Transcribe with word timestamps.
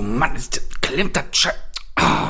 Oh 0.00 0.02
Mann, 0.02 0.34
ist 0.34 0.56
das, 0.56 0.80
klemmt 0.80 1.14
das 1.14 1.24
Sche 1.32 1.50
Ah, 1.96 2.26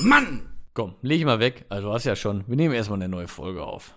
Mann! 0.00 0.42
Komm, 0.74 0.94
leg 1.02 1.18
ich 1.18 1.24
mal 1.24 1.40
weg. 1.40 1.64
Also 1.70 1.88
du 1.88 1.92
hast 1.92 2.04
ja 2.04 2.14
schon. 2.14 2.44
Wir 2.46 2.54
nehmen 2.54 2.72
erstmal 2.72 2.98
eine 3.00 3.08
neue 3.08 3.26
Folge 3.26 3.64
auf. 3.64 3.96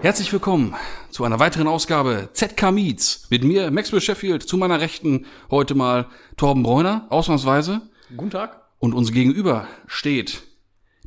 Herzlich 0.00 0.32
willkommen 0.32 0.76
zu 1.10 1.24
einer 1.24 1.40
weiteren 1.40 1.66
Ausgabe 1.66 2.28
ZK 2.32 2.70
Meets. 2.70 3.26
Mit 3.30 3.42
mir, 3.42 3.72
Maxwell 3.72 4.00
Sheffield, 4.00 4.44
zu 4.44 4.56
meiner 4.56 4.80
Rechten 4.80 5.26
heute 5.50 5.74
mal 5.74 6.06
Torben 6.36 6.62
Bräuner, 6.62 7.08
ausnahmsweise. 7.10 7.80
Guten 8.16 8.30
Tag. 8.30 8.62
Und 8.78 8.94
uns 8.94 9.10
gegenüber 9.10 9.66
steht 9.88 10.44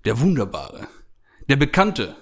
der 0.03 0.19
wunderbare, 0.19 0.89
der 1.47 1.55
bekannte 1.55 2.17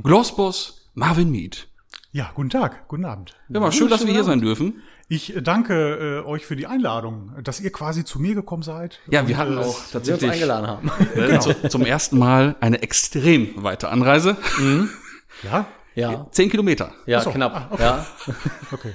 Glossboss 0.00 0.92
Marvin 0.94 1.32
Mead. 1.32 1.66
Ja, 2.14 2.30
guten 2.34 2.50
Tag, 2.50 2.88
guten 2.88 3.06
Abend. 3.06 3.34
Ja, 3.48 3.58
mal 3.58 3.72
schön, 3.72 3.88
dass 3.88 4.06
wir 4.06 4.12
hier 4.12 4.22
sein 4.22 4.42
dürfen. 4.42 4.82
Ich 5.12 5.36
äh, 5.36 5.42
danke 5.42 6.22
äh, 6.24 6.26
euch 6.26 6.46
für 6.46 6.56
die 6.56 6.66
Einladung, 6.66 7.32
dass 7.42 7.60
ihr 7.60 7.70
quasi 7.70 8.02
zu 8.02 8.18
mir 8.18 8.34
gekommen 8.34 8.62
seid. 8.62 8.98
Ja, 9.10 9.28
wir 9.28 9.36
hatten 9.36 9.58
auch 9.58 9.64
Sie 9.64 9.68
uns 9.68 9.90
tatsächlich 9.90 10.30
eingeladen 10.30 10.66
haben. 10.66 10.90
äh, 11.14 11.38
zu, 11.38 11.68
zum 11.68 11.84
ersten 11.84 12.18
Mal 12.18 12.56
eine 12.60 12.82
extrem 12.82 13.62
weite 13.62 13.90
Anreise. 13.90 14.36
Ja, 15.42 15.66
Ja. 15.94 16.26
Zehn 16.30 16.50
Kilometer. 16.50 16.92
Ja, 17.04 17.20
so. 17.20 17.30
knapp. 17.30 17.78
Ja. 17.80 18.06
okay. 18.72 18.92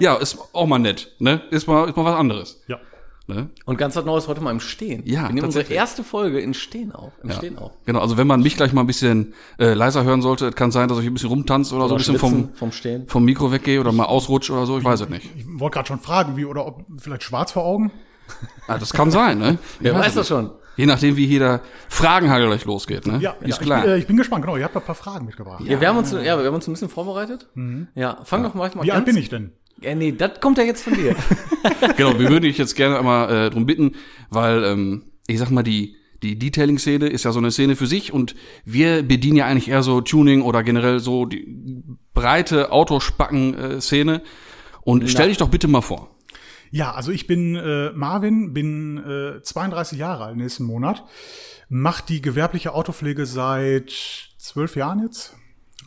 Ja, 0.00 0.16
ist 0.16 0.36
auch 0.52 0.66
mal 0.66 0.78
nett, 0.78 1.12
ne? 1.18 1.42
Ist 1.50 1.68
mal, 1.68 1.88
ist 1.88 1.96
mal 1.96 2.04
was 2.04 2.18
anderes. 2.18 2.60
Ja. 2.66 2.80
Ne? 3.26 3.48
Und 3.64 3.78
ganz 3.78 3.96
was 3.96 4.04
Neues 4.04 4.28
heute 4.28 4.42
mal 4.42 4.50
im 4.50 4.60
Stehen. 4.60 5.02
Ja, 5.06 5.28
Wir 5.28 5.34
nehmen 5.34 5.46
unsere 5.46 5.72
erste 5.72 6.04
Folge 6.04 6.40
in 6.40 6.52
Stehen 6.52 6.92
auf. 6.92 7.12
Im 7.22 7.30
Ja. 7.30 7.36
Stehen 7.36 7.56
auf. 7.56 7.72
Genau, 7.86 8.00
also 8.00 8.18
wenn 8.18 8.26
man 8.26 8.42
mich 8.42 8.56
gleich 8.56 8.74
mal 8.74 8.82
ein 8.82 8.86
bisschen 8.86 9.32
äh, 9.58 9.72
leiser 9.72 10.04
hören 10.04 10.20
sollte, 10.20 10.50
kann 10.52 10.70
sein, 10.70 10.88
dass 10.90 10.98
ich 10.98 11.06
ein 11.06 11.14
bisschen 11.14 11.30
rumtanze 11.30 11.74
oder, 11.74 11.88
so 11.88 11.94
ein 11.94 11.98
bisschen 11.98 12.18
vom, 12.18 12.52
vom 12.54 12.70
Stehen. 12.70 13.08
vom 13.08 13.24
Mikro 13.24 13.50
weggehe 13.50 13.80
oder 13.80 13.92
mal 13.92 14.04
ausrutsche 14.04 14.52
oder 14.52 14.66
so, 14.66 14.76
ich 14.76 14.84
weiß 14.84 15.00
es 15.00 15.08
nicht. 15.08 15.30
Ich 15.36 15.46
wollte 15.58 15.76
gerade 15.76 15.88
schon 15.88 16.00
fragen, 16.00 16.36
wie 16.36 16.44
oder 16.44 16.66
ob 16.66 16.84
vielleicht 16.98 17.22
schwarz 17.22 17.52
vor 17.52 17.64
Augen? 17.64 17.90
Ah, 18.66 18.78
das 18.78 18.94
kann 18.94 19.10
sein, 19.10 19.38
ne? 19.38 19.58
Ich 19.78 19.84
Wer 19.84 19.94
weiß 19.94 20.08
es 20.08 20.14
das 20.14 20.28
schon. 20.28 20.50
Je 20.76 20.86
nachdem, 20.86 21.16
wie 21.16 21.26
hier 21.26 21.40
der 21.40 21.60
Fragenhagel 21.90 22.48
gleich 22.48 22.64
losgeht, 22.64 23.06
ne? 23.06 23.18
Ja, 23.20 23.32
ist 23.40 23.58
ja 23.58 23.62
klar. 23.64 23.78
Ich, 23.80 23.84
bin, 23.84 23.92
äh, 23.92 23.98
ich 23.98 24.06
bin 24.06 24.16
gespannt. 24.16 24.42
Genau, 24.44 24.56
ihr 24.56 24.64
habt 24.64 24.74
ein 24.74 24.82
paar 24.82 24.94
Fragen 24.94 25.26
mitgebracht. 25.26 25.62
Ja, 25.62 25.78
wir 25.80 25.88
haben 25.88 25.98
uns, 25.98 26.12
ja, 26.12 26.38
wir 26.38 26.46
haben 26.46 26.54
uns 26.54 26.66
ein 26.66 26.72
bisschen 26.72 26.88
vorbereitet. 26.88 27.48
Ja, 27.94 28.18
fang 28.24 28.42
doch 28.42 28.54
mal, 28.54 28.70
mal 28.74 28.84
Wie 28.84 28.92
alt 28.92 29.04
bin 29.04 29.18
ich 29.18 29.28
denn? 29.28 29.52
Ja, 29.80 29.94
nee, 29.94 30.12
das 30.12 30.40
kommt 30.40 30.58
ja 30.58 30.64
jetzt 30.64 30.82
von 30.82 30.94
dir. 30.94 31.16
genau, 31.96 32.18
wir 32.18 32.28
würden 32.28 32.42
dich 32.42 32.58
jetzt 32.58 32.74
gerne 32.74 32.98
einmal 32.98 33.30
äh, 33.30 33.50
drum 33.50 33.66
bitten, 33.66 33.92
weil 34.30 34.64
ähm, 34.64 35.04
ich 35.26 35.38
sag 35.38 35.50
mal, 35.50 35.62
die 35.62 35.96
die 36.24 36.38
Detailing-Szene 36.38 37.06
ist 37.06 37.24
ja 37.24 37.32
so 37.32 37.38
eine 37.38 37.50
Szene 37.50 37.76
für 37.76 37.86
sich 37.86 38.12
und 38.12 38.34
wir 38.64 39.02
bedienen 39.02 39.36
ja 39.36 39.46
eigentlich 39.46 39.68
eher 39.68 39.82
so 39.82 40.00
Tuning 40.00 40.40
oder 40.40 40.62
generell 40.62 40.98
so 40.98 41.26
die 41.26 41.84
breite 42.14 42.72
Autospacken-Szene. 42.72 44.22
Und 44.80 45.08
stell 45.08 45.28
dich 45.28 45.36
doch 45.36 45.50
bitte 45.50 45.68
mal 45.68 45.82
vor. 45.82 46.16
Ja, 46.70 46.92
also 46.92 47.12
ich 47.12 47.26
bin 47.26 47.56
äh, 47.56 47.92
Marvin, 47.92 48.52
bin 48.52 48.98
äh, 48.98 49.42
32 49.42 49.98
Jahre 49.98 50.24
alt 50.24 50.36
nächsten 50.36 50.64
Monat, 50.64 51.04
mach 51.68 52.00
die 52.00 52.20
gewerbliche 52.20 52.74
Autopflege 52.74 53.26
seit 53.26 53.92
zwölf 54.38 54.76
Jahren 54.76 55.02
jetzt. 55.02 55.36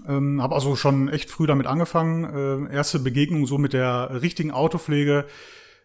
Ähm, 0.08 0.42
habe 0.42 0.56
also 0.56 0.76
schon 0.76 1.10
echt 1.10 1.30
früh 1.30 1.48
damit 1.48 1.68
angefangen. 1.68 2.70
Äh, 2.70 2.74
erste 2.74 3.00
Begegnung 3.00 3.46
so 3.46 3.58
mit 3.58 3.74
der 3.74 4.22
richtigen 4.22 4.52
Autopflege 4.52 5.26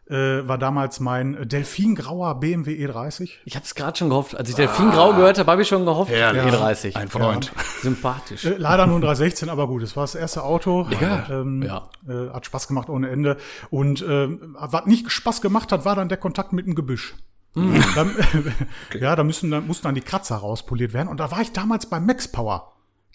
äh, 0.09 0.47
war 0.47 0.59
damals 0.59 1.01
mein 1.01 1.48
Delfingrauer 1.48 2.41
BMW 2.41 2.87
E30. 2.87 3.31
Ich 3.45 3.56
hab's 3.56 3.75
gerade 3.75 3.97
schon 3.97 4.09
gehofft. 4.09 4.37
Als 4.37 4.48
ich 4.48 4.55
Delfingrau 4.55 5.14
gehört 5.14 5.39
habe, 5.39 5.51
habe 5.51 5.62
ich 5.62 5.69
schon 5.69 5.84
gehofft. 5.84 6.11
Herrlich. 6.11 6.42
E30. 6.42 6.97
Ein 6.97 7.09
Freund. 7.09 7.53
Sympathisch. 7.81 8.45
Äh, 8.45 8.56
Leider 8.59 8.87
nur 8.87 8.98
ein 8.98 9.03
316, 9.03 9.48
aber 9.48 9.67
gut, 9.69 9.83
es 9.83 9.97
war 9.97 10.05
das 10.05 10.14
erste 10.14 10.42
Auto. 10.42 10.86
Ja, 11.01 11.27
ähm, 11.31 11.62
ja. 11.62 11.89
Äh, 12.07 12.31
hat 12.31 12.47
Spaß 12.47 12.69
gemacht 12.69 12.89
ohne 12.89 13.11
Ende. 13.11 13.36
Und 13.70 14.05
ähm, 14.07 14.57
was 14.59 14.86
nicht 14.86 15.11
Spaß 15.11 15.41
gemacht 15.41 15.73
hat, 15.73 15.84
war 15.84 15.97
dann 15.97 16.09
der 16.09 16.19
Kontakt 16.19 16.52
mit 16.52 16.67
dem 16.67 16.74
Gebüsch. 16.74 17.14
Hm. 17.55 17.83
Dann, 17.95 18.17
Ja, 19.01 19.14
da 19.14 19.24
müssen, 19.24 19.51
dann 19.51 19.67
mussten 19.67 19.85
dann 19.85 19.95
die 19.95 20.01
Kratzer 20.01 20.36
rauspoliert 20.36 20.92
werden. 20.92 21.08
Und 21.08 21.20
da 21.20 21.30
war 21.30 21.41
ich 21.41 21.52
damals 21.52 21.86
bei 21.86 22.01
Max 22.01 22.29
Power. 22.29 22.73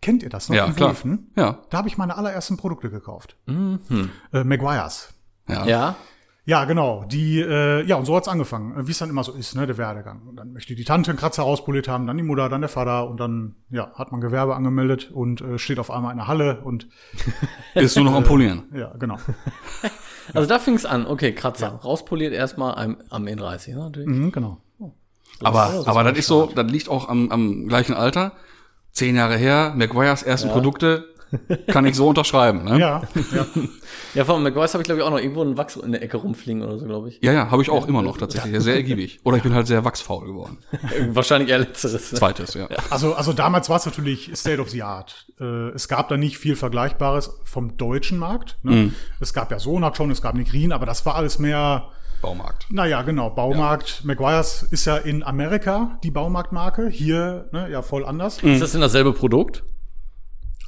Kennt 0.08 0.24
ihr 0.24 0.30
das 0.30 0.48
noch? 0.48 0.56
Ja, 0.56 0.68
in 0.68 0.74
klar. 0.74 0.92
Wulfen? 0.92 1.32
Ja. 1.36 1.60
Da 1.70 1.80
habe 1.80 1.90
ich 1.90 1.98
meine 1.98 2.16
allerersten 2.16 2.56
Produkte 2.56 2.90
gekauft. 2.90 3.36
Mhm. 3.46 3.82
Äh, 4.32 4.46
Maguires. 4.46 5.14
Ja. 5.50 5.66
Ja. 5.66 5.96
Ja, 6.46 6.64
genau. 6.64 7.04
Die, 7.04 7.42
äh, 7.42 7.84
ja, 7.86 7.98
und 7.98 8.06
so 8.06 8.16
hat's 8.16 8.30
angefangen, 8.30 8.80
äh, 8.80 8.88
wie 8.88 8.92
es 8.92 9.00
dann 9.00 9.10
immer 9.10 9.26
so 9.26 9.34
ist, 9.34 9.54
ne, 9.56 9.68
der 9.68 9.78
Werdegang. 9.78 10.22
Und 10.30 10.38
dann 10.38 10.54
möchte 10.54 10.76
die 10.76 10.86
Tante 10.86 11.12
einen 11.12 11.20
Kratzer 11.20 11.44
rauspoliert 11.44 11.90
haben, 11.90 12.08
dann 12.08 12.16
die 12.16 12.24
Mutter, 12.24 12.48
dann 12.48 12.62
der 12.62 12.70
Vater 12.70 13.10
und 13.10 13.20
dann, 13.20 13.56
ja, 13.70 13.92
hat 13.96 14.14
man 14.14 14.22
Gewerbe 14.22 14.56
angemeldet 14.56 15.12
und 15.12 15.42
äh, 15.42 15.60
steht 15.60 15.78
auf 15.78 15.92
einmal 15.92 16.12
in 16.12 16.20
der 16.20 16.28
Halle 16.30 16.62
und 16.62 16.88
Ist 17.76 17.98
nur 17.98 18.06
noch 18.06 18.16
am 18.16 18.24
Polieren. 18.24 18.64
ja, 18.74 18.94
genau. 18.98 19.18
Also 20.34 20.48
da 20.48 20.60
fing's 20.60 20.86
an. 20.86 21.06
Okay, 21.06 21.34
Kratzer. 21.34 21.68
Rauspoliert 21.68 22.34
erstmal 22.34 22.76
am, 22.76 22.98
am 23.10 23.26
E30, 23.26 23.72
ne, 23.72 23.80
natürlich. 23.80 24.08
Mhm, 24.08 24.32
genau. 24.32 24.62
Aber, 25.42 25.84
aber 25.86 26.04
das 26.06 26.18
ist 26.18 26.28
so, 26.28 26.46
das 26.48 26.72
liegt 26.72 26.88
auch 26.88 27.10
am, 27.10 27.30
am 27.30 27.68
gleichen 27.68 27.94
Alter. 27.94 28.32
Zehn 28.98 29.16
Jahre 29.16 29.38
her, 29.38 29.74
McGuire's 29.76 30.24
ersten 30.24 30.50
Produkte, 30.50 31.06
kann 31.68 31.86
ich 31.86 31.96
so 31.96 32.08
unterschreiben. 32.10 32.64
Ne? 32.64 32.80
Ja, 32.80 33.04
ja. 33.32 33.46
Ja, 34.16 34.26
von 34.26 34.42
McGuire's 34.42 34.74
habe 34.74 34.82
ich, 34.82 34.88
glaube 34.88 35.02
ich, 35.02 35.06
auch 35.06 35.12
noch 35.12 35.20
irgendwo 35.20 35.42
einen 35.42 35.56
Wachs 35.56 35.76
in 35.76 35.92
der 35.92 36.02
Ecke 36.02 36.18
rumfliegen 36.18 36.64
oder 36.64 36.80
so, 36.80 36.88
glaube 36.88 37.10
ich. 37.10 37.20
Ja, 37.22 37.32
ja, 37.32 37.52
habe 37.52 37.62
ich 37.62 37.70
auch 37.70 37.88
immer 37.88 38.02
noch 38.02 38.18
tatsächlich. 38.18 38.60
Sehr 38.60 38.74
ergiebig. 38.74 39.20
Oder 39.24 39.38
ich 39.38 39.44
bin 39.44 39.54
halt 39.54 39.68
sehr 39.68 39.86
wachsfaul 39.86 40.26
geworden. 40.26 40.58
Wahrscheinlich 41.10 41.52
eher 41.52 41.60
letzteres. 41.60 42.12
Ne? 42.12 42.18
Zweites, 42.18 42.56
ja. 42.56 42.70
Also, 42.90 43.14
also 43.14 43.34
damals 43.34 43.70
war 43.70 43.78
es 43.78 43.86
natürlich 43.86 44.32
State 44.34 44.60
of 44.60 44.72
the 44.72 44.82
Art. 44.82 45.28
Äh, 45.40 45.70
es 45.76 45.88
gab 45.88 46.10
da 46.10 46.18
nicht 46.18 46.40
viel 46.40 46.56
Vergleichbares 46.56 47.38
vom 47.44 47.78
deutschen 47.78 48.18
Markt. 48.18 48.58
Ne? 48.64 48.94
Es 49.20 49.32
gab 49.32 49.52
ja 49.52 49.60
Sonat 49.60 49.96
schon, 49.96 50.10
es 50.10 50.24
gab 50.24 50.34
Negrin, 50.34 50.72
aber 50.72 50.88
das 50.88 51.06
war 51.06 51.14
alles 51.14 51.38
mehr, 51.38 51.90
Baumarkt. 52.22 52.68
naja, 52.70 53.02
genau, 53.04 53.30
Baumarkt. 53.30 54.04
Maguires 54.04 54.64
ist 54.64 54.86
ja 54.86 54.98
in 54.98 55.24
Amerika 55.24 56.00
die 56.04 56.12
Baumarktmarke, 56.12 56.88
hier 56.90 57.48
ne, 57.52 57.70
ja 57.72 57.82
voll 57.82 58.06
anders. 58.06 58.42
Ist 58.44 58.62
das 58.62 58.72
denn 58.72 58.82
dasselbe 58.82 59.14
Produkt? 59.14 59.64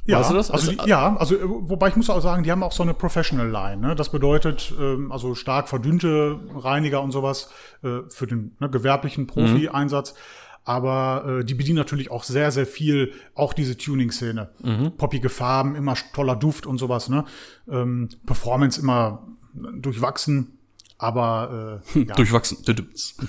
Ja, 0.06 0.20
Weißt 0.20 0.30
du 0.30 0.34
das? 0.34 0.50
Also, 0.50 0.70
Also- 0.70 0.82
die, 0.84 0.88
ja, 0.88 1.14
also 1.16 1.34
äh, 1.36 1.40
wobei 1.44 1.88
ich 1.88 1.96
muss 1.96 2.08
auch 2.10 2.20
sagen, 2.20 2.42
die 2.42 2.50
haben 2.50 2.62
auch 2.62 2.72
so 2.72 2.82
eine 2.82 2.94
Professional 2.94 3.48
Line. 3.48 3.76
Ne? 3.88 3.94
Das 3.94 4.10
bedeutet 4.10 4.72
ähm, 4.80 5.12
also 5.12 5.34
stark 5.34 5.68
verdünnte 5.68 6.40
Reiniger 6.56 7.02
und 7.02 7.12
sowas 7.12 7.50
äh, 7.84 7.98
für 8.08 8.26
den 8.26 8.56
ne, 8.60 8.70
gewerblichen 8.70 9.26
Profi-Einsatz. 9.26 10.14
Aber 10.64 11.40
äh, 11.40 11.44
die 11.44 11.54
bedienen 11.54 11.76
natürlich 11.78 12.10
auch 12.10 12.22
sehr, 12.24 12.50
sehr 12.50 12.66
viel 12.66 13.12
auch 13.34 13.52
diese 13.52 13.76
Tuning-Szene. 13.76 14.92
Poppige 14.98 15.28
Farben, 15.28 15.74
immer 15.74 15.94
toller 16.14 16.36
Duft 16.36 16.66
und 16.66 16.78
sowas. 16.78 17.08
Ne? 17.08 17.24
Ähm, 17.70 18.08
Performance 18.26 18.80
immer 18.80 19.26
durchwachsen. 19.54 20.58
Aber 21.02 21.80
äh, 21.94 22.00
ja, 22.00 22.14
Durchwachsen. 22.14 22.62
Düdüms. 22.62 23.14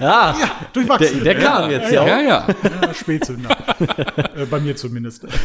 Ja, 0.00 0.34
durchwachsen. 0.72 1.22
der, 1.22 1.34
der 1.34 1.44
kam 1.44 1.70
jetzt 1.70 1.92
ja, 1.92 2.04
Ja, 2.06 2.20
ja. 2.20 2.46
Ja, 2.82 2.94
Spätzünder. 3.00 3.56
äh, 4.34 4.44
bei 4.46 4.58
mir 4.58 4.74
zumindest. 4.74 5.24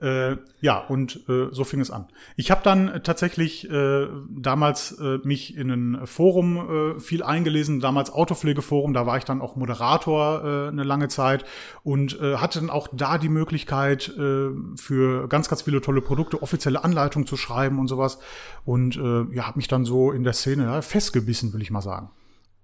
äh, 0.00 0.36
ja, 0.60 0.78
und 0.78 1.28
äh, 1.28 1.48
so 1.50 1.64
fing 1.64 1.80
es 1.80 1.90
an. 1.90 2.06
Ich 2.36 2.50
habe 2.50 2.62
dann 2.64 3.02
tatsächlich 3.02 3.70
äh, 3.70 4.06
damals 4.30 4.98
äh, 4.98 5.18
mich 5.24 5.56
in 5.56 5.70
ein 5.70 6.06
Forum 6.06 6.96
äh, 6.96 7.00
viel 7.00 7.22
eingelesen, 7.22 7.80
damals 7.80 8.10
Autopflegeforum, 8.10 8.94
da 8.94 9.06
war 9.06 9.18
ich 9.18 9.24
dann 9.24 9.40
auch 9.40 9.56
Moderator 9.56 10.42
äh, 10.44 10.68
eine 10.68 10.84
lange 10.84 11.08
Zeit 11.08 11.44
und 11.82 12.18
äh, 12.20 12.36
hatte 12.36 12.60
dann 12.60 12.70
auch 12.70 12.88
da 12.92 13.18
die 13.18 13.28
Möglichkeit, 13.28 14.08
äh, 14.16 14.50
für 14.76 15.28
ganz, 15.28 15.48
ganz 15.48 15.62
viele 15.62 15.80
tolle 15.80 16.00
Produkte 16.00 16.42
offizielle 16.42 16.82
Anleitungen 16.82 17.26
zu 17.26 17.36
schreiben 17.36 17.78
und 17.78 17.88
sowas. 17.88 18.18
Und 18.64 18.96
äh, 18.96 19.34
ja, 19.34 19.46
habe 19.46 19.58
mich 19.58 19.68
dann 19.68 19.84
so 19.84 20.12
in 20.12 20.24
der 20.24 20.32
Szene 20.32 20.64
ja, 20.64 20.82
festgebissen, 20.82 21.52
will 21.52 21.62
ich 21.62 21.70
mal 21.70 21.82
sagen. 21.82 22.10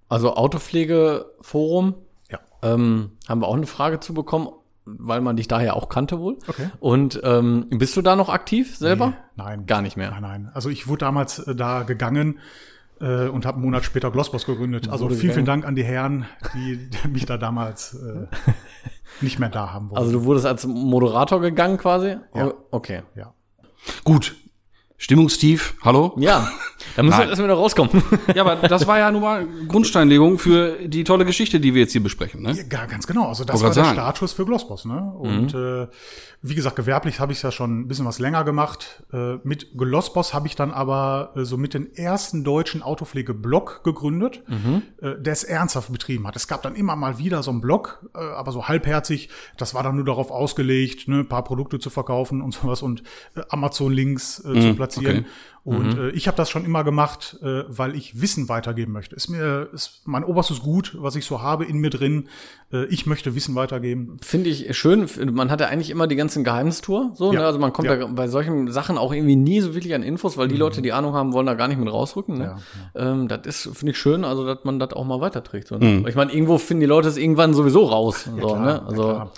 Also 0.08 0.34
Autopflegeforum. 0.34 1.94
Ja. 2.30 2.41
Ähm, 2.62 3.12
haben 3.28 3.41
wir 3.41 3.48
auch 3.48 3.56
eine 3.56 3.66
Frage 3.66 4.00
zu 4.00 4.14
bekommen, 4.14 4.48
weil 4.86 5.20
man 5.20 5.36
dich 5.36 5.48
daher 5.48 5.76
auch 5.76 5.88
kannte 5.88 6.18
wohl. 6.21 6.38
Okay. 6.47 6.71
Und 6.80 7.21
ähm, 7.24 7.66
bist 7.71 7.97
du 7.97 8.03
da 8.03 8.16
noch 8.16 8.28
aktiv 8.28 8.77
selber? 8.77 9.15
Nein. 9.34 9.66
Gar 9.66 9.83
nicht 9.83 9.97
mehr. 9.97 10.10
Nein, 10.10 10.22
nein. 10.22 10.50
Also 10.54 10.71
ich 10.71 10.86
wurde 10.86 11.00
damals 11.00 11.41
äh, 11.41 11.54
da 11.54 11.83
gegangen 11.83 12.38
äh, 13.00 13.27
und 13.27 13.44
habe 13.44 13.56
einen 13.56 13.65
Monat 13.65 13.84
später 13.84 14.10
Glossboss 14.10 14.47
gegründet. 14.47 14.88
Also 14.88 15.09
vielen, 15.09 15.34
vielen. 15.34 15.44
Dank 15.44 15.66
an 15.66 15.74
die 15.74 15.84
Herren, 15.84 16.27
die 16.54 16.88
mich 17.09 17.27
da 17.27 17.36
damals 17.36 17.94
äh, 17.94 18.27
nicht 19.21 19.38
mehr 19.38 19.48
da 19.48 19.72
haben 19.72 19.91
wollten. 19.91 19.98
Also 19.98 20.12
du 20.12 20.24
wurdest 20.24 20.47
als 20.47 20.66
Moderator 20.66 21.41
gegangen 21.41 21.78
quasi? 21.78 22.16
Ja. 22.34 22.54
Okay. 22.71 23.03
ja. 23.16 23.34
Gut. 24.04 24.36
Stimmungstief. 24.97 25.74
Hallo? 25.83 26.15
Ja. 26.18 26.48
Da 26.97 27.03
muss 27.03 27.15
halt 27.15 27.28
erstmal 27.28 27.48
wieder 27.48 27.57
rauskommen. 27.59 28.03
Ja, 28.34 28.45
aber 28.45 28.69
das 28.69 28.87
war 28.87 28.98
ja 28.98 29.10
nun 29.10 29.22
mal 29.22 29.47
Grundsteinlegung 29.69 30.39
für 30.39 30.77
die 30.89 31.04
tolle 31.04 31.25
Geschichte, 31.25 31.60
die 31.60 31.75
wir 31.75 31.83
jetzt 31.83 31.93
hier 31.93 32.03
besprechen. 32.03 32.43
Ne? 32.43 32.53
Ja, 32.53 32.63
ga- 32.69 32.87
ganz 32.87 33.07
genau. 33.07 33.28
Also 33.28 33.45
das 33.45 33.60
war 33.63 33.69
der 33.71 33.84
sagen. 33.84 33.95
Startschuss 33.97 34.33
für 34.33 34.45
Glossboss. 34.45 34.84
Ne? 34.84 35.13
Und 35.19 35.54
äh, 35.54 35.87
wie 36.43 36.54
gesagt, 36.54 36.77
gewerblich 36.77 37.21
habe 37.21 37.33
ich 37.33 37.43
ja 37.43 37.51
schon 37.51 37.81
ein 37.81 37.89
bisschen 37.89 38.04
was 38.07 38.19
länger 38.19 38.45
gemacht. 38.45 39.03
Äh, 39.13 39.37
mit 39.45 39.77
Glossboss 39.77 40.34
habe 40.34 40.47
ich 40.47 40.57
dann 40.57 40.71
aber 40.71 41.33
äh, 41.37 41.45
so 41.45 41.57
mit 41.57 41.75
den 41.75 41.95
ersten 41.95 42.45
deutschen 42.45 42.83
Autopflegeblog 42.83 43.83
gegründet, 43.84 44.43
äh, 45.01 45.15
der 45.21 45.33
es 45.33 45.45
ernsthaft 45.45 45.93
betrieben 45.93 46.27
hat. 46.27 46.37
Es 46.37 46.48
gab 46.48 46.63
dann 46.63 46.75
immer 46.75 46.97
mal 46.97 47.19
wieder 47.19 47.43
so 47.43 47.51
einen 47.51 47.60
Blog, 47.60 48.04
äh, 48.15 48.19
aber 48.19 48.53
so 48.53 48.69
halbherzig. 48.69 49.28
Das 49.57 49.75
war 49.75 49.83
dann 49.83 49.97
nur 49.97 50.04
darauf 50.04 50.31
ausgelegt, 50.31 51.09
ne, 51.09 51.21
ein 51.21 51.28
paar 51.28 51.45
Produkte 51.45 51.78
zu 51.78 51.91
verkaufen 51.91 52.43
und 52.43 52.54
sowas 52.54 52.83
und 52.83 53.03
äh, 53.34 53.43
Amazon-Links 53.48 54.41
äh, 54.45 54.60
zu 54.60 54.75
platzieren. 54.75 55.19
okay. 55.21 55.27
Und 55.66 55.98
äh, 55.98 56.10
ich 56.10 56.28
habe 56.28 56.36
das 56.36 56.48
schon 56.48 56.65
immer 56.65 56.84
gemacht, 56.84 57.39
äh, 57.42 57.65
weil 57.66 57.97
ich 57.97 58.21
Wissen 58.21 58.48
weitergeben 58.48 58.92
möchte. 58.92 59.16
Ist 59.16 59.28
mir 59.28 59.68
ist 59.72 60.03
mein 60.04 60.22
oberstes 60.22 60.60
Gut, 60.63 60.97
was 61.01 61.16
ich 61.16 61.24
so 61.27 61.42
habe 61.42 61.65
in 61.65 61.78
mir 61.78 61.91
drin. 61.91 62.28
Äh, 62.72 62.84
ich 62.84 63.04
möchte 63.07 63.34
Wissen 63.34 63.57
weitergeben. 63.57 64.16
Finde 64.22 64.48
ich 64.48 64.77
schön. 64.78 65.09
Man 65.33 65.51
hat 65.51 65.60
ja 65.60 65.66
eigentlich 65.66 65.91
immer 65.91 66.07
die 66.07 66.15
ganzen 66.15 66.45
Geheimnistour. 66.45 67.10
So, 67.15 67.33
Ja. 67.33 67.41
ne? 67.41 67.47
Also 67.47 67.59
man 67.59 67.72
kommt 67.72 67.89
Ja. 67.89 67.97
ja. 67.97 68.07
bei 68.07 68.28
solchen 68.28 68.71
Sachen 68.71 68.97
auch 68.97 69.13
irgendwie 69.13 69.34
nie 69.34 69.60
so 69.60 69.74
wirklich 69.74 69.92
an 69.97 70.04
Infos, 70.04 70.36
weil 70.36 70.47
die 70.47 70.57
Leute, 70.57 70.83
die 70.83 70.92
Ahnung 70.92 71.15
haben, 71.15 71.33
wollen 71.33 71.47
da 71.47 71.54
gar 71.54 71.66
nicht 71.66 71.78
mit 71.80 71.92
rausrücken. 71.92 72.39
Ne? 72.39 72.59
Ähm, 72.95 73.27
das 73.27 73.41
ist, 73.47 73.77
finde 73.77 73.91
ich 73.91 73.98
schön, 73.98 74.24
also 74.24 74.47
dass 74.47 74.62
man 74.62 74.78
das 74.78 74.92
auch 74.92 75.04
mal 75.04 75.21
weiterträgt. 75.21 75.66
So, 75.66 75.78
ne? 75.78 76.04
Ich 76.09 76.15
meine, 76.15 76.33
irgendwo 76.33 76.59
finden 76.59 76.83
die 76.83 76.86
Leute 76.86 77.09
es 77.09 77.16
irgendwann 77.16 77.54
sowieso 77.54 77.86
raus. 77.86 78.24
so, 78.24 78.36
klar, 78.36 78.60
ne? 78.60 78.71
ja, 78.71 78.83
Also, 78.86 79.03
klar. 79.03 79.30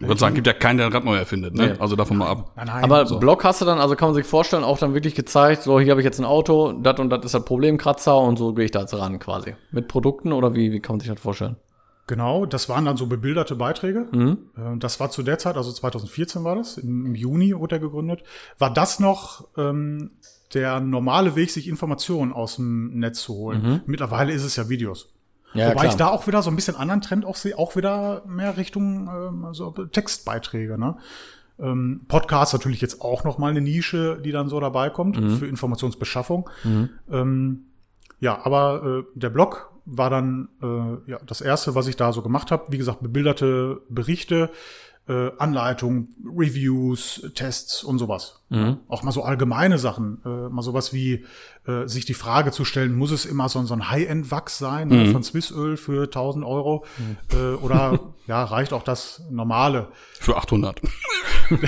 Ich 0.00 0.06
würde 0.06 0.20
sagen, 0.20 0.34
gibt 0.34 0.46
ja 0.46 0.52
keinen, 0.52 0.76
der 0.76 0.86
ein 0.86 0.92
Rad 0.92 1.04
neu 1.04 1.16
erfindet. 1.16 1.54
Ne? 1.54 1.72
Nee. 1.72 1.80
Also 1.80 1.96
davon 1.96 2.18
mal 2.18 2.28
ab. 2.28 2.52
Nein, 2.56 2.66
nein, 2.68 2.84
aber 2.84 3.04
so. 3.06 3.18
Blog 3.18 3.42
hast 3.42 3.60
du 3.60 3.64
dann, 3.64 3.78
also 3.80 3.96
kann 3.96 4.08
man 4.08 4.14
sich 4.14 4.26
vorstellen, 4.26 4.62
auch 4.62 4.78
dann 4.78 4.94
wirklich 4.94 5.16
gezeigt, 5.16 5.64
so 5.64 5.80
hier 5.80 5.90
habe 5.90 6.00
ich 6.00 6.04
jetzt 6.04 6.20
ein 6.20 6.24
Auto, 6.24 6.72
das 6.72 7.00
und 7.00 7.10
das 7.10 7.24
ist 7.24 7.34
das 7.34 7.44
Problemkratzer 7.44 8.16
und 8.16 8.36
so 8.38 8.54
gehe 8.54 8.66
ich 8.66 8.70
da 8.70 8.80
jetzt 8.80 8.94
ran 8.94 9.18
quasi. 9.18 9.56
Mit 9.72 9.88
Produkten 9.88 10.32
oder 10.32 10.54
wie, 10.54 10.70
wie 10.70 10.80
kann 10.80 10.94
man 10.94 11.00
sich 11.00 11.08
das 11.08 11.20
vorstellen? 11.20 11.56
Genau, 12.06 12.46
das 12.46 12.68
waren 12.68 12.84
dann 12.84 12.96
so 12.96 13.06
bebilderte 13.06 13.56
Beiträge. 13.56 14.06
Mhm. 14.12 14.38
Äh, 14.56 14.78
Das 14.78 15.00
war 15.00 15.10
zu 15.10 15.22
der 15.24 15.38
Zeit, 15.38 15.56
also 15.56 15.72
2014 15.72 16.44
war 16.44 16.54
das, 16.54 16.78
im 16.78 17.14
Juni 17.16 17.54
wurde 17.58 17.76
er 17.76 17.80
gegründet. 17.80 18.22
War 18.58 18.72
das 18.72 19.00
noch 19.00 19.48
ähm, 19.58 20.12
der 20.54 20.78
normale 20.80 21.34
Weg, 21.34 21.50
sich 21.50 21.68
Informationen 21.68 22.32
aus 22.32 22.56
dem 22.56 22.98
Netz 22.98 23.20
zu 23.22 23.34
holen? 23.34 23.82
Mittlerweile 23.86 24.32
ist 24.32 24.44
es 24.44 24.56
ja 24.56 24.68
Videos. 24.68 25.08
Mhm. 25.54 25.60
Ja, 25.60 25.66
Wobei 25.70 25.80
klar. 25.80 25.86
ich 25.92 25.96
da 25.96 26.08
auch 26.08 26.26
wieder 26.26 26.42
so 26.42 26.50
ein 26.50 26.56
bisschen 26.56 26.76
anderen 26.76 27.00
Trend 27.00 27.24
auch 27.24 27.36
sehe, 27.36 27.56
auch 27.58 27.74
wieder 27.76 28.22
mehr 28.26 28.56
Richtung 28.56 29.08
ähm, 29.08 29.46
so 29.52 29.70
Textbeiträge. 29.70 30.78
Ne? 30.78 30.96
Ähm, 31.58 32.02
Podcast 32.08 32.52
natürlich 32.52 32.80
jetzt 32.80 33.00
auch 33.00 33.24
noch 33.24 33.38
mal 33.38 33.50
eine 33.50 33.60
Nische, 33.60 34.20
die 34.22 34.30
dann 34.32 34.48
so 34.48 34.60
dabei 34.60 34.90
kommt 34.90 35.18
Mhm. 35.20 35.30
für 35.38 35.46
Informationsbeschaffung. 35.46 36.48
Ähm, 37.10 37.64
ja, 38.20 38.44
aber 38.44 38.82
äh, 38.84 39.18
der 39.18 39.30
Blog 39.30 39.70
war 39.84 40.10
dann 40.10 40.48
äh, 40.62 41.10
ja, 41.10 41.18
das 41.26 41.40
erste, 41.40 41.74
was 41.74 41.86
ich 41.86 41.96
da 41.96 42.12
so 42.12 42.20
gemacht 42.22 42.50
habe. 42.50 42.64
Wie 42.68 42.78
gesagt, 42.78 43.00
bebilderte 43.00 43.80
Berichte, 43.88 44.50
äh, 45.08 45.30
Anleitungen, 45.38 46.14
Reviews, 46.36 47.30
Tests 47.34 47.82
und 47.82 47.98
sowas. 47.98 48.42
Auch 48.88 49.02
mal 49.02 49.12
so 49.12 49.22
allgemeine 49.22 49.78
Sachen. 49.78 50.20
Äh, 50.24 50.48
mal 50.50 50.62
sowas 50.62 50.92
wie 50.92 51.24
äh, 51.66 51.86
sich 51.86 52.04
die 52.04 52.14
Frage 52.14 52.50
zu 52.50 52.64
stellen, 52.64 52.94
muss 52.94 53.10
es 53.10 53.24
immer 53.26 53.48
so, 53.48 53.58
ein- 53.58 53.66
so 53.66 53.74
ein 53.74 53.90
High-End-Wachs 53.90 54.58
sein 54.58 54.88
ne, 54.88 55.06
von 55.12 55.22
Swissöl 55.22 55.76
für 55.76 56.04
1000 56.04 56.44
Euro? 56.44 56.84
Äh, 57.32 57.54
oder 57.62 57.98
ja, 58.26 58.44
reicht 58.44 58.72
auch 58.72 58.82
das 58.82 59.22
normale? 59.30 59.88
Für 60.20 60.36
800. 60.36 60.80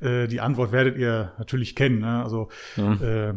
Äh, 0.00 0.26
die 0.26 0.40
Antwort 0.40 0.72
werdet 0.72 0.98
ihr 0.98 1.32
natürlich 1.38 1.76
kennen. 1.76 2.00
Ne? 2.00 2.22
Also 2.22 2.48
äh, 2.76 3.34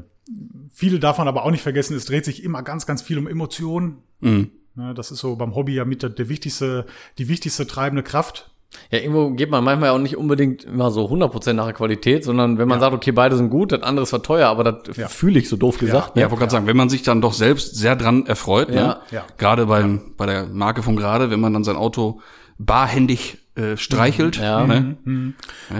viele 0.74 1.00
davon 1.00 1.28
aber 1.28 1.46
auch 1.46 1.52
nicht 1.52 1.62
vergessen, 1.62 1.96
es 1.96 2.06
dreht 2.06 2.26
sich 2.26 2.44
immer 2.44 2.64
ganz, 2.64 2.86
ganz 2.88 3.02
viel 3.04 3.18
um 3.20 3.28
Emotionen. 3.28 4.00
Mhm. 4.20 4.50
Ne? 4.78 4.94
Das 4.94 5.12
ist 5.12 5.20
so 5.20 5.36
beim 5.36 5.56
Hobby 5.56 5.74
ja 5.74 5.86
mit 5.86 6.04
der, 6.04 6.10
der 6.10 6.30
wichtigste, 6.30 6.86
die 7.18 7.28
wichtigste 7.28 7.68
treibende 7.68 8.04
Kraft. 8.04 8.52
Ja, 8.92 9.00
irgendwo 9.00 9.32
geht 9.32 9.50
man 9.50 9.64
manchmal 9.64 9.90
auch 9.92 9.98
nicht 9.98 10.18
unbedingt 10.18 10.66
immer 10.66 10.92
so 10.92 11.06
100% 11.10 11.54
nach 11.54 11.66
der 11.66 11.74
Qualität, 11.74 12.26
sondern 12.26 12.58
wenn 12.58 12.68
man 12.68 12.82
sagt, 12.82 12.94
okay, 12.94 13.12
beide 13.14 13.38
sind 13.38 13.50
gut, 13.50 13.72
das 13.72 13.82
andere 13.82 14.04
ist 14.04 14.10
zwar 14.10 14.22
teuer, 14.24 14.50
aber 14.50 14.64
das 14.66 14.98
Ja. 14.98 15.08
fühle 15.08 15.40
ich 15.40 15.48
so 15.48 15.56
doof 15.56 15.78
gesagt. 15.78 16.18
Ja, 16.18 16.24
ne? 16.26 16.30
wollte 16.32 16.42
gerade 16.42 16.52
sagen, 16.52 16.68
wenn 16.68 16.76
man 16.78 16.90
sich 16.90 17.02
dann 17.02 17.22
doch 17.22 17.34
selbst 17.34 17.76
sehr 17.76 17.96
dran 17.96 18.26
erfreut, 18.26 18.70
ne? 18.70 18.76
Ja. 18.76 19.02
Ja. 19.10 19.26
gerade 19.38 19.66
beim, 19.68 20.14
bei 20.18 20.26
der 20.26 20.48
Marke 20.48 20.84
von 20.84 20.96
gerade, 20.98 21.32
wenn 21.32 21.40
man 21.40 21.54
dann 21.54 21.64
sein 21.64 21.78
Auto 21.78 22.20
barhändig 22.60 23.38
äh, 23.56 23.78
streichelt, 23.78 24.36
Ja. 24.38 24.68
ne? 24.68 24.98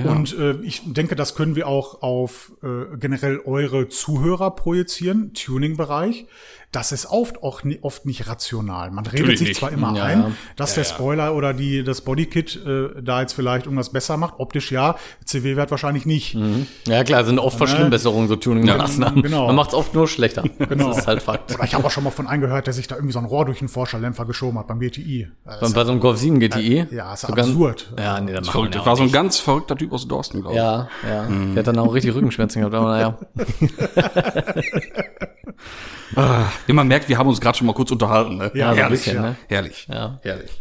Ja. 0.04 0.12
Und 0.12 0.36
äh, 0.38 0.56
ich 0.62 0.82
denke, 0.86 1.16
das 1.16 1.36
können 1.36 1.56
wir 1.56 1.68
auch 1.68 2.02
auf 2.02 2.54
äh, 2.64 2.98
generell 2.98 3.40
eure 3.46 3.90
Zuhörer 3.90 4.52
projizieren, 4.52 5.34
Tuning-Bereich. 5.34 6.26
Das 6.74 6.92
ist 6.92 7.06
oft 7.10 7.42
auch 7.44 7.62
oft 7.82 8.06
nicht 8.06 8.28
rational. 8.28 8.92
Man 8.92 9.06
redet 9.06 9.22
Natürlich 9.22 9.40
sich 9.40 9.48
nicht. 9.50 9.60
zwar 9.60 9.72
immer 9.72 9.96
Ja, 9.96 10.04
ein, 10.04 10.20
ja. 10.22 10.32
dass 10.58 10.76
der 10.76 10.84
Spoiler 10.84 11.34
oder 11.34 11.54
die, 11.54 11.82
das 11.84 12.02
Bodykit 12.02 12.58
äh, 12.66 13.02
da 13.02 13.22
jetzt 13.22 13.32
vielleicht 13.34 13.66
irgendwas 13.66 13.90
besser 13.92 14.18
macht. 14.18 14.36
Optisch 14.38 14.72
ja, 14.74 14.96
CW-Wert 15.26 15.72
wahrscheinlich 15.72 16.06
nicht. 16.06 16.38
Ja, 16.86 17.04
klar, 17.06 17.24
sind 17.24 17.40
oft 17.40 17.58
Verschlimmbesserungen, 17.58 18.28
so 18.28 18.36
Tuning-Maßnahmen. 18.36 19.24
genau. 19.24 19.48
Man 19.48 19.56
macht 19.56 19.70
es 19.70 19.76
oft 19.76 19.94
nur 19.94 20.08
schlechter. 20.08 20.44
Genau. 20.68 20.90
Das 20.90 21.00
ist 21.00 21.08
halt 21.08 21.22
Fakt. 21.22 21.56
Oder 21.56 21.64
ich 21.64 21.74
habe 21.74 21.86
auch 21.86 21.92
schon 21.92 22.04
mal 22.04 22.10
von 22.12 22.28
einem 22.28 22.42
gehört, 22.42 22.68
der 22.68 22.74
sich 22.74 22.88
da 22.88 22.96
irgendwie 22.96 23.14
so 23.14 23.20
ein 23.20 23.26
Rohr 23.26 23.46
durch 23.46 23.60
den 23.60 23.70
Forscherlämpfer 23.70 24.26
geschoben 24.26 24.60
hat 24.60 24.68
beim 24.68 24.80
GTI. 24.80 25.30
Das 25.46 25.60
Bei, 25.62 25.70
bei 25.80 25.86
so 25.86 25.92
einem 25.94 26.02
Golf 26.02 26.18
7 26.18 26.40
GTI. 26.40 26.88
Ja, 26.92 27.14
ist 27.14 27.22
so 27.22 27.28
ganz- 27.34 27.48
absurd. 27.48 27.94
Ja, 27.98 28.20
nee, 28.20 28.34
das 28.34 28.48
macht 28.48 28.56
man 28.56 28.64
Verrückt. 28.72 28.76
ja 28.76 28.80
Das 28.82 28.86
war 28.88 28.96
so 28.98 29.04
ein 29.04 29.12
ganz 29.14 29.40
verrückter 29.40 29.78
Typ 29.78 29.94
aus 29.94 30.06
Dorsten, 30.08 30.42
glaube 30.42 30.56
ich. 30.56 30.58
Ja, 30.62 30.90
ja. 31.10 31.26
Der 31.30 31.56
hat 31.60 31.68
dann 31.68 31.80
auch 31.80 31.94
richtig 31.94 32.14
Rückenschmerzen 32.14 32.60
gehabt, 32.62 32.76
aber 32.76 32.90
naja. 32.90 33.18
Ah, 36.16 36.46
man 36.68 36.88
merkt, 36.88 37.10
wir 37.10 37.18
haben 37.18 37.28
uns 37.28 37.42
gerade 37.42 37.58
schon 37.58 37.68
mal 37.68 37.74
kurz 37.74 37.92
unterhalten. 37.92 38.38
Ne? 38.38 38.52
Ja, 38.54 38.68
so 38.68 38.72
ein 38.72 38.78
herrlich, 38.78 39.04
bisschen, 39.04 39.22
ne? 39.22 39.36
herrlich, 39.48 39.88
Ja. 39.92 40.20
herrlich. 40.24 40.52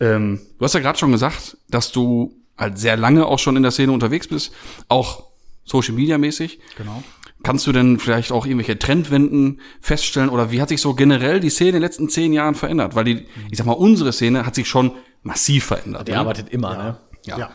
ähm, 0.00 0.40
du 0.58 0.64
hast 0.64 0.74
ja 0.74 0.80
gerade 0.80 0.98
schon 0.98 1.12
gesagt, 1.12 1.56
dass 1.70 1.92
du 1.92 2.34
halt 2.58 2.78
sehr 2.78 2.96
lange 2.96 3.26
auch 3.26 3.38
schon 3.38 3.56
in 3.56 3.62
der 3.62 3.72
Szene 3.72 3.92
unterwegs 3.92 4.28
bist, 4.28 4.52
auch 4.88 5.24
Social 5.64 5.94
Media 5.94 6.18
mäßig. 6.18 6.60
Genau. 6.76 7.02
Kannst 7.42 7.66
du 7.66 7.72
denn 7.72 7.98
vielleicht 7.98 8.32
auch 8.32 8.46
irgendwelche 8.46 8.78
Trendwenden 8.78 9.60
feststellen 9.80 10.30
oder 10.30 10.50
wie 10.50 10.62
hat 10.62 10.70
sich 10.70 10.80
so 10.80 10.94
generell 10.94 11.40
die 11.40 11.50
Szene 11.50 11.70
in 11.70 11.74
den 11.76 11.82
letzten 11.82 12.08
zehn 12.08 12.32
Jahren 12.32 12.54
verändert? 12.54 12.94
Weil 12.94 13.04
die, 13.04 13.26
ich 13.50 13.58
sag 13.58 13.66
mal, 13.66 13.72
unsere 13.72 14.12
Szene 14.12 14.46
hat 14.46 14.54
sich 14.54 14.66
schon 14.68 14.92
massiv 15.22 15.64
verändert. 15.66 16.08
Die 16.08 16.12
ne? 16.12 16.18
arbeitet 16.18 16.48
immer, 16.50 16.76
ne? 16.76 16.96
Ja. 17.26 17.38
Ja. 17.38 17.50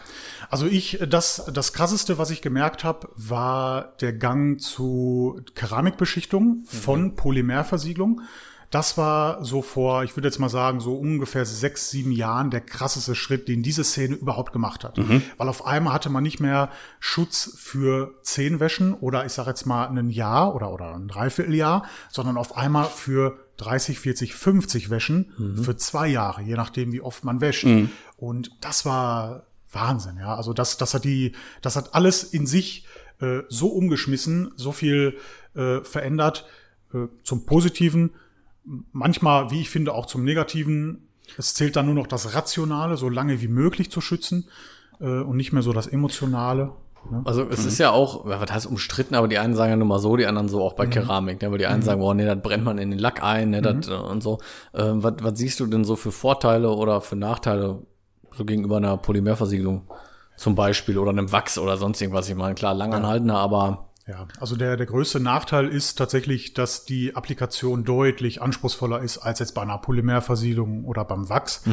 Also 0.49 0.65
ich, 0.65 0.99
das, 1.07 1.45
das 1.53 1.73
krasseste, 1.73 2.17
was 2.17 2.31
ich 2.31 2.41
gemerkt 2.41 2.83
habe, 2.83 3.09
war 3.15 3.93
der 4.01 4.13
Gang 4.13 4.59
zu 4.59 5.41
Keramikbeschichtung 5.55 6.63
von 6.65 7.15
Polymerversiegelung. 7.15 8.21
Das 8.71 8.99
war 8.99 9.43
so 9.43 9.63
vor, 9.63 10.03
ich 10.03 10.15
würde 10.15 10.27
jetzt 10.27 10.37
mal 10.37 10.49
sagen, 10.49 10.79
so 10.79 10.95
ungefähr 10.95 11.43
sechs, 11.43 11.89
sieben 11.89 12.11
Jahren 12.11 12.51
der 12.51 12.61
krasseste 12.61 13.15
Schritt, 13.15 13.47
den 13.47 13.63
diese 13.63 13.83
Szene 13.83 14.15
überhaupt 14.15 14.53
gemacht 14.53 14.83
hat. 14.83 14.99
Weil 15.37 15.49
auf 15.49 15.65
einmal 15.65 15.93
hatte 15.93 16.11
man 16.11 16.21
nicht 16.21 16.39
mehr 16.39 16.69
Schutz 16.99 17.55
für 17.57 18.13
zehn 18.21 18.59
Wäschen 18.59 18.93
oder 18.93 19.25
ich 19.25 19.33
sage 19.33 19.49
jetzt 19.49 19.65
mal 19.65 19.87
ein 19.87 20.09
Jahr 20.11 20.53
oder, 20.55 20.71
oder 20.71 20.93
ein 20.95 21.07
Dreivierteljahr, 21.07 21.83
sondern 22.11 22.37
auf 22.37 22.57
einmal 22.57 22.85
für 22.85 23.39
30, 23.57 23.99
40, 23.99 24.35
50 24.35 24.89
Wäschen 24.91 25.33
für 25.63 25.75
zwei 25.75 26.07
Jahre, 26.07 26.43
je 26.43 26.55
nachdem, 26.55 26.91
wie 26.91 27.01
oft 27.01 27.23
man 27.23 27.41
wäscht. 27.41 27.65
Und 28.17 28.51
das 28.61 28.85
war 28.85 29.43
Wahnsinn, 29.71 30.17
ja. 30.17 30.35
Also 30.35 30.53
das, 30.53 30.77
das 30.77 30.93
hat 30.93 31.03
die, 31.03 31.33
das 31.61 31.75
hat 31.75 31.93
alles 31.93 32.23
in 32.23 32.47
sich 32.47 32.85
äh, 33.21 33.41
so 33.49 33.67
umgeschmissen, 33.67 34.51
so 34.55 34.71
viel 34.71 35.17
äh, 35.55 35.81
verändert 35.81 36.45
äh, 36.93 37.07
zum 37.23 37.45
Positiven, 37.45 38.11
manchmal, 38.91 39.51
wie 39.51 39.61
ich 39.61 39.69
finde, 39.69 39.93
auch 39.93 40.05
zum 40.05 40.23
Negativen. 40.23 41.07
Es 41.37 41.53
zählt 41.53 41.75
dann 41.75 41.85
nur 41.85 41.95
noch 41.95 42.07
das 42.07 42.33
Rationale, 42.33 42.97
so 42.97 43.09
lange 43.09 43.41
wie 43.41 43.47
möglich 43.47 43.91
zu 43.91 44.01
schützen 44.01 44.47
äh, 44.99 45.05
und 45.05 45.37
nicht 45.37 45.53
mehr 45.53 45.61
so 45.61 45.73
das 45.73 45.87
Emotionale. 45.87 46.71
Ne? 47.09 47.21
Also 47.25 47.47
es 47.49 47.65
ist 47.65 47.77
ja 47.77 47.91
auch, 47.91 48.25
was 48.25 48.51
heißt 48.51 48.65
umstritten, 48.65 49.15
aber 49.15 49.27
die 49.27 49.37
einen 49.37 49.55
sagen 49.55 49.71
ja 49.71 49.77
nur 49.77 49.87
mal 49.87 49.99
so, 49.99 50.17
die 50.17 50.25
anderen 50.25 50.49
so 50.49 50.61
auch 50.61 50.73
bei 50.73 50.85
Keramik, 50.87 51.41
ne? 51.41 51.51
weil 51.51 51.57
die 51.57 51.65
einen 51.65 51.81
sagen, 51.81 52.01
boah, 52.01 52.13
nee, 52.13 52.25
das 52.25 52.41
brennt 52.41 52.63
man 52.63 52.77
in 52.77 52.89
den 52.89 52.99
Lack 52.99 53.23
ein, 53.23 53.51
ne, 53.51 53.61
das, 53.61 53.87
äh, 53.87 53.93
und 53.93 54.21
so. 54.21 54.39
Ähm, 54.73 55.03
was, 55.03 55.13
was 55.21 55.37
siehst 55.37 55.59
du 55.59 55.65
denn 55.67 55.83
so 55.83 55.95
für 55.95 56.11
Vorteile 56.11 56.71
oder 56.71 57.01
für 57.01 57.15
Nachteile 57.15 57.81
so 58.35 58.45
gegenüber 58.45 58.77
einer 58.77 58.97
Polymerversiegelung 58.97 59.87
zum 60.37 60.55
Beispiel 60.55 60.97
oder 60.97 61.11
einem 61.11 61.31
Wachs 61.31 61.57
oder 61.57 61.77
sonst 61.77 62.01
irgendwas? 62.01 62.29
Ich 62.29 62.35
meine, 62.35 62.55
klar, 62.55 62.73
langanhaltender, 62.73 63.37
aber 63.37 63.89
Ja, 64.07 64.27
also 64.39 64.55
der, 64.55 64.75
der 64.77 64.85
größte 64.87 65.19
Nachteil 65.19 65.67
ist 65.67 65.95
tatsächlich, 65.97 66.53
dass 66.53 66.85
die 66.85 67.15
Applikation 67.15 67.83
deutlich 67.83 68.41
anspruchsvoller 68.41 69.01
ist 69.01 69.19
als 69.19 69.39
jetzt 69.39 69.53
bei 69.53 69.61
einer 69.61 69.77
Polymerversiegelung 69.77 70.85
oder 70.85 71.05
beim 71.05 71.29
Wachs. 71.29 71.63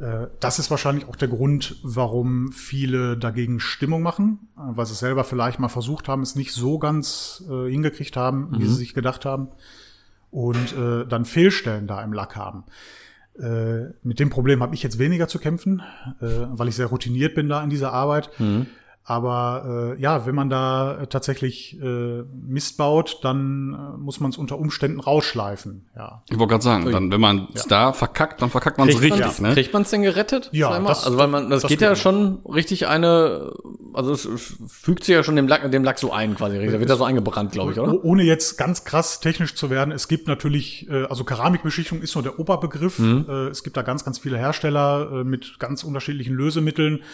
Äh, 0.00 0.26
Das 0.40 0.58
ist 0.58 0.70
wahrscheinlich 0.70 1.06
auch 1.08 1.16
der 1.16 1.28
Grund, 1.28 1.76
warum 1.82 2.52
viele 2.52 3.16
dagegen 3.18 3.60
Stimmung 3.60 4.02
machen, 4.02 4.48
äh, 4.56 4.60
weil 4.76 4.86
sie 4.86 4.92
es 4.92 5.00
selber 5.00 5.24
vielleicht 5.24 5.58
mal 5.58 5.68
versucht 5.68 6.08
haben, 6.08 6.22
es 6.22 6.34
nicht 6.34 6.52
so 6.52 6.78
ganz 6.78 7.44
äh, 7.50 7.70
hingekriegt 7.70 8.16
haben, 8.16 8.52
wie 8.58 8.66
sie 8.66 8.74
sich 8.74 8.94
gedacht 8.94 9.24
haben 9.24 9.48
und 10.30 10.72
äh, 10.76 11.06
dann 11.06 11.24
Fehlstellen 11.24 11.86
da 11.86 12.02
im 12.02 12.12
Lack 12.12 12.36
haben. 12.36 12.64
Äh, 13.38 13.92
mit 14.02 14.18
dem 14.18 14.30
Problem 14.30 14.62
habe 14.62 14.74
ich 14.74 14.82
jetzt 14.82 14.98
weniger 14.98 15.28
zu 15.28 15.38
kämpfen, 15.38 15.82
äh, 16.20 16.26
weil 16.26 16.68
ich 16.68 16.76
sehr 16.76 16.86
routiniert 16.86 17.34
bin 17.34 17.48
da 17.48 17.62
in 17.62 17.70
dieser 17.70 17.92
Arbeit. 17.92 18.30
Aber 19.08 19.94
äh, 19.96 20.00
ja, 20.02 20.26
wenn 20.26 20.34
man 20.34 20.50
da 20.50 21.02
äh, 21.02 21.06
tatsächlich 21.06 21.80
äh, 21.80 22.22
Mist 22.44 22.76
baut, 22.76 23.20
dann 23.22 23.72
äh, 23.72 23.98
muss 23.98 24.18
man 24.18 24.32
es 24.32 24.36
unter 24.36 24.58
Umständen 24.58 24.98
rausschleifen. 24.98 25.86
Ja. 25.94 26.24
Ich 26.28 26.36
wollte 26.40 26.50
gerade 26.50 26.64
sagen, 26.64 26.90
dann, 26.90 27.12
wenn 27.12 27.20
man 27.20 27.46
es 27.54 27.66
da 27.68 27.92
verkackt, 27.92 28.42
dann 28.42 28.50
verkackt 28.50 28.78
man 28.78 28.88
es 28.88 29.00
richtig. 29.00 29.20
man's- 29.20 29.40
Ne? 29.40 29.52
Kriegt 29.54 29.72
man 29.72 29.82
es 29.82 29.90
denn 29.90 30.02
gerettet? 30.02 30.48
Ja, 30.52 30.76
das- 30.80 31.04
also 31.06 31.18
weil 31.18 31.28
man, 31.28 31.50
das, 31.50 31.62
das 31.62 31.68
geht 31.68 31.82
ja 31.82 31.94
schon 31.94 32.40
richtig 32.46 32.88
eine, 32.88 33.52
also 33.94 34.10
es 34.12 34.28
fügt 34.66 35.04
sich 35.04 35.14
ja 35.14 35.22
schon 35.22 35.36
dem 35.36 35.46
Lack, 35.46 35.70
dem 35.70 35.84
Lack 35.84 36.00
so 36.00 36.10
ein 36.12 36.34
quasi. 36.34 36.56
Da 36.66 36.80
wird 36.80 36.90
ja 36.90 36.96
so 36.96 37.04
eingebrannt, 37.04 37.52
glaube 37.52 37.70
ich, 37.72 37.78
oder? 37.78 37.94
Oh- 37.94 38.00
Ohne 38.02 38.24
jetzt 38.24 38.58
ganz 38.58 38.82
krass 38.84 39.20
technisch 39.20 39.54
zu 39.54 39.70
werden, 39.70 39.92
es 39.92 40.08
gibt 40.08 40.26
natürlich, 40.26 40.88
äh, 40.90 41.04
also 41.04 41.22
Keramikbeschichtung 41.22 42.00
ist 42.02 42.16
nur 42.16 42.24
der 42.24 42.40
Oberbegriff. 42.40 42.98
Mhm. 42.98 43.26
Äh, 43.28 43.32
es 43.50 43.62
gibt 43.62 43.76
da 43.76 43.82
ganz, 43.82 44.04
ganz 44.04 44.18
viele 44.18 44.36
Hersteller 44.36 45.10
äh, 45.12 45.24
mit 45.24 45.60
ganz 45.60 45.84
unterschiedlichen 45.84 46.34
Lösemitteln. 46.34 47.04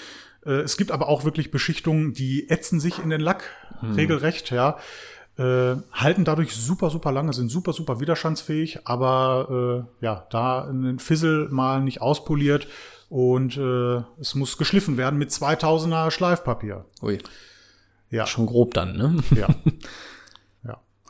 Äh, 0.46 0.60
es 0.60 0.76
gibt 0.76 0.90
aber 0.90 1.08
auch 1.08 1.24
wirklich 1.24 1.50
Beschichtungen, 1.50 2.12
die 2.12 2.48
ätzen 2.50 2.80
sich 2.80 2.98
in 2.98 3.10
den 3.10 3.20
Lack 3.20 3.44
Mhm. 3.82 3.94
regelrecht, 3.94 4.50
ja. 4.50 4.76
Äh, 5.38 5.76
halten 5.92 6.24
dadurch 6.24 6.54
super, 6.54 6.90
super 6.90 7.10
lange, 7.10 7.32
sind 7.32 7.48
super, 7.50 7.72
super 7.72 8.00
widerstandsfähig, 8.00 8.80
aber 8.84 9.86
äh, 10.00 10.04
ja, 10.04 10.26
da 10.30 10.68
ein 10.68 10.98
Fizzle 10.98 11.48
mal 11.50 11.80
nicht 11.82 12.00
auspoliert 12.02 12.68
und 13.08 13.56
äh, 13.56 14.02
es 14.20 14.34
muss 14.34 14.58
geschliffen 14.58 14.96
werden 14.98 15.18
mit 15.18 15.30
2000er 15.30 16.10
Schleifpapier. 16.10 16.84
Ui. 17.02 17.18
Ja. 18.10 18.26
Schon 18.26 18.44
grob 18.46 18.74
dann, 18.74 18.96
ne? 18.96 19.16
Ja. 19.34 19.48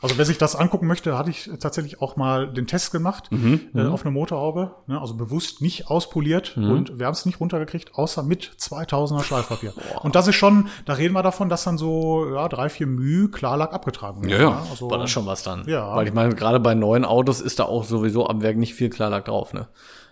ja. 0.03 0.09
Also 0.09 0.17
wer 0.17 0.25
sich 0.25 0.37
das 0.37 0.55
angucken 0.55 0.85
möchte, 0.87 1.17
hatte 1.17 1.29
ich 1.29 1.49
tatsächlich 1.59 2.01
auch 2.01 2.15
mal 2.17 2.51
den 2.51 2.67
Test 2.67 2.91
gemacht 2.91 3.29
äh, 3.73 3.81
auf 3.87 4.03
eine 4.03 4.11
Motorhaube. 4.11 4.75
Ne, 4.87 4.99
also 4.99 5.15
bewusst 5.15 5.61
nicht 5.61 5.87
auspoliert 5.89 6.57
und 6.57 6.99
wir 6.99 7.05
haben 7.05 7.13
es 7.13 7.25
nicht 7.25 7.39
runtergekriegt, 7.39 7.95
außer 7.95 8.21
mit 8.21 8.43
2000er 8.59 9.23
Schleifpapier. 9.23 9.73
Und 10.03 10.15
das 10.15 10.27
ist 10.27 10.35
schon, 10.35 10.67
da 10.85 10.93
reden 10.93 11.13
wir 11.13 11.23
davon, 11.23 11.47
dass 11.49 11.63
dann 11.63 11.77
so 11.77 12.27
ja, 12.35 12.47
drei, 12.49 12.69
vier 12.69 12.87
Müh 12.87 13.29
Klarlack 13.29 13.73
abgetragen 13.73 14.23
Ja, 14.27 14.29
werden. 14.37 14.41
ja. 14.41 14.65
Also, 14.69 14.91
War 14.91 14.97
das 14.97 15.09
schon 15.09 15.25
was 15.25 15.43
dann? 15.43 15.63
Ja. 15.67 15.95
Weil 15.95 16.07
ich 16.07 16.13
meine, 16.13 16.35
gerade 16.35 16.59
bei 16.59 16.75
neuen 16.75 17.05
Autos 17.05 17.39
ist 17.41 17.59
da 17.59 17.63
auch 17.63 17.83
sowieso 17.85 18.27
am 18.27 18.41
Werk 18.41 18.57
nicht 18.57 18.73
viel 18.73 18.89
Klarlack 18.89 19.25
drauf, 19.25 19.53
ne? 19.53 19.67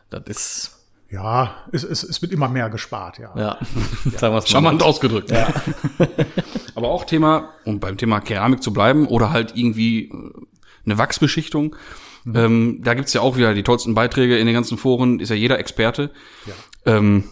Das 0.10 0.24
ist, 0.28 0.81
ja, 1.12 1.56
es, 1.72 1.84
es, 1.84 2.04
es 2.04 2.22
wird 2.22 2.32
immer 2.32 2.48
mehr 2.48 2.70
gespart, 2.70 3.20
ja. 3.20 3.34
ja, 3.36 3.58
sagen 4.18 4.34
wir 4.34 4.38
es 4.38 4.46
mal. 4.46 4.48
Charmant 4.48 4.82
ausgedrückt. 4.82 5.30
Ja. 5.30 5.48
Aber 6.76 6.88
auch 6.88 7.04
Thema, 7.04 7.50
um 7.66 7.80
beim 7.80 7.98
Thema 7.98 8.22
Keramik 8.22 8.64
zu 8.64 8.72
bleiben, 8.72 9.08
oder 9.08 9.32
halt 9.32 9.56
irgendwie 9.56 10.06
äh, 10.06 10.32
eine 10.86 10.98
Wachsbeschichtung. 10.98 11.76
Ähm, 12.34 12.80
da 12.84 12.94
gibt's 12.94 13.14
ja 13.14 13.22
auch 13.22 13.36
wieder 13.36 13.54
die 13.54 13.64
tollsten 13.64 13.94
Beiträge 13.94 14.38
in 14.38 14.46
den 14.46 14.54
ganzen 14.54 14.78
Foren, 14.78 15.20
ist 15.20 15.30
ja 15.30 15.36
jeder 15.36 15.60
Experte. 15.60 16.12
Ähm, 16.86 17.26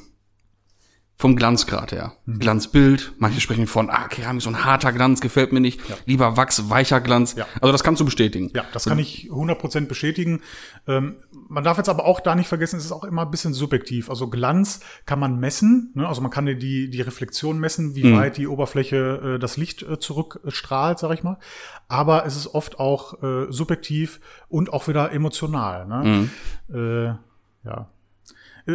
vom 1.20 1.36
Glanzgrad 1.36 1.92
her. 1.92 2.14
Glanzbild, 2.26 3.12
manche 3.18 3.42
sprechen 3.42 3.68
von, 3.68 3.90
ah, 3.90 4.08
Keramik, 4.08 4.42
so 4.42 4.50
ein 4.50 4.64
harter 4.64 4.94
Glanz, 4.94 5.20
gefällt 5.20 5.52
mir 5.52 5.60
nicht. 5.60 5.82
Lieber 6.06 6.38
Wachs, 6.38 6.70
weicher 6.70 7.02
Glanz. 7.02 7.36
Ja. 7.36 7.46
Also 7.60 7.74
das 7.74 7.84
kannst 7.84 8.00
du 8.00 8.06
bestätigen. 8.06 8.52
Ja, 8.56 8.64
das 8.72 8.86
kann 8.86 8.98
ich 9.00 9.30
100% 9.30 9.88
bestätigen. 9.88 10.42
Ähm, 10.88 11.18
man 11.50 11.66
darf 11.66 11.78
jetzt 11.78 11.90
aber 11.90 12.06
auch 12.06 12.22
da 12.22 12.36
nicht 12.36 12.48
vergessen, 12.48 12.78
es 12.78 12.86
ist 12.86 12.94
auch 12.94 13.04
immer 13.04 13.24
ein 13.24 13.32
bisschen 13.32 13.54
subjektiv. 13.54 14.10
Also 14.10 14.30
Glanz 14.30 14.80
kann 15.06 15.20
man 15.20 15.40
messen, 15.42 15.92
ne? 15.94 16.08
also 16.08 16.22
man 16.22 16.32
kann 16.32 16.46
die, 16.46 16.90
die 16.90 17.02
Reflexion 17.02 17.60
messen, 17.60 17.96
wie 17.96 18.16
weit 18.16 18.38
die 18.38 18.48
Oberfläche 18.48 19.36
äh, 19.36 19.40
das 19.40 19.58
Licht 19.58 19.84
äh, 19.84 20.00
zurückstrahlt, 20.00 21.00
sag 21.00 21.14
ich 21.14 21.24
mal. 21.24 21.38
Aber 21.90 22.26
es 22.26 22.38
ist 22.38 22.48
oft 22.48 22.80
auch 22.80 23.22
äh, 23.22 23.48
subjektiv 23.50 24.22
und 24.48 24.72
auch 24.72 24.88
wieder 24.88 25.12
emotional. 25.12 25.86
Ne? 25.86 26.30
Äh, 26.74 27.68
ja. 27.68 27.90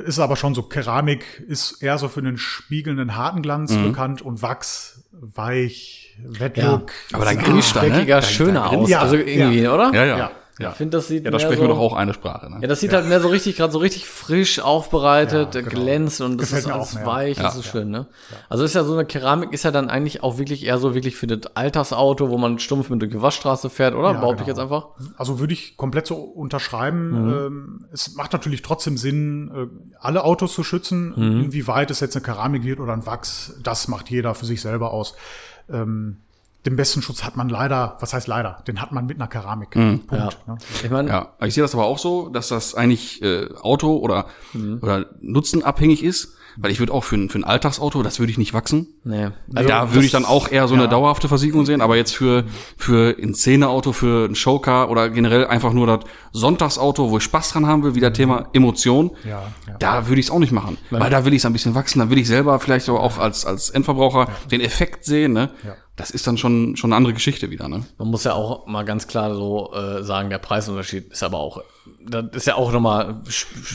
Ist 0.00 0.18
aber 0.18 0.36
schon 0.36 0.54
so, 0.54 0.62
Keramik 0.62 1.24
ist 1.46 1.82
eher 1.82 1.98
so 1.98 2.08
für 2.08 2.20
einen 2.20 2.36
spiegelnden, 2.38 3.16
harten 3.16 3.42
Glanz 3.42 3.74
bekannt 3.76 4.22
und 4.22 4.42
Wachs, 4.42 5.04
weich, 5.12 6.16
Wettlook. 6.26 6.90
Aber 7.12 7.24
da 7.24 7.30
Ah, 7.30 7.34
grinst 7.34 7.76
er, 7.76 7.82
ne? 7.82 7.88
Speckiger, 7.90 8.16
Da- 8.20 8.22
schöner 8.26 8.70
aus. 8.70 8.88
Ja, 8.88 9.00
also 9.00 9.16
irgendwie, 9.16 9.62
ja. 9.62 9.74
oder? 9.74 9.92
Ja, 9.94 10.04
ja. 10.04 10.18
Ja. 10.18 10.30
Ja. 10.58 10.70
Ich 10.70 10.76
finde, 10.76 10.96
das 10.98 11.08
sieht 11.08 11.24
Ja, 11.24 11.30
da 11.30 11.38
sprechen 11.38 11.56
so, 11.56 11.64
wir 11.64 11.68
doch 11.68 11.78
auch 11.78 11.94
eine 11.94 12.14
Sprache. 12.14 12.48
Ne? 12.50 12.58
Ja, 12.62 12.68
das 12.68 12.80
sieht 12.80 12.92
halt 12.92 13.06
mehr 13.06 13.20
so 13.20 13.28
richtig, 13.28 13.56
gerade 13.56 13.72
so 13.72 13.78
richtig 13.80 14.06
frisch 14.06 14.60
aufbereitet, 14.60 15.54
Ja, 15.54 15.60
genau. 15.62 15.82
glänzt 15.82 16.20
und 16.20 16.40
das 16.40 16.48
Gefällt 16.50 16.66
ist 16.66 16.70
alles 16.72 16.96
auch 16.96 17.06
weich, 17.06 17.36
das 17.36 17.54
Ja. 17.54 17.60
ist 17.60 17.66
schön, 17.66 17.90
ne? 17.90 18.06
Also 18.48 18.62
ist 18.64 18.74
ja 18.74 18.84
so 18.84 18.92
eine 18.92 19.04
Keramik 19.04 19.52
ist 19.52 19.64
ja 19.64 19.70
dann 19.70 19.90
eigentlich 19.90 20.22
auch 20.22 20.38
wirklich 20.38 20.64
eher 20.64 20.78
so 20.78 20.94
wirklich 20.94 21.16
für 21.16 21.26
das 21.26 21.56
Alltagsauto, 21.56 22.30
wo 22.30 22.38
man 22.38 22.58
stumpf 22.58 22.88
mit 22.90 23.02
der 23.02 23.08
Gewaschstraße 23.08 23.68
fährt, 23.70 23.94
oder? 23.94 24.12
Ja, 24.12 24.20
Behaupte 24.20 24.42
ich 24.42 24.46
genau. 24.46 24.58
jetzt 24.60 24.72
einfach. 24.72 24.88
Also 25.16 25.40
würde 25.40 25.52
ich 25.52 25.76
komplett 25.76 26.06
so 26.06 26.16
unterschreiben. 26.16 27.14
Ähm, 27.14 27.86
es 27.92 28.14
macht 28.14 28.32
natürlich 28.32 28.62
trotzdem 28.62 28.96
Sinn, 28.96 29.50
äh, 29.54 29.96
alle 29.98 30.24
Autos 30.24 30.54
zu 30.54 30.62
schützen. 30.62 31.14
Inwieweit 31.14 31.90
es 31.90 32.00
jetzt 32.00 32.14
eine 32.16 32.24
Keramik 32.24 32.64
wird 32.64 32.80
oder 32.80 32.92
ein 32.92 33.06
Wachs, 33.06 33.54
das 33.62 33.88
macht 33.88 34.10
jeder 34.10 34.34
für 34.34 34.46
sich 34.46 34.60
selber 34.60 34.92
aus. 34.92 35.14
Ähm, 35.68 36.18
den 36.66 36.76
besten 36.76 37.02
Schutz 37.02 37.24
hat 37.24 37.36
man 37.36 37.48
leider, 37.48 37.96
was 38.00 38.14
heißt 38.14 38.26
leider, 38.26 38.62
den 38.66 38.80
hat 38.80 38.92
man 38.92 39.06
mit 39.06 39.18
einer 39.18 39.28
Keramik. 39.28 39.70
Punkt. 39.70 40.10
Ja. 40.12 40.30
Ne? 40.46 40.56
Ich 40.82 40.90
meine, 40.90 41.08
Ja, 41.10 41.28
ich 41.42 41.54
sehe 41.54 41.62
das 41.62 41.74
aber 41.74 41.84
auch 41.84 41.98
so, 41.98 42.28
dass 42.28 42.48
das 42.48 42.74
eigentlich 42.74 43.22
äh, 43.22 43.48
Auto 43.60 43.96
oder, 43.98 44.26
oder 44.80 45.06
Nutzen 45.20 45.62
abhängig 45.62 46.02
ist. 46.02 46.36
Weil 46.56 46.70
ich 46.70 46.78
würde 46.78 46.92
auch 46.92 47.02
für 47.02 47.16
ein, 47.16 47.30
für 47.30 47.38
ein 47.40 47.42
Alltagsauto, 47.42 48.04
das 48.04 48.20
würde 48.20 48.30
ich 48.30 48.38
nicht 48.38 48.54
wachsen. 48.54 48.86
nee. 49.02 49.30
Also 49.56 49.68
da 49.68 49.92
würde 49.92 50.06
ich 50.06 50.12
dann 50.12 50.24
auch 50.24 50.48
eher 50.48 50.68
so 50.68 50.76
eine 50.76 50.88
dauerhafte 50.88 51.26
Versiegelung 51.26 51.66
sehen, 51.66 51.80
aber 51.80 51.96
jetzt 51.96 52.14
für, 52.14 52.44
für 52.76 53.16
ein 53.20 53.34
Szeneauto, 53.34 53.90
für 53.90 54.26
ein 54.28 54.36
Showcar 54.36 54.88
oder 54.88 55.10
generell 55.10 55.48
einfach 55.48 55.72
nur 55.72 55.88
das 55.88 56.00
Sonntagsauto, 56.32 57.10
wo 57.10 57.16
ich 57.18 57.24
Spaß 57.24 57.50
dran 57.50 57.66
haben 57.66 57.82
will, 57.82 57.96
wieder 57.96 58.12
Thema 58.12 58.50
Emotion, 58.52 59.10
Ja, 59.24 59.42
ja. 59.66 59.74
da 59.80 60.06
würde 60.06 60.20
ich 60.20 60.26
es 60.26 60.30
auch 60.30 60.38
nicht 60.38 60.52
machen. 60.52 60.78
Weil 60.90 61.10
da 61.10 61.24
will 61.24 61.32
ich 61.32 61.38
es 61.38 61.46
ein 61.46 61.52
bisschen 61.52 61.74
wachsen, 61.74 61.98
da 61.98 62.08
will 62.08 62.18
ich 62.18 62.28
selber 62.28 62.60
vielleicht 62.60 62.88
aber 62.88 63.00
auch 63.00 63.18
als, 63.18 63.44
als 63.44 63.70
Endverbraucher 63.70 64.28
den 64.52 64.60
Effekt 64.60 65.04
sehen, 65.04 65.32
ne? 65.32 65.50
Das 65.96 66.10
ist 66.10 66.26
dann 66.26 66.36
schon, 66.36 66.76
schon 66.76 66.90
eine 66.90 66.96
andere 66.96 67.14
Geschichte 67.14 67.50
wieder, 67.50 67.68
ne? 67.68 67.84
Man 67.98 68.08
muss 68.08 68.24
ja 68.24 68.32
auch 68.32 68.66
mal 68.66 68.84
ganz 68.84 69.06
klar 69.06 69.34
so 69.34 69.72
äh, 69.74 70.02
sagen, 70.02 70.28
der 70.28 70.38
Preisunterschied 70.38 71.12
ist 71.12 71.22
aber 71.22 71.38
auch, 71.38 71.62
das 72.00 72.24
ist 72.32 72.46
ja 72.46 72.56
auch 72.56 72.72
nochmal, 72.72 73.22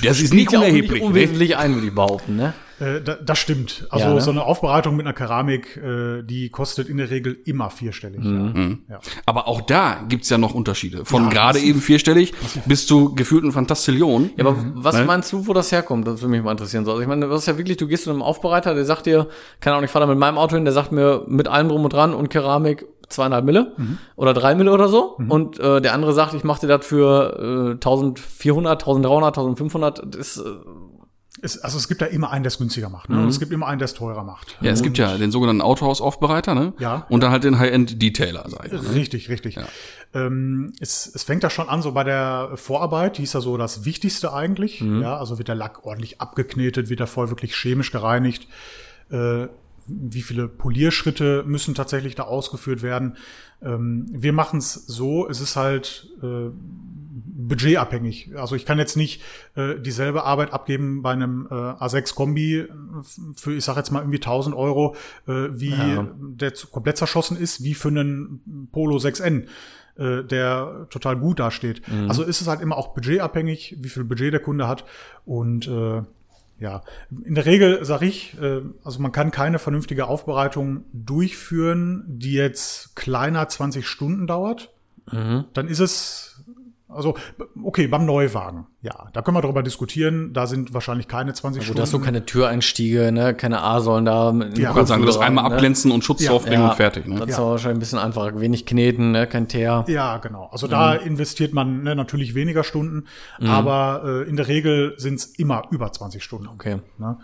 Das 0.04 0.20
ist 0.20 0.34
nicht 0.34 0.54
unerheblich, 0.54 1.02
ne? 1.02 1.08
unwesentlich 1.08 1.56
ein, 1.56 1.76
würde 1.76 1.88
ich 1.88 1.96
behaupten, 1.96 2.36
ne? 2.36 2.54
Äh, 2.80 3.02
da, 3.02 3.16
das 3.16 3.38
stimmt. 3.40 3.88
Also 3.90 4.06
Ja, 4.08 4.14
ne? 4.14 4.22
so 4.22 4.32
eine 4.32 4.44
Aufbereitung 4.44 4.96
mit 4.96 5.06
einer 5.06 5.14
Keramik, 5.14 5.78
äh, 5.78 6.22
die 6.24 6.50
kostet 6.50 6.90
in 6.90 6.98
der 6.98 7.10
Regel 7.10 7.38
immer 7.46 7.70
vierstellig. 7.70 8.22
Mhm. 8.24 8.84
Ja. 8.90 8.96
Ja. 8.96 9.00
Aber 9.26 9.48
auch 9.48 9.62
da 9.62 10.04
gibt's 10.08 10.30
ja 10.30 10.38
noch 10.38 10.54
Unterschiede. 10.54 11.06
Von 11.06 11.24
Ja, 11.26 11.30
gerade 11.30 11.60
eben 11.60 11.82
vierstellig 11.82 12.34
bis 12.66 12.88
zu 12.88 13.14
gefühlten 13.16 13.52
Fantastillion. 13.52 14.30
Ja, 14.38 14.46
aber 14.46 14.58
was 14.76 14.96
Ne? 14.98 15.06
meinst 15.06 15.32
du, 15.34 15.48
wo 15.48 15.54
das 15.54 15.72
herkommt? 15.72 16.08
Das 16.08 16.22
würde 16.22 16.32
mich 16.32 16.44
mal 16.44 16.52
interessieren. 16.52 16.86
So, 16.86 16.92
Also 16.92 17.02
ich 17.02 17.08
meine, 17.08 17.28
das 17.28 17.42
ist 17.42 17.48
ja 17.48 17.58
wirklich, 17.58 17.78
du 17.78 17.88
gehst 17.88 18.04
zu 18.06 18.10
einem 18.10 18.22
Aufbereiter, 18.22 18.74
der 18.76 18.86
sagt 18.86 19.06
dir, 19.06 19.28
keine 19.60 19.76
Ahnung, 19.76 19.86
ich 19.86 19.92
fahre 19.92 20.06
da 20.06 20.10
mit 20.10 20.20
meinem 20.20 20.38
Auto 20.38 20.56
hin, 20.56 20.66
der 20.66 20.74
sagt 20.74 20.92
mir 20.92 21.24
mit 21.28 21.48
allem 21.48 21.70
drum 21.70 21.84
und 21.84 21.94
dran 21.94 22.14
und 22.14 22.30
Keramik 22.30 22.86
zweieinhalb 23.10 23.44
Mille 23.44 23.74
oder 24.16 24.34
drei 24.36 24.54
Mille 24.54 24.72
oder 24.72 24.88
so. 24.88 25.18
Und 25.30 25.60
äh, 25.60 25.82
der 25.82 25.94
andere 25.96 26.14
sagt, 26.14 26.36
ich 26.36 26.44
mache 26.44 26.62
dir 26.62 26.68
das 26.78 26.86
für 26.86 27.40
äh, 27.40 27.72
1400, 27.74 28.84
1300, 28.84 29.38
1500. 29.38 30.02
Das 30.16 30.38
ist, 30.38 30.38
äh, 30.38 30.50
Es, 31.42 31.60
also 31.60 31.78
es 31.78 31.88
gibt 31.88 32.02
da 32.02 32.06
immer 32.06 32.32
einen, 32.32 32.44
der 32.44 32.50
es 32.50 32.58
günstiger 32.58 32.90
macht. 32.90 33.10
Ne? 33.10 33.16
Mhm. 33.16 33.24
Und 33.24 33.30
es 33.30 33.40
gibt 33.40 33.52
immer 33.54 33.68
einen, 33.68 33.80
der 33.80 33.86
es 33.86 33.94
teurer 33.94 34.24
macht. 34.24 34.58
Ja, 34.62 34.72
es 34.72 34.82
gibt 34.82 34.98
ja 34.98 35.18
den 35.18 35.32
sogenannten 35.32 35.62
Autohausaufbereiter, 35.62 36.56
ne? 36.56 36.74
Ja. 36.80 37.06
Und 37.10 37.22
dann 37.22 37.32
halt 37.32 37.44
den 37.44 37.60
High-End-Detailer, 37.60 38.46
sag 38.50 38.66
ich. 38.66 38.74
mal. 38.74 38.82
Richtig, 38.92 39.30
richtig. 39.30 39.58
Ähm, 40.14 40.74
es, 40.80 41.10
es 41.14 41.24
fängt 41.24 41.44
da 41.44 41.50
schon 41.50 41.70
an, 41.70 41.82
so 41.82 41.92
bei 41.92 42.04
der 42.04 42.52
Vorarbeit, 42.56 43.20
die 43.20 43.24
ist 43.24 43.34
ja 43.34 43.42
so 43.42 43.58
das 43.58 43.86
Wichtigste 43.86 44.34
eigentlich. 44.34 44.82
Ja, 44.82 45.18
also 45.18 45.38
wird 45.38 45.48
der 45.48 45.56
Lack 45.56 45.86
ordentlich 45.86 46.20
abgeknetet, 46.20 46.90
wird 46.90 47.00
er 47.00 47.08
voll 47.08 47.30
wirklich 47.30 47.56
chemisch 47.56 47.92
gereinigt. 47.92 48.48
Äh, 49.12 49.48
wie 49.90 50.22
viele 50.22 50.48
Polierschritte 50.48 51.44
müssen 51.46 51.74
tatsächlich 51.76 52.16
da 52.16 52.24
ausgeführt 52.24 52.82
werden? 52.82 53.18
Ähm, 53.62 54.06
wir 54.10 54.34
machen 54.34 54.60
es 54.60 54.74
so, 54.74 55.28
es 55.28 55.42
ist 55.42 55.56
halt 55.56 56.08
äh, 56.22 56.50
budgetabhängig. 57.26 58.32
Also 58.36 58.56
ich 58.56 58.66
kann 58.66 58.78
jetzt 58.80 58.96
nicht 58.98 59.22
äh, 59.56 59.80
dieselbe 59.80 60.24
Arbeit 60.24 60.54
abgeben 60.54 61.02
bei 61.02 61.12
einem 61.12 61.48
äh, 61.50 61.54
A6 61.54 62.16
Kombi 62.16 62.66
für, 63.36 63.54
ich 63.54 63.64
sag 63.66 63.78
jetzt 63.78 63.92
mal 63.92 64.00
irgendwie 64.00 64.18
1000 64.18 64.56
Euro, 64.56 64.96
äh, 65.28 65.32
wie 65.52 65.70
Ja. 65.70 66.08
der 66.20 66.54
komplett 66.72 66.98
zerschossen 66.98 67.38
ist, 67.38 67.64
wie 67.64 67.74
für 67.74 67.90
einen 67.90 68.70
Polo 68.72 68.98
6N 68.98 69.46
äh, 69.98 70.24
der 70.24 70.88
total 70.90 71.18
gut 71.18 71.40
dasteht. 71.40 71.82
Also 72.08 72.24
ist 72.24 72.42
es 72.42 72.48
halt 72.48 72.62
immer 72.62 72.78
auch 72.78 72.94
budgetabhängig, 72.94 73.76
wie 73.80 73.90
viel 73.90 74.04
Budget 74.06 74.32
der 74.34 74.40
Kunde 74.40 74.68
hat. 74.68 74.86
Und 75.26 75.68
äh, 75.68 76.02
ja, 76.62 76.84
in 77.24 77.36
der 77.36 77.46
Regel 77.46 77.84
sage 77.86 78.06
ich, 78.06 78.38
äh, 78.42 78.62
also 78.84 79.00
man 79.02 79.12
kann 79.14 79.32
keine 79.32 79.60
vernünftige 79.60 80.08
Aufbereitung 80.08 80.84
durchführen, 80.94 82.04
die 82.08 82.34
jetzt 82.34 82.96
kleiner 82.96 83.48
20 83.48 83.88
Stunden 83.88 84.28
dauert. 84.28 84.72
Dann 85.12 85.68
ist 85.68 85.80
es 85.80 86.39
also 86.90 87.16
okay 87.64 87.88
beim 87.88 88.06
Neuwagen. 88.06 88.66
Ja, 88.82 89.10
da 89.14 89.22
können 89.22 89.38
wir 89.38 89.42
darüber 89.42 89.62
diskutieren. 89.62 90.34
Da 90.34 90.48
sind 90.48 90.74
wahrscheinlich 90.74 91.08
keine 91.08 91.34
20 91.34 91.60
gut, 91.60 91.66
Stunden. 91.66 91.78
da 91.78 91.84
hast 91.84 91.94
du 91.94 92.00
keine 92.00 92.26
Türeinstiege, 92.26 93.12
ne? 93.12 93.36
keine 93.36 93.62
A-Säulen 93.62 94.06
da. 94.06 94.34
Ja, 94.56 94.74
kann 94.74 94.86
sagen, 94.88 95.06
das 95.06 95.18
einmal 95.18 95.48
ne? 95.48 95.56
abglänzen 95.56 95.92
und 95.92 96.04
Schutz 96.04 96.24
Ja. 96.24 96.32
draufbringen 96.32 96.62
Ja, 96.62 96.70
und 96.70 96.76
fertig, 96.76 97.08
ne? 97.08 97.20
Das 97.20 97.30
ist 97.30 97.40
aber 97.40 97.52
wahrscheinlich 97.52 97.78
ein 97.78 97.80
bisschen 97.80 98.00
einfacher. 98.00 98.40
Wenig 98.42 98.66
kneten, 98.66 99.12
ne? 99.12 99.28
kein 99.28 99.48
Teer. 99.48 99.86
Ja, 99.88 100.18
genau. 100.18 100.50
Also 100.52 100.68
da 100.68 100.94
investiert 100.96 101.54
man 101.54 101.84
ne, 101.84 101.96
natürlich 101.96 102.34
weniger 102.34 102.64
Stunden, 102.64 103.06
aber 103.40 104.24
äh, 104.26 104.30
in 104.30 104.36
der 104.36 104.48
Regel 104.48 104.96
sind 104.98 105.16
es 105.16 105.26
immer 105.26 105.64
über 105.72 105.92
20 105.92 106.24
Stunden. 106.24 106.48
Okay. 106.48 106.80
Ne? 106.98 107.18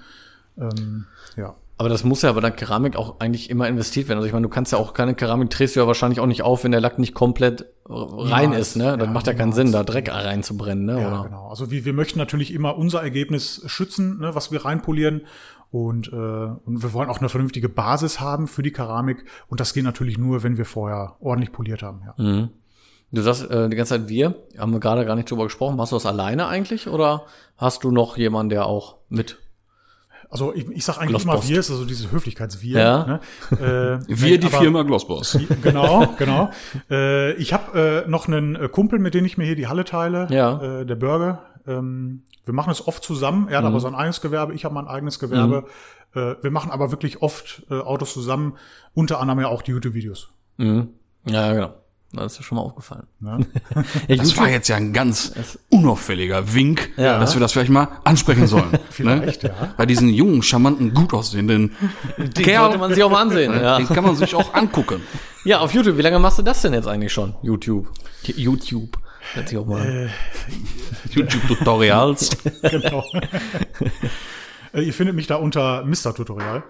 Ähm, 0.58 1.06
ja. 1.36 1.56
Aber 1.78 1.90
das 1.90 2.04
muss 2.06 2.22
ja 2.22 2.32
bei 2.32 2.40
der 2.40 2.52
Keramik 2.52 2.96
auch 2.96 3.20
eigentlich 3.20 3.50
immer 3.50 3.68
investiert 3.68 4.08
werden. 4.08 4.20
Also 4.20 4.28
ich 4.28 4.34
meine, 4.34 4.44
du 4.48 4.50
kannst 4.50 4.72
ja 4.72 4.78
auch 4.78 4.94
keine 4.94 5.14
Keramik 5.14 5.50
drehst 5.50 5.76
du 5.76 5.82
ja 5.82 5.88
wahrscheinlich 5.88 6.22
auch 6.22 6.26
nicht 6.26 6.42
auf, 6.42 6.64
wenn 6.64 6.72
der 6.72 6.80
Lack 6.80 7.00
nicht 7.00 7.14
komplett 7.14 7.66
rein 7.88 8.50
Niemals. 8.50 8.70
ist, 8.70 8.76
ne? 8.78 8.98
Dann 8.98 9.00
Ja, 9.00 9.06
macht 9.08 9.28
ja 9.28 9.34
keinen 9.34 9.50
niemals. 9.50 9.56
Sinn, 9.58 9.72
da 9.72 9.84
Dreck 9.84 10.12
reinzubrennen, 10.12 10.86
ne? 10.86 11.02
Ja, 11.02 11.08
Oder? 11.08 11.24
genau. 11.30 11.48
Also 11.50 11.70
wir, 11.72 11.86
wir 11.86 11.94
möchten 11.94 12.18
natürlich 12.20 12.54
immer 12.54 12.78
unser 12.78 13.02
Ergebnis 13.04 13.62
schützen, 13.68 14.20
ne, 14.20 14.34
was 14.36 14.52
wir 14.52 14.66
reinpolieren. 14.66 15.22
Und, 15.72 16.08
äh, 16.08 16.16
und 16.16 16.84
wir 16.84 16.94
wollen 16.94 17.10
auch 17.10 17.20
eine 17.20 17.30
vernünftige 17.30 17.68
Basis 17.70 18.20
haben 18.20 18.48
für 18.48 18.62
die 18.64 18.72
Keramik. 18.72 19.26
Und 19.48 19.60
das 19.60 19.74
geht 19.74 19.84
natürlich 19.84 20.18
nur, 20.18 20.42
wenn 20.44 20.58
wir 20.58 20.66
vorher 20.66 21.16
ordentlich 21.20 21.52
poliert 21.52 21.84
haben. 21.84 22.02
Ja. 22.06 22.24
Mhm. 22.24 22.50
Du 23.12 23.22
sagst 23.22 23.50
äh, 23.50 23.70
die 23.70 23.76
ganze 23.76 23.98
Zeit 24.00 24.10
wir, 24.10 24.36
haben 24.58 24.72
wir 24.74 24.80
gerade 24.80 25.06
gar 25.06 25.16
nicht 25.16 25.30
drüber 25.30 25.44
gesprochen. 25.44 25.76
Machst 25.78 25.92
du 25.92 25.96
das 25.96 26.06
alleine 26.06 26.48
eigentlich 26.48 26.88
oder 26.88 27.24
hast 27.58 27.84
du 27.84 27.92
noch 27.92 28.18
jemanden, 28.18 28.50
der 28.50 28.66
auch 28.66 28.98
mit? 29.10 29.38
Also 30.30 30.54
ich, 30.54 30.68
ich 30.70 30.84
sage 30.86 31.00
eigentlich 31.00 31.24
Glosspost. 31.24 31.44
immer 31.46 31.50
wir, 31.56 31.60
ist 31.60 31.72
also 31.72 31.86
dieses 31.86 32.12
Höflichkeitswir. 32.12 32.80
Ja. 32.80 33.06
Ne? 33.06 33.20
Äh, 33.52 34.00
Wir, 34.08 34.40
die 34.40 34.48
aber- 34.48 34.58
Firma 34.60 34.84
Glossboss. 34.84 35.38
Genau, 35.64 36.08
genau. 36.18 36.50
Äh, 36.90 37.34
ich 37.34 37.54
habe 37.54 38.04
äh, 38.06 38.10
noch 38.10 38.28
einen 38.28 38.56
äh, 38.56 38.68
Kumpel, 38.70 39.00
mit 39.00 39.14
dem 39.14 39.26
ich 39.26 39.38
mir 39.38 39.46
hier 39.46 39.56
die 39.56 39.68
Halle 39.68 39.84
teile, 39.86 40.28
Ja. 40.30 40.82
äh, 40.82 40.86
der 40.86 40.96
Bürger. 40.96 41.44
Ähm, 41.68 42.24
wir 42.46 42.54
machen 42.54 42.70
es 42.72 42.88
oft 42.88 43.04
zusammen. 43.04 43.48
Er 43.48 43.58
hat 43.58 43.64
Mhm. 43.64 43.70
aber 43.72 43.80
sein 43.80 43.96
eigenes 43.96 44.22
Gewerbe, 44.22 44.54
ich 44.54 44.66
habe 44.66 44.76
mein 44.76 44.88
eigenes 44.88 45.20
Gewerbe. 45.20 45.66
Äh, 46.14 46.36
wir 46.42 46.52
machen 46.52 46.72
aber 46.72 46.92
wirklich 46.92 47.22
oft 47.22 47.64
äh, 47.72 47.76
Autos 47.80 48.14
zusammen, 48.14 48.54
unter 48.94 49.20
anderem 49.20 49.40
ja 49.42 49.48
auch 49.48 49.62
die 49.62 49.72
YouTube-Videos. 49.72 50.30
Mhm. 50.58 50.90
Ja, 51.28 51.54
genau. 51.54 51.74
Das 52.14 52.32
ist 52.34 52.38
ja 52.40 52.44
schon 52.46 52.56
mal 52.58 52.62
aufgefallen. 52.62 53.08
Ne? 53.20 53.46
Ja, 54.08 54.16
Das 54.16 54.38
war 54.38 54.48
jetzt 54.50 54.70
ja 54.70 54.78
ein 54.78 54.94
ganz 54.94 55.34
unauffälliger 55.70 56.54
Wink, 56.54 56.92
Ja. 56.98 57.20
dass 57.20 57.34
wir 57.36 57.42
das 57.42 57.52
vielleicht 57.52 57.72
mal 57.72 57.90
ansprechen 58.06 58.48
sollen. 58.48 58.72
Vielleicht, 58.90 59.44
ne? 59.44 59.50
ja. 59.60 59.74
Bei 59.76 59.86
diesen 59.86 60.08
jungen, 60.10 60.42
charmanten, 60.42 60.94
gut 60.94 61.14
aussehenden 61.14 61.76
Den 62.18 62.46
sollte 62.56 62.78
man 62.78 62.94
sich 62.94 63.04
auch 63.04 63.12
mal 63.12 63.22
ansehen. 63.24 63.54
Ja. 63.54 63.78
den 63.78 63.88
kann 63.88 64.04
man 64.06 64.16
sich 64.16 64.34
auch 64.34 64.54
angucken. 64.54 65.02
ja, 65.44 65.60
auf 65.60 65.74
YouTube. 65.74 65.98
Wie 65.98 66.02
lange 66.04 66.20
machst 66.20 66.38
du 66.40 66.44
das 66.44 66.62
denn 66.62 66.74
jetzt 66.74 66.88
eigentlich 66.88 67.12
schon? 67.12 67.36
YouTube. 67.42 67.92
YouTube. 68.24 68.98
Hört 69.34 69.50
sich 69.50 69.58
auch 69.58 69.66
mal 69.66 69.86
Äh. 69.86 70.10
YouTube-Tutorials. 71.14 72.30
genau. 72.62 73.04
Ihr 74.74 74.94
findet 74.94 75.16
mich 75.16 75.28
da 75.28 75.36
unter 75.36 75.84
Mr. 75.86 76.14
Tutorial. 76.14 76.64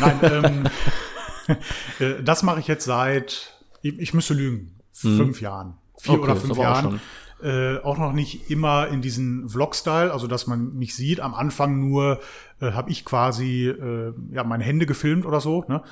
Nein, 0.00 0.20
ähm, 0.22 1.56
äh, 1.98 2.22
das 2.22 2.42
mache 2.42 2.60
ich 2.60 2.66
jetzt 2.68 2.84
seit, 2.84 3.51
ich, 3.82 3.98
ich 3.98 4.14
müsste 4.14 4.34
lügen, 4.34 4.76
fünf 4.92 5.40
Jahren. 5.40 5.74
Vier 5.98 6.14
Mhm. 6.14 6.20
Okay, 6.20 6.30
oder 6.30 6.36
fünf 6.40 6.52
aber 6.58 6.70
auch 6.70 6.82
Jahren. 6.82 7.00
Äh, 7.42 7.78
auch 7.82 7.98
noch 7.98 8.12
nicht 8.12 8.50
immer 8.52 8.86
in 8.86 9.02
diesen 9.02 9.48
Vlog-Style, 9.48 10.12
also 10.12 10.28
dass 10.28 10.46
man 10.46 10.74
mich 10.76 10.94
sieht. 10.94 11.18
Am 11.18 11.34
Anfang 11.34 11.80
nur 11.80 12.20
äh, 12.60 12.70
habe 12.70 12.88
ich 12.90 13.04
quasi 13.04 13.66
äh, 13.66 14.12
ja 14.30 14.44
meine 14.44 14.62
Hände 14.62 14.86
gefilmt 14.86 15.26
oder 15.26 15.40
so. 15.40 15.64
Ne? 15.66 15.82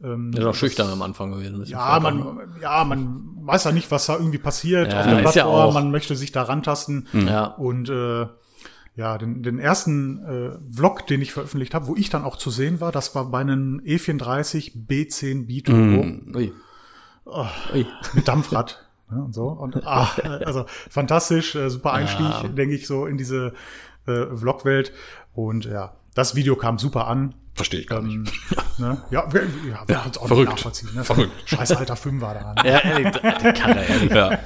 Ähm, 0.00 0.30
Ist 0.32 0.44
auch 0.44 0.54
schüchtern 0.54 0.88
am 0.90 1.02
Anfang 1.02 1.32
gewesen. 1.32 1.60
ja, 1.66 1.98
man, 1.98 2.38
ja, 2.60 2.84
man 2.84 3.20
weiß 3.40 3.64
ja 3.64 3.72
nicht, 3.72 3.90
was 3.90 4.06
da 4.06 4.16
irgendwie 4.16 4.38
passiert 4.38 4.92
Ja, 4.92 5.00
auf 5.00 5.06
der 5.06 5.14
ja 5.14 5.20
Plattform. 5.22 5.46
auch. 5.48 5.74
man 5.74 5.90
möchte 5.90 6.14
sich 6.14 6.30
da 6.30 6.42
rantasten. 6.44 7.08
Ja. 7.12 7.46
Und 7.46 7.88
äh, 7.88 8.26
ja, 8.94 9.18
den, 9.18 9.42
den 9.42 9.58
ersten 9.58 10.18
äh, 10.24 10.50
Vlog, 10.72 11.08
den 11.08 11.20
ich 11.20 11.32
veröffentlicht 11.32 11.74
habe, 11.74 11.88
wo 11.88 11.96
ich 11.96 12.10
dann 12.10 12.22
auch 12.22 12.36
zu 12.36 12.50
sehen 12.50 12.80
war, 12.80 12.92
das 12.92 13.12
war 13.16 13.28
bei 13.28 13.40
einem 13.40 13.80
E34 13.84 14.86
B10 14.86 15.46
Biturbo 15.46 16.06
Ui. 16.38 16.52
Ui. 17.26 17.86
mit 18.14 18.26
Dampfrad. 18.28 18.84
ne, 19.10 19.22
und 19.22 19.34
so. 19.34 19.46
Und 19.48 19.86
ah, 19.86 20.10
also 20.44 20.64
fantastisch, 20.90 21.54
äh, 21.54 21.68
super 21.70 21.92
Einstieg, 21.92 22.26
Ja. 22.26 22.42
denke 22.48 22.74
ich, 22.74 22.86
so 22.86 23.06
in 23.06 23.16
diese 23.18 23.52
äh, 24.06 24.26
Vlog-Welt. 24.34 24.92
Und 25.34 25.64
ja, 25.64 25.92
das 26.14 26.34
Video 26.34 26.56
kam 26.56 26.78
super 26.78 27.06
an. 27.06 27.34
Verstehe 27.54 27.80
ich 27.80 27.86
gar 27.86 28.00
nicht. 28.00 28.14
Ähm, 28.16 28.24
ne? 28.78 29.02
Ja, 29.10 29.30
wir, 29.32 29.42
ja, 29.68 29.82
wir 29.86 29.96
können 29.96 30.10
es 30.10 30.18
auch 30.18 30.26
verrückt. 30.26 30.48
nicht 30.48 30.56
nachvollziehen. 30.58 30.94
Ne? 30.94 31.04
Verrückt. 31.04 31.32
Scheiß 31.44 31.72
alter 31.72 31.96
Fünfer 31.96 32.54
da. 32.56 32.64
Ja, 32.68 32.78
ehrlich, 32.78 33.12
der 33.12 33.52
kann 33.52 33.76
er 33.76 33.86
ehrlich. 33.88 34.10
Ja. 34.10 34.38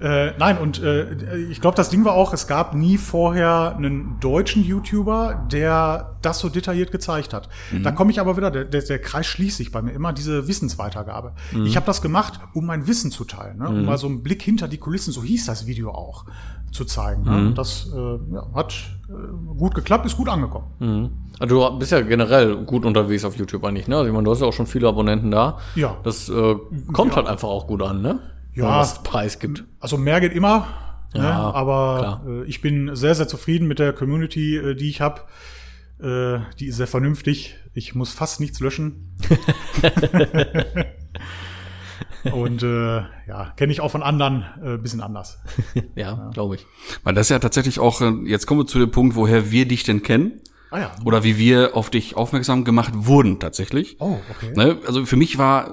Äh, 0.00 0.32
nein, 0.38 0.58
und 0.58 0.82
äh, 0.82 1.36
ich 1.50 1.60
glaube, 1.60 1.76
das 1.76 1.90
Ding 1.90 2.04
war 2.04 2.14
auch, 2.14 2.32
es 2.32 2.46
gab 2.46 2.74
nie 2.74 2.98
vorher 2.98 3.76
einen 3.76 4.18
deutschen 4.20 4.64
YouTuber, 4.64 5.46
der 5.52 6.16
das 6.22 6.40
so 6.40 6.48
detailliert 6.48 6.90
gezeigt 6.90 7.32
hat. 7.32 7.48
Da 7.82 7.92
komme 7.92 8.10
ich 8.10 8.20
aber 8.20 8.36
wieder, 8.36 8.50
der, 8.50 8.64
der, 8.64 8.82
der 8.82 8.98
Kreis 8.98 9.26
schließt 9.26 9.58
sich 9.58 9.70
bei 9.72 9.82
mir 9.82 9.92
immer, 9.92 10.12
diese 10.12 10.48
Wissensweitergabe. 10.48 11.32
Ich 11.64 11.76
habe 11.76 11.86
das 11.86 12.02
gemacht, 12.02 12.40
um 12.54 12.66
mein 12.66 12.86
Wissen 12.86 13.10
zu 13.10 13.24
teilen, 13.24 13.58
ne? 13.58 13.68
um 13.68 13.84
mal 13.84 13.98
so 13.98 14.06
einen 14.06 14.22
Blick 14.22 14.42
hinter 14.42 14.68
die 14.68 14.78
Kulissen, 14.78 15.12
so 15.12 15.22
hieß 15.22 15.46
das 15.46 15.66
Video 15.66 15.90
auch, 15.90 16.24
zu 16.72 16.84
zeigen. 16.84 17.22
Ne? 17.22 17.36
Und 17.36 17.58
Das 17.58 17.90
äh, 17.94 18.34
ja, 18.34 18.46
hat 18.54 18.74
äh, 19.08 19.12
gut 19.56 19.74
geklappt, 19.74 20.06
ist 20.06 20.16
gut 20.16 20.28
angekommen. 20.28 20.66
Mhm. 20.80 21.10
Also 21.38 21.70
du 21.70 21.78
bist 21.78 21.92
ja 21.92 22.00
generell 22.00 22.56
gut 22.64 22.84
unterwegs 22.84 23.24
auf 23.24 23.36
YouTube 23.36 23.64
eigentlich, 23.64 23.88
ne? 23.88 23.96
Also 23.96 24.06
ich 24.06 24.12
meine, 24.12 24.24
du 24.24 24.30
hast 24.30 24.40
ja 24.40 24.46
auch 24.46 24.52
schon 24.52 24.66
viele 24.66 24.88
Abonnenten 24.88 25.30
da. 25.30 25.58
Ja. 25.74 25.96
Das 26.04 26.28
äh, 26.28 26.56
kommt 26.92 27.16
halt 27.16 27.26
einfach 27.26 27.48
auch 27.48 27.66
gut 27.66 27.82
an, 27.82 28.02
ne? 28.02 28.20
Ja. 28.54 28.78
Das 28.78 29.02
Preis 29.02 29.38
gibt. 29.38 29.64
Also 29.80 29.96
mehr 29.96 30.20
geht 30.20 30.32
immer, 30.32 30.68
ne? 31.14 31.22
Ja, 31.22 31.50
aber 31.52 31.98
klar. 31.98 32.26
äh, 32.26 32.44
ich 32.44 32.60
bin 32.60 32.94
sehr, 32.94 33.14
sehr 33.14 33.28
zufrieden 33.28 33.66
mit 33.66 33.78
der 33.78 33.92
Community, 33.92 34.56
äh, 34.56 34.74
die 34.74 34.88
ich 34.88 35.00
habe. 35.00 35.22
Äh, 36.00 36.40
die 36.58 36.66
ist 36.66 36.76
sehr 36.76 36.86
vernünftig. 36.86 37.56
Ich 37.74 37.94
muss 37.94 38.12
fast 38.12 38.40
nichts 38.40 38.60
löschen. 38.60 39.16
Und 42.32 42.62
äh, 42.62 43.02
ja, 43.26 43.52
kenne 43.56 43.72
ich 43.72 43.80
auch 43.80 43.90
von 43.90 44.02
anderen 44.02 44.44
äh, 44.62 44.76
bisschen 44.78 45.00
anders. 45.00 45.38
Ja, 45.94 46.30
glaube 46.32 46.56
ich. 46.56 46.66
Weil 47.02 47.14
das 47.14 47.26
ist 47.26 47.30
ja 47.30 47.38
tatsächlich 47.38 47.78
auch, 47.78 48.00
jetzt 48.24 48.46
kommen 48.46 48.60
wir 48.60 48.66
zu 48.66 48.78
dem 48.78 48.90
Punkt, 48.90 49.14
woher 49.16 49.50
wir 49.50 49.66
dich 49.66 49.84
denn 49.84 50.02
kennen. 50.02 50.40
Ah 50.70 50.78
ja. 50.80 50.92
Oder 51.04 51.22
wie 51.22 51.38
wir 51.38 51.76
auf 51.76 51.88
dich 51.90 52.16
aufmerksam 52.16 52.64
gemacht 52.64 52.92
wurden 52.94 53.38
tatsächlich. 53.38 53.96
Oh, 54.00 54.18
okay. 54.30 54.52
Ne? 54.56 54.78
Also 54.86 55.06
für 55.06 55.16
mich 55.16 55.38
war, 55.38 55.70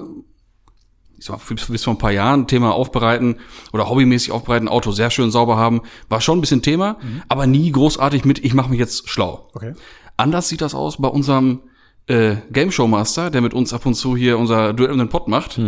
ich 1.21 1.27
sag 1.27 1.37
mal, 1.37 1.55
bis, 1.69 1.83
vor 1.83 1.93
ein 1.93 1.99
paar 1.99 2.11
Jahren 2.11 2.47
Thema 2.47 2.73
aufbereiten 2.73 3.35
oder 3.73 3.87
hobbymäßig 3.87 4.31
aufbereiten, 4.31 4.67
Auto 4.67 4.91
sehr 4.91 5.11
schön 5.11 5.29
sauber 5.29 5.55
haben, 5.55 5.81
war 6.09 6.19
schon 6.19 6.39
ein 6.39 6.41
bisschen 6.41 6.63
Thema, 6.63 6.97
aber 7.27 7.45
nie 7.45 7.71
großartig 7.71 8.25
mit, 8.25 8.43
ich 8.43 8.55
mache 8.55 8.71
mich 8.71 8.79
jetzt 8.79 9.07
schlau. 9.07 9.47
Okay. 9.53 9.73
Anders 10.17 10.49
sieht 10.49 10.61
das 10.61 10.73
aus 10.73 10.97
bei 10.99 11.07
unserem 11.07 11.61
äh, 12.07 12.37
Game 12.51 12.71
Show 12.71 12.87
Master, 12.87 13.29
der 13.29 13.41
mit 13.41 13.53
uns 13.53 13.71
ab 13.71 13.85
und 13.85 13.93
zu 13.93 14.17
hier 14.17 14.39
unser 14.39 14.73
Duell 14.73 14.91
um 14.91 14.97
den 14.97 15.09
Pott 15.09 15.27
macht. 15.27 15.61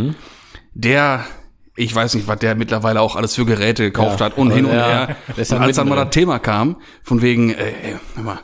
Der, 0.74 1.24
ich 1.76 1.94
weiß 1.94 2.16
nicht, 2.16 2.28
was 2.28 2.40
der 2.40 2.56
mittlerweile 2.56 3.00
auch 3.00 3.16
alles 3.16 3.36
für 3.36 3.46
Geräte 3.46 3.84
gekauft 3.84 4.22
Ja, 4.22 4.26
hat 4.26 4.38
und 4.40 4.50
hin 4.50 4.66
und 4.66 4.74
ja, 4.74 4.88
her. 4.88 5.16
ja 5.28 5.56
Und 5.56 5.62
als 5.62 5.76
dann 5.76 5.88
mal 5.88 5.96
das 5.96 6.10
Thema 6.10 6.40
kam, 6.40 6.78
von 7.04 7.22
wegen, 7.22 7.52
äh, 7.52 7.74
ey, 7.84 7.96
hör 8.16 8.24
mal, 8.24 8.40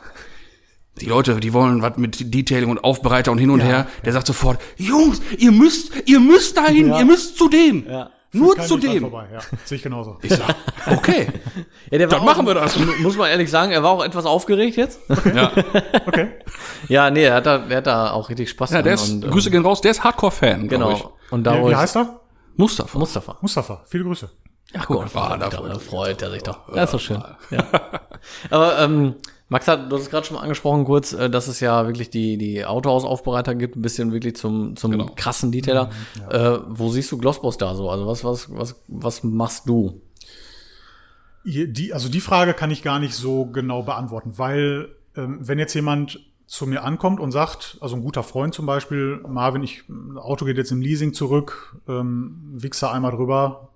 die 1.00 1.06
Leute, 1.06 1.40
die 1.40 1.52
wollen 1.52 1.82
was 1.82 1.96
mit 1.96 2.32
Detailing 2.34 2.70
und 2.70 2.82
Aufbereiter 2.84 3.32
und 3.32 3.38
hin 3.38 3.50
und 3.50 3.60
her, 3.60 3.86
der 4.04 4.12
sagt 4.12 4.26
sofort, 4.26 4.60
Jungs, 4.76 5.20
ihr 5.38 5.52
müsst, 5.52 5.92
ihr 6.06 6.20
müsst 6.20 6.56
dahin, 6.56 6.88
Ja. 6.88 6.98
ihr 6.98 7.04
müsst 7.04 7.36
zu 7.36 7.48
dem. 7.48 7.86
Ja. 7.88 8.10
Nur 8.32 8.56
zu 8.60 8.76
dem. 8.76 9.00
Vorbei. 9.00 9.26
Ja, 9.32 9.40
sehe 9.64 9.76
ich 9.76 9.82
genauso. 9.82 10.18
Ich 10.22 10.30
sag, 10.32 10.54
okay. 10.86 11.26
Ja, 11.90 11.98
der 11.98 12.06
Dann 12.06 12.20
auch- 12.20 12.24
machen 12.24 12.46
wir 12.46 12.54
das. 12.54 12.78
mu- 12.78 12.92
Muss 13.00 13.16
man 13.16 13.28
ehrlich 13.28 13.50
sagen, 13.50 13.72
er 13.72 13.82
war 13.82 13.90
auch 13.90 14.04
etwas 14.04 14.24
aufgeregt 14.24 14.76
jetzt. 14.76 15.00
ja. 15.34 15.50
Okay. 16.06 16.28
ja, 16.88 17.10
nee, 17.10 17.24
er 17.24 17.34
hat 17.34 17.46
da, 17.46 17.58
der 17.58 17.78
hat 17.78 17.86
da 17.88 18.12
auch 18.12 18.28
richtig 18.28 18.48
Spaß 18.50 18.70
ja, 18.70 18.82
der 18.82 18.94
ist, 18.94 19.10
und, 19.10 19.24
ähm, 19.24 19.30
Grüße 19.32 19.50
gehen 19.50 19.64
raus, 19.64 19.80
der 19.80 19.90
ist 19.90 20.04
Hardcore-Fan, 20.04 20.68
Genau. 20.68 20.94
genau. 20.94 21.12
Und 21.30 21.40
Wie, 21.40 21.42
dadurch 21.42 21.70
wie 21.72 21.76
heißt 21.76 21.96
er? 21.96 22.20
Mustafa. 22.56 22.98
Mustafa. 22.98 23.36
Mustafa. 23.40 23.82
Viele 23.88 24.04
Grüße. 24.04 24.30
Ach 24.78 24.86
Gott, 24.86 25.06
Ah, 25.16 25.36
da 25.36 25.48
da 25.48 25.50
freut 25.50 25.70
er 25.72 25.80
freut 25.80 26.22
er 26.22 26.30
sich 26.30 26.42
doch. 26.44 26.72
Ja, 26.72 26.84
ist 26.84 26.94
doch 26.94 27.00
schön. 27.00 27.20
Ja. 27.50 27.64
Aber 28.50 28.78
ähm, 28.78 29.16
Max 29.50 29.68
hat, 29.68 29.90
du 29.90 29.96
hast 29.96 30.02
es 30.04 30.10
gerade 30.10 30.24
schon 30.26 30.36
mal 30.36 30.42
angesprochen 30.42 30.84
kurz, 30.84 31.12
äh, 31.12 31.28
dass 31.28 31.48
es 31.48 31.60
ja 31.60 31.86
wirklich 31.86 32.08
die, 32.08 32.38
die 32.38 32.64
Autohausaufbereiter 32.64 33.54
gibt, 33.56 33.76
ein 33.76 33.82
bisschen 33.82 34.12
wirklich 34.12 34.36
zum, 34.36 34.76
zum 34.76 34.92
Genau. 34.92 35.06
krassen 35.16 35.52
Detailer. 35.52 35.90
Äh, 36.30 36.58
wo 36.68 36.88
siehst 36.88 37.10
du 37.12 37.18
Glossboss 37.18 37.58
da 37.58 37.74
so? 37.74 37.90
Also 37.90 38.06
was, 38.06 38.24
was, 38.24 38.48
was, 38.54 38.80
was 38.86 39.24
machst 39.24 39.68
du? 39.68 40.00
Die, 41.44 41.92
also 41.92 42.08
die 42.08 42.20
Frage 42.20 42.54
kann 42.54 42.70
ich 42.70 42.82
gar 42.82 43.00
nicht 43.00 43.14
so 43.14 43.46
genau 43.46 43.82
beantworten, 43.82 44.34
weil 44.36 44.90
ähm, 45.16 45.38
wenn 45.40 45.58
jetzt 45.58 45.74
jemand 45.74 46.20
zu 46.46 46.66
mir 46.66 46.84
ankommt 46.84 47.18
und 47.18 47.32
sagt, 47.32 47.78
also 47.80 47.96
ein 47.96 48.02
guter 48.02 48.22
Freund 48.22 48.52
zum 48.54 48.66
Beispiel, 48.66 49.20
Marvin, 49.26 49.62
ich, 49.62 49.84
Auto 50.16 50.44
geht 50.44 50.58
jetzt 50.58 50.70
im 50.70 50.80
Leasing 50.82 51.14
zurück, 51.14 51.76
ähm, 51.88 52.36
wichse 52.52 52.90
einmal 52.90 53.12
drüber, 53.12 53.69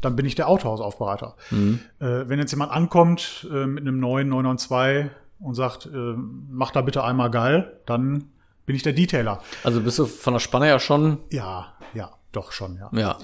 dann 0.00 0.16
bin 0.16 0.26
ich 0.26 0.34
der 0.34 0.48
Autohausaufbereiter. 0.48 1.36
Äh, 1.50 1.78
wenn 1.98 2.38
jetzt 2.38 2.50
jemand 2.52 2.72
ankommt 2.72 3.46
äh, 3.52 3.66
mit 3.66 3.86
einem 3.86 4.00
neuen 4.00 4.28
992 4.28 5.10
und 5.40 5.54
sagt, 5.54 5.86
äh, 5.86 6.14
mach 6.50 6.70
da 6.70 6.80
bitte 6.82 7.02
einmal 7.04 7.30
geil, 7.30 7.72
dann 7.86 8.24
bin 8.66 8.76
ich 8.76 8.82
der 8.82 8.92
Detailer. 8.92 9.40
Also 9.64 9.80
bist 9.80 9.98
du 9.98 10.06
von 10.06 10.32
der 10.34 10.40
Spanne 10.40 10.68
ja 10.68 10.78
schon, 10.78 11.18
Ja, 11.30 11.74
ja, 11.94 12.10
doch 12.32 12.52
schon, 12.52 12.76
ja. 12.76 12.88
ja. 12.92 13.18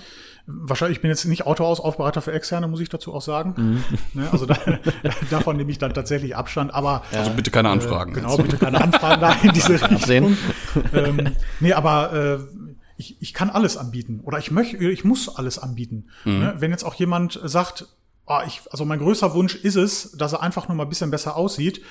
Wahrscheinlich, 0.48 0.98
ich 0.98 1.02
bin 1.02 1.10
jetzt 1.10 1.24
nicht 1.24 1.44
Autohausaufbereiter 1.44 2.22
für 2.22 2.32
Externe, 2.32 2.68
muss 2.68 2.78
ich 2.80 2.88
dazu 2.88 3.12
auch 3.12 3.20
sagen. 3.20 3.82
Ne, 4.14 4.28
also 4.30 4.46
da, 4.46 4.56
davon 5.30 5.56
nehme 5.56 5.70
ich 5.72 5.78
dann 5.78 5.92
tatsächlich 5.92 6.36
Abstand, 6.36 6.72
aber 6.72 7.02
Also 7.12 7.32
bitte 7.32 7.50
keine 7.50 7.68
Anfragen. 7.70 8.12
genau, 8.12 8.36
bitte 8.36 8.56
keine 8.56 8.80
Anfragen 8.80 9.20
da 9.20 9.32
in 9.42 9.52
diese 9.52 9.82
Absehen. 9.82 10.36
Richtung. 10.74 10.84
ähm, 10.94 11.32
nee, 11.58 11.72
aber 11.72 12.12
äh, 12.12 12.38
ich, 12.96 13.16
ich 13.20 13.34
kann 13.34 13.50
alles 13.50 13.76
anbieten 13.76 14.20
oder 14.24 14.38
ich 14.38 14.50
möchte, 14.50 14.76
ich 14.78 15.04
muss 15.04 15.28
alles 15.28 15.58
anbieten. 15.58 16.06
Ne, 16.24 16.54
wenn 16.58 16.70
jetzt 16.70 16.84
auch 16.84 16.94
jemand 16.94 17.40
sagt, 17.44 17.86
ah, 18.26 18.42
ich, 18.46 18.62
also 18.70 18.84
mein 18.84 18.98
größter 18.98 19.34
Wunsch 19.34 19.54
ist 19.54 19.76
es, 19.76 20.12
dass 20.12 20.32
er 20.32 20.42
einfach 20.42 20.68
nur 20.68 20.76
mal 20.76 20.84
ein 20.84 20.88
bisschen 20.88 21.10
besser 21.10 21.36
aussieht, 21.36 21.82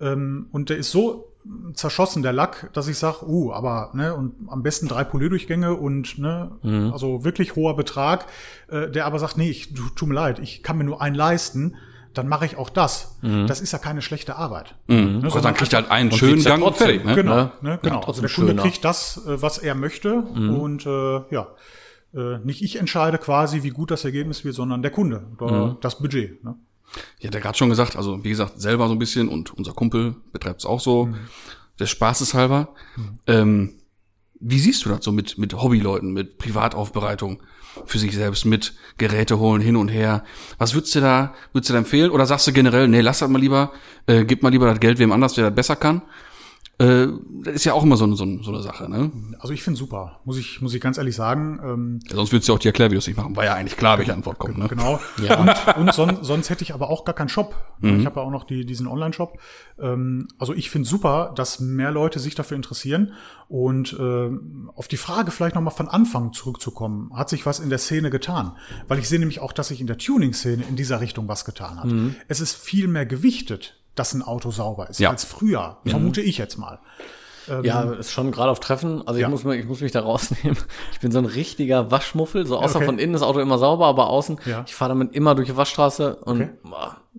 Ähm, 0.00 0.48
und 0.50 0.70
der 0.70 0.78
ist 0.78 0.90
so 0.90 1.28
zerschossen, 1.74 2.24
der 2.24 2.32
Lack, 2.32 2.68
dass 2.72 2.88
ich 2.88 2.98
sage, 2.98 3.24
uh, 3.28 3.52
aber, 3.52 3.92
ne, 3.94 4.12
und 4.12 4.34
am 4.48 4.64
besten 4.64 4.88
drei 4.88 5.04
Polierdurchgänge 5.04 5.74
und, 5.74 6.18
ne, 6.18 6.50
Mhm. 6.64 6.92
also 6.92 7.22
wirklich 7.22 7.54
hoher 7.54 7.76
Betrag, 7.76 8.26
äh, 8.66 8.90
der 8.90 9.06
aber 9.06 9.20
sagt, 9.20 9.36
nee, 9.36 9.48
ich, 9.50 9.72
tu- 9.72 9.88
tut 9.94 10.08
mir 10.08 10.14
leid, 10.16 10.40
ich 10.40 10.64
kann 10.64 10.78
mir 10.78 10.82
nur 10.84 11.00
einen 11.00 11.14
leisten, 11.14 11.76
dann 12.14 12.28
mache 12.28 12.46
ich 12.46 12.56
auch 12.56 12.70
das. 12.70 13.18
Mhm. 13.22 13.46
Das 13.46 13.60
ist 13.60 13.72
ja 13.72 13.78
keine 13.78 14.02
schlechte 14.02 14.36
Arbeit. 14.36 14.74
Mhm. 14.86 14.96
Ne, 14.96 15.04
Gott, 15.04 15.22
dann 15.22 15.30
sondern 15.30 15.54
kriegt 15.54 15.72
er 15.72 15.80
halt 15.82 15.90
einen 15.90 16.10
Und 16.10 16.18
schönen 16.18 16.38
ja 16.40 16.50
Gang 16.50 16.62
und 16.62 16.68
trotzdem, 16.70 16.86
fertig, 16.86 17.04
ne? 17.04 17.14
Genau, 17.14 17.34
Ne? 17.36 17.52
ne, 17.62 17.78
genau. 17.82 18.00
also 18.00 18.20
der 18.20 18.30
Kunde 18.30 18.50
schöner. 18.52 18.62
kriegt 18.62 18.84
das, 18.84 19.18
äh, 19.26 19.42
was 19.42 19.58
er 19.58 19.74
möchte 19.74 20.14
und 20.14 20.86
äh, 20.86 21.34
ja, 21.34 21.48
äh, 22.14 22.38
nicht 22.44 22.62
ich 22.62 22.76
entscheide 22.76 23.18
quasi, 23.18 23.62
wie 23.62 23.70
gut 23.70 23.90
das 23.90 24.04
Ergebnis 24.04 24.44
wird, 24.44 24.54
sondern 24.54 24.82
der 24.82 24.90
Kunde, 24.90 25.26
oder 25.38 25.76
das 25.80 25.98
Budget. 25.98 26.42
Ne? 26.44 26.54
Ja, 27.20 27.30
der 27.30 27.40
gerade 27.40 27.58
schon 27.58 27.70
gesagt, 27.70 27.96
also 27.96 28.22
wie 28.22 28.28
gesagt, 28.30 28.60
selber 28.60 28.86
so 28.86 28.92
ein 28.94 28.98
bisschen 28.98 29.28
und 29.28 29.52
unser 29.52 29.72
Kumpel 29.72 30.14
betreibt 30.32 30.60
es 30.60 30.66
auch 30.66 30.80
so, 30.80 31.08
des 31.80 31.90
Spaßes 31.90 32.34
halber. 32.34 32.68
Ähm, 33.26 33.74
wie 34.38 34.58
siehst 34.58 34.84
du 34.84 34.90
das 34.90 35.04
so 35.04 35.10
mit, 35.10 35.38
mit 35.38 35.54
Hobbyleuten, 35.54 36.12
mit 36.12 36.38
Privataufbereitung 36.38 37.42
für 37.86 37.98
sich 37.98 38.14
selbst, 38.14 38.44
mit 38.44 38.74
Geräte 38.98 39.38
holen 39.38 39.60
hin 39.60 39.76
und 39.76 39.88
her? 39.88 40.24
Was 40.58 40.74
würdest 40.74 40.94
du 40.94 41.00
da, 41.00 41.34
würdest 41.52 41.70
du 41.70 41.74
da 41.74 41.78
empfehlen? 41.78 42.10
Oder 42.10 42.26
sagst 42.26 42.46
du 42.46 42.52
generell, 42.52 42.88
nee, 42.88 43.00
lass 43.00 43.18
das 43.18 43.28
mal 43.28 43.40
lieber, 43.40 43.72
äh, 44.06 44.24
gib 44.24 44.42
mal 44.42 44.50
lieber 44.50 44.66
das 44.66 44.80
Geld 44.80 44.98
wem 44.98 45.12
anders, 45.12 45.34
der 45.34 45.44
das 45.44 45.54
besser 45.54 45.76
kann? 45.76 46.02
Äh, 46.78 47.06
das 47.44 47.54
ist 47.54 47.64
ja 47.64 47.72
auch 47.72 47.84
immer 47.84 47.96
so, 47.96 48.06
so, 48.14 48.42
so 48.42 48.52
eine 48.52 48.62
Sache, 48.62 48.90
ne? 48.90 49.10
Also 49.38 49.52
ich 49.54 49.62
finde 49.62 49.78
super, 49.78 50.20
muss 50.24 50.38
ich, 50.38 50.60
muss 50.60 50.74
ich 50.74 50.80
ganz 50.80 50.98
ehrlich 50.98 51.14
sagen. 51.14 51.60
Ähm, 51.62 52.00
Ja, 52.08 52.16
sonst 52.16 52.32
würdest 52.32 52.48
du 52.48 52.54
auch 52.54 52.58
die 52.58 52.66
Erklärvideos 52.66 53.06
nicht 53.06 53.16
machen. 53.16 53.36
War 53.36 53.44
ja 53.44 53.54
eigentlich 53.54 53.76
klar, 53.76 53.98
welche 53.98 54.12
Antwort 54.12 54.38
kommt, 54.38 54.58
ne? 54.58 54.66
Genau. 54.68 54.98
Und, 55.38 55.76
und 55.78 55.94
son, 55.94 56.18
sonst 56.22 56.50
hätte 56.50 56.64
ich 56.64 56.74
aber 56.74 56.90
auch 56.90 57.04
gar 57.04 57.14
keinen 57.14 57.28
Shop. 57.28 57.54
Ich 58.00 58.06
habe 58.06 58.18
ja 58.20 58.26
auch 58.26 58.30
noch 58.30 58.44
die, 58.44 58.64
diesen 58.66 58.86
Online-Shop. 58.86 59.38
Ähm, 59.78 60.26
also 60.38 60.54
ich 60.54 60.70
finde 60.70 60.88
super, 60.88 61.32
dass 61.36 61.60
mehr 61.60 61.90
Leute 61.90 62.18
sich 62.18 62.34
dafür 62.34 62.56
interessieren. 62.56 63.12
Und 63.48 63.94
ähm, 64.00 64.70
auf 64.74 64.88
die 64.88 64.96
Frage 64.96 65.30
vielleicht 65.30 65.54
nochmal 65.54 65.74
von 65.74 65.86
Anfang 65.88 66.32
zurückzukommen, 66.32 67.12
hat 67.14 67.28
sich 67.28 67.44
was 67.46 67.60
in 67.60 67.68
der 67.68 67.78
Szene 67.78 68.10
getan? 68.10 68.52
Weil 68.88 68.98
ich 68.98 69.08
sehe 69.08 69.18
nämlich 69.18 69.40
auch, 69.40 69.52
dass 69.52 69.68
sich 69.68 69.80
in 69.80 69.86
der 69.86 69.98
Tuning-Szene 69.98 70.64
in 70.68 70.76
dieser 70.76 71.00
Richtung 71.00 71.28
was 71.28 71.44
getan 71.44 71.78
hat. 71.78 71.92
Es 72.26 72.40
ist 72.40 72.56
viel 72.56 72.88
mehr 72.88 73.06
gewichtet, 73.06 73.80
dass 73.94 74.12
ein 74.14 74.22
Auto 74.22 74.50
sauber 74.50 74.88
ist, 74.90 74.98
Ja. 75.00 75.10
als 75.10 75.24
früher, 75.24 75.78
vermute 75.86 76.20
ich 76.20 76.38
jetzt 76.38 76.56
mal. 76.58 76.78
Ja, 77.62 77.82
ist 77.92 78.10
schon 78.10 78.30
gerade 78.32 78.50
auf 78.50 78.58
Treffen. 78.58 79.00
Also 79.06 79.16
ich 79.18 79.22
Ja. 79.22 79.28
muss 79.28 79.44
mich, 79.44 79.60
ich 79.60 79.66
muss 79.66 79.82
mich 79.82 79.92
da 79.92 80.00
rausnehmen. 80.00 80.56
Ich 80.92 81.00
bin 81.00 81.12
so 81.12 81.18
ein 81.18 81.26
richtiger 81.26 81.90
Waschmuffel. 81.90 82.46
So 82.46 82.56
außer 82.58 82.76
Okay. 82.76 82.86
von 82.86 82.98
innen 82.98 83.12
das 83.12 83.20
Auto 83.20 83.38
immer 83.38 83.58
sauber, 83.58 83.84
aber 83.86 84.08
außen. 84.08 84.38
Ja. 84.46 84.64
Ich 84.66 84.74
fahre 84.74 84.88
damit 84.92 85.14
immer 85.14 85.34
durch 85.34 85.48
die 85.48 85.56
Waschstraße 85.56 86.16
und 86.16 86.40
Okay. 86.40 86.50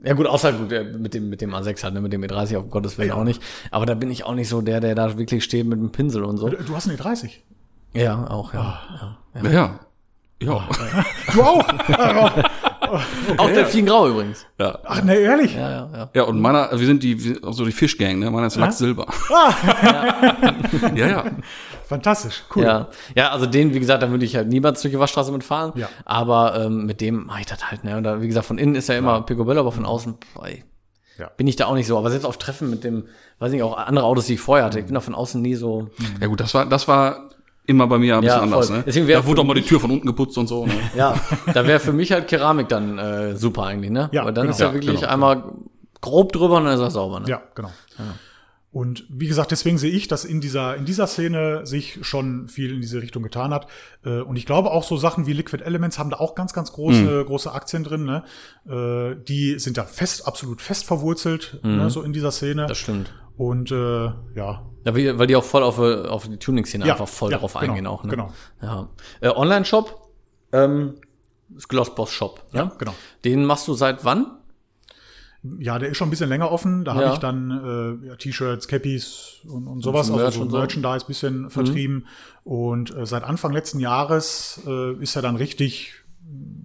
ja 0.04 0.14
gut, 0.14 0.26
außer 0.26 0.52
gut, 0.54 0.72
äh, 0.72 0.84
mit 0.84 1.14
dem 1.14 1.30
mit 1.30 1.42
dem 1.42 1.54
A6 1.54 1.84
halt, 1.84 1.94
ne, 1.94 2.02
mit 2.02 2.12
dem 2.12 2.24
E30 2.24 2.58
auf 2.58 2.72
Gottes 2.72 2.98
Willen 2.98 3.10
Ja. 3.10 3.16
auch 3.18 3.24
nicht. 3.24 3.40
Aber 3.70 3.86
da 3.86 3.94
bin 3.94 4.10
ich 4.10 4.24
auch 4.24 4.34
nicht 4.34 4.50
so 4.50 4.62
der, 4.62 4.80
der 4.80 4.96
da 4.96 5.16
wirklich 5.20 5.44
steht 5.44 5.68
mit 5.68 5.78
dem 5.80 5.92
Pinsel 5.92 6.24
und 6.24 6.38
so. 6.38 6.50
Du, 6.50 6.76
hast 6.76 6.90
eine 6.90 6.98
E30. 6.98 7.30
Ja, 7.94 8.28
auch 8.28 8.52
ja. 8.56 8.60
Ah. 8.62 9.18
ja. 9.36 9.42
Ja, 9.44 9.52
ja. 9.52 9.80
Ja. 10.42 10.68
Du 11.34 11.44
auch? 11.44 11.64
Auch 13.38 13.48
Delfin 13.50 13.86
Grau 13.86 14.08
übrigens. 14.10 14.46
ja. 14.60 14.80
Ach, 14.86 15.04
ne, 15.04 15.16
ehrlich? 15.16 15.56
Ja, 15.56 15.70
ja, 15.70 15.90
ja. 15.94 16.10
Ja, 16.14 16.24
und 16.24 16.40
meiner, 16.40 16.70
wir 16.72 16.86
sind 16.86 17.04
die, 17.04 17.16
wir 17.24 17.34
sind 17.36 17.44
auch 17.44 17.54
so 17.54 17.66
die 17.66 17.72
Fischgang, 17.72 18.20
ne? 18.20 18.30
Meiner 18.32 18.48
ist 18.48 18.56
Lachs 18.56 18.78
Silber. 18.78 19.06
ja, 20.96 21.08
ja. 21.08 21.24
Fantastisch, 21.88 22.44
cool. 22.56 22.64
Ja, 22.64 22.88
ja, 23.16 23.30
also 23.32 23.46
den, 23.46 23.74
wie 23.74 23.80
gesagt, 23.80 24.02
da 24.04 24.10
würde 24.10 24.26
ich 24.26 24.36
halt 24.36 24.48
niemals 24.48 24.82
durch 24.82 24.94
die 24.94 25.00
Waschstraße 25.00 25.32
mitfahren. 25.32 25.72
Ja. 25.76 25.88
Aber 26.04 26.56
ähm, 26.66 26.86
mit 26.86 27.00
dem 27.02 27.26
mache 27.28 27.42
ich 27.42 27.46
das 27.46 27.70
halt, 27.70 27.84
ne? 27.84 27.98
Und 27.98 28.04
da, 28.04 28.22
wie 28.22 28.28
gesagt, 28.28 28.46
von 28.48 28.58
innen 28.58 28.76
ist 28.76 28.90
ja 28.90 28.96
immer 28.98 29.22
Picobello, 29.22 29.60
aber 29.60 29.72
von 29.72 29.86
außen 29.86 30.16
boah, 30.34 30.48
ey, 30.48 30.64
Ja. 31.20 31.30
bin 31.38 31.46
ich 31.48 31.56
da 31.56 31.66
auch 31.68 31.76
nicht 31.76 31.88
so. 31.88 31.98
Aber 31.98 32.10
selbst 32.10 32.26
auf 32.26 32.38
Treffen 32.38 32.70
mit 32.70 32.84
dem, 32.84 33.06
weiß 33.40 33.52
nicht, 33.52 33.62
auch 33.64 33.78
andere 33.78 34.06
Autos, 34.06 34.26
die 34.26 34.34
ich 34.34 34.40
vorher 34.42 34.66
hatte, 34.66 34.80
ich 34.80 34.86
bin 34.86 34.96
da 34.96 35.00
von 35.02 35.14
außen 35.16 35.42
nie 35.42 35.56
so. 35.56 35.90
Ja 36.20 36.28
gut, 36.28 36.40
das 36.40 36.54
war, 36.56 36.66
das 36.66 36.88
war 36.88 37.30
immer 37.68 37.88
bei 37.88 37.98
mir 37.98 38.18
ein 38.18 38.24
Ja, 38.24 38.38
bisschen 38.40 38.54
anders, 38.54 38.68
voll. 38.68 38.78
ne? 38.78 38.84
Deswegen 38.86 39.08
da 39.08 39.26
wurde 39.26 39.42
auch 39.42 39.46
mal 39.46 39.54
die 39.54 39.62
Tür 39.64 39.80
von 39.80 39.92
unten 39.92 40.08
geputzt 40.08 40.38
und 40.38 40.48
so, 40.48 40.66
ne? 40.66 40.74
Ja, 40.96 41.20
da 41.54 41.66
wäre 41.68 41.80
für 41.80 41.94
mich 41.94 42.12
halt 42.12 42.28
Keramik 42.28 42.68
dann 42.70 42.98
äh, 42.98 43.36
super 43.36 43.64
eigentlich, 43.64 43.92
ne? 43.92 44.10
Ja, 44.12 44.26
Weil 44.26 44.34
dann 44.34 44.44
genau. 44.46 44.54
ist 44.54 44.60
ja 44.60 44.68
Ja, 44.68 44.74
wirklich 44.74 45.00
genau. 45.02 45.12
einmal 45.12 45.44
grob 46.02 46.32
drüber 46.34 46.58
und 46.58 46.66
dann 46.66 46.74
ist 46.76 46.80
er 46.82 46.92
sauber, 46.92 47.20
ne? 47.22 47.28
Ja, 47.30 47.42
genau. 47.56 47.72
Und 48.72 49.06
wie 49.08 49.28
gesagt, 49.28 49.52
deswegen 49.52 49.78
sehe 49.78 49.92
ich, 49.92 50.10
dass 50.10 50.26
in 50.26 50.42
dieser, 50.42 50.76
in 50.76 50.84
dieser 50.84 51.08
Szene 51.08 51.66
sich 51.66 52.00
schon 52.02 52.50
viel 52.50 52.74
in 52.74 52.82
diese 52.82 53.02
Richtung 53.02 53.24
getan 53.24 53.54
hat. 53.54 53.68
Äh, 54.04 54.20
Und 54.20 54.36
ich 54.36 54.46
glaube 54.46 54.72
auch 54.72 54.84
so 54.84 54.98
Sachen 54.98 55.26
wie 55.28 55.32
Liquid 55.34 55.64
Elements 55.64 55.98
haben 55.98 56.10
da 56.10 56.18
auch 56.18 56.36
ganz, 56.36 56.52
ganz 56.52 56.74
große, 56.74 57.24
große 57.26 57.54
Aktien 57.54 57.86
drin. 57.86 58.04
Ne? 58.04 58.24
Äh, 58.68 59.16
Die 59.30 59.58
sind 59.60 59.78
da 59.78 59.86
fest, 59.86 60.28
absolut 60.28 60.62
fest 60.62 60.86
verwurzelt, 60.86 61.58
ne, 61.64 61.90
so 61.90 62.02
in 62.02 62.12
dieser 62.12 62.32
Szene. 62.32 62.66
Das 62.68 62.78
stimmt. 62.78 63.14
Und 63.38 63.72
äh, 63.72 64.06
ja, 64.06 64.66
Ja, 64.86 64.96
weil 64.96 65.28
die 65.28 65.36
auch 65.36 65.44
voll 65.44 65.64
auf, 65.64 65.78
auf 65.80 66.28
die 66.28 66.38
Tuning-Szene 66.38 66.86
Ja, 66.86 66.94
einfach 66.94 67.08
voll 67.08 67.32
ja, 67.32 67.38
drauf 67.38 67.54
genau, 67.54 67.64
eingehen 67.66 67.88
auch, 67.88 68.04
ne? 68.04 68.10
genau. 68.12 68.32
Ja. 68.62 68.90
Äh, 69.22 69.30
Online-Shop, 69.30 70.10
ähm, 70.54 70.96
Glossboss 71.68 72.12
Shop, 72.12 72.44
Ja, 72.54 72.66
ne? 72.66 72.72
genau. 72.78 72.94
Den 73.24 73.46
machst 73.46 73.68
du 73.68 73.74
seit 73.74 74.06
wann? 74.06 74.38
Ja, 75.60 75.78
der 75.78 75.90
ist 75.90 75.98
schon 75.98 76.08
ein 76.08 76.12
bisschen 76.12 76.30
länger 76.30 76.52
offen. 76.52 76.86
Da 76.86 76.96
Ja. 76.96 77.02
habe 77.02 77.14
ich 77.14 77.20
dann 77.20 78.00
äh, 78.04 78.08
ja, 78.08 78.16
T-Shirts, 78.16 78.68
Cappies 78.68 79.42
und, 79.48 79.68
und 79.68 79.82
sowas, 79.82 80.10
also 80.10 80.32
so 80.32 80.42
und 80.42 80.50
so. 80.50 80.58
Merchandise 80.58 81.06
bisschen 81.06 81.50
vertrieben. 81.52 82.08
Und 82.44 82.96
äh, 82.96 83.06
seit 83.06 83.24
Anfang 83.24 83.52
letzten 83.54 83.80
Jahres 83.80 84.60
äh, 84.66 84.94
ist 84.96 85.16
er 85.16 85.22
dann 85.22 85.36
richtig 85.36 85.94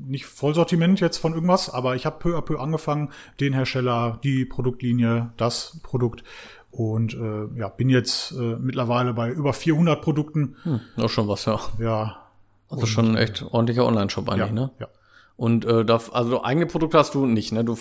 nicht 0.06 0.24
Vollsortiment 0.24 0.98
jetzt 1.00 1.18
von 1.18 1.35
irgendwas, 1.35 1.68
aber 1.68 1.94
ich 1.94 2.06
habe 2.06 2.18
peu 2.18 2.37
à 2.38 2.40
peu 2.40 2.59
angefangen, 2.59 3.11
den 3.38 3.52
Hersteller, 3.52 4.18
die 4.24 4.46
Produktlinie, 4.46 5.33
das 5.37 5.78
Produkt 5.83 6.24
und 6.70 7.14
äh, 7.14 7.59
ja, 7.59 7.68
bin 7.68 7.88
jetzt 7.88 8.33
äh, 8.33 8.56
mittlerweile 8.56 9.12
bei 9.12 9.30
über 9.30 9.52
400 9.52 10.00
Produkten. 10.00 10.56
Auch 10.96 11.09
schon 11.09 11.28
was, 11.28 11.44
ja. 11.44 11.59
Ja, 11.78 12.16
Also 12.68 12.87
schon 12.87 13.11
ein 13.11 13.16
echt 13.16 13.42
ordentlicher 13.42 13.85
Online-Shop 13.87 14.26
ja, 14.28 14.35
eigentlich, 14.35 14.52
ne? 14.52 14.70
ja. 14.78 14.88
Und 15.37 15.64
äh, 15.64 15.85
da, 15.85 15.98
also 16.12 16.44
eigene 16.44 16.66
Produkte 16.66 16.98
hast 16.98 17.14
du 17.14 17.26
nicht, 17.26 17.50
ne? 17.52 17.64
Du 17.64 17.74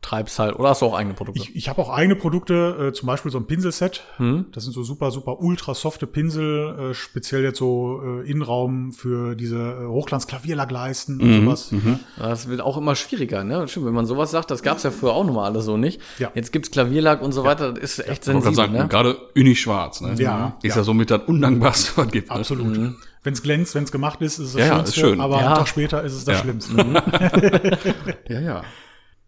vertreibst 0.00 0.38
halt, 0.38 0.56
oder 0.58 0.70
hast 0.70 0.80
du 0.82 0.86
auch 0.86 0.94
eigene 0.96 1.14
Produkte? 1.14 1.40
Ich, 1.40 1.54
ich 1.56 1.68
habe 1.68 1.82
auch 1.82 1.90
eigene 1.90 2.14
Produkte, 2.16 2.88
äh, 2.88 2.92
zum 2.92 3.06
Beispiel 3.08 3.30
so 3.30 3.38
ein 3.38 3.46
Pinselset. 3.46 4.04
Hm? 4.16 4.46
Das 4.52 4.64
sind 4.64 4.72
so 4.72 4.82
super, 4.82 5.10
super 5.10 5.40
ultra 5.40 5.74
softe 5.74 6.06
Pinsel, 6.06 6.90
äh, 6.90 6.94
speziell 6.94 7.42
jetzt 7.42 7.58
so 7.58 8.00
äh, 8.22 8.30
Innenraum 8.30 8.92
für 8.92 9.34
diese 9.34 9.56
äh, 9.58 9.86
Hochglanzklavierlackleisten 9.86 11.16
Mhm, 11.18 11.22
und 11.48 11.56
sowas. 11.56 11.70
Das 12.16 12.48
wird 12.48 12.60
auch 12.60 12.76
immer 12.76 12.94
schwieriger, 12.94 13.44
ne? 13.44 13.66
Stimmt, 13.68 13.86
wenn 13.86 13.92
man 13.94 14.06
sowas 14.06 14.30
sagt, 14.30 14.50
das 14.50 14.62
gab's 14.62 14.82
ja 14.84 14.90
früher 14.90 15.12
auch 15.12 15.24
nochmal 15.24 15.50
alles 15.50 15.64
so 15.64 15.76
nicht. 15.76 16.00
Ja. 16.18 16.30
Jetzt 16.34 16.52
gibt's 16.52 16.70
Klavierlack 16.70 17.20
und 17.20 17.32
so 17.32 17.44
weiter, 17.44 17.72
das 17.72 17.82
ist 17.98 18.08
echt 18.08 18.26
Ich 18.28 18.32
wollte 18.34 18.42
sensibel, 18.46 18.54
gerade 18.54 18.56
sagen, 18.56 18.72
ne? 18.72 18.88
gerade 18.88 19.16
Uni 19.36 19.56
schwarz, 19.56 20.00
ne? 20.00 20.14
Ja, 20.18 20.56
Ist 20.62 20.74
ja. 20.74 20.80
ja 20.80 20.84
somit 20.84 21.10
das 21.10 21.22
Undankbarste, 21.26 21.92
was 21.96 22.08
gibt. 22.08 22.30
Ne? 22.30 22.36
Absolut. 22.36 22.94
Wenn 23.24 23.32
es 23.32 23.42
glänzt, 23.42 23.74
wenn 23.74 23.82
es 23.84 23.92
gemacht 23.92 24.20
ist, 24.22 24.38
ist 24.38 24.48
es 24.48 24.52
das 24.54 24.60
Ja, 24.60 24.66
ja, 24.68 24.74
Schönste, 24.76 24.88
ist 25.00 25.06
schön. 25.06 25.20
aber 25.20 25.40
Ja. 25.40 25.46
einen 25.48 25.56
Tag 25.56 25.68
später 25.68 26.02
ist 26.04 26.12
es 26.14 26.24
das 26.24 26.36
Ja. 26.36 26.40
Schlimmste. 26.40 26.72
Ja, 28.28 28.40
ja. 28.40 28.62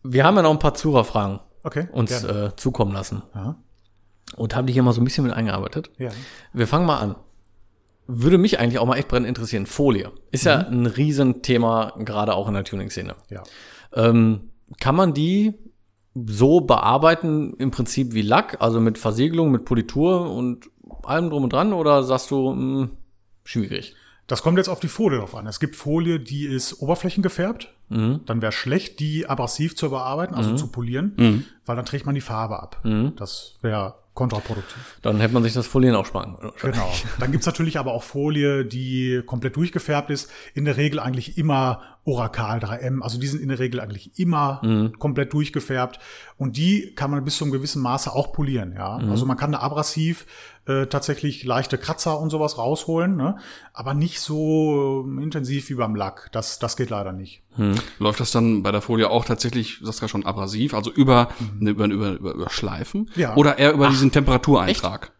Wir 0.03 0.25
haben 0.25 0.37
ja 0.37 0.43
noch 0.43 0.51
ein 0.51 0.59
paar 0.59 0.75
Zuhörerfragen 0.75 1.41
Okay. 1.63 1.89
uns 1.93 2.25
äh, 2.25 2.51
zukommen 2.57 2.93
lassen. 2.93 3.23
Ja. 3.35 3.57
Und 4.37 4.55
haben 4.57 4.67
die 4.67 4.73
hier 4.73 4.83
mal 4.83 4.93
so 4.93 5.01
ein 5.01 5.05
bisschen 5.05 5.25
mit 5.25 5.33
eingearbeitet. 5.35 5.91
Ja. 5.99 6.11
Wir 6.53 6.67
fangen 6.67 6.87
mal 6.87 6.99
an. 6.99 7.17
Würde 8.07 8.39
mich 8.39 8.59
eigentlich 8.59 8.79
auch 8.79 8.87
mal 8.87 8.97
echt 8.97 9.09
brennend 9.09 9.29
interessieren. 9.29 9.67
Folie. 9.67 10.11
Ist 10.31 10.45
ja 10.45 10.59
ein 10.59 10.87
Riesenthema, 10.87 11.95
gerade 11.99 12.35
auch 12.35 12.49
in 12.49 12.55
der 12.55 12.65
Tuning-Szene. 12.65 13.15
ja. 13.29 13.43
Ähm, 13.93 14.51
kann 14.79 14.95
man 14.95 15.13
die 15.15 15.55
so 16.15 16.61
bearbeiten, 16.61 17.55
im 17.59 17.71
Prinzip 17.73 18.15
wie 18.15 18.23
Lack, 18.23 18.61
also 18.61 18.81
mit 18.81 18.99
Versiegelung, 18.99 19.51
mit 19.51 19.65
Politur 19.65 20.31
und 20.31 20.67
allem 21.03 21.29
drum 21.31 21.45
und 21.45 21.53
dran, 21.53 21.73
oder 21.73 22.03
sagst 22.05 22.31
du, 22.31 22.53
mh, 22.53 22.89
schwierig? 23.45 23.95
Das 24.31 24.43
kommt 24.43 24.59
jetzt 24.59 24.69
auf 24.69 24.79
die 24.81 24.89
Folie 24.89 25.19
drauf 25.19 25.35
an. 25.35 25.47
Es 25.49 25.59
gibt 25.59 25.75
Folie, 25.77 26.21
die 26.21 26.45
ist 26.47 26.81
oberflächengefärbt. 26.81 27.73
Mhm. 27.89 28.21
Dann 28.27 28.41
wäre 28.41 28.53
schlecht, 28.53 29.01
die 29.01 29.27
abrasiv 29.27 29.75
zu 29.77 29.91
bearbeiten, 29.91 30.35
also 30.35 30.55
zu 30.55 30.69
polieren, 30.69 31.45
weil 31.67 31.75
dann 31.77 31.85
trägt 31.85 32.07
man 32.07 32.15
die 32.15 32.21
Farbe 32.21 32.63
ab. 32.63 32.79
Mhm. 32.85 33.15
Das 33.17 33.57
wäre 33.63 33.97
kontraproduktiv. 34.15 34.99
Dann 35.03 35.19
hätte 35.21 35.35
man 35.35 35.43
sich 35.43 35.55
das 35.55 35.67
Folieren 35.67 35.97
auch 35.97 36.05
sparen 36.07 36.37
können. 36.37 36.53
Genau. 36.75 36.93
Dann 37.19 37.33
gibt's 37.33 37.47
natürlich 37.47 37.79
aber 37.79 37.93
auch 37.93 38.03
Folie, 38.05 38.65
die 38.65 39.23
komplett 39.27 39.57
durchgefärbt 39.57 40.11
ist. 40.11 40.31
In 40.55 40.65
der 40.65 40.77
Regel 40.77 41.01
eigentlich 41.01 41.37
immer 41.39 41.83
Oracal 42.05 42.59
3M. 42.59 43.03
Also 43.03 43.19
die 43.19 43.27
sind 43.29 43.41
in 43.43 43.49
der 43.49 43.59
Regel 43.59 43.81
eigentlich 43.81 44.19
immer 44.19 44.61
Mhm. 44.65 44.99
komplett 44.99 45.33
durchgefärbt. 45.33 45.99
Und 46.37 46.57
die 46.57 46.93
kann 46.95 47.11
man 47.11 47.25
bis 47.25 47.37
zu 47.37 47.45
einem 47.45 47.53
gewissen 47.53 47.83
Maße 47.83 48.13
auch 48.13 48.33
polieren. 48.33 48.75
Ja, 48.77 48.99
Mhm. 48.99 49.11
also 49.11 49.27
man 49.27 49.37
kann 49.37 49.53
da 49.53 49.59
abrasiv 49.61 50.27
äh, 50.71 50.87
tatsächlich 50.87 51.45
leichte 51.45 51.79
Kratzer 51.79 52.21
und 52.21 52.31
sowas 52.31 52.59
rausholen, 52.59 53.17
ne? 53.17 53.37
aber 53.73 53.95
nicht 53.95 54.21
so 54.21 55.05
äh, 55.07 55.23
intensiv 55.23 55.69
wie 55.69 55.75
beim 55.75 55.95
Lack. 55.95 56.31
Das, 56.33 56.59
das 56.59 56.77
geht 56.77 56.91
leider 56.91 57.13
nicht. 57.13 57.43
Läuft 57.99 58.21
das 58.21 58.31
dann 58.31 58.63
bei 58.63 58.71
der 58.71 58.81
Folie 58.81 59.11
auch 59.11 59.25
tatsächlich, 59.25 59.81
du 59.81 59.87
sagst 59.87 60.03
ja 60.03 60.09
schon 60.09 60.25
abrasiv, 60.25 60.75
also 60.75 60.91
über, 60.91 61.29
ne, 61.59 61.71
über, 61.71 61.87
über, 61.87 62.11
über, 62.13 62.35
über 62.35 62.51
Schleifen? 62.51 63.11
Ja. 63.17 63.35
Oder 63.37 63.59
eher 63.59 63.73
über 63.73 63.89
diesen 63.89 64.13
Temperatureintrag? 64.13 65.13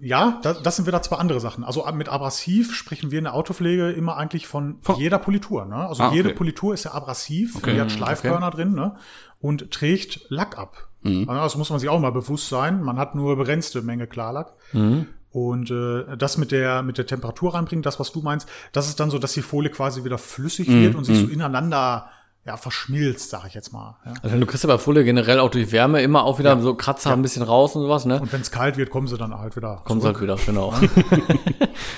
Ja, 0.00 0.38
das, 0.42 0.62
das 0.62 0.76
sind 0.76 0.86
wieder 0.86 1.02
zwei 1.02 1.16
andere 1.16 1.40
Sachen. 1.40 1.64
Also 1.64 1.84
mit 1.92 2.08
abrasiv 2.08 2.74
sprechen 2.74 3.10
wir 3.10 3.18
in 3.18 3.24
der 3.24 3.34
Autopflege 3.34 3.90
immer 3.90 4.16
eigentlich 4.16 4.46
von, 4.46 4.76
Von- 4.82 4.96
jeder 4.96 5.18
Politur. 5.18 5.64
Ne? 5.64 5.74
Also 5.76 6.02
Ah, 6.02 6.06
okay. 6.08 6.16
jede 6.16 6.30
Politur 6.34 6.72
ist 6.74 6.84
ja 6.84 6.92
abrasiv, 6.92 7.56
Okay, 7.56 7.74
die 7.74 7.80
hat 7.80 7.90
Schleifkörner 7.90 8.50
drin 8.50 8.72
ne? 8.74 8.94
und 9.40 9.70
trägt 9.70 10.26
Lack 10.28 10.58
ab. 10.58 10.88
Mhm. 11.02 11.28
Also 11.28 11.42
das 11.42 11.56
muss 11.56 11.70
man 11.70 11.78
sich 11.80 11.88
auch 11.88 11.98
mal 12.00 12.12
bewusst 12.12 12.48
sein. 12.48 12.82
Man 12.82 12.96
hat 12.98 13.14
nur 13.14 13.36
begrenzte 13.36 13.82
Menge 13.82 14.06
Klarlack. 14.06 14.52
Mhm. 14.72 15.06
Und 15.30 15.70
äh, 15.70 16.16
das 16.16 16.36
mit 16.38 16.52
der 16.52 16.82
mit 16.82 16.98
der 16.98 17.06
Temperatur 17.06 17.54
reinbringen, 17.54 17.82
das 17.82 17.98
was 17.98 18.12
du 18.12 18.20
meinst, 18.20 18.46
das 18.72 18.88
ist 18.88 19.00
dann 19.00 19.10
so, 19.10 19.18
dass 19.18 19.32
die 19.32 19.40
Folie 19.42 19.70
quasi 19.70 20.04
wieder 20.04 20.18
flüssig 20.18 20.68
Mhm. 20.68 20.82
wird 20.82 20.94
und 20.94 21.04
sich 21.04 21.18
so 21.18 21.26
ineinander 21.26 22.10
ja 22.44 22.56
verschmilzt, 22.56 23.30
sag 23.30 23.46
ich 23.46 23.54
jetzt 23.54 23.72
mal. 23.72 23.96
Ja. 24.04 24.14
Also 24.22 24.36
du 24.38 24.46
kriegst 24.46 24.64
ja 24.64 24.68
bei 24.68 24.78
Folie 24.78 25.04
generell 25.04 25.38
auch 25.38 25.50
durch 25.50 25.70
Wärme 25.70 26.02
immer 26.02 26.24
auch 26.24 26.38
wieder 26.40 26.60
so 26.60 26.74
Kratzer 26.74 27.12
ein 27.12 27.22
bisschen 27.22 27.42
raus 27.44 27.76
und 27.76 27.82
sowas, 27.82 28.04
ne? 28.04 28.20
Und 28.20 28.32
wenn 28.32 28.40
es 28.40 28.50
kalt 28.50 28.76
wird, 28.76 28.90
kommen 28.90 29.06
sie 29.06 29.16
dann 29.16 29.38
halt 29.38 29.54
wieder. 29.56 29.80
Kommen 29.84 30.00
sie 30.00 30.08
halt 30.08 30.20
wieder, 30.20 30.36
genau. 30.44 30.74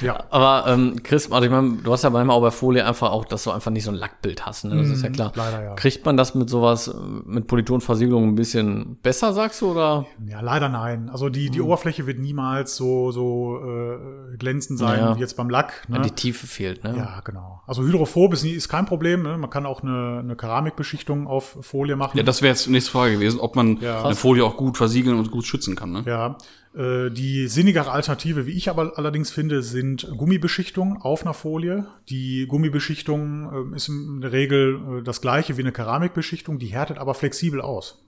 Ja. 0.01 0.25
Aber 0.31 0.65
ähm, 0.69 1.03
Chris, 1.03 1.31
also 1.31 1.45
ich 1.45 1.51
meine, 1.51 1.77
du 1.77 1.93
hast 1.93 2.03
ja 2.05 2.11
manchmal 2.11 2.37
auch 2.37 2.41
bei 2.41 2.51
Folie 2.51 2.85
einfach 2.85 3.11
auch, 3.11 3.25
dass 3.25 3.45
du 3.45 3.51
einfach 3.51 3.71
nicht 3.71 3.85
so 3.85 3.91
ein 3.91 3.97
Lackbild 3.97 4.45
hast, 4.45 4.65
ne? 4.65 4.77
Das 4.77 4.89
ist 4.89 5.03
ja 5.03 5.09
klar. 5.11 5.33
leider, 5.35 5.63
ja. 5.63 5.75
Kriegt 5.75 6.05
man 6.05 6.17
das 6.17 6.35
mit 6.35 6.51
sowas, 6.51 6.95
mit 7.25 7.47
Politur 7.47 7.75
und 7.75 7.81
Versiegelung 7.81 8.29
ein 8.29 8.35
bisschen 8.35 8.97
besser, 9.03 9.33
sagst 9.33 9.61
du, 9.63 9.71
oder? 9.73 10.07
Ja, 10.27 10.41
leider 10.41 10.69
nein. 10.69 11.09
Also 11.11 11.29
die, 11.29 11.47
Hm. 11.47 11.53
die 11.53 11.61
Oberfläche 11.61 12.07
wird 12.07 12.19
niemals 12.19 12.77
so, 12.77 13.11
so 13.13 13.59
äh, 13.65 14.37
glänzend 14.37 14.79
sein 14.79 15.17
wie 15.17 15.21
jetzt 15.21 15.37
beim 15.37 15.49
Lack. 15.51 15.89
Ne? 15.89 16.01
Die 16.01 16.11
Tiefe 16.11 16.47
fehlt, 16.47 16.83
ne? 16.85 16.95
Ja, 16.97 17.21
genau. 17.25 17.63
Also 17.67 17.83
hydrophob 17.83 18.33
ist, 18.33 18.43
nie, 18.45 18.51
ist 18.53 18.69
kein 18.69 18.87
Problem. 18.87 19.23
Ne? 19.23 19.37
Man 19.39 19.51
kann 19.51 19.67
auch 19.67 19.83
eine, 19.83 20.19
eine 20.21 20.34
Keramikbeschichtung 20.37 21.27
auf 21.27 21.57
Folie 21.63 21.97
machen. 21.97 22.17
Ja, 22.17 22.23
das 22.23 22.43
wäre 22.43 22.51
jetzt 22.53 22.67
die 22.67 22.71
nächste 22.71 22.91
Frage 22.93 23.15
gewesen, 23.15 23.41
ob 23.41 23.57
man 23.57 23.79
Ja. 23.81 24.05
eine 24.05 24.15
Folie 24.15 24.45
auch 24.45 24.57
gut 24.57 24.77
versiegeln 24.77 25.19
und 25.19 25.31
gut 25.31 25.47
schützen 25.47 25.77
kann. 25.77 25.93
Ne? 25.93 26.03
Ja, 26.07 26.37
äh, 26.77 27.11
die 27.11 27.47
sinnigere 27.49 27.91
Alternative, 27.91 28.47
wie 28.47 28.53
ich 28.53 28.69
aber 28.71 28.93
allerdings 28.97 29.31
finde, 29.31 29.63
sind 29.63 30.09
Gummibeschichtungen 30.17 30.97
auf 31.01 31.23
einer 31.23 31.35
Folie. 31.35 31.87
Die 32.09 32.47
Gummibeschichtung 32.49 33.73
äh, 33.73 33.77
ist 33.77 33.89
in 33.89 34.21
der 34.21 34.33
Regel 34.33 34.81
äh, 35.01 35.03
das 35.03 35.21
gleiche 35.21 35.57
wie 35.57 35.63
eine 35.63 35.73
Keramikbeschichtung, 35.73 36.59
die 36.59 36.67
härtet 36.69 36.99
aber 36.99 37.15
flexibel 37.15 37.61
aus. 37.61 38.01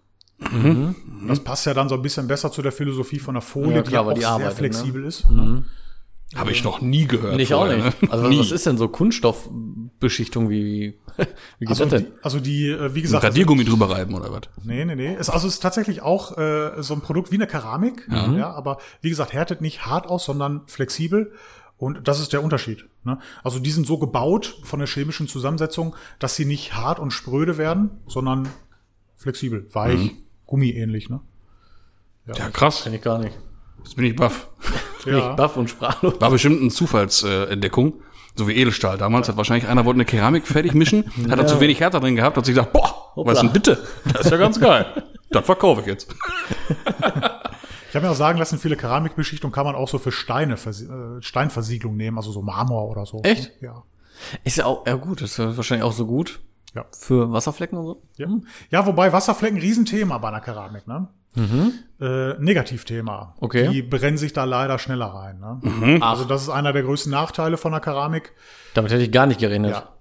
Das 1.28 1.40
passt 1.40 1.64
ja 1.64 1.72
dann 1.72 1.88
so 1.88 1.94
ein 1.94 2.02
bisschen 2.02 2.28
besser 2.28 2.52
zu 2.52 2.60
der 2.60 2.72
Philosophie 2.72 3.18
von 3.18 3.34
der 3.34 3.40
Folie, 3.42 3.76
Ja, 3.76 3.82
klar, 3.82 4.02
die 4.04 4.10
auch 4.10 4.14
die 4.14 4.20
sehr 4.20 4.28
arbeitet, 4.30 4.50
ne? 4.52 4.56
flexibel 4.58 5.04
ist. 5.04 5.30
Ne? 5.30 5.64
Habe 6.34 6.50
ich 6.50 6.62
noch 6.62 6.80
nie 6.82 7.06
gehört. 7.06 7.36
Nee, 7.36 7.44
ich 7.44 7.54
auch 7.54 7.60
vorher, 7.66 7.84
nicht. 7.84 8.02
Ne? 8.02 8.12
Also 8.12 8.28
nie. 8.28 8.38
was 8.38 8.50
ist 8.50 8.66
denn 8.66 8.76
so 8.76 8.88
Kunststoffbeschichtung 10.00 10.50
wie, 10.50 10.98
wie 11.58 11.66
geht 11.66 11.68
Also, 11.68 11.84
das 11.84 11.92
denn? 11.92 12.06
die, 12.06 12.12
also 12.22 12.40
die, 12.40 12.68
äh, 12.68 12.94
wie 12.94 13.02
gesagt, 13.02 13.24
Radiergummi 13.24 13.64
drüber 13.64 13.90
reiben 13.90 14.14
oder 14.14 14.30
was? 14.32 14.42
Nee, 14.64 14.84
nee, 14.84 14.94
nee. 14.94 15.14
Es, 15.18 15.30
also 15.30 15.46
es 15.46 15.54
ist 15.54 15.60
tatsächlich 15.60 16.02
auch 16.02 16.36
äh, 16.38 16.82
so 16.82 16.94
ein 16.94 17.00
Produkt 17.00 17.30
wie 17.32 17.36
eine 17.36 17.46
Keramik, 17.46 18.06
ja. 18.10 18.50
aber 18.50 18.78
wie 19.00 19.10
gesagt, 19.10 19.32
härtet 19.32 19.60
nicht 19.60 19.86
hart 19.86 20.06
aus, 20.06 20.24
sondern 20.24 20.62
flexibel. 20.66 21.32
Und 21.78 22.08
das 22.08 22.20
ist 22.20 22.32
der 22.32 22.42
Unterschied. 22.42 22.86
Ne? 23.04 23.18
Also 23.44 23.58
die 23.58 23.70
sind 23.70 23.86
so 23.86 23.98
gebaut 23.98 24.60
von 24.62 24.78
der 24.78 24.88
chemischen 24.88 25.28
Zusammensetzung, 25.28 25.94
dass 26.18 26.34
sie 26.34 26.46
nicht 26.46 26.74
hart 26.74 26.98
und 26.98 27.10
spröde 27.10 27.58
werden, 27.58 27.90
sondern 28.06 28.48
flexibel, 29.14 29.66
weich, 29.72 30.12
gummiähnlich. 30.46 31.10
Ne? 31.10 31.20
Ja, 32.26 32.48
krass. 32.48 32.84
Kenn 32.84 32.94
ich 32.94 33.02
gar 33.02 33.18
nicht. 33.18 33.36
Jetzt 33.84 33.94
bin 33.94 34.06
ich 34.06 34.16
baff. 34.16 34.48
Bin 35.04 35.18
ich 35.18 35.24
baff 35.36 35.56
und 35.56 35.70
sprachlos. 35.70 36.20
War 36.20 36.30
bestimmt 36.32 36.60
eine 36.60 36.70
Zufallsentdeckung. 36.70 38.02
So 38.38 38.46
wie 38.48 38.52
Edelstahl. 38.56 38.98
Damals 38.98 39.28
hat 39.28 39.36
wahrscheinlich 39.36 39.68
einer 39.68 39.84
wollte 39.84 39.96
eine 39.96 40.04
Keramik 40.04 40.46
fertig 40.46 40.74
mischen, 40.74 41.04
hat 41.30 41.38
er 41.38 41.46
zu 41.46 41.60
wenig 41.60 41.80
Härte 41.80 42.00
drin 42.00 42.16
gehabt, 42.16 42.36
hat 42.36 42.44
sich 42.44 42.54
gesagt, 42.54 42.72
boah, 42.72 43.12
was 43.16 43.34
ist 43.38 43.42
denn 43.42 43.52
bitte? 43.52 43.78
Das 44.12 44.26
ist 44.26 44.30
ja 44.30 44.36
ganz 44.36 44.60
geil. 44.60 44.86
Das 45.28 45.44
verkaufe 45.44 45.80
ich 45.80 45.88
jetzt. 45.88 46.06
Ich 47.88 47.94
habe 47.96 48.06
mir 48.06 48.12
auch 48.12 48.16
sagen 48.16 48.38
lassen, 48.38 48.60
viele 48.60 48.76
Keramikbeschichtung 48.76 49.50
kann 49.50 49.66
man 49.66 49.74
auch 49.74 49.88
so 49.88 49.98
für 49.98 50.12
Steine, 50.12 50.54
äh, 50.54 51.20
Steinversiegelung 51.20 51.96
nehmen, 51.96 52.16
also 52.16 52.30
so 52.30 52.42
Marmor 52.42 52.88
oder 52.88 53.06
so. 53.06 53.22
Echt? 53.24 53.50
Ja. 53.60 53.82
Ist 54.44 54.56
ja 54.56 54.66
auch, 54.66 54.86
ja 54.86 54.94
gut, 54.94 55.22
ist 55.22 55.36
ja 55.38 55.56
wahrscheinlich 55.56 55.84
auch 55.84 55.92
so 55.92 56.06
gut 56.06 56.38
Ja. 56.76 56.84
für 56.96 57.32
Wasserflecken 57.32 57.76
und 57.76 57.86
so. 57.86 58.02
Ja. 58.18 58.28
ja, 58.70 58.86
wobei 58.86 59.12
Wasserflecken 59.12 59.58
Riesenthema 59.58 60.18
bei 60.18 60.28
einer 60.28 60.40
Keramik, 60.40 60.86
ne? 60.86 61.08
Äh, 61.98 62.34
Negativthema. 62.38 63.34
Okay. 63.40 63.68
Die 63.68 63.82
brennen 63.82 64.18
sich 64.18 64.32
da 64.34 64.44
leider 64.44 64.78
schneller 64.78 65.06
rein. 65.06 65.38
Ne? 65.40 65.98
Also 66.02 66.24
das 66.24 66.42
ist 66.42 66.50
einer 66.50 66.72
der 66.74 66.82
größten 66.82 67.10
Nachteile 67.10 67.56
von 67.56 67.72
der 67.72 67.80
Keramik. 67.80 68.32
Damit 68.74 68.92
hätte 68.92 69.02
ich 69.02 69.12
gar 69.12 69.26
nicht 69.26 69.40
gerechnet. 69.40 69.70
Ja. 69.72 69.95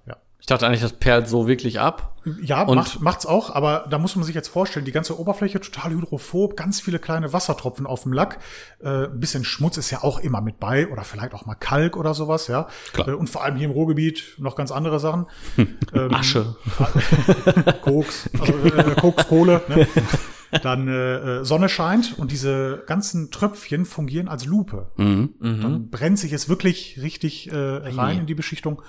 Ich 0.46 0.48
dachte 0.48 0.68
eigentlich, 0.68 0.82
das 0.82 0.94
perlt 0.94 1.28
so 1.28 1.48
wirklich 1.48 1.80
ab. 1.80 2.14
Ja, 2.40 2.62
Und- 2.62 2.76
macht, 2.76 3.02
macht's 3.02 3.26
auch, 3.26 3.50
aber 3.50 3.88
da 3.90 3.98
muss 3.98 4.16
man 4.16 4.24
sich 4.24 4.36
jetzt 4.36 4.48
vorstellen, 4.48 4.86
die 4.86 4.92
ganze 4.92 5.20
Oberfläche 5.20 5.60
total 5.60 5.90
hydrophob, 5.90 6.56
ganz 6.56 6.80
viele 6.80 7.00
kleine 7.00 7.34
Wassertropfen 7.34 7.88
auf 7.88 8.04
dem 8.04 8.14
Lack. 8.14 8.38
Äh, 8.80 9.06
ein 9.06 9.20
bisschen 9.20 9.44
Schmutz 9.44 9.78
ist 9.78 9.90
ja 9.90 10.04
auch 10.04 10.20
immer 10.20 10.42
mit 10.42 10.60
bei 10.60 10.88
oder 10.88 11.02
vielleicht 11.02 11.34
auch 11.34 11.48
mal 11.48 11.56
Kalk 11.56 11.98
oder 11.98 12.14
sowas, 12.14 12.48
ja. 12.48 12.68
Klar. 12.94 13.08
Äh, 13.08 13.12
und 13.14 13.28
vor 13.28 13.44
allem 13.44 13.56
hier 13.56 13.66
im 13.66 13.72
Ruhrgebiet 13.72 14.36
noch 14.38 14.56
ganz 14.56 14.72
andere 14.72 15.00
Sachen. 15.00 15.26
Ähm, 15.94 16.14
Asche. 16.14 16.56
Koks, 17.82 18.30
also 18.40 18.54
äh, 18.54 18.96
Koks, 19.02 19.28
Kohle. 19.28 19.62
Ne? 19.68 19.88
Dann 20.62 20.88
äh, 20.88 21.40
äh, 21.40 21.44
Sonne 21.44 21.70
scheint 21.70 22.20
und 22.20 22.32
diese 22.32 22.84
ganzen 22.86 23.32
Tröpfchen 23.32 23.86
fungieren 23.86 24.28
als 24.28 24.46
Lupe. 24.46 24.92
Dann 24.98 25.90
brennt 25.90 26.20
sich 26.20 26.34
es 26.34 26.50
wirklich 26.50 27.00
richtig 27.02 27.52
äh, 27.52 27.56
rein 27.56 28.20
in 28.20 28.26
die 28.28 28.36
Beschichtung. 28.36 28.82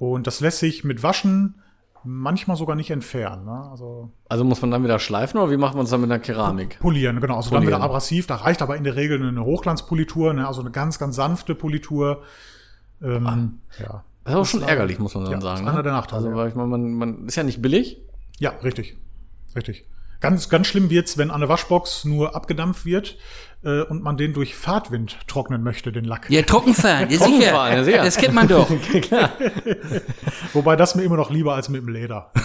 Und 0.00 0.26
das 0.26 0.40
lässt 0.40 0.58
sich 0.60 0.82
mit 0.82 1.02
Waschen 1.02 1.56
manchmal 2.02 2.56
sogar 2.56 2.74
nicht 2.74 2.90
entfernen. 2.90 3.44
Ne? 3.44 3.68
Also 3.70 4.10
Also 4.30 4.42
muss 4.44 4.62
man 4.62 4.70
dann 4.70 4.82
wieder 4.82 4.98
schleifen 4.98 5.38
oder 5.38 5.52
wie 5.52 5.58
macht 5.58 5.74
man 5.74 5.84
es 5.84 5.90
dann 5.90 6.00
mit 6.00 6.10
einer 6.10 6.18
Keramik? 6.18 6.80
polieren, 6.80 7.20
genau. 7.20 7.36
Also 7.36 7.50
dann 7.50 7.58
Polieren. 7.60 7.78
wieder 7.78 7.84
abrasiv. 7.84 8.26
Da 8.26 8.36
reicht 8.36 8.62
aber 8.62 8.76
in 8.78 8.84
der 8.84 8.96
Regel 8.96 9.22
eine 9.22 9.44
Hochglanzpolitur, 9.44 10.32
ne? 10.32 10.46
also 10.48 10.62
eine 10.62 10.70
ganz, 10.70 10.98
ganz 10.98 11.16
sanfte 11.16 11.54
Politur. 11.54 12.22
Ähm, 13.02 13.60
ja. 13.78 14.02
Das 14.24 14.32
ist 14.34 14.40
auch 14.40 14.46
schon 14.46 14.62
ärgerlich, 14.62 14.98
muss 14.98 15.14
man 15.14 15.24
dann 15.24 15.34
Ja, 15.34 15.40
sagen. 15.42 15.66
ist 15.66 15.68
einer 15.70 15.82
der 15.82 15.92
Nachteile, 15.92 16.24
Also, 16.24 16.34
weil 16.36 16.48
ich 16.48 16.54
meine, 16.54 16.68
man, 16.68 16.92
man 16.94 17.26
ist 17.26 17.36
ja 17.36 17.42
nicht 17.42 17.60
billig. 17.60 17.98
ja, 18.38 18.50
richtig. 18.64 18.96
Richtig. 19.54 19.84
Ganz, 20.20 20.48
ganz 20.48 20.66
schlimm 20.66 20.88
wird's, 20.90 21.18
wenn 21.18 21.30
eine 21.30 21.48
Waschbox 21.50 22.04
nur 22.06 22.34
abgedampft 22.34 22.84
wird 22.86 23.18
äh, 23.64 23.82
und 23.82 24.02
man 24.02 24.16
den 24.16 24.32
durch 24.32 24.54
Fahrtwind 24.54 25.18
trocknen 25.26 25.62
möchte, 25.62 25.92
den 25.92 26.04
Lack. 26.04 26.30
Ja, 26.30 26.42
Trockenfahren, 26.42 27.10
ja 27.10 27.18
Trockenfahren, 27.18 27.76
ja, 27.78 27.84
sicher. 27.84 28.04
Das 28.04 28.16
kennt 28.16 28.34
man 28.34 28.48
doch. 28.48 28.70
Wobei 30.52 30.76
das 30.76 30.94
mir 30.94 31.02
immer 31.02 31.16
noch 31.16 31.30
lieber 31.30 31.54
als 31.54 31.68
mit 31.68 31.82
dem 31.82 31.88
Leder. 31.88 32.30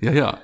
Ja, 0.00 0.12
ja. 0.12 0.38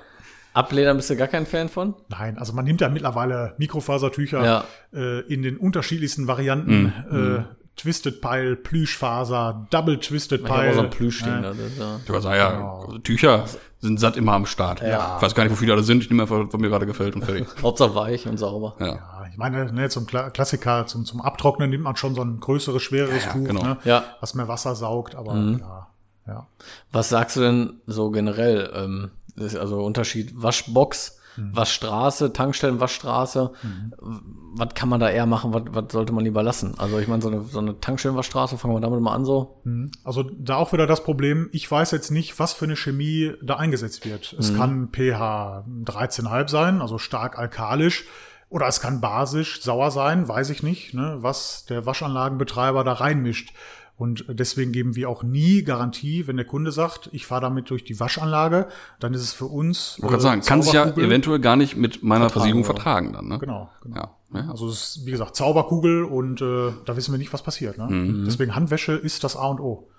Abledern 0.53 0.97
bist 0.97 1.09
du 1.11 1.15
gar 1.15 1.27
kein 1.27 1.45
Fan 1.45 1.69
von? 1.69 1.93
Nein, 2.09 2.39
also 2.39 2.53
man 2.53 2.65
nimmt 2.65 2.81
ja 2.81 2.89
mittlerweile 2.89 3.53
Mikrofasertücher 3.59 4.43
Ja. 4.43 4.63
äh, 4.93 5.19
in 5.31 5.43
den 5.43 5.57
unterschiedlichsten 5.57 6.27
Varianten. 6.27 6.91
Äh, 7.11 7.43
Twisted 7.77 8.21
Pile, 8.21 8.55
Plüschfaser, 8.55 9.67
Double 9.69 9.99
Twisted 9.99 10.41
Ich 10.41 10.49
habe 10.49 10.59
Pile. 10.61 10.71
auch 10.71 10.75
so 10.75 10.81
ein 10.81 10.89
Plüschding. 10.89 11.33
Ja. 11.33 11.41
da, 11.41 11.51
ja- 11.53 11.99
Ich 12.03 12.09
würde 12.09 12.21
sagen, 12.21 12.37
ja, 12.37 12.73
also 12.81 12.97
Tücher 12.99 13.45
sind 13.79 13.99
satt 13.99 14.17
immer 14.17 14.33
am 14.33 14.45
Start. 14.47 14.81
Ja. 14.81 15.15
Ich 15.17 15.21
weiß 15.21 15.35
gar 15.35 15.43
nicht, 15.43 15.51
wofür 15.53 15.67
die 15.67 15.71
alle 15.71 15.83
sind. 15.83 16.01
Ich 16.03 16.09
nehme 16.09 16.23
einfach, 16.23 16.43
was 16.51 16.59
mir 16.59 16.69
gerade 16.69 16.85
gefällt 16.87 17.15
und 17.15 17.23
fertig. 17.23 17.47
Hauptsache 17.61 17.93
weich 17.93 18.27
und 18.27 18.37
sauber. 18.37 18.75
Ja. 18.79 18.87
Ja, 18.87 19.25
ich 19.31 19.37
meine, 19.37 19.71
ne, 19.71 19.89
zum 19.89 20.07
Kla 20.07 20.31
Klassiker, 20.31 20.87
zum, 20.87 21.05
zum 21.05 21.21
Abtrocknen 21.21 21.69
nimmt 21.69 21.83
man 21.83 21.95
schon 21.95 22.15
so 22.15 22.23
ein 22.23 22.39
größeres, 22.39 22.81
schwereres 22.81 23.25
Ja, 23.25 23.31
Tuch, 23.33 23.43
genau. 23.45 23.61
ne, 23.63 23.77
Ja. 23.83 24.03
was 24.19 24.33
mehr 24.33 24.47
Wasser 24.47 24.75
saugt, 24.75 25.13
aber 25.13 25.35
ja, 25.35 25.87
ja. 26.25 26.47
Was 26.91 27.09
sagst 27.09 27.35
du 27.35 27.41
denn 27.41 27.81
so 27.85 28.09
generell? 28.09 28.71
Ähm, 28.73 29.11
das 29.35 29.53
ist 29.53 29.59
also 29.59 29.83
Unterschied 29.83 30.31
Waschbox, 30.35 31.16
Waschstraße, 31.37 32.33
Tankstellen, 32.33 32.79
Waschstraße. 32.79 33.51
Was 33.99 34.73
kann 34.73 34.89
man 34.89 34.99
da 34.99 35.09
eher 35.09 35.25
machen? 35.25 35.53
Was, 35.53 35.63
was 35.69 35.85
sollte 35.91 36.13
man 36.13 36.23
lieber 36.23 36.43
lassen? 36.43 36.73
Also 36.77 36.97
ich 36.99 37.07
meine, 37.07 37.21
so 37.21 37.29
eine, 37.29 37.41
so 37.43 37.59
eine 37.59 37.79
Tankstellenwaschstraße, 37.79 38.57
fangen 38.57 38.73
wir 38.73 38.81
damit 38.81 39.01
mal 39.01 39.13
an 39.13 39.25
so. 39.25 39.61
Also 40.03 40.23
da 40.23 40.55
auch 40.55 40.73
wieder 40.73 40.87
das 40.87 41.03
Problem, 41.03 41.49
ich 41.51 41.69
weiß 41.69 41.91
jetzt 41.91 42.11
nicht, 42.11 42.39
was 42.39 42.53
für 42.53 42.65
eine 42.65 42.75
Chemie 42.75 43.33
da 43.41 43.57
eingesetzt 43.57 44.05
wird. 44.05 44.35
Es 44.39 44.55
kann 44.55 44.89
pH 44.91 45.65
13,5 45.85 46.49
sein, 46.49 46.81
also 46.81 46.97
stark 46.97 47.37
alkalisch. 47.37 48.05
Oder 48.49 48.67
es 48.67 48.79
kann 48.79 49.01
basisch 49.01 49.61
sauer 49.61 49.91
sein, 49.91 50.29
weiß 50.29 50.51
ich 50.51 50.63
nicht, 50.63 50.93
ne, 50.93 51.17
was 51.19 51.65
der 51.65 51.85
Waschanlagenbetreiber 51.85 52.85
da 52.85 52.93
reinmischt. 52.93 53.53
Und 53.97 54.25
deswegen 54.29 54.71
geben 54.71 54.95
wir 54.95 55.09
auch 55.09 55.23
nie 55.23 55.63
Garantie, 55.63 56.27
wenn 56.27 56.37
der 56.37 56.45
Kunde 56.45 56.71
sagt, 56.71 57.09
ich 57.13 57.25
fahre 57.25 57.41
damit 57.41 57.71
durch 57.71 57.83
die 57.83 57.99
Waschanlage, 57.99 58.67
dann 58.99 59.15
ist 59.15 59.21
es 59.21 59.33
für 59.33 59.45
uns. 59.45 59.95
Ich 59.97 60.03
wollte 60.03 60.11
gerade 60.11 60.23
sagen, 60.23 60.41
kann 60.41 60.61
sich 60.61 60.73
ja 60.73 60.85
eventuell 60.85 61.39
gar 61.39 61.55
nicht 61.55 61.75
mit 61.75 62.03
meiner 62.03 62.29
Versiegelung 62.29 62.63
oder? 62.63 62.75
vertragen 62.75 63.13
dann, 63.13 63.27
ne? 63.27 63.39
Genau, 63.39 63.69
genau. 63.81 63.95
Ja. 63.95 64.39
ja. 64.39 64.51
Also 64.51 64.67
es 64.67 64.97
ist, 64.97 65.05
wie 65.07 65.11
gesagt, 65.11 65.35
Zauberkugel 65.35 66.03
und 66.03 66.41
äh, 66.41 66.73
da 66.85 66.95
wissen 66.95 67.11
wir 67.11 67.17
nicht, 67.17 67.33
was 67.33 67.41
passiert. 67.41 67.79
Ne? 67.79 67.87
Mhm. 67.87 68.25
Deswegen 68.25 68.53
Handwäsche 68.53 68.93
ist 68.93 69.23
das 69.23 69.35
A 69.35 69.47
und 69.47 69.59
O. 69.59 69.89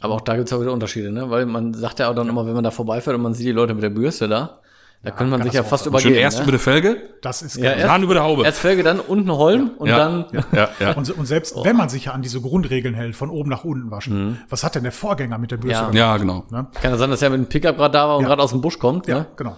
Aber 0.00 0.14
auch 0.14 0.20
da 0.20 0.36
gibt's 0.36 0.52
auch 0.52 0.60
wieder 0.60 0.72
Unterschiede, 0.72 1.10
ne? 1.10 1.30
Weil 1.30 1.46
man 1.46 1.72
sagt 1.72 2.00
ja 2.00 2.10
auch 2.10 2.14
dann 2.14 2.28
immer, 2.28 2.46
wenn 2.46 2.54
man 2.54 2.64
da 2.64 2.70
vorbeifährt 2.70 3.16
und 3.16 3.22
man 3.22 3.32
sieht 3.32 3.46
die 3.46 3.52
Leute 3.52 3.72
mit 3.72 3.82
der 3.82 3.90
Bürste 3.90 4.28
da, 4.28 4.60
da 5.04 5.10
könnte 5.10 5.30
man 5.30 5.42
sich 5.42 5.52
das 5.52 5.54
ja 5.56 5.62
fast 5.64 5.84
sein. 5.84 5.92
Schön 5.92 6.00
übergeben. 6.02 6.22
erst 6.22 6.38
ne? 6.38 6.42
über 6.44 6.52
die 6.52 6.58
Felge, 6.58 6.96
Das 7.22 7.42
ist 7.42 7.56
Ja, 7.56 7.74
genau. 7.74 7.86
dann 7.88 8.02
über 8.02 8.14
die 8.14 8.20
Haube. 8.20 8.44
Erst 8.44 8.58
Felge, 8.58 8.82
dann 8.82 9.00
unten 9.00 9.30
Holm 9.30 9.70
und 9.78 9.88
ja. 9.88 9.98
dann 9.98 10.24
ja, 10.52 10.68
ja. 10.80 10.92
Und, 10.96 11.10
und 11.10 11.26
selbst 11.26 11.54
wenn 11.62 11.76
man 11.76 11.88
sich 11.88 12.06
ja 12.06 12.12
an 12.12 12.22
diese 12.22 12.40
Grundregeln 12.40 12.94
hält, 12.94 13.14
von 13.16 13.30
oben 13.30 13.50
nach 13.50 13.64
unten 13.64 13.90
waschen, 13.90 14.40
was 14.48 14.64
hat 14.64 14.74
denn 14.74 14.82
der 14.82 14.92
Vorgänger 14.92 15.38
mit 15.38 15.50
der 15.50 15.56
Bürste 15.58 15.72
Ja. 15.72 15.80
gemacht? 15.90 15.94
Ja, 15.96 16.16
genau. 16.16 16.44
Ne? 16.50 16.66
kann 16.80 16.92
es 16.92 16.98
sein, 16.98 17.10
dass 17.10 17.22
er 17.22 17.30
mit 17.30 17.38
dem 17.38 17.46
Pickup 17.46 17.76
gerade 17.76 17.92
da 17.92 18.08
war 18.08 18.16
und 18.16 18.22
Ja. 18.22 18.28
gerade 18.30 18.42
aus 18.42 18.50
dem 18.50 18.60
Busch 18.60 18.78
kommt. 18.78 19.06
Ja, 19.06 19.18
Ne? 19.20 19.26
genau. 19.36 19.56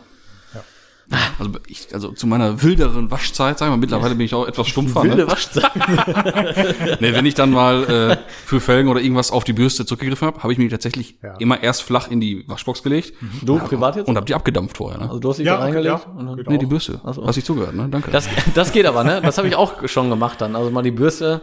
Also, 1.38 1.53
ich, 1.69 1.88
also 1.95 2.11
zu 2.12 2.27
meiner 2.27 2.62
wilderen 2.62 3.11
Waschzeit, 3.11 3.59
sagen 3.59 3.73
wir, 3.73 3.77
mittlerweile 3.77 4.14
bin 4.16 4.27
ich 4.27 4.35
auch 4.35 4.47
etwas 4.49 4.66
stumpfer. 4.66 5.03
Wilde 5.05 5.16
Ne? 5.19 5.29
Waschzeit. 5.29 5.71
Nee, 7.01 7.12
wenn 7.14 7.27
ich 7.27 7.35
dann 7.35 7.51
mal 7.51 7.85
äh, 7.85 8.16
für 8.45 8.61
Felgen 8.61 8.88
oder 8.90 9.01
irgendwas 9.01 9.31
auf 9.31 9.45
die 9.45 9.53
Bürste 9.53 9.87
zurückgegriffen 9.87 10.27
habe, 10.27 10.42
habe 10.42 10.53
ich 10.53 10.59
mich 10.59 10.71
tatsächlich 10.71 11.16
Ja. 11.23 11.35
immer 11.38 11.62
erst 11.62 11.83
flach 11.83 12.09
in 12.11 12.21
die 12.21 12.45
Waschbox 12.49 12.83
gelegt 12.83 13.12
Du 13.42 13.59
privat 13.59 13.97
jetzt? 13.97 14.09
und 14.09 14.16
habe 14.16 14.27
die 14.27 14.35
abgedampft 14.35 14.77
vorher. 14.79 14.99
Ne? 14.99 15.07
Also 15.07 15.19
du 15.21 15.29
hast 15.31 15.37
dich 15.38 15.47
Ja, 15.47 15.57
da 15.59 15.62
reingelegt? 15.64 15.87
ja, 16.05 16.11
und 16.11 16.27
dann- 16.27 16.45
nee, 16.49 16.59
die 16.59 16.66
Bürste. 16.66 17.01
Ach 17.05 17.14
so. 17.14 17.27
Hast 17.27 17.37
nicht 17.37 17.47
zugehört, 17.47 17.75
ne? 17.75 17.88
Danke. 17.88 18.11
Das, 18.11 18.29
das 18.55 18.73
geht 18.73 18.87
aber, 18.87 19.05
ne? 19.05 19.21
Das 19.23 19.38
habe 19.38 19.47
ich 19.49 19.55
auch 19.57 19.87
schon 19.88 20.11
gemacht 20.11 20.40
dann. 20.40 20.57
Also 20.57 20.71
mal 20.71 20.83
die 20.83 20.90
Bürste. 20.90 21.42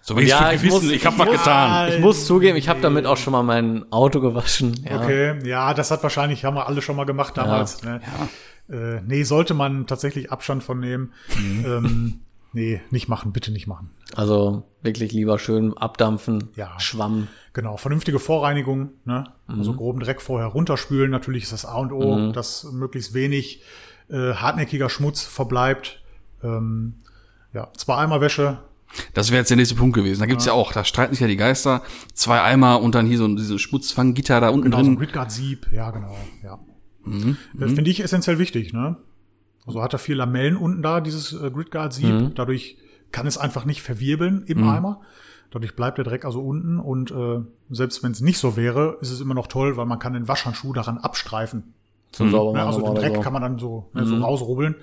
so 0.00 0.16
wenigstens 0.16 0.40
Ja, 0.40 0.52
ich 0.52 0.62
Gewissen, 0.62 0.86
muss- 0.86 0.92
ich 0.94 1.04
habe 1.06 1.18
was 1.18 1.26
Ja, 1.26 1.32
getan. 1.32 1.88
Ich 1.92 1.98
muss 2.00 2.26
zugeben, 2.26 2.56
ich 2.56 2.68
habe 2.68 2.80
damit 2.80 3.06
auch 3.06 3.16
schon 3.18 3.32
mal 3.32 3.42
mein 3.42 3.84
Auto 3.92 4.20
gewaschen. 4.20 4.74
Ja. 4.88 5.00
Okay, 5.02 5.46
ja, 5.46 5.74
das 5.74 5.90
hat 5.90 6.02
wahrscheinlich, 6.02 6.44
haben 6.44 6.54
wir 6.56 6.66
alle 6.66 6.80
schon 6.82 6.96
mal 6.96 7.04
gemacht 7.04 7.36
damals. 7.36 7.82
Ne? 7.82 8.00
Äh, 8.72 9.02
nee, 9.06 9.22
sollte 9.22 9.54
man 9.54 9.86
tatsächlich 9.86 10.32
Abstand 10.32 10.64
von 10.64 10.80
nehmen. 10.80 11.12
Mhm. 11.38 11.64
Ähm, 11.66 12.14
nee, 12.52 12.80
nicht 12.90 13.08
machen, 13.08 13.32
bitte 13.32 13.52
nicht 13.52 13.66
machen. 13.66 13.90
Also 14.16 14.64
wirklich 14.82 15.12
lieber 15.12 15.38
schön 15.38 15.76
abdampfen, 15.76 16.48
Ja. 16.56 16.78
Schwamm. 16.80 17.28
Genau, 17.52 17.76
vernünftige 17.76 18.18
Vorreinigung, 18.18 18.90
ne? 19.04 19.24
Mhm. 19.46 19.58
Also 19.58 19.74
groben 19.74 20.00
Dreck 20.00 20.22
vorher 20.22 20.48
runterspülen, 20.48 21.10
natürlich 21.10 21.44
ist 21.44 21.52
das 21.52 21.66
A 21.66 21.76
und 21.76 21.92
O, 21.92 22.32
dass 22.32 22.64
möglichst 22.72 23.12
wenig 23.14 23.62
äh, 24.08 24.32
hartnäckiger 24.34 24.88
Schmutz 24.88 25.22
verbleibt. 25.22 26.02
Ähm, 26.42 26.94
ja, 27.52 27.68
zwei 27.76 27.96
Eimer 27.96 28.20
Wäsche, 28.22 28.58
Das 29.14 29.30
wäre 29.30 29.38
jetzt 29.40 29.50
der 29.50 29.56
nächste 29.56 29.74
Punkt 29.74 29.94
gewesen. 29.94 30.20
Da 30.20 30.26
gibt's 30.26 30.46
ja. 30.46 30.52
auch, 30.52 30.72
da 30.72 30.84
streiten 30.84 31.14
sich 31.14 31.20
ja 31.20 31.26
die 31.26 31.36
Geister. 31.36 31.82
Zwei 32.14 32.40
Eimer 32.42 32.80
und 32.80 32.94
dann 32.94 33.06
hier 33.06 33.18
so 33.18 33.28
dieses 33.28 33.60
Schmutzfanggitter 33.60 34.40
da 34.40 34.48
unten 34.48 34.64
genau, 34.64 34.78
so 34.78 34.82
ein 34.82 34.86
drin. 34.96 34.98
Gridguard-Sieb, 34.98 35.68
ja, 35.72 35.90
genau, 35.90 36.16
ja. 36.42 36.58
Mhm. 37.04 37.36
Das 37.54 37.72
finde 37.72 37.90
ich 37.90 38.02
essentiell 38.02 38.38
wichtig, 38.38 38.72
ne? 38.72 38.96
Also 39.66 39.82
hat 39.82 39.92
er 39.92 39.98
vier 39.98 40.16
Lamellen 40.16 40.56
unten 40.56 40.82
da, 40.82 41.00
dieses 41.00 41.32
äh, 41.32 41.50
Gridguard-Sieb. 41.50 42.12
Mhm. 42.14 42.34
Dadurch 42.34 42.76
kann 43.12 43.26
es 43.26 43.38
einfach 43.38 43.64
nicht 43.64 43.82
verwirbeln 43.82 44.44
im 44.46 44.66
Eimer. 44.68 45.00
Dadurch 45.50 45.76
bleibt 45.76 45.98
der 45.98 46.04
Dreck 46.04 46.24
also 46.24 46.40
unten 46.40 46.78
und 46.80 47.10
äh, 47.10 47.40
selbst 47.70 48.02
wenn 48.02 48.12
es 48.12 48.20
nicht 48.22 48.38
so 48.38 48.56
wäre, 48.56 48.96
ist 49.02 49.10
es 49.10 49.20
immer 49.20 49.34
noch 49.34 49.46
toll, 49.48 49.76
weil 49.76 49.84
man 49.86 49.98
kann 49.98 50.14
den 50.14 50.26
Waschhandschuh 50.26 50.72
daran 50.72 50.98
abstreifen. 50.98 51.74
Zum 52.10 52.30
sauber 52.30 52.52
Ne? 52.58 52.64
machen 52.64 52.74
Also 52.74 52.86
den 52.86 52.94
Dreck 53.02 53.14
so. 53.16 53.20
kann 53.20 53.32
man 53.34 53.42
dann 53.42 53.58
so, 53.58 53.90
ne, 53.92 54.04
so 54.06 54.16
rausrubbeln. 54.16 54.76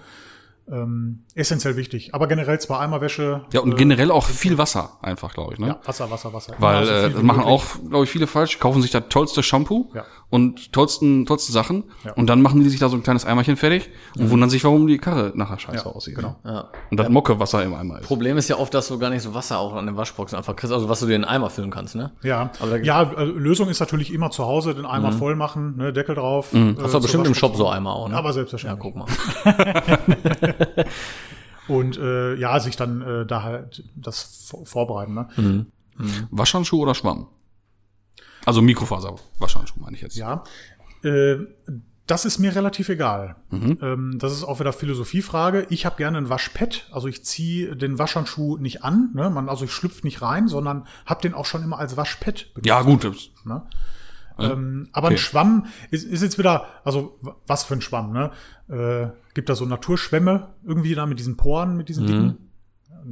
Ähm, 0.72 1.24
essentiell 1.34 1.76
wichtig. 1.78 2.14
Aber 2.14 2.28
generell 2.28 2.60
zwei 2.60 2.78
Eimer 2.78 3.02
Wäsche. 3.02 3.42
Ja, 3.52 3.62
und 3.62 3.72
äh, 3.74 3.76
generell 3.76 4.12
auch 4.12 4.28
viel 4.28 4.60
Wasser 4.60 4.98
einfach, 5.02 5.34
glaube 5.34 5.54
ich. 5.54 5.60
Ne? 5.60 5.68
ja, 5.70 5.80
Wasser, 5.84 6.12
Wasser, 6.12 6.32
Wasser. 6.32 6.54
Weil 6.60 6.84
Immer 6.88 7.10
so 7.12 7.18
äh, 7.20 7.24
machen 7.24 7.38
möglich. 7.40 7.46
auch, 7.54 7.66
glaube 7.90 8.04
ich, 8.06 8.12
viele 8.12 8.28
falsch. 8.28 8.60
Kaufen 8.60 8.82
sich 8.84 8.92
das 8.92 9.06
tollste 9.10 9.42
Shampoo 9.42 9.90
Ja. 9.96 10.06
Und 10.30 10.72
tollsten, 10.74 11.26
tollsten 11.26 11.52
Sachen. 11.54 11.86
Ja. 12.06 12.14
Und 12.14 12.28
dann 12.28 12.42
machen 12.42 12.62
die 12.64 12.70
sich 12.70 12.80
da 12.80 12.88
so 12.90 12.96
ein 12.96 13.02
kleines 13.04 13.26
Eimerchen 13.26 13.58
fertig 13.58 13.90
und 14.18 14.30
wundern 14.30 14.50
sich, 14.50 14.64
warum 14.64 14.86
die 14.86 14.98
Karre 15.00 15.32
nachher 15.36 15.58
scheiße 15.58 15.86
Ja, 15.86 15.92
aussieht. 15.92 16.16
genau. 16.16 16.36
Ja. 16.46 16.70
Und 16.92 17.00
das 17.00 17.10
Mocke-Wasser 17.10 17.64
im 17.64 17.74
Eimer 17.74 18.00
ist. 18.00 18.06
Problem 18.08 18.38
ist 18.38 18.48
ja 18.48 18.58
oft, 18.58 18.74
dass 18.74 18.88
du 18.90 19.00
gar 19.00 19.10
nicht 19.10 19.24
so 19.24 19.34
Wasser 19.34 19.58
auch 19.58 19.74
an 19.74 19.88
den 19.88 19.98
Waschboxen 19.98 20.38
einfach 20.38 20.56
kriegst, 20.56 20.72
also 20.74 20.88
was 20.88 21.00
du 21.00 21.08
dir 21.08 21.16
in 21.16 21.22
den 21.24 21.30
Eimer 21.30 21.50
füllen 21.50 21.72
kannst, 21.72 21.96
ne? 21.96 22.12
Ja, 22.22 22.52
ja 22.84 23.02
äh, 23.14 23.24
Lösung 23.24 23.70
ist 23.70 23.80
natürlich 23.80 24.14
immer 24.14 24.30
zu 24.30 24.46
Hause 24.46 24.76
den 24.76 24.86
Eimer 24.86 25.12
voll 25.12 25.36
machen, 25.36 25.78
ne, 25.78 25.92
Deckel 25.94 26.14
drauf. 26.16 26.54
Mhm. 26.54 26.60
äh, 26.78 26.84
Hast 26.84 26.86
du 26.86 26.88
zur 26.90 27.02
bestimmt 27.02 27.26
im 27.28 27.34
Shop 27.36 27.56
so 27.56 27.68
Eimer 27.70 27.94
auch, 27.96 28.10
ne? 28.10 28.16
Aber 28.16 28.30
ja, 28.30 28.34
selbstverständlich. 28.34 28.82
guck 28.82 28.96
mal. 28.96 29.08
Und 31.68 31.98
äh, 31.98 32.36
ja, 32.36 32.60
sich 32.60 32.76
dann 32.76 33.02
äh, 33.02 33.26
da 33.26 33.44
halt 33.44 33.84
das 33.96 34.46
vor- 34.50 34.66
vorbereiten. 34.66 35.14
Ne? 35.14 35.28
Mhm. 35.38 35.66
Waschhandschuh 36.32 36.82
oder 36.82 36.96
Schwamm? 36.96 37.28
Also 38.50 38.64
Mikrofaser, 38.64 39.14
Waschhandschuh 39.38 39.80
meine 39.80 39.96
ich 39.96 40.02
jetzt. 40.02 40.16
Ja, 40.16 40.44
äh, 41.04 41.36
das 42.08 42.26
ist 42.26 42.40
mir 42.40 42.56
relativ 42.56 42.90
egal. 42.90 43.36
Mhm. 43.52 43.78
Ähm, 43.80 44.16
das 44.18 44.32
ist 44.34 44.44
auch 44.44 44.60
wieder 44.60 44.74
Philosophiefrage. 44.74 45.68
Ich 45.70 45.86
habe 45.86 45.98
gerne 45.98 46.18
ein 46.18 46.30
Waschpad, 46.30 46.88
also 46.92 47.08
ich 47.08 47.24
ziehe 47.24 47.76
den 47.76 48.00
Waschhandschuh 48.00 48.58
nicht 48.58 48.84
an, 48.84 49.12
ne? 49.14 49.30
Man, 49.30 49.50
also 49.50 49.66
ich 49.66 49.72
schlüpfe 49.72 50.04
nicht 50.04 50.24
rein, 50.24 50.48
sondern 50.48 50.88
habe 51.06 51.22
den 51.22 51.36
auch 51.36 51.46
schon 51.46 51.62
immer 51.62 51.78
als 51.78 51.96
Waschpad 51.96 52.48
benutzt. 52.56 52.66
Ja, 52.66 52.82
gut. 52.82 53.04
Ne? 53.46 53.62
Ähm, 54.40 54.90
aber 54.94 55.10
ein 55.10 55.14
Okay. 55.14 55.22
Schwamm 55.22 55.68
ist, 55.92 56.06
ist 56.08 56.24
jetzt 56.24 56.40
wieder, 56.40 56.66
also 56.84 57.20
was 57.46 57.66
für 57.66 57.76
ein 57.76 57.82
Schwamm, 57.82 58.14
ne? 58.14 58.32
Äh, 58.68 59.10
gibt 59.36 59.48
da 59.50 59.54
so 59.54 59.66
Naturschwämme 59.66 60.48
irgendwie 60.66 60.96
da 60.96 61.06
mit 61.06 61.20
diesen 61.20 61.38
Poren, 61.38 61.78
mit 61.78 61.84
Mhm. 61.84 61.86
diesen 61.86 62.08
dicken. 62.08 62.38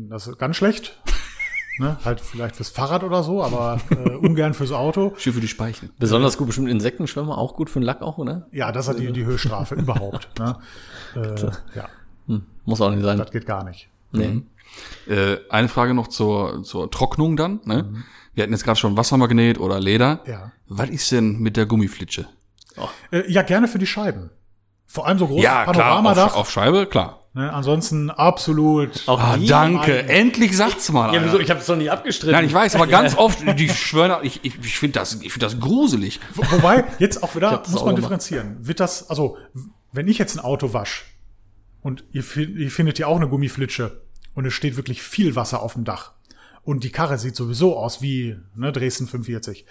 Das 0.10 0.26
ist 0.26 0.40
ganz 0.40 0.56
schlecht. 0.56 1.00
Ne? 1.80 1.98
Halt 2.06 2.20
vielleicht 2.22 2.56
fürs 2.56 2.70
Fahrrad 2.70 3.04
oder 3.04 3.24
so, 3.24 3.44
aber 3.44 3.80
äh, 3.92 4.10
ungern 4.16 4.54
fürs 4.54 4.72
Auto. 4.72 5.14
Schön 5.18 5.34
für 5.34 5.42
die 5.42 5.48
Speichel. 5.48 5.90
Besonders 6.00 6.38
gut 6.38 6.48
bestimmt 6.48 6.70
Insektenschwämme, 6.70 7.38
auch 7.38 7.56
gut 7.56 7.70
für 7.70 7.80
den 7.80 7.86
Lack 7.86 8.02
auch, 8.02 8.18
ne? 8.20 8.46
Ja, 8.52 8.72
das 8.72 8.88
hat 8.88 9.00
die, 9.00 9.12
die 9.12 9.26
Höchststrafe 9.26 9.76
überhaupt. 9.76 10.30
Ne? 10.40 10.58
Äh, 11.16 11.46
ja, 11.76 11.88
Hm, 12.28 12.44
muss 12.66 12.82
auch 12.82 12.90
nicht 12.92 13.04
sein. 13.04 13.18
das 13.18 13.32
geht 13.32 13.46
gar 13.46 13.64
nicht. 13.64 13.90
Nee. 14.12 14.42
Äh, 15.08 15.38
eine 15.50 15.68
Frage 15.70 15.94
noch 15.94 16.08
zur, 16.10 16.64
zur 16.64 16.92
Trocknung 16.92 17.38
dann. 17.38 17.62
Ne? 17.66 18.04
Wir 18.34 18.44
hatten 18.44 18.52
jetzt 18.54 18.64
gerade 18.66 18.78
schon 18.80 18.98
Wassermagnet 18.98 19.60
oder 19.60 19.80
Leder. 19.80 20.22
Ja. 20.28 20.52
Was 20.68 20.90
ist 20.90 21.12
denn 21.12 21.40
mit 21.40 21.56
der 21.58 21.66
Gummiflitsche? 21.66 22.28
Äh, 23.12 23.32
ja, 23.32 23.42
gerne 23.44 23.68
für 23.68 23.80
die 23.80 23.88
Scheiben. 23.88 24.30
Vor 24.86 25.08
allem 25.08 25.18
so 25.20 25.28
großes 25.28 25.44
Ja, 25.44 25.64
klar, 25.64 25.74
Panoramadach. 25.76 26.28
auf, 26.34 26.38
auf 26.42 26.52
Scheibe, 26.52 26.86
klar. 26.86 27.24
Ne? 27.38 27.54
Ansonsten 27.54 28.10
absolut. 28.10 29.08
Auch 29.08 29.20
Ah, 29.20 29.38
danke. 29.38 30.00
Endlich 30.10 30.58
sagt's 30.58 30.92
mal. 30.92 31.14
Ja, 31.14 31.24
wieso? 31.24 31.40
Ich 31.40 31.52
habe 31.52 31.60
es 31.60 31.68
doch 31.68 31.76
nicht 31.76 31.92
abgestritten. 31.92 32.32
Nein, 32.34 32.46
ich 32.46 32.54
weiß, 32.54 32.74
aber 32.76 32.88
ganz 32.88 33.16
oft, 33.18 33.40
die 33.60 33.70
schwören, 33.70 34.26
ich, 34.26 34.40
ich, 34.44 34.58
ich 34.60 34.80
finde 34.80 35.00
das, 35.00 35.22
ich 35.22 35.32
finde 35.32 35.46
das 35.46 35.60
gruselig. 35.60 36.20
Wo- 36.34 36.42
Wobei, 36.50 36.84
jetzt 36.98 37.22
auch 37.22 37.36
wieder, 37.36 37.52
muss 37.52 37.68
man 37.74 37.80
gemacht. 37.96 37.98
differenzieren. 38.00 38.58
Wird 38.68 38.80
das, 38.80 39.10
also, 39.12 39.38
wenn 39.92 40.08
ich 40.08 40.18
jetzt 40.18 40.36
ein 40.36 40.40
Auto 40.44 40.74
wasche 40.74 41.04
und 41.82 42.04
ihr, 42.12 42.24
ihr 42.36 42.72
findet 42.72 42.98
ja 42.98 43.06
auch 43.06 43.18
eine 43.18 43.28
Gummiflitsche 43.30 44.02
und 44.34 44.46
es 44.46 44.54
steht 44.56 44.76
wirklich 44.76 45.04
viel 45.04 45.36
Wasser 45.36 45.62
auf 45.62 45.74
dem 45.74 45.84
Dach 45.84 46.14
und 46.64 46.84
die 46.84 46.90
Karre 46.92 47.20
sieht 47.20 47.36
sowieso 47.36 47.78
aus 47.78 48.02
wie 48.02 48.36
ne, 48.56 48.72
Dresden 48.72 49.06
45, 49.06 49.66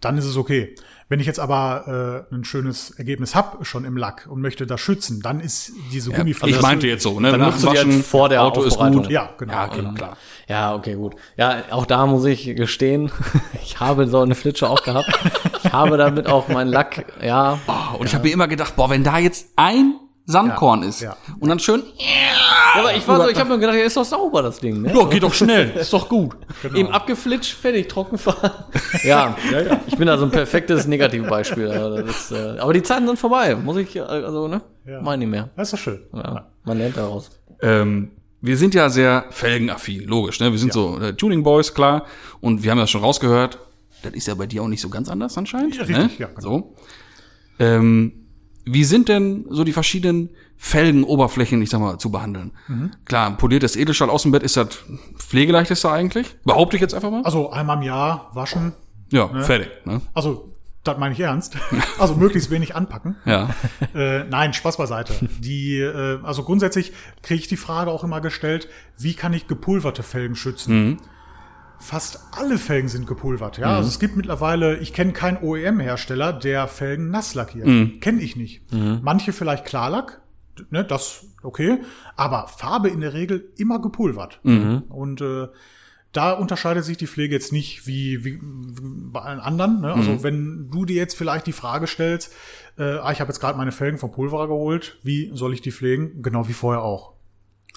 dann 0.00 0.18
ist 0.18 0.24
es 0.24 0.36
okay. 0.36 0.74
Wenn 1.08 1.20
ich 1.20 1.26
jetzt 1.26 1.38
aber 1.38 2.26
äh, 2.30 2.34
ein 2.34 2.44
schönes 2.44 2.90
Ergebnis 2.90 3.36
hab 3.36 3.64
schon 3.64 3.84
im 3.84 3.96
Lack 3.96 4.26
und 4.28 4.40
möchte 4.40 4.66
das 4.66 4.80
schützen, 4.80 5.20
dann 5.22 5.38
ist 5.38 5.70
diese 5.92 6.10
ich 6.10 6.16
Gummiflitsche. 6.16 6.60
meinte 6.60 6.88
jetzt 6.88 7.04
so, 7.04 7.20
ne? 7.20 7.30
Dann 7.30 7.40
nutzt 7.40 7.62
du 7.62 7.70
die 7.70 7.78
halt 7.78 8.04
vor 8.04 8.28
der 8.28 8.42
Auto 8.42 8.62
ist 8.62 8.76
gut. 8.76 9.08
Ja, 9.08 9.30
genau. 9.38 9.52
Ja, 9.52 9.66
okay, 9.66 9.76
genau. 9.76 9.92
klar. 9.94 10.16
Ja, 10.48 10.74
okay, 10.74 10.94
gut. 10.94 11.14
Ja, 11.36 11.62
auch 11.70 11.86
da 11.86 12.06
muss 12.06 12.24
ich 12.24 12.56
gestehen, 12.56 13.12
ich 13.62 13.78
habe 13.78 14.08
so 14.08 14.20
eine 14.20 14.34
Flitsche 14.34 14.68
auch 14.68 14.82
gehabt. 14.82 15.08
Ich 15.62 15.72
habe 15.72 15.96
damit 15.96 16.26
auch 16.26 16.48
meinen 16.48 16.68
Lack, 16.70 17.04
ja, 17.22 17.58
Oh, 17.68 17.98
und 17.98 18.06
ich 18.06 18.14
habe 18.14 18.24
mir 18.24 18.32
immer 18.32 18.48
gedacht, 18.48 18.74
boah, 18.74 18.90
wenn 18.90 19.04
da 19.04 19.18
jetzt 19.18 19.48
ein 19.56 19.94
Sandkorn 20.26 20.82
Ja, 20.82 20.88
ist 20.88 21.00
ja. 21.00 21.16
und 21.38 21.48
dann 21.48 21.58
schön, 21.58 21.82
Ja, 21.98 22.80
aber 22.80 22.94
ich 22.94 23.06
war 23.06 23.22
so, 23.22 23.28
ich 23.28 23.38
habe 23.38 23.48
mir 23.50 23.58
gedacht, 23.58 23.76
ja, 23.76 23.84
ist 23.84 23.96
doch 23.96 24.04
sauber, 24.04 24.42
das 24.42 24.58
Ding, 24.58 24.82
ne? 24.82 24.92
ja, 24.92 25.04
geht 25.06 25.22
doch 25.22 25.32
schnell, 25.32 25.70
ist 25.70 25.92
doch 25.92 26.08
gut. 26.08 26.36
Eben 26.74 26.88
abgeflitscht, 26.90 27.54
fertig, 27.54 27.88
trocken 27.88 28.18
fahren. 28.18 28.50
ja, 29.04 29.36
ich 29.86 29.96
bin 29.96 30.06
da 30.06 30.18
so 30.18 30.24
ein 30.24 30.30
perfektes 30.30 30.86
Negativbeispiel. 30.86 31.68
Also 31.70 32.02
das 32.02 32.16
ist, 32.16 32.32
äh, 32.32 32.58
aber 32.58 32.72
die 32.72 32.82
Zeiten 32.82 33.06
sind 33.06 33.18
vorbei, 33.18 33.54
muss 33.54 33.76
ich, 33.76 34.00
also, 34.02 34.48
ne? 34.48 34.62
Ja. 34.84 35.00
Meine 35.00 35.20
nicht 35.20 35.30
mehr. 35.30 35.48
Das 35.56 35.68
ist 35.68 35.72
doch 35.72 35.78
schön. 35.78 36.00
Ja, 36.12 36.46
man 36.64 36.78
lernt 36.78 36.96
daraus. 36.96 37.30
Ähm, 37.62 38.10
wir 38.40 38.56
sind 38.56 38.74
ja 38.74 38.90
sehr 38.90 39.26
felgenaffin, 39.30 40.04
logisch, 40.06 40.40
ne? 40.40 40.50
Wir 40.52 40.58
sind 40.58 40.72
so 40.72 40.98
äh, 41.00 41.14
Tuning 41.14 41.42
Boys, 41.42 41.72
klar. 41.72 42.04
Und 42.40 42.62
wir 42.62 42.70
haben 42.70 42.78
ja 42.78 42.86
schon 42.86 43.00
rausgehört, 43.00 43.58
das 44.02 44.12
ist 44.12 44.26
ja 44.26 44.34
bei 44.34 44.46
dir 44.46 44.62
auch 44.62 44.68
nicht 44.68 44.80
so 44.80 44.88
ganz 44.88 45.08
anders 45.08 45.38
anscheinend. 45.38 45.74
Ja, 45.76 45.82
richtig, 45.82 45.96
ne? 45.96 46.10
ja, 46.18 46.26
genau. 46.26 46.40
So. 46.40 46.74
Ähm, 47.58 48.25
wie 48.66 48.84
sind 48.84 49.08
denn 49.08 49.46
so 49.48 49.62
die 49.64 49.72
verschiedenen 49.72 50.30
Felgenoberflächen, 50.56 51.62
ich 51.62 51.70
sag 51.70 51.80
mal, 51.80 51.98
zu 51.98 52.10
behandeln? 52.10 52.50
Mhm. 52.66 52.90
Klar, 53.04 53.36
poliertes 53.36 53.76
Edelstahl 53.76 54.10
Außenbett 54.10 54.42
ist 54.42 54.56
das 54.56 54.68
pflegeleichteste 55.16 55.90
eigentlich. 55.90 56.36
Behaupte 56.44 56.76
ich 56.76 56.82
jetzt 56.82 56.92
einfach 56.92 57.10
mal. 57.10 57.22
Also 57.22 57.50
einmal 57.50 57.76
im 57.76 57.84
Jahr 57.84 58.30
waschen. 58.34 58.72
Ja, 59.12 59.28
fertig. 59.42 59.68
Ne? 59.84 60.00
Also, 60.14 60.52
das 60.82 60.98
meine 60.98 61.14
ich 61.14 61.20
ernst. 61.20 61.56
Also 61.98 62.14
möglichst 62.16 62.50
wenig 62.50 62.74
anpacken. 62.74 63.16
Ja. 63.24 63.50
Äh, 63.94 64.24
nein, 64.24 64.52
Spaß 64.52 64.76
beiseite. 64.76 65.14
Die, 65.38 65.78
äh, 65.78 66.18
also 66.22 66.42
grundsätzlich 66.42 66.92
kriege 67.22 67.40
ich 67.40 67.48
die 67.48 67.56
Frage 67.56 67.90
auch 67.90 68.04
immer 68.04 68.20
gestellt, 68.20 68.68
wie 68.98 69.14
kann 69.14 69.32
ich 69.32 69.46
gepulverte 69.46 70.02
Felgen 70.02 70.36
schützen? 70.36 70.98
Fast 71.78 72.20
alle 72.32 72.58
Felgen 72.58 72.88
sind 72.88 73.06
gepulvert, 73.06 73.58
ja. 73.58 73.76
Also 73.76 73.88
es 73.88 73.98
gibt 73.98 74.16
mittlerweile, 74.16 74.78
ich 74.78 74.92
kenne 74.92 75.12
keinen 75.12 75.38
OEM-Hersteller, 75.42 76.32
der 76.32 76.68
Felgen 76.68 77.10
nass 77.10 77.34
lackiert. 77.34 78.00
Kenne 78.00 78.22
ich 78.22 78.36
nicht. 78.36 78.62
Manche 79.02 79.32
vielleicht 79.32 79.64
Klarlack, 79.64 80.20
ne, 80.70 80.84
das 80.84 81.26
okay, 81.42 81.78
aber 82.16 82.48
Farbe 82.48 82.88
in 82.88 83.00
der 83.00 83.12
Regel 83.14 83.52
immer 83.56 83.80
gepulvert. 83.80 84.40
Und 84.88 85.20
äh, 85.20 85.48
da 86.12 86.32
unterscheidet 86.32 86.84
sich 86.84 86.96
die 86.96 87.06
Pflege 87.06 87.34
jetzt 87.34 87.52
nicht 87.52 87.86
wie, 87.86 88.24
wie, 88.24 88.38
bei 88.40 89.20
allen 89.20 89.40
anderen. 89.40 89.82
Ne? 89.82 89.92
Also 89.92 90.22
wenn 90.22 90.70
du 90.70 90.86
dir 90.86 90.96
jetzt 90.96 91.14
vielleicht 91.14 91.46
die 91.46 91.52
Frage 91.52 91.86
stellst, 91.86 92.32
äh, 92.78 92.84
ah, 92.84 93.12
ich 93.12 93.20
habe 93.20 93.28
jetzt 93.28 93.40
gerade 93.40 93.58
meine 93.58 93.72
Felgen 93.72 93.98
vom 93.98 94.12
Pulverer 94.12 94.48
geholt, 94.48 94.98
wie 95.02 95.30
soll 95.34 95.52
ich 95.52 95.60
die 95.60 95.72
pflegen? 95.72 96.22
Genau 96.22 96.48
wie 96.48 96.54
vorher 96.54 96.82
auch. 96.82 97.12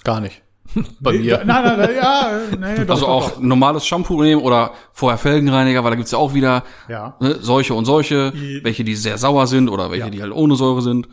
Gar 0.05 0.21
nicht. 0.21 0.41
Bei 0.99 1.13
Nein, 1.13 1.21
mir. 1.21 1.43
nein, 1.45 1.63
nein, 1.77 1.89
ja, 1.95 2.29
äh, 2.37 2.55
nee, 2.77 2.85
doch, 2.85 2.93
Also 2.95 3.05
doch, 3.05 3.11
auch 3.13 3.31
doch. 3.31 3.39
normales 3.41 3.85
Shampoo 3.85 4.21
nehmen 4.21 4.41
oder 4.41 4.71
vorher 4.93 5.17
Felgenreiniger, 5.17 5.83
weil 5.83 5.91
da 5.91 5.95
gibt's 5.95 6.11
ja 6.11 6.17
auch 6.19 6.33
wieder 6.33 6.63
Ja. 6.87 7.15
ne, 7.19 7.37
solche 7.41 7.73
und 7.73 7.85
solche, 7.85 8.31
Die- 8.31 8.63
welche 8.63 8.83
die 8.83 8.95
sehr 8.95 9.17
sauer 9.17 9.47
sind 9.47 9.69
oder 9.69 9.89
welche 9.91 10.05
Ja. 10.05 10.09
die 10.11 10.21
halt 10.21 10.31
ohne 10.31 10.55
Säure 10.55 10.81
sind. 10.81 11.07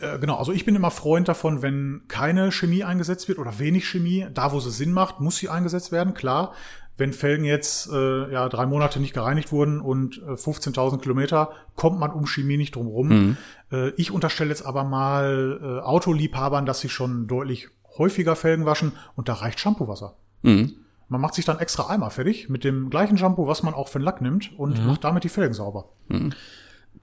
Äh, 0.00 0.18
genau, 0.20 0.36
also 0.36 0.52
ich 0.52 0.64
bin 0.64 0.74
immer 0.76 0.90
Freund 0.90 1.28
davon, 1.28 1.60
wenn 1.60 2.02
keine 2.08 2.52
Chemie 2.52 2.84
eingesetzt 2.84 3.28
wird 3.28 3.38
oder 3.38 3.58
wenig 3.58 3.86
Chemie, 3.88 4.26
da 4.32 4.52
wo 4.52 4.60
sie 4.60 4.70
Sinn 4.70 4.92
macht, 4.92 5.20
muss 5.20 5.36
sie 5.36 5.48
eingesetzt 5.48 5.92
werden, 5.92 6.14
klar. 6.14 6.52
Wenn 6.96 7.12
Felgen 7.12 7.44
jetzt 7.44 7.88
äh, 7.92 8.32
ja 8.32 8.48
drei 8.48 8.66
Monate 8.66 8.98
nicht 8.98 9.14
gereinigt 9.14 9.52
wurden 9.52 9.80
und 9.80 10.18
äh, 10.26 10.32
15.000 10.32 10.98
Kilometer, 11.00 11.50
kommt 11.76 12.00
man 12.00 12.10
um 12.10 12.26
Chemie 12.26 12.56
nicht 12.56 12.74
drum 12.74 12.88
rum. 12.88 13.36
Äh, 13.70 13.90
ich 13.90 14.10
unterstelle 14.10 14.50
jetzt 14.50 14.66
aber 14.66 14.82
mal 14.82 15.60
äh, 15.62 15.84
Autoliebhabern, 15.84 16.66
dass 16.66 16.80
sie 16.80 16.88
schon 16.88 17.28
deutlich 17.28 17.68
häufiger 17.98 18.36
Felgen 18.36 18.64
waschen 18.66 18.92
und 19.16 19.28
da 19.28 19.34
reicht 19.34 19.60
Shampoowasser. 19.60 20.14
Mhm. 20.42 20.74
Man 21.08 21.20
macht 21.20 21.34
sich 21.34 21.44
dann 21.44 21.58
extra 21.58 21.88
Eimer 21.88 22.10
fertig 22.10 22.48
mit 22.48 22.64
dem 22.64 22.90
gleichen 22.90 23.16
Shampoo, 23.16 23.46
was 23.46 23.62
man 23.62 23.72
auch 23.74 23.88
für 23.88 23.98
den 23.98 24.04
Lack 24.04 24.20
nimmt 24.20 24.52
und 24.58 24.84
macht 24.86 25.04
damit 25.04 25.24
die 25.24 25.30
Felgen 25.30 25.54
sauber. 25.54 25.86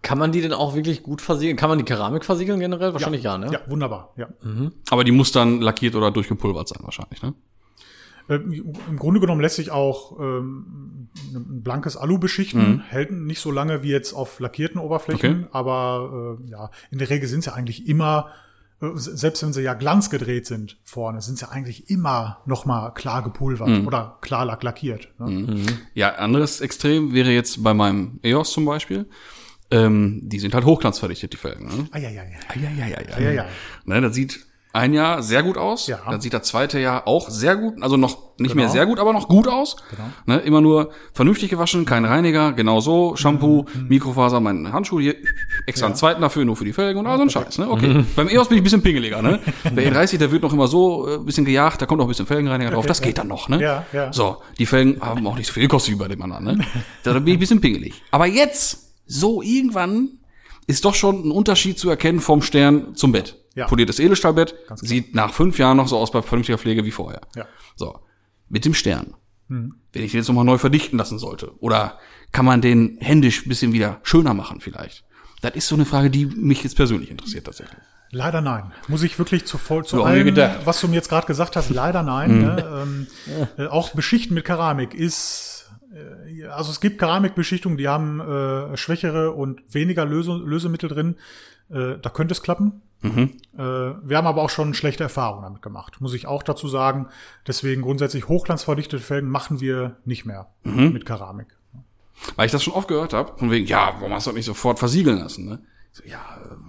Kann 0.03 0.19
man 0.19 0.31
die 0.31 0.41
denn 0.41 0.53
auch 0.53 0.75
wirklich 0.75 1.01
gut 1.01 1.21
versiegeln? 1.21 1.57
Kann 1.57 1.69
man 1.69 1.79
die 1.79 1.85
Keramik 1.85 2.23
versiegeln 2.23 2.59
generell? 2.59 2.93
Wahrscheinlich 2.93 3.23
ja, 3.23 3.37
ne? 3.39 3.51
Ja, 3.51 3.61
wunderbar. 3.67 4.13
Ja. 4.15 4.27
Aber 4.91 5.03
die 5.03 5.11
muss 5.11 5.31
dann 5.31 5.59
lackiert 5.59 5.95
oder 5.95 6.11
durchgepulvert 6.11 6.67
sein 6.67 6.79
wahrscheinlich, 6.83 7.23
ne? 7.23 7.33
Ähm, 8.27 8.73
Im 8.89 8.97
Grunde 8.97 9.19
genommen 9.19 9.41
lässt 9.41 9.55
sich 9.55 9.69
auch 9.71 10.19
ähm, 10.19 11.09
ein 11.33 11.61
blankes 11.63 11.95
Alu 11.95 12.17
beschichten, 12.17 12.79
hält 12.87 13.11
nicht 13.11 13.39
so 13.39 13.51
lange 13.51 13.83
wie 13.83 13.89
jetzt 13.91 14.13
auf 14.13 14.39
lackierten 14.39 14.79
Oberflächen, 14.81 15.43
Okay. 15.43 15.47
aber 15.51 16.37
äh, 16.43 16.49
ja, 16.49 16.71
in 16.89 16.97
der 16.97 17.09
Regel 17.09 17.27
sind 17.29 17.43
sie 17.43 17.53
eigentlich 17.53 17.87
immer, 17.87 18.29
äh, 18.29 18.31
selbst 18.95 19.43
wenn 19.43 19.53
sie 19.53 19.61
ja 19.61 19.73
glanzgedreht 19.73 20.45
sind 20.45 20.77
vorne, 20.83 21.21
sind 21.21 21.38
sie 21.38 21.49
eigentlich 21.49 21.89
immer 21.89 22.41
noch 22.45 22.65
mal 22.65 22.91
klar 22.91 23.23
gepulvert 23.23 23.86
oder 23.86 24.17
klar 24.21 24.45
lack 24.45 24.63
lackiert. 24.63 25.09
Ne? 25.19 25.65
Ja, 25.93 26.15
anderes 26.15 26.61
Extrem 26.61 27.13
wäre 27.13 27.31
jetzt 27.31 27.63
bei 27.63 27.73
meinem 27.73 28.19
EOS 28.23 28.51
zum 28.51 28.65
Beispiel. 28.65 29.07
Ähm, 29.71 30.21
die 30.23 30.39
sind 30.39 30.53
halt 30.53 30.65
hochglanzverdichtet, 30.65 31.33
die 31.33 31.38
Felgen. 31.38 31.65
Ne? 31.67 31.88
Ah, 31.91 31.97
ja, 31.97 32.09
ja, 32.09 32.23
ja. 32.23 32.38
Eieieiei. 32.49 33.05
Ja, 33.19 33.31
ja. 33.31 33.45
Ne, 33.86 33.99
das 33.99 34.13
sieht 34.13 34.45
ein 34.76 34.93
Jahr 34.93 35.23
sehr 35.23 35.41
gut 35.41 35.57
aus. 35.57 35.88
Ja. 35.88 35.99
Dann 36.09 36.19
sieht 36.19 36.34
das 36.34 36.43
zweite 36.43 36.80
Jahr 36.80 37.07
auch 37.07 37.30
sehr 37.30 37.55
gut, 37.55 37.82
also 37.82 37.95
noch 37.95 38.17
nicht 38.38 38.51
Genau. 38.51 38.63
mehr 38.63 38.69
sehr 38.69 38.86
gut, 38.86 38.99
aber 38.99 39.13
noch 39.13 39.30
gut 39.30 39.47
aus. 39.47 39.78
Ne, 40.26 40.39
immer 40.39 40.59
nur 40.59 40.89
vernünftig 41.13 41.49
gewaschen, 41.49 41.86
kein 41.86 42.03
Reiniger, 42.03 42.51
genau 42.51 42.82
so, 42.82 43.15
Shampoo, 43.15 43.65
Mikrofaser, 43.88 44.41
mein 44.41 44.73
Handschuh 44.73 44.99
hier, 44.99 45.15
extra 45.65 45.86
einen 45.86 45.95
zweiten 45.95 46.19
dafür, 46.21 46.43
nur 46.43 46.57
für 46.57 46.65
die 46.65 46.73
Felgen 46.73 46.99
und 46.99 47.07
all 47.07 47.15
so 47.15 47.23
ein 47.23 47.30
Scheiß. 47.30 47.57
Ne? 47.59 47.69
Okay. 47.69 48.03
Beim 48.17 48.28
EOS 48.28 48.49
bin 48.49 48.57
ich 48.57 48.61
ein 48.61 48.63
bisschen 48.65 48.84
pingeliger. 48.84 49.21
Ne? 49.21 49.39
Der 49.63 49.91
E30, 49.93 50.17
der 50.17 50.32
wird 50.32 50.43
noch 50.43 50.51
immer 50.51 50.67
so 50.67 51.07
äh, 51.07 51.15
ein 51.15 51.26
bisschen 51.26 51.45
gejagt, 51.45 51.82
da 51.82 51.86
kommt 51.86 51.99
noch 51.99 52.05
ein 52.05 52.09
bisschen 52.09 52.28
Felgenreiniger 52.28 52.71
drauf, 52.71 52.86
das 52.86 53.01
geht 53.01 53.17
dann 53.17 53.30
noch. 53.30 53.47
Ne? 53.47 53.61
Ja, 53.61 53.86
ja. 53.93 54.11
So, 54.11 54.38
die 54.59 54.65
Felgen 54.65 54.99
haben 55.01 55.26
auch 55.26 55.38
nicht 55.38 55.47
so 55.47 55.53
viel 55.53 55.63
gekostet 55.63 55.93
wie 55.93 55.97
bei 55.97 56.09
dem 56.09 56.21
anderen. 56.21 56.43
Ne? 56.57 56.65
Da 57.03 57.13
bin 57.13 57.28
ich 57.28 57.34
ein 57.36 57.39
bisschen 57.39 57.61
pingelig. 57.61 58.03
Aber 58.11 58.26
jetzt, 58.26 58.91
so 59.07 59.41
irgendwann, 59.41 60.09
ist 60.67 60.84
doch 60.84 60.95
schon 60.95 61.26
ein 61.28 61.32
Unterschied 61.32 61.80
zu 61.80 61.89
erkennen 61.89 62.19
vom 62.19 62.41
Stern 62.41 62.95
zum 62.95 63.13
Bett. 63.13 63.38
Ja. 63.55 63.67
Poliertes 63.67 63.99
Edelstahlbett 63.99 64.53
sieht 64.75 65.15
nach 65.15 65.33
fünf 65.33 65.57
Jahren 65.57 65.77
noch 65.77 65.87
so 65.87 65.97
aus 65.97 66.11
bei 66.11 66.21
vernünftiger 66.21 66.57
Pflege 66.57 66.83
wie 66.85 66.91
vorher. 66.91 67.21
Ja. 67.35 67.45
So, 67.75 67.99
mit 68.49 68.65
dem 68.65 68.73
Stern. 68.73 69.15
Mhm. 69.47 69.75
Wenn 69.93 70.03
ich 70.03 70.11
den 70.11 70.19
jetzt 70.19 70.27
nochmal 70.27 70.45
neu 70.45 70.57
verdichten 70.57 70.97
lassen 70.97 71.19
sollte. 71.19 71.51
Oder 71.59 71.97
kann 72.31 72.45
man 72.45 72.61
den 72.61 72.97
händisch 72.99 73.45
ein 73.45 73.49
bisschen 73.49 73.71
wieder 73.71 73.99
schöner 74.03 74.33
machen 74.33 74.59
vielleicht? 74.59 75.05
Das 75.41 75.55
ist 75.55 75.67
so 75.67 75.75
eine 75.75 75.85
Frage, 75.85 76.09
die 76.09 76.25
mich 76.25 76.63
jetzt 76.63 76.75
persönlich 76.75 77.09
interessiert 77.09 77.45
tatsächlich. 77.45 77.79
Leider 78.11 78.41
nein. 78.41 78.71
Muss 78.87 79.03
ich 79.03 79.17
wirklich 79.19 79.45
zu 79.45 79.57
voll 79.57 79.85
zu 79.85 79.97
Ja, 79.97 80.03
allem, 80.03 80.35
was 80.65 80.81
du 80.81 80.87
mir 80.87 80.95
jetzt 80.95 81.09
gerade 81.09 81.27
gesagt 81.27 81.55
hast, 81.55 81.69
leider 81.69 82.03
nein. 82.03 82.39
ne? 82.39 82.83
ähm, 82.83 83.07
äh, 83.57 83.67
auch 83.67 83.91
Beschichten 83.93 84.35
mit 84.35 84.45
Keramik 84.45 84.93
ist, 84.93 85.69
äh, 85.93 86.45
also 86.45 86.71
es 86.71 86.79
gibt 86.81 86.99
Keramikbeschichtungen, 86.99 87.77
die 87.77 87.87
haben 87.87 88.19
äh, 88.19 88.77
schwächere 88.77 89.31
und 89.31 89.61
weniger 89.73 90.05
Löse, 90.05 90.33
Lösemittel 90.33 90.89
drin. 90.89 91.15
Äh, 91.69 91.97
da 92.01 92.09
könnte 92.09 92.33
es 92.33 92.41
klappen. 92.41 92.81
Äh, 93.05 93.57
wir 93.57 94.17
haben 94.17 94.27
aber 94.27 94.41
auch 94.41 94.49
schon 94.49 94.73
schlechte 94.73 95.03
Erfahrungen 95.03 95.43
damit 95.43 95.61
gemacht, 95.61 96.01
muss 96.01 96.13
ich 96.13 96.27
auch 96.27 96.43
dazu 96.43 96.67
sagen. 96.67 97.07
Deswegen 97.47 97.81
grundsätzlich 97.81 98.27
hochglanzverdichtete 98.27 99.01
Felgen 99.03 99.29
machen 99.29 99.59
wir 99.61 99.97
nicht 100.05 100.25
mehr 100.25 100.47
mit 100.63 101.05
Keramik. 101.05 101.47
Weil 102.35 102.45
ich 102.45 102.51
das 102.51 102.63
schon 102.63 102.73
oft 102.73 102.87
gehört 102.87 103.13
habe, 103.13 103.37
von 103.37 103.51
wegen, 103.51 103.65
ja, 103.67 103.93
warum 103.99 104.13
hast 104.13 104.25
du 104.25 104.29
das 104.31 104.35
nicht 104.35 104.45
sofort 104.45 104.79
versiegeln 104.79 105.19
lassen? 105.19 105.45
Ne? 105.45 105.59
So, 105.91 106.03
ja, 106.05 106.19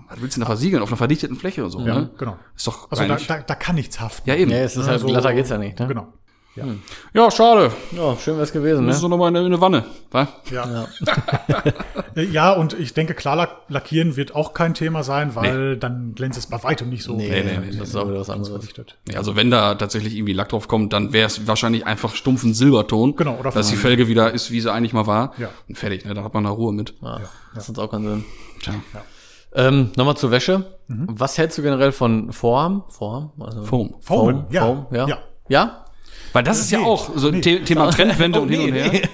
was 0.09 0.20
willst 0.20 0.37
du 0.37 0.41
denn 0.41 0.43
da 0.43 0.47
versiegeln? 0.47 0.82
Auf 0.82 0.89
einer 0.91 0.97
verdichteten 0.97 1.37
Fläche 1.37 1.62
oder 1.62 1.70
so, 1.70 1.80
Ja, 1.80 1.95
ne? 2.01 2.11
genau. 2.18 2.37
Ist 2.57 2.66
doch 2.66 2.91
Also 2.91 3.07
da, 3.07 3.16
da, 3.16 3.39
da 3.43 3.55
kann 3.55 3.76
nichts 3.76 4.01
haften. 4.01 4.28
ja, 4.28 4.37
eben. 4.37 4.51
Ja, 4.51 4.59
es 4.59 4.72
ist 4.76 4.84
halt, 4.87 4.95
Also- 4.95 5.07
glatter 5.07 5.32
geht's 5.34 5.51
ja 5.51 5.59
nicht, 5.59 5.78
ne? 5.78 5.87
Genau. 5.87 6.09
Ja. 6.57 6.65
Ja, 7.13 7.31
schade. 7.31 7.71
Ja, 7.93 8.17
schön 8.17 8.39
wär's 8.39 8.53
gewesen, 8.53 8.87
Das 8.87 8.87
ne? 8.87 8.93
ist 8.97 9.03
doch 9.03 9.09
nochmal 9.09 9.29
eine, 9.29 9.41
eine 9.41 9.61
Wanne. 9.61 9.85
wa? 10.11 10.27
Ja. 10.51 10.87
Äh, 12.17 12.25
ja, 12.25 12.53
und 12.53 12.73
ich 12.73 12.95
denke, 12.95 13.13
klar 13.13 13.37
lack- 13.37 13.57
lackieren 13.69 14.17
wird 14.17 14.35
auch 14.35 14.55
kein 14.55 14.73
Thema 14.73 15.03
sein, 15.03 15.35
weil 15.35 15.77
dann 15.77 16.15
glänzt 16.15 16.39
es 16.39 16.47
bei 16.47 16.63
weitem 16.65 16.89
nicht 16.89 17.05
so. 17.05 17.15
Nee, 17.15 17.29
nee, 17.29 17.59
nee, 17.59 17.77
das 17.79 17.91
ist 17.91 17.97
auch 17.97 18.09
wieder 18.09 18.21
was 18.21 18.31
anderes. 18.31 18.69
Ja, 19.07 19.19
also 19.19 19.37
wenn 19.37 19.51
da 19.51 19.75
tatsächlich 19.75 20.15
irgendwie 20.17 20.33
Lack 20.33 20.49
drauf 20.49 20.67
kommt, 20.67 20.95
dann 20.95 21.13
wäre 21.13 21.27
es 21.27 21.47
wahrscheinlich 21.47 21.85
einfach 21.85 22.15
stumpfen 22.15 22.55
Silberton. 22.55 23.17
Genau, 23.17 23.37
oder 23.37 23.51
Dass 23.51 23.69
die. 23.69 23.77
Felge 23.77 24.09
wieder 24.09 24.33
ist, 24.33 24.51
wie 24.51 24.63
sie 24.63 24.73
eigentlich 24.73 24.95
mal 24.95 25.07
war. 25.07 25.35
Ja. 25.37 25.49
Und 25.69 25.77
fertig, 25.77 26.07
ne? 26.07 26.15
Da 26.15 26.25
hat 26.25 26.33
man 26.33 26.45
da 26.45 26.51
Ruhe 26.51 26.73
mit. 26.73 26.95
Ja, 27.03 27.21
das 27.55 27.69
hat 27.69 27.79
auch 27.79 27.91
keinen 27.91 28.07
Sinn. 28.07 28.25
Tja. 28.63 28.75
Ähm, 29.55 29.91
Nochmal 29.97 30.17
zur 30.17 30.31
Wäsche. 30.31 30.65
Was 30.89 31.37
hältst 31.37 31.59
du 31.59 31.63
generell 31.63 31.93
von 31.93 32.33
Vorarm? 32.33 32.85
Vorarm? 32.89 33.33
Also 33.41 33.63
Foam. 33.65 33.95
Foamen, 34.01 34.45
ja. 34.51 34.63
Foam, 34.65 34.87
ja. 34.91 35.07
Ja. 35.09 35.19
Ja? 35.49 35.85
Weil 36.33 36.43
das 36.43 36.59
ist 36.61 36.71
ja 36.71 36.81
auch 36.81 37.11
so 37.17 37.29
ein 37.29 37.35
nee. 37.35 37.43
The 37.43 37.59
Thema 37.61 37.91
Trendwende 37.91 38.39
Oh, 38.39 38.43
und 38.43 38.49
hin 38.51 38.61
und 38.63 38.71
nee, 38.73 38.81
her. 38.83 39.09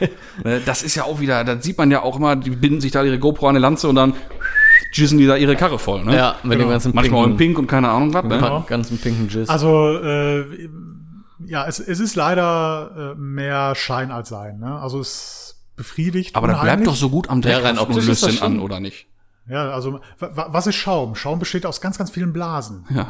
Ne, 0.45 0.61
Das 0.67 0.83
ist 0.83 0.95
ja 0.95 1.05
auch 1.05 1.21
wieder, 1.21 1.45
das 1.45 1.65
sieht 1.65 1.79
man 1.79 1.91
ja 1.91 2.03
auch 2.03 2.17
immer, 2.17 2.35
die 2.37 2.51
binden 2.51 2.81
sich 2.81 2.91
da 2.93 3.03
ihre 3.05 3.19
GoPro 3.19 3.47
an 3.47 3.51
eine 3.57 3.61
Lanze 3.61 3.89
und 3.89 3.95
dann 3.95 4.15
schießen 4.93 5.17
die 5.19 5.27
da 5.27 5.37
ihre 5.37 5.55
Karre 5.57 5.79
voll. 5.79 6.05
Ne? 6.05 6.17
Ja, 6.17 6.37
mit 6.43 6.59
dem 6.61 6.69
ganzen 6.69 6.95
Manchmal 6.95 7.21
auch 7.21 7.25
in 7.27 7.37
pinken, 7.37 7.47
Pink 7.55 7.59
und 7.61 7.67
keine 7.69 7.89
Ahnung 7.91 8.13
was. 8.13 8.25
Ne? 8.25 8.31
Genau. 8.37 8.65
ganzen 8.67 8.99
pinken 8.99 9.29
Jizz. 9.29 9.49
Also, 9.49 9.99
äh, 9.99 10.45
ja, 11.47 11.67
es, 11.67 11.79
es 11.81 11.99
ist 12.01 12.15
leider 12.17 13.15
äh, 13.17 13.19
mehr 13.21 13.75
Schein 13.75 14.11
als 14.11 14.29
Sein. 14.29 14.59
Ne? 14.59 14.79
Also 14.81 15.01
es 15.01 15.63
befriedigt. 15.77 16.37
Aber 16.37 16.47
das 16.49 16.57
bleibt 16.57 16.65
unheimlich. 16.81 16.89
doch 16.89 16.97
so 16.97 17.09
gut 17.11 17.31
am 17.31 17.41
Ja, 17.43 17.59
Dreck 17.61 17.81
und 17.81 17.95
löst 17.95 18.09
ist 18.09 18.23
das 18.23 18.35
den 18.37 18.43
an, 18.43 18.61
oder 18.61 18.81
nicht? 18.81 19.07
Ja, 19.49 19.71
also 19.71 19.95
wa- 20.19 20.31
wa- 20.35 20.47
was 20.51 20.67
ist 20.67 20.77
Schaum? 20.77 21.15
Schaum 21.15 21.39
besteht 21.39 21.67
aus 21.67 21.81
ganz, 21.81 21.99
ganz 21.99 22.11
vielen 22.11 22.33
Blasen. 22.33 22.85
Ja. 22.95 23.09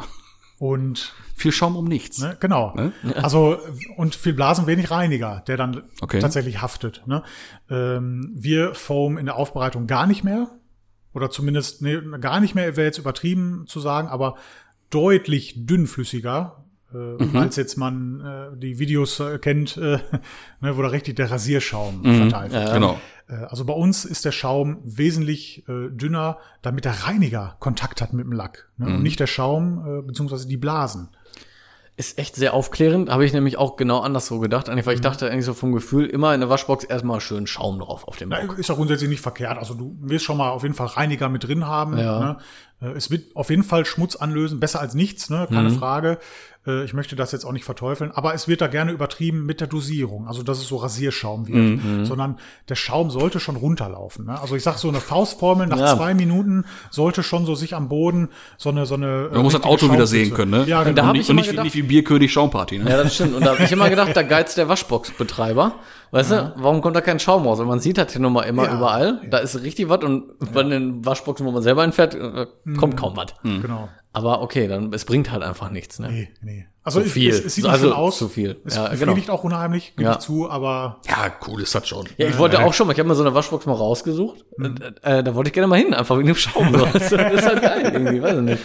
Und 0.59 1.13
Viel 1.35 1.51
Schaum 1.51 1.75
um 1.75 1.85
nichts. 1.85 2.19
Ne, 2.19 2.37
genau. 2.39 2.73
Ne? 2.75 2.93
Also 3.21 3.57
und 3.97 4.15
viel 4.15 4.33
Blasen, 4.33 4.65
wenig 4.67 4.91
Reiniger, 4.91 5.43
der 5.47 5.57
dann 5.57 5.83
Okay. 5.99 6.19
tatsächlich 6.19 6.61
haftet. 6.61 7.01
Ne? 7.05 7.23
Ähm, 7.69 8.31
wir 8.35 8.73
foam 8.75 9.17
in 9.17 9.25
der 9.25 9.35
Aufbereitung 9.35 9.87
gar 9.87 10.05
nicht 10.07 10.23
mehr. 10.23 10.47
Oder 11.13 11.29
zumindest, 11.29 11.81
nee, 11.81 11.99
gar 12.21 12.39
nicht 12.39 12.55
mehr, 12.55 12.77
wäre 12.77 12.87
jetzt 12.87 12.97
übertrieben 12.97 13.65
zu 13.67 13.79
sagen, 13.79 14.07
aber 14.07 14.35
deutlich 14.89 15.65
dünnflüssiger, 15.65 16.63
äh, 16.93 16.97
Mhm. 16.97 17.35
als 17.35 17.55
jetzt 17.55 17.77
man 17.77 18.21
äh, 18.21 18.57
die 18.57 18.79
Videos 18.79 19.19
äh, 19.19 19.37
kennt, 19.39 19.75
äh, 19.77 19.99
ne, 20.61 20.77
wo 20.77 20.81
da 20.81 20.87
richtig 20.89 21.15
der 21.15 21.29
Rasierschaum 21.31 22.01
Mhm. 22.03 22.15
verteilt 22.29 22.51
wird. 22.53 22.73
Genau. 22.73 22.99
Äh, 23.27 23.33
Also 23.49 23.65
bei 23.65 23.73
uns 23.73 24.05
ist 24.05 24.25
der 24.25 24.31
Schaum 24.31 24.77
wesentlich 24.83 25.67
äh, 25.67 25.89
dünner, 25.89 26.37
damit 26.61 26.85
der 26.85 27.05
Reiniger 27.05 27.55
Kontakt 27.59 28.01
hat 28.01 28.13
mit 28.13 28.25
dem 28.25 28.31
Lack. 28.33 28.69
Ne? 28.77 28.87
Mhm. 28.89 28.95
Und 28.95 29.03
nicht 29.03 29.19
der 29.19 29.27
Schaum, 29.27 29.85
äh, 29.99 30.01
beziehungsweise 30.01 30.47
die 30.47 30.57
Blasen. 30.57 31.09
Ist 31.95 32.17
echt 32.17 32.35
sehr 32.35 32.55
aufklärend. 32.55 33.11
Habe 33.11 33.23
ich 33.23 33.33
nämlich 33.33 33.57
auch 33.57 33.75
genau 33.75 33.99
anders 33.99 34.25
so 34.25 34.39
gedacht. 34.39 34.67
Eigentlich, 34.67 34.83
Mhm. 34.85 34.87
weil 34.87 34.95
ich 34.95 35.01
dachte 35.01 35.29
eigentlich 35.29 35.45
so 35.45 35.53
vom 35.53 35.73
Gefühl, 35.73 36.07
immer 36.07 36.33
in 36.33 36.39
der 36.39 36.49
Waschbox 36.49 36.85
erstmal 36.85 37.21
schön 37.21 37.45
Schaum 37.45 37.77
drauf 37.79 38.07
auf 38.07 38.17
dem 38.17 38.29
Bock. 38.29 38.57
ist 38.57 38.67
ja 38.69 38.73
grundsätzlich 38.73 39.11
nicht 39.11 39.21
verkehrt. 39.21 39.59
Also 39.59 39.75
du 39.75 39.95
wirst 40.01 40.25
schon 40.25 40.37
mal 40.37 40.49
auf 40.49 40.63
jeden 40.63 40.73
Fall 40.73 40.87
Reiniger 40.87 41.29
mit 41.29 41.43
drin 41.47 41.67
haben. 41.67 41.95
Ja. 41.99 42.19
Ne? 42.19 42.37
Äh, 42.83 42.89
Es 42.97 43.09
wird 43.09 43.35
auf 43.35 43.49
jeden 43.49 43.63
Fall 43.63 43.85
Schmutz 43.85 44.15
anlösen, 44.15 44.59
besser 44.59 44.81
als 44.81 44.93
nichts, 44.93 45.29
ne? 45.29 45.47
keine 45.51 45.69
Frage. 45.71 46.17
Äh, 46.67 46.83
Ich 46.85 46.93
möchte 46.93 47.15
das 47.15 47.31
jetzt 47.31 47.43
auch 47.45 47.51
nicht 47.51 47.65
verteufeln, 47.65 48.11
aber 48.11 48.33
es 48.33 48.47
wird 48.47 48.61
da 48.61 48.67
gerne 48.67 48.91
übertrieben 48.91 49.45
mit 49.45 49.59
der 49.59 49.67
Dosierung, 49.67 50.27
also 50.27 50.43
dass 50.43 50.59
es 50.59 50.67
so 50.67 50.77
Rasierschaum 50.77 51.47
wird, 51.47 52.05
sondern 52.07 52.37
der 52.69 52.75
Schaum 52.75 53.09
sollte 53.11 53.39
schon 53.41 53.55
runterlaufen. 53.57 54.25
Ne? 54.27 54.39
Also 54.39 54.55
ich 54.55 54.63
sag 54.63 54.77
so 54.77 54.87
eine 54.89 55.01
Faustformel 55.01 55.67
nach 55.67 55.77
Ja. 55.79 55.95
zwei 55.97 56.13
Minuten 56.13 56.63
sollte 56.89 57.21
schon 57.23 57.45
so 57.45 57.55
sich 57.55 57.75
am 57.75 57.89
Boden 57.89 58.29
so 58.57 58.69
eine 58.69 58.85
so 58.85 58.95
eine. 58.95 59.29
Man 59.33 59.43
muss 59.43 59.53
das 59.53 59.63
Auto 59.63 59.91
wieder 59.91 60.07
sehen 60.07 60.33
können, 60.33 60.51
ne? 60.51 60.63
Ja, 60.67 60.79
und 60.79 60.85
genau. 60.85 61.01
da 61.07 61.11
nicht, 61.13 61.23
ich 61.23 61.29
und 61.29 61.35
nicht, 61.35 61.47
wie- 61.47 61.51
gedacht- 61.51 61.63
nicht 61.65 61.75
wie 61.75 61.81
Bierkönig 61.83 62.31
Schaumparty, 62.31 62.79
ne? 62.79 62.89
Ja, 62.89 63.03
das 63.03 63.15
stimmt. 63.15 63.35
Und 63.35 63.45
da 63.45 63.53
habe 63.55 63.63
ich 63.63 63.71
immer 63.71 63.89
gedacht, 63.89 64.15
da 64.15 64.21
geizt 64.23 64.57
der 64.57 64.69
Waschboxbetreiber. 64.69 65.75
Weißt 66.13 66.29
du, 66.31 66.53
warum 66.57 66.81
kommt 66.81 66.95
da 66.95 67.01
kein 67.01 67.19
Schaum 67.19 67.47
raus? 67.47 67.59
Und 67.59 67.67
man 67.67 67.79
sieht 67.79 67.97
das 67.97 68.11
hier 68.11 68.21
nun 68.21 68.33
mal 68.33 68.43
immer 68.43 68.65
Ja. 68.65 68.75
überall. 68.77 69.19
Da 69.31 69.39
ist 69.39 69.61
richtig 69.63 69.89
was 69.89 70.03
und 70.03 70.25
bei 70.53 70.61
den 70.61 71.03
Waschboxen, 71.03 71.43
wo 71.45 71.51
man 71.51 71.63
selber 71.63 71.83
entfährt, 71.83 72.13
äh, 72.13 72.45
kommt 72.77 72.95
kaum 72.97 73.17
was. 73.17 73.33
Genau. 73.41 73.89
Aber 74.15 74.43
okay, 74.43 74.67
dann 74.67 74.93
es 74.93 75.05
bringt 75.05 75.31
halt 75.31 75.41
einfach 75.41 75.71
nichts. 75.71 75.97
Ne? 75.97 76.07
Nee, 76.11 76.29
nee. 76.43 76.67
Also 76.83 76.99
Zu 76.99 77.07
es, 77.07 77.11
viel. 77.13 77.29
es, 77.31 77.45
es 77.45 77.55
sieht 77.55 77.65
Also 77.65 77.87
schon 77.87 77.97
aus. 77.97 78.17
zu 78.19 78.27
viel. 78.29 78.61
Es 78.63 78.75
Ja, 78.75 78.89
genau. 78.93 79.15
auch 79.29 79.43
unheimlich, 79.43 79.93
gebe 79.95 80.03
Ja. 80.03 80.11
ich 80.11 80.19
zu, 80.19 80.47
aber 80.51 80.99
Ja, 81.07 81.31
cool 81.47 81.61
ist 81.63 81.73
das 81.73 81.87
schon. 81.87 82.05
Ja, 82.17 82.27
ich 82.27 82.37
wollte 82.37 82.63
auch 82.63 82.73
schon 82.75 82.85
mal, 82.85 82.93
ich 82.93 82.99
habe 82.99 83.09
mir 83.09 83.15
so 83.15 83.23
eine 83.23 83.33
Waschbox 83.33 83.65
mal 83.65 83.73
rausgesucht. 83.73 84.45
Äh, 85.01 85.17
äh, 85.19 85.23
da 85.23 85.33
wollte 85.33 85.47
ich 85.47 85.53
gerne 85.53 85.65
mal 85.65 85.79
hin, 85.79 85.95
einfach 85.95 86.15
wegen 86.17 86.27
dem 86.27 86.35
Schaum. 86.35 86.71
So. 86.77 86.85
Das 86.93 87.11
ist 87.11 87.45
halt 87.47 87.61
geil 87.63 87.89
irgendwie, 87.91 88.21
weiß 88.21 88.35
ich 88.35 88.41
nicht. 88.41 88.63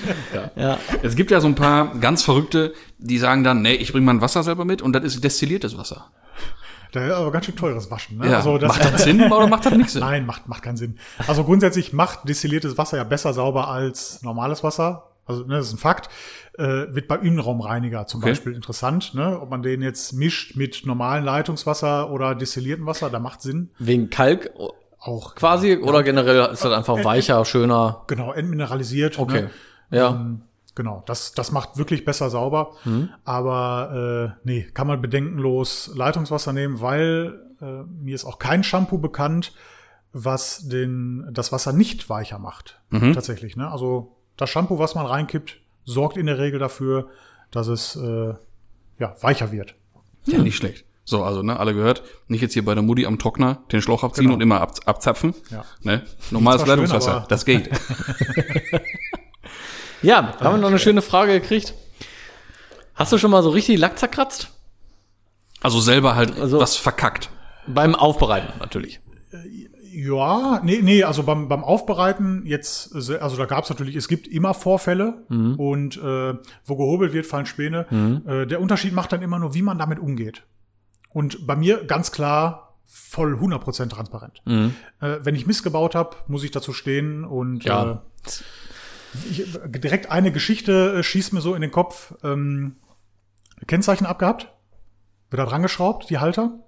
Ja. 0.54 0.76
Es 1.02 1.16
gibt 1.16 1.30
ja 1.30 1.40
so 1.40 1.46
ein 1.48 1.54
paar 1.54 1.94
ganz 1.98 2.22
Verrückte, 2.24 2.74
die 2.98 3.16
sagen 3.16 3.42
dann, 3.42 3.62
nee, 3.62 3.72
ich 3.72 3.92
bringe 3.92 4.04
mein 4.04 4.20
Wasser 4.20 4.42
selber 4.42 4.66
mit 4.66 4.82
und 4.82 4.92
das 4.92 5.04
ist 5.04 5.24
destilliertes 5.24 5.78
Wasser. 5.78 6.10
Da 6.92 7.06
ist 7.06 7.12
aber 7.12 7.30
ganz 7.32 7.46
schön 7.46 7.56
teures 7.56 7.90
Waschen. 7.90 8.18
Ne? 8.18 8.30
Ja. 8.30 8.36
Also 8.38 8.58
das, 8.58 8.68
macht 8.68 8.94
das 8.94 9.02
Sinn 9.04 9.22
oder 9.32 9.46
macht 9.46 9.66
das 9.66 9.72
nicht 9.74 9.90
Sinn? 9.90 10.00
Nein, 10.00 10.26
macht, 10.26 10.48
macht 10.48 10.62
keinen 10.62 10.76
Sinn. 10.76 10.98
Also 11.26 11.44
grundsätzlich 11.44 11.92
macht 11.92 12.28
destilliertes 12.28 12.78
Wasser 12.78 12.96
ja 12.96 13.04
besser 13.04 13.32
sauber 13.32 13.68
als 13.68 14.22
normales 14.22 14.62
Wasser. 14.64 15.10
also 15.26 15.44
ne, 15.44 15.56
das 15.56 15.66
ist 15.68 15.74
ein 15.74 15.78
Fakt, 15.78 16.08
äh, 16.58 16.86
wird 16.94 17.06
beim 17.08 17.22
Innenraumreiniger 17.22 18.06
zum 18.06 18.20
Okay. 18.20 18.30
Beispiel 18.30 18.54
interessant, 18.54 19.14
ne? 19.14 19.38
ob 19.40 19.50
man 19.50 19.62
den 19.62 19.82
jetzt 19.82 20.12
mischt 20.12 20.56
mit 20.56 20.82
normalem 20.86 21.24
Leitungswasser 21.24 22.10
oder 22.10 22.34
destilliertem 22.34 22.86
Wasser, 22.86 23.10
da 23.10 23.18
macht 23.20 23.42
Sinn. 23.42 23.70
Wegen 23.78 24.10
Kalk 24.10 24.50
Auch 25.00 25.34
quasi 25.36 25.76
oder 25.76 26.02
generell 26.02 26.50
ist 26.52 26.64
das 26.64 26.72
einfach 26.72 27.04
weicher, 27.04 27.44
schöner. 27.44 28.02
genau 28.08 28.32
entmineralisiert. 28.32 29.18
Okay. 29.18 29.42
Ne? 29.42 29.50
Ja. 29.90 30.08
Ähm, 30.10 30.42
genau, 30.78 31.02
das, 31.04 31.32
das 31.34 31.52
macht 31.52 31.76
wirklich 31.76 32.06
besser 32.06 32.30
sauber. 32.30 32.70
Aber 33.24 34.32
äh, 34.34 34.40
nee, 34.48 34.62
kann 34.72 34.86
man 34.86 35.02
bedenkenlos 35.02 35.90
Leitungswasser 35.94 36.54
nehmen, 36.54 36.80
weil 36.80 37.38
äh, 37.60 37.82
mir 37.82 38.14
ist 38.14 38.24
auch 38.24 38.38
kein 38.38 38.64
Shampoo 38.64 38.96
bekannt, 38.96 39.52
was 40.14 40.66
den, 40.68 41.28
das 41.32 41.52
Wasser 41.52 41.74
nicht 41.74 42.08
weicher 42.08 42.38
macht. 42.38 42.80
Tatsächlich. 42.90 43.56
Ne? 43.56 43.70
Also 43.70 44.16
das 44.38 44.48
Shampoo, 44.48 44.78
was 44.78 44.94
man 44.94 45.04
reinkippt, 45.04 45.58
sorgt 45.84 46.16
in 46.16 46.24
der 46.26 46.38
Regel 46.38 46.58
dafür, 46.58 47.08
dass 47.50 47.66
es 47.66 47.96
äh, 47.96 48.32
ja, 48.98 49.14
weicher 49.20 49.52
wird. 49.52 49.74
Ja, 50.26 50.38
nicht 50.38 50.56
schlecht. 50.56 50.84
So, 51.04 51.24
also, 51.24 51.42
ne, 51.42 51.58
alle 51.58 51.72
gehört, 51.72 52.02
nicht 52.26 52.42
jetzt 52.42 52.52
hier 52.52 52.62
bei 52.64 52.74
der 52.74 52.82
Mutti 52.82 53.06
am 53.06 53.18
Trockner 53.18 53.62
den 53.72 53.80
Schlauch 53.80 54.04
abziehen 54.04 54.24
Genau. 54.24 54.34
und 54.34 54.42
immer 54.42 54.60
ab, 54.60 54.74
abzapfen. 54.84 55.34
Ja. 55.50 55.64
Ne? 55.82 56.02
Normales 56.30 56.60
schön, 56.60 56.68
Leitungswasser, 56.68 57.14
aber- 57.16 57.26
das 57.28 57.46
geht. 57.46 57.70
Ja, 60.02 60.34
haben 60.40 60.54
wir 60.54 60.58
noch 60.58 60.68
eine 60.68 60.78
schöne 60.78 61.02
Frage 61.02 61.40
gekriegt. 61.40 61.74
Hast 62.94 63.12
du 63.12 63.18
schon 63.18 63.30
mal 63.30 63.42
so 63.42 63.50
richtig 63.50 63.78
Lack 63.78 63.98
zerkratzt? 63.98 64.50
Also 65.62 65.80
selber 65.80 66.14
halt 66.14 66.38
Also- 66.38 66.60
was 66.60 66.76
verkackt. 66.76 67.30
Beim 67.66 67.94
Aufbereiten 67.94 68.52
natürlich. 68.60 69.00
Ja, 69.90 70.60
nee, 70.62 70.80
nee, 70.82 71.02
also 71.02 71.22
beim, 71.22 71.48
beim 71.48 71.64
Aufbereiten 71.64 72.42
jetzt, 72.46 72.94
also 72.94 73.36
da 73.36 73.44
gab 73.46 73.64
es 73.64 73.70
natürlich, 73.70 73.96
es 73.96 74.06
gibt 74.08 74.28
immer 74.28 74.54
Vorfälle 74.54 75.24
und 75.28 75.96
äh, 75.96 76.34
wo 76.64 76.76
gehobelt 76.76 77.12
wird, 77.12 77.26
fallen 77.26 77.46
Späne. 77.46 78.22
Äh, 78.26 78.46
der 78.46 78.60
Unterschied 78.60 78.92
macht 78.92 79.12
dann 79.12 79.22
immer 79.22 79.38
nur, 79.38 79.54
wie 79.54 79.62
man 79.62 79.78
damit 79.78 79.98
umgeht. 79.98 80.44
Und 81.10 81.46
bei 81.46 81.56
mir 81.56 81.84
ganz 81.84 82.12
klar 82.12 82.76
voll 82.86 83.34
100% 83.34 83.88
transparent. 83.90 84.40
Äh, 84.46 85.18
wenn 85.22 85.34
ich 85.34 85.46
Mist 85.46 85.62
gebaut 85.64 85.94
habe, 85.94 86.16
muss 86.28 86.44
ich 86.44 86.50
dazu 86.52 86.72
stehen 86.72 87.24
und 87.24 87.64
Ja. 87.64 88.02
äh, 88.24 88.30
ich, 89.30 89.58
direkt 89.66 90.10
eine 90.10 90.32
Geschichte 90.32 90.98
äh, 90.98 91.02
schießt 91.02 91.32
mir 91.32 91.40
so 91.40 91.54
in 91.54 91.62
den 91.62 91.70
Kopf. 91.70 92.14
Ähm, 92.22 92.76
Kennzeichen 93.66 94.06
abgehabt, 94.06 94.52
wieder 95.30 95.46
dran 95.46 95.62
geschraubt, 95.62 96.10
die 96.10 96.18
Halter. 96.18 96.58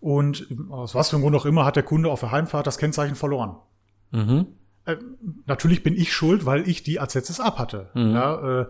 Und 0.00 0.46
aus 0.70 0.94
was 0.94 1.10
für 1.10 1.16
einem 1.16 1.22
Grund 1.22 1.36
auch 1.36 1.46
immer 1.46 1.64
hat 1.64 1.76
der 1.76 1.82
Kunde 1.82 2.10
auf 2.10 2.20
der 2.20 2.30
Heimfahrt 2.30 2.66
das 2.66 2.78
Kennzeichen 2.78 3.16
verloren. 3.16 3.56
Mhm. 4.10 4.46
Äh, 4.84 4.96
natürlich 5.46 5.82
bin 5.82 5.94
ich 5.94 6.12
schuld, 6.12 6.46
weil 6.46 6.68
ich 6.68 6.82
die 6.82 7.00
als 7.00 7.14
letztes 7.14 7.40
ab 7.40 7.58
hatte. 7.58 7.90
Ja, 7.94 8.68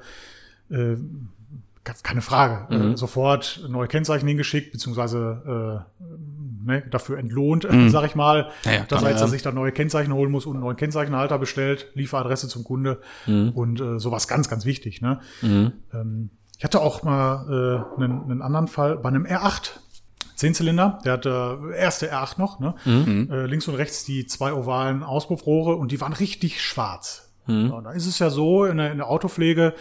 äh, 0.71 0.75
äh, 0.75 0.99
keine 2.03 2.23
Frage. 2.23 2.75
Äh, 2.75 2.97
sofort 2.97 3.65
neue 3.69 3.89
Kennzeichen 3.89 4.27
hingeschickt, 4.27 4.73
beziehungsweise 4.73 5.87
äh, 6.03 6.03
ne, 6.65 6.83
dafür 6.91 7.19
entlohnt, 7.19 7.65
äh, 7.65 7.89
sag 7.91 8.05
ich 8.07 8.15
mal, 8.15 8.51
Ja, 8.65 8.73
ja, 8.73 8.85
dass 8.85 9.03
er 9.03 9.11
jetzt 9.11 9.31
sich 9.31 9.43
da 9.43 9.53
neue 9.53 9.73
Kennzeichen 9.73 10.13
holen 10.13 10.31
muss 10.31 10.47
und 10.47 10.55
einen 10.57 10.65
neuen 10.65 10.77
Kennzeichenhalter 10.77 11.39
bestellt, 11.39 11.89
Lieferadresse 11.95 12.49
zum 12.49 12.65
Kunde 12.65 13.01
und 13.55 13.81
äh, 13.81 13.99
sowas 13.99 14.29
ganz, 14.29 14.49
ganz 14.49 14.65
wichtig. 14.65 15.01
Ne? 15.03 15.21
Ähm, 15.43 16.31
ich 16.57 16.65
hatte 16.65 16.81
auch 16.81 17.03
mal 17.03 17.87
äh, 17.99 18.03
einen, 18.03 18.23
einen 18.25 18.43
anderen 18.43 18.69
Fall 18.69 18.97
bei 18.97 19.09
einem 19.09 19.25
R8. 19.27 19.71
Zehnzylinder, 20.35 21.01
der 21.05 21.15
hatte 21.15 21.59
erste 21.77 22.13
R8 22.13 22.39
noch, 22.39 22.61
ne? 22.61 22.75
Äh, 23.29 23.47
links 23.47 23.67
und 23.67 23.75
rechts 23.75 24.05
die 24.05 24.25
zwei 24.27 24.53
ovalen 24.53 25.03
Auspuffrohre 25.03 25.75
und 25.75 25.91
die 25.91 26.01
waren 26.01 26.13
richtig 26.13 26.63
schwarz. 26.63 27.33
Ja, 27.71 27.81
da 27.81 27.91
ist 27.91 28.07
es 28.07 28.21
ja 28.21 28.31
so 28.31 28.65
in 28.65 28.77
der, 28.77 28.93
in 28.93 28.99
der 28.99 29.09
Autopflege, 29.09 29.75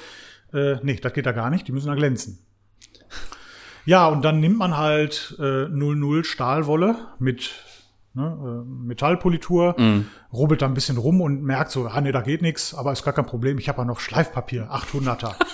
äh, 0.53 0.77
nee, 0.81 0.95
das 0.95 1.13
geht 1.13 1.25
da 1.27 1.31
gar 1.31 1.49
nicht, 1.51 1.67
die 1.67 1.71
müssen 1.73 1.87
da 1.87 1.93
glänzen. 1.95 2.39
Ja, 3.87 4.07
und 4.07 4.23
dann 4.25 4.41
nimmt 4.41 4.57
man 4.57 4.75
halt 4.75 5.37
äh, 5.39 5.69
00 5.69 6.25
Stahlwolle 6.25 6.97
mit 7.19 7.51
ne, 8.13 8.25
äh, 8.25 8.69
Metallpolitur, 8.85 9.77
rubbelt 10.33 10.61
da 10.61 10.65
ein 10.65 10.73
bisschen 10.73 10.97
rum 10.97 11.21
und 11.21 11.41
merkt 11.41 11.71
so, 11.71 11.87
ah 11.87 12.01
nee, 12.01 12.11
da 12.11 12.19
geht 12.19 12.41
nichts, 12.41 12.73
aber 12.75 12.91
ist 12.91 13.05
gar 13.05 13.13
kein 13.13 13.25
Problem, 13.25 13.57
ich 13.57 13.69
habe 13.69 13.79
ja 13.79 13.85
noch 13.85 14.01
Schleifpapier, 14.01 14.69
800er. 14.71 15.35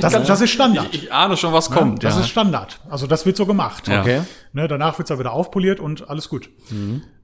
Das, 0.00 0.12
das 0.12 0.40
ist 0.40 0.50
Standard. 0.50 0.88
Ich 0.92 1.12
ahne 1.12 1.36
schon, 1.36 1.52
was 1.52 1.68
kommt. 1.70 2.04
Das 2.04 2.14
ja. 2.14 2.20
ist 2.20 2.28
Standard. 2.28 2.80
Also 2.88 3.06
das 3.06 3.26
wird 3.26 3.36
so 3.36 3.46
gemacht. 3.46 3.88
Ja. 3.88 4.00
Okay. 4.00 4.22
Ne, 4.52 4.68
danach 4.68 4.96
wird's 4.96 5.10
ja 5.10 5.18
wieder 5.18 5.32
aufpoliert 5.32 5.80
und 5.80 6.08
alles 6.08 6.28
gut. 6.28 6.48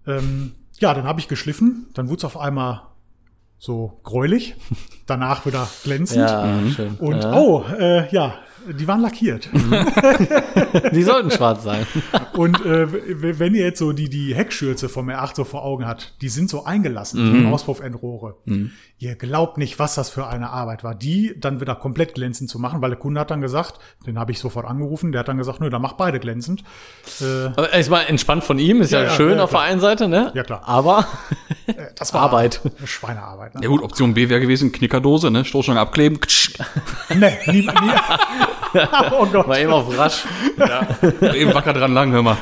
Ähm, 0.06 0.52
ja, 0.80 0.92
dann 0.92 1.04
habe 1.04 1.20
ich 1.20 1.28
geschliffen, 1.28 1.86
dann 1.94 2.08
wurde 2.08 2.18
es 2.18 2.24
auf 2.24 2.36
einmal 2.36 2.82
so 3.58 4.00
gräulich, 4.02 4.56
danach 5.06 5.46
wieder 5.46 5.68
glänzend. 5.84 6.28
Ja, 6.28 6.58
schön. 6.74 6.96
Und 6.96 7.22
ja. 7.22 7.32
oh, 7.32 7.64
äh, 7.78 8.12
ja, 8.12 8.34
die 8.72 8.86
waren 8.88 9.00
lackiert. 9.00 9.48
die 10.92 11.02
sollten 11.02 11.30
schwarz 11.30 11.62
sein. 11.64 11.86
Und 12.34 12.64
äh, 12.64 13.38
wenn 13.38 13.54
ihr 13.54 13.64
jetzt 13.64 13.78
so 13.78 13.92
die, 13.92 14.08
die 14.08 14.34
Heckschürze 14.34 14.88
vom 14.88 15.08
R8 15.08 15.36
so 15.36 15.44
vor 15.44 15.64
Augen 15.64 15.86
hat, 15.86 16.14
die 16.20 16.28
sind 16.28 16.50
so 16.50 16.64
eingelassen, 16.64 17.40
die 17.42 17.46
Auspuffendrohre. 17.52 18.36
Ihr 19.00 19.14
glaubt 19.14 19.58
nicht, 19.58 19.78
was 19.78 19.94
das 19.94 20.10
für 20.10 20.26
eine 20.26 20.50
Arbeit 20.50 20.82
war, 20.84 20.94
die 20.94 21.34
dann 21.38 21.60
wieder 21.60 21.74
komplett 21.76 22.14
glänzend 22.14 22.50
zu 22.50 22.58
machen, 22.58 22.80
weil 22.82 22.90
der 22.90 22.98
Kunde 22.98 23.20
hat 23.20 23.30
dann 23.30 23.40
gesagt, 23.40 23.78
den 24.06 24.18
habe 24.18 24.32
ich 24.32 24.40
sofort 24.40 24.66
angerufen, 24.66 25.12
der 25.12 25.20
hat 25.20 25.28
dann 25.28 25.38
gesagt, 25.38 25.60
nö, 25.60 25.70
dann 25.70 25.82
mach 25.82 25.92
beide 25.92 26.18
glänzend. 26.18 26.64
Äh, 27.20 27.46
Aber 27.56 27.72
erstmal 27.72 28.06
entspannt 28.06 28.42
von 28.44 28.58
ihm, 28.58 28.80
ist 28.80 28.90
ja, 28.90 29.04
Ja, 29.04 29.10
schön 29.10 29.36
ja, 29.38 29.44
auf 29.44 29.50
der 29.50 29.60
einen 29.60 29.80
Seite, 29.80 30.08
ne? 30.08 30.32
Ja, 30.34 30.42
klar. 30.42 30.62
Aber 30.64 31.06
äh, 31.66 31.74
das 31.96 32.12
war 32.12 32.22
Arbeit. 32.22 32.60
eine 32.78 32.86
Schweinearbeit. 32.86 33.54
Ne? 33.54 33.60
Ja 33.62 33.68
gut, 33.68 33.82
Option 33.82 34.14
B 34.14 34.28
wäre 34.28 34.40
gewesen, 34.40 34.72
Knickerdose, 34.72 35.30
ne? 35.30 35.44
Stoßstange 35.44 35.78
abkleben. 35.80 36.18
Nee, 37.14 37.38
nie, 37.46 37.60
nie. 37.62 37.68
oh 39.12 39.26
Gott. 39.26 39.48
war 39.48 39.58
eben 39.58 39.72
auf 39.72 39.96
rasch. 39.96 40.24
Eben 41.34 41.54
wacker 41.54 41.72
dran 41.72 41.92
lang, 41.94 42.12
hör 42.12 42.22
mal. 42.22 42.36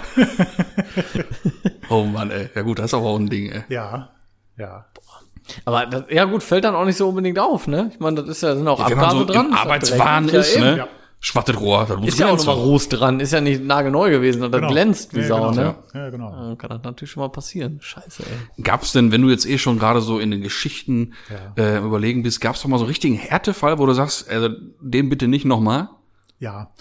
Oh 1.89 2.05
Mann, 2.05 2.31
ey. 2.31 2.49
Ja 2.55 2.63
gut, 2.63 2.79
das 2.79 2.87
ist 2.87 2.95
aber 2.95 3.07
auch 3.07 3.19
ein 3.19 3.29
Ding, 3.29 3.51
ey. 3.51 3.65
Ja, 3.69 4.11
ja. 4.59 4.87
Aber 5.65 5.87
das, 5.87 6.05
ja 6.11 6.25
gut, 6.25 6.43
fällt 6.43 6.65
dann 6.65 6.75
auch 6.75 6.85
nicht 6.85 6.97
so 6.97 7.09
unbedingt 7.09 7.39
auf, 7.39 7.69
ne? 7.69 7.91
Ich 7.93 8.01
meine, 8.01 8.17
das 8.17 8.29
ist 8.29 8.43
ja, 8.43 8.57
sind 8.57 8.67
auch 8.67 8.79
man 8.79 8.93
Abgase 8.93 9.19
so 9.19 9.25
dran. 9.25 9.53
Arbeitswahn 9.53 10.29
ist, 10.29 10.57
ja, 10.57 10.61
ne? 10.61 10.77
ja. 10.79 10.89
Schwattet 11.19 11.59
Rohr, 11.59 11.87
das 11.89 11.97
muss 11.99 12.09
Ist 12.09 12.19
ja 12.19 12.29
auch 12.29 12.37
nochmal 12.37 12.57
Ruß 12.57 12.89
dran, 12.91 13.21
ist 13.21 13.33
ja 13.33 13.41
nicht 13.41 13.65
nagelneu 13.65 14.11
gewesen 14.11 14.45
und 14.45 14.53
das 14.53 14.61
Genau. 14.61 14.71
glänzt 14.71 15.15
wie 15.15 15.21
Ja, 15.21 15.27
Sau, 15.27 15.51
genau, 15.51 15.51
ne? 15.53 15.75
Ja, 15.95 16.01
ja 16.01 16.11
genau. 16.11 16.31
Dann 16.31 16.59
kann 16.59 16.71
das 16.71 16.83
natürlich 16.83 17.11
schon 17.11 17.23
mal 17.23 17.31
passieren. 17.31 17.79
Scheiße, 17.81 18.23
ey. 18.23 18.63
Gab's 18.63 18.93
denn, 18.93 19.13
wenn 19.13 19.23
du 19.23 19.31
jetzt 19.31 19.47
eh 19.47 19.57
schon 19.59 19.79
gerade 19.79 20.03
so 20.03 20.19
in 20.19 20.31
den 20.31 20.43
Geschichten 20.43 21.15
äh, 21.57 21.79
überlegen 21.79 22.23
bist, 22.23 22.41
gab's 22.41 22.63
doch 22.63 22.69
mal 22.69 22.77
so 22.77 22.85
einen 22.85 22.91
richtigen 22.91 23.15
Härtefall, 23.15 23.79
wo 23.79 23.87
du 23.87 23.93
sagst, 23.95 24.29
also, 24.29 24.51
den 24.81 25.09
bitte 25.09 25.27
nicht 25.27 25.47
nochmal? 25.47 25.89
Ja. 26.39 26.73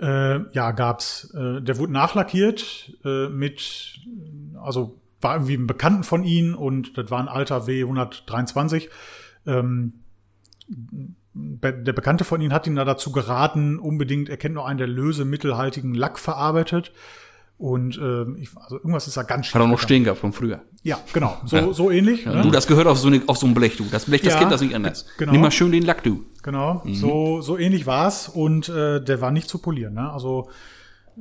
Äh, 0.00 0.40
ja, 0.52 0.70
gab's. 0.72 1.32
Äh, 1.34 1.60
der 1.60 1.78
wurde 1.78 1.92
nachlackiert 1.92 2.96
äh, 3.04 3.28
mit, 3.28 4.00
also 4.62 4.98
war 5.20 5.34
irgendwie 5.34 5.54
ein 5.54 5.66
Bekannten 5.66 6.04
von 6.04 6.24
ihnen 6.24 6.54
und 6.54 6.96
das 6.96 7.10
war 7.10 7.20
ein 7.20 7.28
alter 7.28 7.66
W123. 7.66 8.88
Ähm, 9.46 9.92
der 11.32 11.92
Bekannte 11.92 12.24
von 12.24 12.40
ihnen 12.40 12.52
hat 12.52 12.66
ihn 12.66 12.76
da 12.76 12.84
dazu 12.84 13.12
geraten, 13.12 13.78
unbedingt, 13.78 14.28
er 14.28 14.36
kennt 14.36 14.54
nur 14.54 14.66
einen, 14.66 14.78
der 14.78 14.86
lösemittelhaltigen 14.86 15.94
Lack 15.94 16.18
verarbeitet. 16.18 16.92
Und 17.60 17.98
ähm, 18.02 18.38
ich, 18.40 18.48
also 18.56 18.76
irgendwas 18.76 19.06
ist 19.06 19.18
da 19.18 19.22
ganz 19.22 19.52
Hat 19.52 19.60
er 19.60 19.68
noch 19.68 19.78
stehen 19.78 20.02
gehabt 20.02 20.18
von 20.20 20.32
früher. 20.32 20.62
Ja, 20.82 20.98
genau. 21.12 21.36
So, 21.44 21.74
so 21.74 21.90
ähnlich. 21.90 22.24
Ne? 22.24 22.40
Du, 22.40 22.50
das 22.50 22.66
gehört 22.66 22.86
auf 22.86 22.96
so, 22.98 23.08
eine, 23.08 23.20
auf 23.26 23.36
so 23.36 23.46
ein 23.46 23.52
Blech, 23.52 23.76
du. 23.76 23.84
Das 23.84 24.06
Blech, 24.06 24.22
das 24.22 24.32
Ja, 24.32 24.38
kennt 24.38 24.50
das 24.50 24.62
nicht 24.62 24.74
anders. 24.74 25.04
genau. 25.18 25.32
Nimm 25.32 25.42
mal 25.42 25.50
schön 25.50 25.70
den 25.70 25.82
Lack, 25.82 26.02
du. 26.02 26.24
Genau, 26.42 26.82
so, 26.90 27.42
so 27.42 27.58
ähnlich 27.58 27.84
war's 27.86 28.30
und 28.30 28.70
äh, 28.70 29.04
der 29.04 29.20
war 29.20 29.30
nicht 29.30 29.46
zu 29.50 29.58
polieren. 29.58 29.92
Ne? 29.92 30.10
Also 30.10 30.48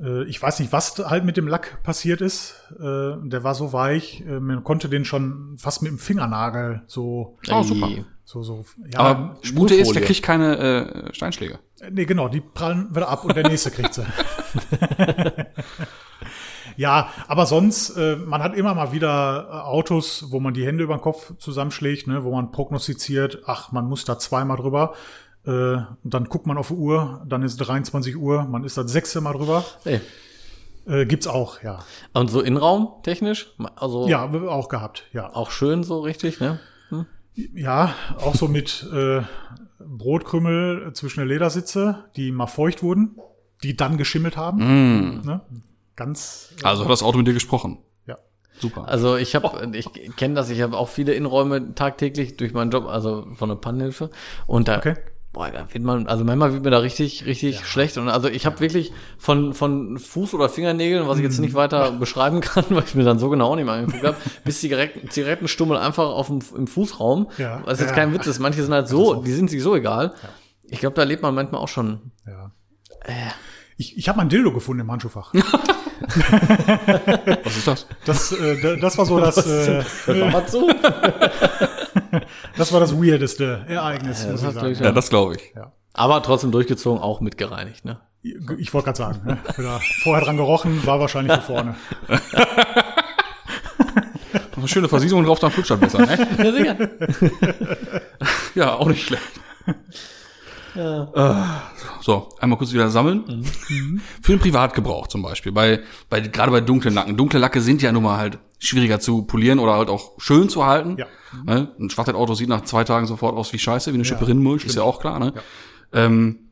äh, 0.02 0.24
ich 0.30 0.42
weiß 0.42 0.62
nicht, 0.62 0.72
was 0.72 0.98
halt 1.00 1.26
mit 1.26 1.36
dem 1.36 1.46
Lack 1.46 1.84
passiert 1.84 2.22
ist. 2.22 2.56
Äh, 2.80 2.82
der 2.82 3.44
war 3.44 3.54
so 3.54 3.74
weich, 3.74 4.22
äh, 4.26 4.40
man 4.40 4.64
konnte 4.64 4.88
den 4.88 5.04
schon 5.04 5.58
fast 5.58 5.82
mit 5.82 5.92
dem 5.92 5.98
Fingernagel 6.00 6.84
so, 6.88 7.38
Oh, 7.52 7.64
super. 7.64 7.90
So, 8.30 8.44
so. 8.44 8.64
Ja, 8.94 9.00
Aber 9.00 9.40
Gute 9.56 9.74
ist, 9.74 9.92
der 9.96 10.04
kriegt 10.04 10.22
keine 10.22 11.08
äh, 11.10 11.14
Steinschläge. 11.16 11.58
nee, 11.90 12.06
genau, 12.06 12.28
die 12.28 12.42
prallen 12.42 12.94
wieder 12.96 13.10
ab 13.10 13.26
und 13.26 13.36
der 13.36 13.48
nächste 13.48 13.72
kriegt 13.72 13.96
sie. 13.96 14.06
Ja, 16.78 17.10
aber 17.28 17.46
sonst, 17.46 17.98
äh, 17.98 18.16
man 18.16 18.42
hat 18.42 18.56
immer 18.56 18.74
mal 18.74 18.94
wieder 18.94 19.50
äh, 19.50 19.54
Autos, 19.68 20.28
wo 20.30 20.40
man 20.40 20.54
die 20.54 20.66
Hände 20.66 20.86
über 20.86 20.96
den 20.96 21.02
Kopf 21.02 21.34
zusammenschlägt, 21.38 22.08
ne, 22.08 22.24
wo 22.24 22.32
man 22.32 22.54
prognostiziert, 22.54 23.40
ach, 23.48 23.74
man 23.74 23.86
muss 23.86 24.06
da 24.06 24.18
zweimal 24.18 24.56
drüber. 24.56 24.94
Äh, 25.46 25.50
und 25.52 25.88
dann 26.06 26.30
guckt 26.30 26.48
man 26.48 26.58
auf 26.58 26.70
die 26.70 26.76
Uhr, 26.76 27.22
dann 27.28 27.44
ist 27.44 27.58
23 27.58 28.16
Uhr, 28.16 28.44
man 28.44 28.64
ist 28.64 28.78
das 28.78 28.90
sechste 28.90 29.20
Mal 29.20 29.34
drüber. 29.34 29.66
Ey. 29.84 30.00
Äh, 30.88 31.06
gibt's 31.06 31.28
auch, 31.28 31.62
ja. 31.64 31.80
Und 32.14 32.30
so 32.30 32.40
Innenraum 32.40 32.94
technisch? 33.04 33.54
Also 33.76 34.08
Ja, 34.08 34.32
auch 34.48 34.70
gehabt, 34.70 35.04
ja. 35.12 35.36
auch 35.36 35.52
schön 35.52 35.84
so 35.84 36.00
richtig, 36.00 36.40
ne? 36.40 36.62
Ja, 37.56 37.94
auch 38.18 38.36
so 38.36 38.48
mit 38.48 38.88
äh, 38.94 39.22
Brotkrümmel 39.80 40.92
zwischen 40.94 41.20
der 41.20 41.28
Ledersitze, 41.28 42.06
die 42.16 42.32
mal 42.32 42.48
feucht 42.48 42.84
wurden, 42.84 43.18
die 43.64 43.76
dann 43.76 43.98
geschimmelt 43.98 44.38
haben. 44.38 45.22
Ne? 45.26 45.42
Ganz, 45.96 46.54
Also 46.64 46.84
hat 46.84 46.92
das 46.92 47.04
Auto 47.04 47.18
mit 47.18 47.28
dir 47.28 47.34
gesprochen. 47.34 47.78
ja. 48.06 48.18
Super. 48.60 48.88
Also 48.88 49.16
ich 49.16 49.36
habe, 49.36 49.72
ich 49.74 49.90
kenne 50.18 50.34
das, 50.36 50.50
ich 50.50 50.62
habe 50.62 50.78
auch 50.78 50.90
viele 50.90 51.14
Innenräume 51.14 51.76
tagtäglich 51.76 52.36
durch 52.38 52.54
meinen 52.54 52.72
Job, 52.72 52.86
also 52.88 53.28
von 53.36 53.48
der 53.50 53.56
Pannenhilfe. 53.56 54.10
Und 54.48 54.68
da, 54.68 54.78
Okay. 54.78 54.96
Boah, 55.32 55.50
da 55.52 55.66
wird 55.72 55.84
man, 55.84 56.08
also 56.08 56.24
manchmal 56.24 56.54
wird 56.54 56.64
mir 56.64 56.72
da 56.72 56.80
richtig, 56.80 57.26
richtig 57.26 57.66
schlecht. 57.66 57.98
Und 57.98 58.10
also 58.10 58.28
ich 58.30 58.46
habe 58.46 58.60
wirklich 58.60 58.92
von 59.18 59.54
von 59.54 59.98
Fuß 60.00 60.34
oder 60.34 60.50
Fingernägeln, 60.50 61.08
was 61.08 61.18
ich 61.18 61.24
jetzt 61.24 61.38
Mhm. 61.38 61.46
nicht 61.46 61.54
weiter 61.54 61.92
beschreiben 62.00 62.42
kann, 62.42 62.66
weil 62.70 62.84
ich 62.86 62.96
mir 62.96 63.04
dann 63.04 63.20
so 63.20 63.30
genau 63.30 63.52
auch 63.52 63.56
nicht 63.56 63.66
mehr 63.66 63.76
angeguckt 63.76 64.04
habe, 64.04 64.18
bis 64.44 64.60
Zigaretten, 64.60 65.10
Zigarettenstummel 65.10 65.78
einfach 65.78 66.06
auf 66.10 66.28
dem 66.28 66.40
im 66.56 66.68
Fußraum. 66.68 67.30
Ja. 67.38 67.62
Was 67.66 67.80
jetzt 67.80 67.90
Ja. 67.90 67.96
kein 67.96 68.14
Witz 68.14 68.28
ist. 68.28 68.40
Manche 68.40 68.64
sind 68.64 68.74
halt 68.74 68.88
so, 68.88 69.22
die 69.24 69.32
sind 69.32 69.50
sich 69.50 69.62
so 69.62 69.76
egal. 69.76 70.14
Ich 70.64 70.80
glaube, 70.80 70.96
da 70.96 71.04
lebt 71.04 71.22
man 71.24 71.34
manchmal 71.36 71.62
auch 71.62 71.68
schon. 71.68 72.12
Ja. 72.28 72.52
Äh. 73.06 73.14
Ich, 73.78 73.98
ich 73.98 74.10
habe 74.10 74.18
mein 74.18 74.28
Dildo 74.30 74.52
gefunden 74.52 74.82
im 74.82 74.92
Handschuhfach. 74.92 75.34
Was 77.44 77.58
ist 77.58 77.68
das? 77.68 77.88
Das, 78.06 78.32
äh, 78.32 78.78
das 78.78 78.98
war 78.98 79.06
so 79.06 79.20
das, 79.20 79.38
äh, 79.46 79.84
Hört 80.06 80.32
mal 80.34 80.46
zu. 80.48 80.68
Das 82.60 82.72
war 82.74 82.80
das 82.80 82.96
weirdeste 82.96 83.66
Ereignis, 83.68 84.28
muss 84.28 84.42
das 84.42 84.42
ich 84.42 84.48
hat 84.48 84.54
sagen. 84.56 84.84
Ja, 84.84 84.92
das 84.92 85.10
glaube 85.10 85.36
ich. 85.36 85.54
Aber 85.94 86.22
trotzdem 86.22 86.52
durchgezogen, 86.52 87.02
auch 87.02 87.20
mitgereinigt, 87.22 87.86
ne? 87.86 88.00
Ich 88.22 88.74
wollte 88.74 88.86
gerade 88.86 88.98
sagen, 88.98 89.22
ne? 89.26 89.38
Vorher 90.04 90.24
dran 90.26 90.38
gerochen, 90.38 90.86
war 90.86 91.00
wahrscheinlich 91.00 91.34
für 91.38 91.42
vorne. 91.42 91.76
Eine 94.56 94.68
schöne 94.68 94.90
Versiegelung 94.90 95.24
drauf, 95.24 95.40
dann 95.40 95.52
flutscht 95.52 95.80
besser, 95.80 96.00
ne? 96.00 96.28
Ja, 96.38 96.52
sicher. 96.52 96.90
Ja, 98.56 98.76
auch 98.76 98.88
nicht 98.88 99.06
schlecht. 99.08 99.24
Äh, 100.80 101.44
So, 102.02 102.30
einmal 102.40 102.58
kurz 102.58 102.72
wieder 102.74 102.90
sammeln. 102.90 103.44
Für 104.22 104.32
den 104.34 104.40
Privatgebrauch 104.40 105.08
zum 105.08 105.22
Beispiel. 105.22 105.52
Bei, 105.52 105.82
bei, 106.10 106.22
gerade 106.22 106.52
bei 106.52 106.62
dunklen 106.62 106.94
Lacken. 106.94 107.18
Dunkle 107.18 107.40
Lacke 107.40 107.62
sind 107.62 107.82
ja 107.82 107.92
nun 107.92 108.04
mal 108.04 108.18
halt 108.18 108.40
schwieriger 108.60 109.00
zu 109.00 109.24
polieren 109.24 109.60
oder 109.60 109.74
halt 109.74 109.90
auch 109.90 110.14
schön 110.20 110.50
zu 110.50 110.66
halten. 110.66 110.98
Ja. 110.98 111.08
Ne? 111.46 111.74
Ein 111.80 111.90
Schwarzheit-Auto 111.90 112.34
sieht 112.34 112.50
nach 112.50 112.62
zwei 112.62 112.84
Tagen 112.84 113.06
sofort 113.06 113.36
aus 113.36 113.52
wie 113.54 113.60
Scheiße, 113.60 113.92
wie 113.92 113.96
eine 113.96 114.06
Schippe 114.06 114.22
Ja, 114.22 114.28
Rinnenmulch, 114.28 114.66
ist 114.66 114.76
ja 114.76 114.84
auch 114.84 115.00
klar, 115.00 115.20
ne? 115.20 115.34
Ähm, 115.94 116.50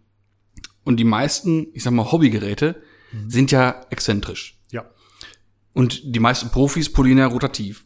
und 0.83 0.97
die 0.97 1.03
meisten, 1.03 1.67
ich 1.73 1.83
sag 1.83 1.91
mal, 1.93 2.11
Hobbygeräte 2.11 2.81
sind 3.27 3.51
ja 3.51 3.81
exzentrisch. 3.89 4.57
Ja. 4.71 4.85
Und 5.73 6.01
die 6.15 6.19
meisten 6.19 6.49
Profis 6.49 6.91
polieren 6.91 7.17
ja 7.17 7.27
rotativ. 7.27 7.83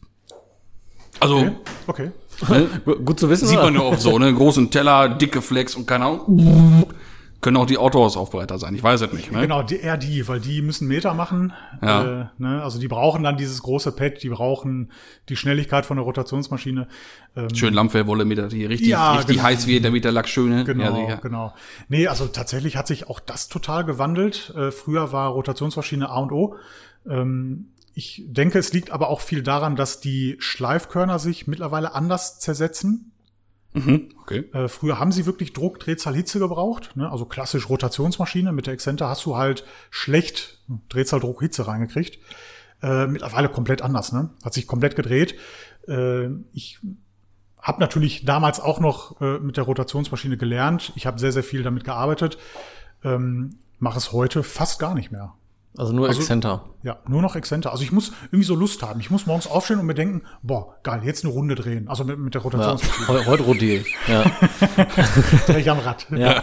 Also, 1.20 1.36
Okay. 1.38 1.52
okay. 1.86 2.10
Ne? 2.48 2.68
Gut 3.04 3.18
zu 3.20 3.28
wissen, 3.30 3.46
Sieht 3.46 3.58
oder? 3.58 3.70
man 3.70 3.74
ja 3.74 3.80
oft 3.80 4.00
so, 4.00 4.18
ne? 4.18 4.32
Großen 4.32 4.70
Teller, 4.70 5.08
dicke 5.08 5.42
Flex 5.42 5.74
und 5.74 5.86
keine 5.86 6.06
Ahnung. 6.06 6.86
Können 7.40 7.56
auch 7.56 7.66
die 7.66 7.76
Autohausaufbereiter 7.76 8.56
sein, 8.56 8.72
ich 8.76 8.84
weiß 8.84 9.00
es 9.00 9.12
nicht. 9.12 9.32
Ne? 9.32 9.40
Genau, 9.40 9.64
die, 9.64 9.80
eher 9.80 9.96
die, 9.96 10.28
weil 10.28 10.38
die 10.38 10.62
müssen 10.62 10.86
Meter 10.86 11.12
machen. 11.12 11.52
Ja. 11.82 12.20
Äh, 12.20 12.26
ne? 12.38 12.62
Also 12.62 12.78
die 12.78 12.86
brauchen 12.86 13.24
dann 13.24 13.36
dieses 13.36 13.60
große 13.64 13.90
Pad, 13.90 14.22
die 14.22 14.28
brauchen 14.28 14.92
die 15.28 15.34
Schnelligkeit 15.34 15.84
von 15.84 15.96
der 15.96 16.04
Rotationsmaschine. 16.04 16.86
Ähm, 17.34 17.52
Schön 17.52 17.74
Lammfellwolle, 17.74 18.24
mit 18.24 18.38
der 18.38 18.46
die 18.46 18.64
richtig, 18.64 18.86
Ja, 18.86 19.14
richtig 19.14 19.38
genau. 19.38 19.48
heiß 19.48 19.66
wird, 19.66 19.84
damit 19.84 20.04
der 20.04 20.12
Lack 20.12 20.28
schön 20.28 20.52
ist. 20.52 20.66
Genau, 20.66 21.08
Ja, 21.08 21.16
genau. 21.16 21.52
Nee, 21.88 22.06
also 22.06 22.26
tatsächlich 22.26 22.76
hat 22.76 22.86
sich 22.86 23.10
auch 23.10 23.18
das 23.18 23.48
total 23.48 23.84
gewandelt. 23.84 24.54
Äh, 24.56 24.70
früher 24.70 25.10
war 25.10 25.30
Rotationsmaschine 25.30 26.10
A 26.10 26.18
und 26.20 26.30
O. 26.30 26.54
Ähm, 27.10 27.71
ich 27.94 28.24
denke, 28.26 28.58
es 28.58 28.72
liegt 28.72 28.90
aber 28.90 29.08
auch 29.08 29.20
viel 29.20 29.42
daran, 29.42 29.76
dass 29.76 30.00
die 30.00 30.36
Schleifkörner 30.38 31.18
sich 31.18 31.46
mittlerweile 31.46 31.94
anders 31.94 32.38
zersetzen. 32.38 33.12
Mhm, 33.74 34.10
okay. 34.20 34.50
Äh, 34.52 34.68
früher 34.68 34.98
haben 34.98 35.12
sie 35.12 35.26
wirklich 35.26 35.52
Druck, 35.52 35.78
Drehzahl, 35.78 36.14
Hitze 36.14 36.38
gebraucht. 36.38 36.96
Ne? 36.96 37.10
Also 37.10 37.24
klassisch 37.24 37.68
Rotationsmaschine. 37.68 38.52
Mit 38.52 38.66
der 38.66 38.74
Exzenter 38.74 39.08
hast 39.08 39.24
du 39.24 39.36
halt 39.36 39.64
schlecht 39.90 40.62
Drehzahl, 40.88 41.20
Druck, 41.20 41.40
Hitze 41.40 41.66
reingekriegt. 41.66 42.18
Äh, 42.82 43.06
mittlerweile 43.06 43.48
komplett 43.48 43.82
anders. 43.82 44.12
Ne? 44.12 44.30
Hat 44.44 44.54
sich 44.54 44.66
komplett 44.66 44.96
gedreht. 44.96 45.36
Äh, 45.88 46.28
ich 46.52 46.80
habe 47.60 47.80
natürlich 47.80 48.24
damals 48.24 48.60
auch 48.60 48.80
noch 48.80 49.20
äh, 49.20 49.38
mit 49.38 49.56
der 49.56 49.64
Rotationsmaschine 49.64 50.36
gelernt. 50.36 50.92
Ich 50.96 51.06
habe 51.06 51.18
sehr, 51.18 51.32
sehr 51.32 51.44
viel 51.44 51.62
damit 51.62 51.84
gearbeitet. 51.84 52.38
Ähm, 53.04 53.58
Mache 53.78 53.98
es 53.98 54.12
heute 54.12 54.44
fast 54.44 54.78
gar 54.78 54.94
nicht 54.94 55.10
mehr. 55.10 55.34
Also 55.78 55.92
nur 55.94 56.08
Exzenter. 56.10 56.64
Ja, 56.82 56.98
nur 57.08 57.22
noch 57.22 57.34
Exzenter. 57.34 57.72
Also 57.72 57.82
ich 57.82 57.92
muss 57.92 58.12
irgendwie 58.26 58.44
so 58.44 58.54
Lust 58.54 58.82
haben. 58.82 59.00
Ich 59.00 59.10
muss 59.10 59.24
morgens 59.26 59.46
aufstehen 59.46 59.78
und 59.78 59.86
mir 59.86 59.94
denken, 59.94 60.22
boah, 60.42 60.74
geil, 60.82 61.00
jetzt 61.04 61.24
eine 61.24 61.32
Runde 61.32 61.54
drehen. 61.54 61.88
Also 61.88 62.04
mit, 62.04 62.18
mit 62.18 62.34
der 62.34 62.42
Ja. 62.42 62.44
Rotationsmaschine. 62.44 63.08
Heu- 63.08 63.24
Heute 63.26 63.42
rotiert. 63.44 63.86
Ja. 64.06 64.24
Dreh 65.46 65.60
ich 65.60 65.70
am 65.70 65.78
Rad. 65.78 66.06
ja. 66.10 66.40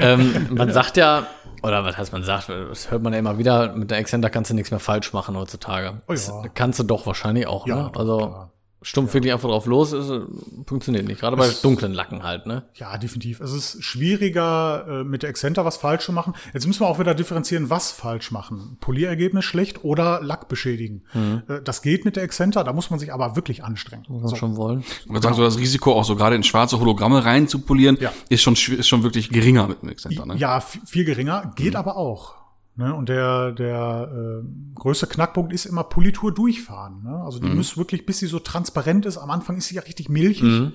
ähm, 0.00 0.48
man 0.56 0.72
sagt 0.72 0.96
ja, 0.96 1.26
oder 1.62 1.84
was 1.84 1.98
heißt 1.98 2.12
man 2.12 2.22
sagt, 2.22 2.48
das 2.48 2.90
hört 2.90 3.02
man 3.02 3.12
ja 3.12 3.18
immer 3.18 3.36
wieder, 3.38 3.74
mit 3.74 3.90
der 3.90 3.98
Exzenter 3.98 4.30
kannst 4.30 4.50
du 4.50 4.54
nichts 4.54 4.70
mehr 4.70 4.80
falsch 4.80 5.12
machen 5.12 5.36
heutzutage. 5.36 6.00
Oh 6.08 6.12
ja. 6.12 6.14
Das 6.14 6.50
kannst 6.54 6.78
du 6.78 6.84
doch 6.84 7.06
wahrscheinlich 7.06 7.46
auch, 7.46 7.66
Ja, 7.66 7.76
ne? 7.76 7.90
Also 7.94 8.16
klar. 8.18 8.50
Stumpf 8.84 9.14
wirklich 9.14 9.32
einfach 9.32 9.48
drauf 9.48 9.66
los, 9.66 9.92
ist, 9.92 10.08
äh, 10.10 10.20
funktioniert 10.66 11.06
nicht. 11.08 11.20
Gerade 11.20 11.36
bei 11.36 11.48
dunklen 11.62 11.92
Lacken 11.92 12.22
halt, 12.22 12.46
ne? 12.46 12.64
Ja, 12.74 12.96
definitiv. 12.98 13.40
Es 13.40 13.52
ist 13.52 13.82
schwieriger, 13.82 14.86
äh, 15.00 15.04
mit 15.04 15.22
der 15.22 15.30
Exzenter 15.30 15.64
was 15.64 15.76
falsch 15.76 16.04
zu 16.04 16.12
machen. 16.12 16.34
Jetzt 16.52 16.66
müssen 16.66 16.80
wir 16.80 16.86
auch 16.86 16.98
wieder 16.98 17.14
differenzieren, 17.14 17.70
was 17.70 17.90
falsch 17.90 18.30
machen. 18.30 18.76
Polierergebnis 18.80 19.44
schlecht 19.44 19.82
oder 19.84 20.20
Lack 20.22 20.48
beschädigen. 20.48 21.02
Äh, 21.48 21.60
Das 21.64 21.82
geht 21.82 22.04
mit 22.04 22.16
der 22.16 22.22
Exzenter, 22.22 22.62
da 22.64 22.72
muss 22.72 22.90
man 22.90 22.98
sich 23.00 23.12
aber 23.12 23.36
wirklich 23.36 23.64
anstrengen. 23.64 24.04
Muss 24.08 24.22
man 24.22 24.36
schon 24.36 24.56
wollen. 24.56 24.80
Ich 24.80 25.08
würde 25.08 25.22
sagen, 25.22 25.34
so 25.34 25.42
das 25.42 25.58
Risiko 25.58 25.92
auch 25.94 26.04
so 26.04 26.14
gerade 26.16 26.36
in 26.36 26.42
schwarze 26.44 26.78
Hologramme 26.78 27.24
rein 27.24 27.48
zu 27.48 27.60
polieren, 27.60 27.96
Ja. 28.00 28.12
ist 28.28 28.42
schon 28.42 28.54
ist 28.54 28.86
schon 28.88 29.02
wirklich 29.02 29.30
geringer 29.30 29.66
mit 29.66 29.82
dem 29.82 29.88
Exzenter, 29.88 30.26
ne? 30.26 30.36
Ja, 30.36 30.60
viel 30.60 31.04
geringer, 31.04 31.52
geht 31.56 31.74
aber 31.76 31.96
auch. 31.96 32.34
Ne? 32.76 32.94
Und 32.94 33.08
der, 33.08 33.52
der 33.52 34.42
äh, 34.42 34.74
größte 34.74 35.06
Knackpunkt 35.06 35.52
ist 35.52 35.64
immer 35.64 35.84
Politur 35.84 36.34
durchfahren. 36.34 37.02
Ne? 37.04 37.22
Also 37.24 37.38
die 37.38 37.48
muss 37.48 37.76
wirklich, 37.76 38.04
bis 38.04 38.18
sie 38.18 38.26
so 38.26 38.40
transparent 38.40 39.06
ist, 39.06 39.16
am 39.16 39.30
Anfang 39.30 39.56
ist 39.56 39.68
sie 39.68 39.76
ja 39.76 39.82
richtig 39.82 40.08
milchig. 40.08 40.72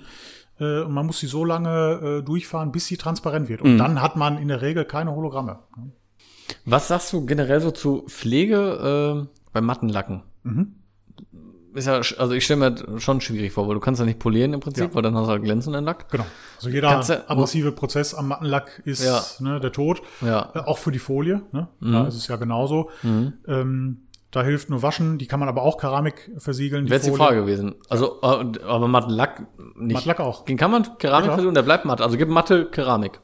Äh, 0.59 0.81
und 0.81 0.93
man 0.93 1.05
muss 1.05 1.19
sie 1.19 1.27
so 1.27 1.43
lange 1.43 2.19
äh, 2.19 2.23
durchfahren, 2.23 2.71
bis 2.71 2.85
sie 2.85 2.97
transparent 2.97 3.49
wird. 3.49 3.61
Und 3.61 3.77
dann 3.77 4.01
hat 4.01 4.15
man 4.15 4.37
in 4.37 4.47
der 4.47 4.61
Regel 4.61 4.85
keine 4.85 5.13
Hologramme. 5.13 5.59
Ne? 5.75 5.91
Was 6.65 6.87
sagst 6.87 7.13
du 7.13 7.25
generell 7.25 7.61
so 7.61 7.71
zu 7.71 8.05
Pflege 8.07 9.27
äh, 9.27 9.37
bei 9.53 9.61
Mattenlacken? 9.61 10.23
Mhm. 10.43 10.75
Ist 11.79 11.85
ja, 11.87 11.95
also 12.17 12.31
ich 12.33 12.43
stelle 12.45 12.59
mir 12.59 12.71
das 12.71 13.01
schon 13.01 13.21
schwierig 13.21 13.51
vor, 13.53 13.67
weil 13.67 13.73
du 13.75 13.79
kannst 13.79 13.99
ja 13.99 14.05
nicht 14.05 14.19
polieren 14.19 14.53
im 14.53 14.59
Prinzip, 14.59 14.89
Ja. 14.89 14.95
weil 14.95 15.01
dann 15.01 15.15
hast 15.15 15.25
du 15.25 15.31
halt 15.31 15.43
glänzenden 15.43 15.85
Lack. 15.85 16.09
Genau. 16.11 16.25
Also 16.57 16.69
jeder 16.69 17.01
du- 17.01 17.29
abrasive 17.29 17.71
Prozess 17.71 18.13
am 18.13 18.27
Mattenlack 18.27 18.81
ist 18.85 19.03
Ja. 19.03 19.21
ne, 19.39 19.59
der 19.59 19.71
Tod. 19.71 20.01
Ja. 20.21 20.49
Äh, 20.53 20.59
auch 20.59 20.77
für 20.77 20.91
die 20.91 20.99
Folie. 20.99 21.41
Ne? 21.51 21.67
Da 21.79 22.07
ist 22.07 22.15
es 22.15 22.27
ja 22.27 22.35
genauso. 22.35 22.89
Ähm, 23.47 23.97
da 24.31 24.43
hilft 24.43 24.69
nur 24.69 24.83
Waschen. 24.83 25.17
Die 25.17 25.25
kann 25.25 25.39
man 25.39 25.49
aber 25.49 25.63
auch 25.63 25.77
Keramik 25.77 26.29
versiegeln. 26.37 26.85
Wäre 26.85 26.95
jetzt 26.95 27.07
die. 27.07 27.11
Frage 27.15 27.41
gewesen. 27.41 27.75
Also, 27.89 28.19
äh, 28.21 28.59
aber 28.63 28.87
Mattenlack 28.87 29.43
nicht. 29.75 29.95
Mattenlack 29.95 30.19
auch. 30.19 30.45
Den 30.45 30.57
kann 30.57 30.69
man 30.71 30.83
Keramik 30.99 31.29
Ja, 31.29 31.33
versuchen, 31.33 31.55
der 31.55 31.63
bleibt 31.63 31.85
matt. 31.85 32.01
Also 32.01 32.17
gibt 32.17 32.29
Matte 32.31 32.65
Keramik. 32.65 33.19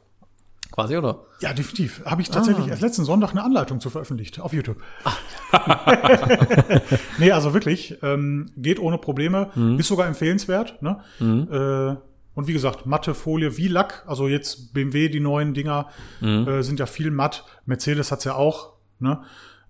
Quasi, 0.76 0.97
oder? 0.97 1.19
Ja, 1.39 1.53
definitiv. 1.53 2.01
Habe 2.05 2.21
ich 2.21 2.30
Ah. 2.30 2.34
tatsächlich 2.34 2.67
erst 2.67 2.82
letzten 2.82 3.05
Sonntag 3.05 3.32
eine 3.32 3.43
Anleitung 3.43 3.80
zu 3.80 3.89
veröffentlicht 3.89 4.39
auf 4.41 4.51
YouTube. 4.53 4.78
nee, 7.17 7.32
also 7.32 7.53
wirklich, 7.53 7.97
ähm, 8.03 8.51
geht 8.57 8.80
ohne 8.80 8.97
Probleme, 8.97 9.49
Mhm. 9.55 9.80
ist 9.80 9.88
sogar 9.88 10.07
empfehlenswert. 10.07 10.82
Ne? 10.82 10.99
Äh, 11.21 11.95
und 12.38 12.47
wie 12.47 12.53
gesagt, 12.53 12.86
matte 12.86 13.13
Folie 13.13 13.55
wie 13.57 13.67
Lack, 13.69 14.03
also 14.07 14.28
jetzt 14.28 14.73
BMW, 14.73 15.07
die 15.09 15.19
neuen 15.21 15.53
Dinger 15.53 15.88
Mhm. 16.21 16.47
äh, 16.47 16.63
sind 16.63 16.80
ja 16.80 16.86
viel 16.86 17.11
matt. 17.11 17.45
Mercedes 17.65 18.11
hat's 18.11 18.26
ja 18.26 18.36
auch. 18.36 18.73
Ne? 18.99 19.21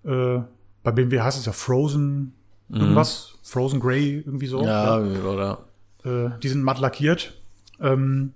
Äh, 0.04 0.40
bei 0.82 0.90
BMW 0.92 1.20
heißt 1.20 1.38
es 1.38 1.46
ja 1.46 1.52
Frozen 1.52 2.32
irgendwas, 2.68 3.34
Frozen 3.44 3.78
Grey, 3.78 4.22
irgendwie 4.26 4.48
so. 4.48 4.58
Mhm. 4.60 4.66
Ja, 4.66 4.98
oder? 4.98 5.58
Äh, 6.04 6.30
die 6.42 6.48
sind 6.48 6.62
matt 6.64 6.80
lackiert. 6.80 7.34
Ähm, 7.80 8.32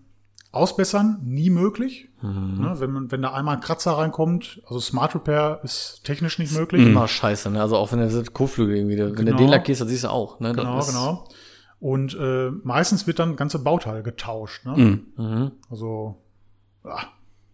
ausbessern, 0.52 1.20
nie 1.22 1.50
möglich. 1.50 2.08
Mhm. 2.22 2.58
Ne, 2.60 2.74
wenn, 2.78 2.90
man, 2.90 3.10
wenn 3.10 3.22
da 3.22 3.32
einmal 3.32 3.56
ein 3.56 3.60
Kratzer 3.60 3.92
reinkommt, 3.92 4.60
also 4.66 4.80
Smart 4.80 5.14
Repair 5.14 5.60
ist 5.62 6.02
technisch 6.04 6.38
nicht 6.38 6.52
möglich. 6.54 6.86
Immer 6.86 7.08
scheiße, 7.08 7.50
ne? 7.50 7.60
Also 7.60 7.76
auch 7.76 7.92
wenn 7.92 8.00
der 8.00 8.24
Kotflügel 8.24 8.76
irgendwie, 8.76 8.98
wenn 8.98 9.14
du 9.14 9.24
Genau. 9.24 9.36
den 9.36 9.48
lackierst, 9.48 9.80
dann 9.80 9.88
siehst 9.88 10.04
du 10.04 10.08
auch, 10.08 10.40
ne? 10.40 10.52
Genau, 10.52 10.84
genau. 10.84 11.28
Und 11.78 12.14
äh, 12.14 12.50
meistens 12.62 13.06
wird 13.06 13.18
dann 13.18 13.36
ganze 13.36 13.58
Bauteil 13.58 14.02
getauscht. 14.02 14.66
Ne? 14.66 15.00
Mhm. 15.16 15.52
Also 15.70 16.20
ah, 16.84 17.04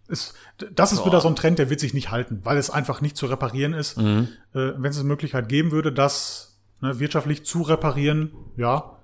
ist, 0.09 0.35
das 0.75 0.93
ist 0.93 1.07
wieder 1.07 1.21
so 1.21 1.29
ein 1.29 1.37
Trend, 1.37 1.61
der 1.61 1.71
wird 1.71 1.79
sich 1.79 1.95
nicht 1.95 2.11
halten, 2.11 2.41
weil 2.43 2.57
es 2.57 2.69
einfach 2.69 3.01
nicht 3.01 3.17
zu 3.17 3.27
reparieren 3.27 3.73
ist. 3.73 3.99
Mhm. 3.99 4.29
Äh, 4.53 4.73
wenn 4.79 4.91
es 4.91 4.99
eine 4.99 5.07
Möglichkeit 5.07 5.49
geben 5.49 5.71
würde, 5.71 5.93
das 5.93 6.59
ne, 6.81 6.99
wirtschaftlich 6.99 7.45
zu 7.45 7.63
reparieren, 7.63 8.33
ja. 8.57 8.96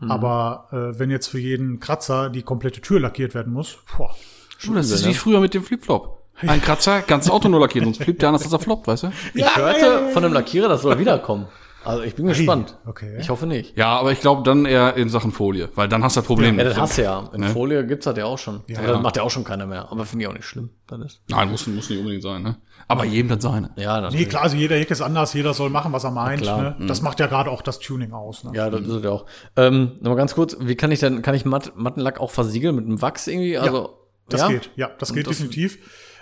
Mhm. 0.00 0.10
Aber 0.10 0.68
äh, 0.72 0.98
wenn 0.98 1.10
jetzt 1.10 1.28
für 1.28 1.38
jeden 1.38 1.80
Kratzer 1.80 2.30
die 2.30 2.42
komplette 2.42 2.80
Tür 2.80 3.00
lackiert 3.00 3.34
werden 3.34 3.52
muss, 3.52 3.78
boah, 3.96 4.14
Du, 4.60 4.74
das 4.74 4.90
ist 4.90 5.04
ne? 5.04 5.10
wie 5.10 5.14
früher 5.14 5.40
mit 5.40 5.54
dem 5.54 5.62
Flipflop. 5.62 6.18
Ein 6.40 6.60
Kratzer, 6.60 7.00
ganzes 7.02 7.30
Auto 7.30 7.48
nur 7.48 7.60
lackiert, 7.60 7.84
sonst 7.84 8.02
flippt 8.02 8.22
der 8.22 8.28
anders 8.28 8.44
als 8.44 8.52
er 8.52 8.58
floppt, 8.60 8.86
weißt 8.86 9.04
du? 9.04 9.12
Ich 9.34 9.56
hörte 9.56 10.08
von 10.12 10.24
einem 10.24 10.34
Lackierer, 10.34 10.68
das 10.68 10.82
soll 10.82 10.98
wiederkommen. 10.98 11.46
Also 11.84 12.02
ich 12.02 12.14
bin 12.16 12.26
gespannt. 12.26 12.76
okay. 12.86 13.16
Ich 13.20 13.30
hoffe 13.30 13.46
nicht. 13.46 13.76
Ja, 13.78 13.98
aber 13.98 14.12
ich 14.12 14.20
glaube 14.20 14.42
dann 14.42 14.66
eher 14.66 14.96
in 14.96 15.08
Sachen 15.08 15.30
Folie, 15.32 15.68
weil 15.76 15.88
dann 15.88 16.02
hast 16.02 16.16
du 16.16 16.20
das 16.20 16.26
Problem 16.26 16.58
Ja, 16.58 16.64
das 16.64 16.76
hast 16.78 16.98
du 16.98 17.02
ja. 17.02 17.30
In 17.32 17.40
Ne? 17.40 17.48
Folie 17.50 17.86
gibt's 17.86 18.04
das 18.04 18.16
ja 18.18 18.24
auch 18.24 18.36
schon. 18.36 18.62
Ja. 18.66 18.80
Aber 18.80 18.88
das 18.88 19.00
macht 19.02 19.16
ja 19.16 19.22
auch 19.22 19.30
schon 19.30 19.44
keiner 19.44 19.64
mehr. 19.66 19.90
Aber 19.90 20.04
finde 20.04 20.24
ich 20.24 20.28
auch 20.28 20.34
nicht 20.34 20.44
schlimm. 20.44 20.70
Das 20.86 20.98
ist. 21.00 21.20
Nein, 21.28 21.50
muss, 21.50 21.66
muss 21.68 21.88
nicht 21.88 21.98
unbedingt 21.98 22.22
sein, 22.24 22.42
ne? 22.42 22.56
Aber 22.88 23.04
jedem 23.04 23.28
das 23.28 23.42
seine. 23.42 23.70
Ja, 23.76 23.96
Nee, 23.96 24.02
natürlich. 24.02 24.28
klar, 24.28 24.42
also 24.42 24.56
jeder 24.56 24.76
Heck 24.76 24.90
ist 24.90 25.00
anders, 25.02 25.34
jeder 25.34 25.54
soll 25.54 25.70
machen, 25.70 25.92
was 25.92 26.04
er 26.04 26.10
meint. 26.10 26.42
klar. 26.42 26.76
Ne? 26.78 26.86
Das 26.86 27.00
macht 27.00 27.20
ja 27.20 27.26
gerade 27.26 27.50
auch 27.50 27.62
das 27.62 27.78
Tuning 27.78 28.12
aus. 28.12 28.44
Ne? 28.44 28.52
Ja, 28.54 28.70
das 28.70 28.80
ist 28.80 28.88
es 28.88 29.04
ja 29.04 29.10
auch. 29.10 29.26
Ähm, 29.56 29.92
Nochmal 30.00 30.16
ganz 30.16 30.34
kurz, 30.34 30.56
wie 30.60 30.74
kann 30.74 30.90
ich 30.90 30.98
denn, 31.00 31.22
kann 31.22 31.34
ich 31.34 31.44
Matt, 31.44 31.72
Mattenlack 31.76 32.18
auch 32.20 32.30
versiegeln 32.30 32.74
mit 32.74 32.86
einem 32.86 33.00
Wachs 33.00 33.26
irgendwie? 33.28 33.56
Also, 33.58 33.98
Das 34.28 34.40
ja? 34.42 34.48
geht, 34.48 34.70
ja, 34.76 34.90
das 34.98 35.12
geht 35.14 35.26
das- 35.26 35.36
definitiv. 35.36 35.78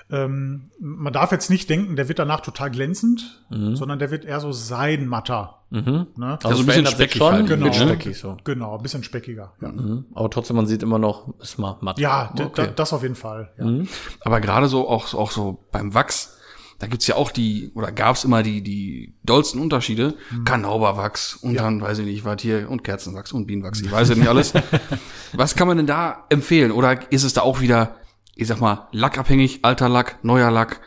Ähm, 0.09 0.71
man 0.79 1.13
darf 1.13 1.33
jetzt 1.33 1.51
nicht 1.51 1.69
denken, 1.69 1.97
der 1.97 2.09
wird 2.09 2.19
danach 2.21 2.41
total 2.41 2.71
glänzend, 2.71 3.45
sondern 3.51 3.99
der 3.99 4.11
wird 4.11 4.25
eher 4.25 4.39
so 4.41 4.53
seidenmatter. 4.53 5.63
Ne? 5.71 6.07
Also, 6.17 6.49
Also 6.49 6.63
ein 6.63 6.67
bisschen 6.67 6.87
speckig 6.87 7.17
schon, 7.19 7.33
halt, 7.33 7.47
genau. 7.49 7.73
speckig 7.73 8.17
so. 8.17 8.37
Genau, 8.45 8.77
ein 8.77 8.83
bisschen 8.83 9.03
speckiger. 9.03 9.53
Ja, 9.61 9.69
Mhm. 9.69 10.05
Aber 10.15 10.31
trotzdem, 10.31 10.57
man 10.57 10.67
sieht 10.67 10.83
immer 10.85 10.99
noch, 11.01 11.35
ist 11.41 11.59
mal 11.59 11.77
matt. 11.81 11.99
ja 11.99 12.31
okay. 12.33 12.51
da, 12.55 12.67
das 12.69 12.93
auf 12.93 13.03
jeden 13.03 13.17
Fall. 13.17 13.51
Ja. 13.59 13.85
Aber 14.21 14.41
gerade 14.41 14.69
so 14.69 14.89
auch, 14.89 15.13
auch 15.15 15.33
so 15.33 15.65
beim 15.73 15.93
Wachs, 15.93 16.39
da 16.79 16.87
gibt's 16.87 17.07
ja 17.07 17.17
auch 17.17 17.31
die, 17.33 17.73
oder 17.75 17.91
gab's 17.91 18.23
immer 18.25 18.43
die, 18.43 18.63
die 18.63 19.15
dollsten 19.25 19.61
Unterschiede. 19.61 20.15
Kanauberwachs 20.45 21.35
und 21.37 21.55
dann, 21.55 21.81
weiß 21.81 21.99
ich 21.99 22.07
nicht, 22.07 22.25
was 22.25 22.41
hier, 22.43 22.71
und 22.71 22.85
Kerzenwachs 22.85 23.33
und 23.33 23.47
Bienenwachs, 23.47 23.81
ich 23.81 23.91
weiß 23.91 24.11
ja 24.11 24.15
nicht 24.15 24.29
alles. 24.29 24.53
was 25.33 25.55
kann 25.57 25.67
man 25.69 25.79
denn 25.79 25.87
da 25.87 26.25
empfehlen? 26.29 26.71
Oder 26.71 27.11
ist 27.11 27.25
es 27.25 27.33
da 27.33 27.41
auch 27.43 27.61
wieder, 27.61 27.97
ich 28.37 28.47
sag 28.47 28.61
mal, 28.61 28.87
lackabhängig, 28.93 29.65
alter 29.65 29.89
Lack, 29.89 30.23
neuer 30.23 30.51
Lack, 30.51 30.81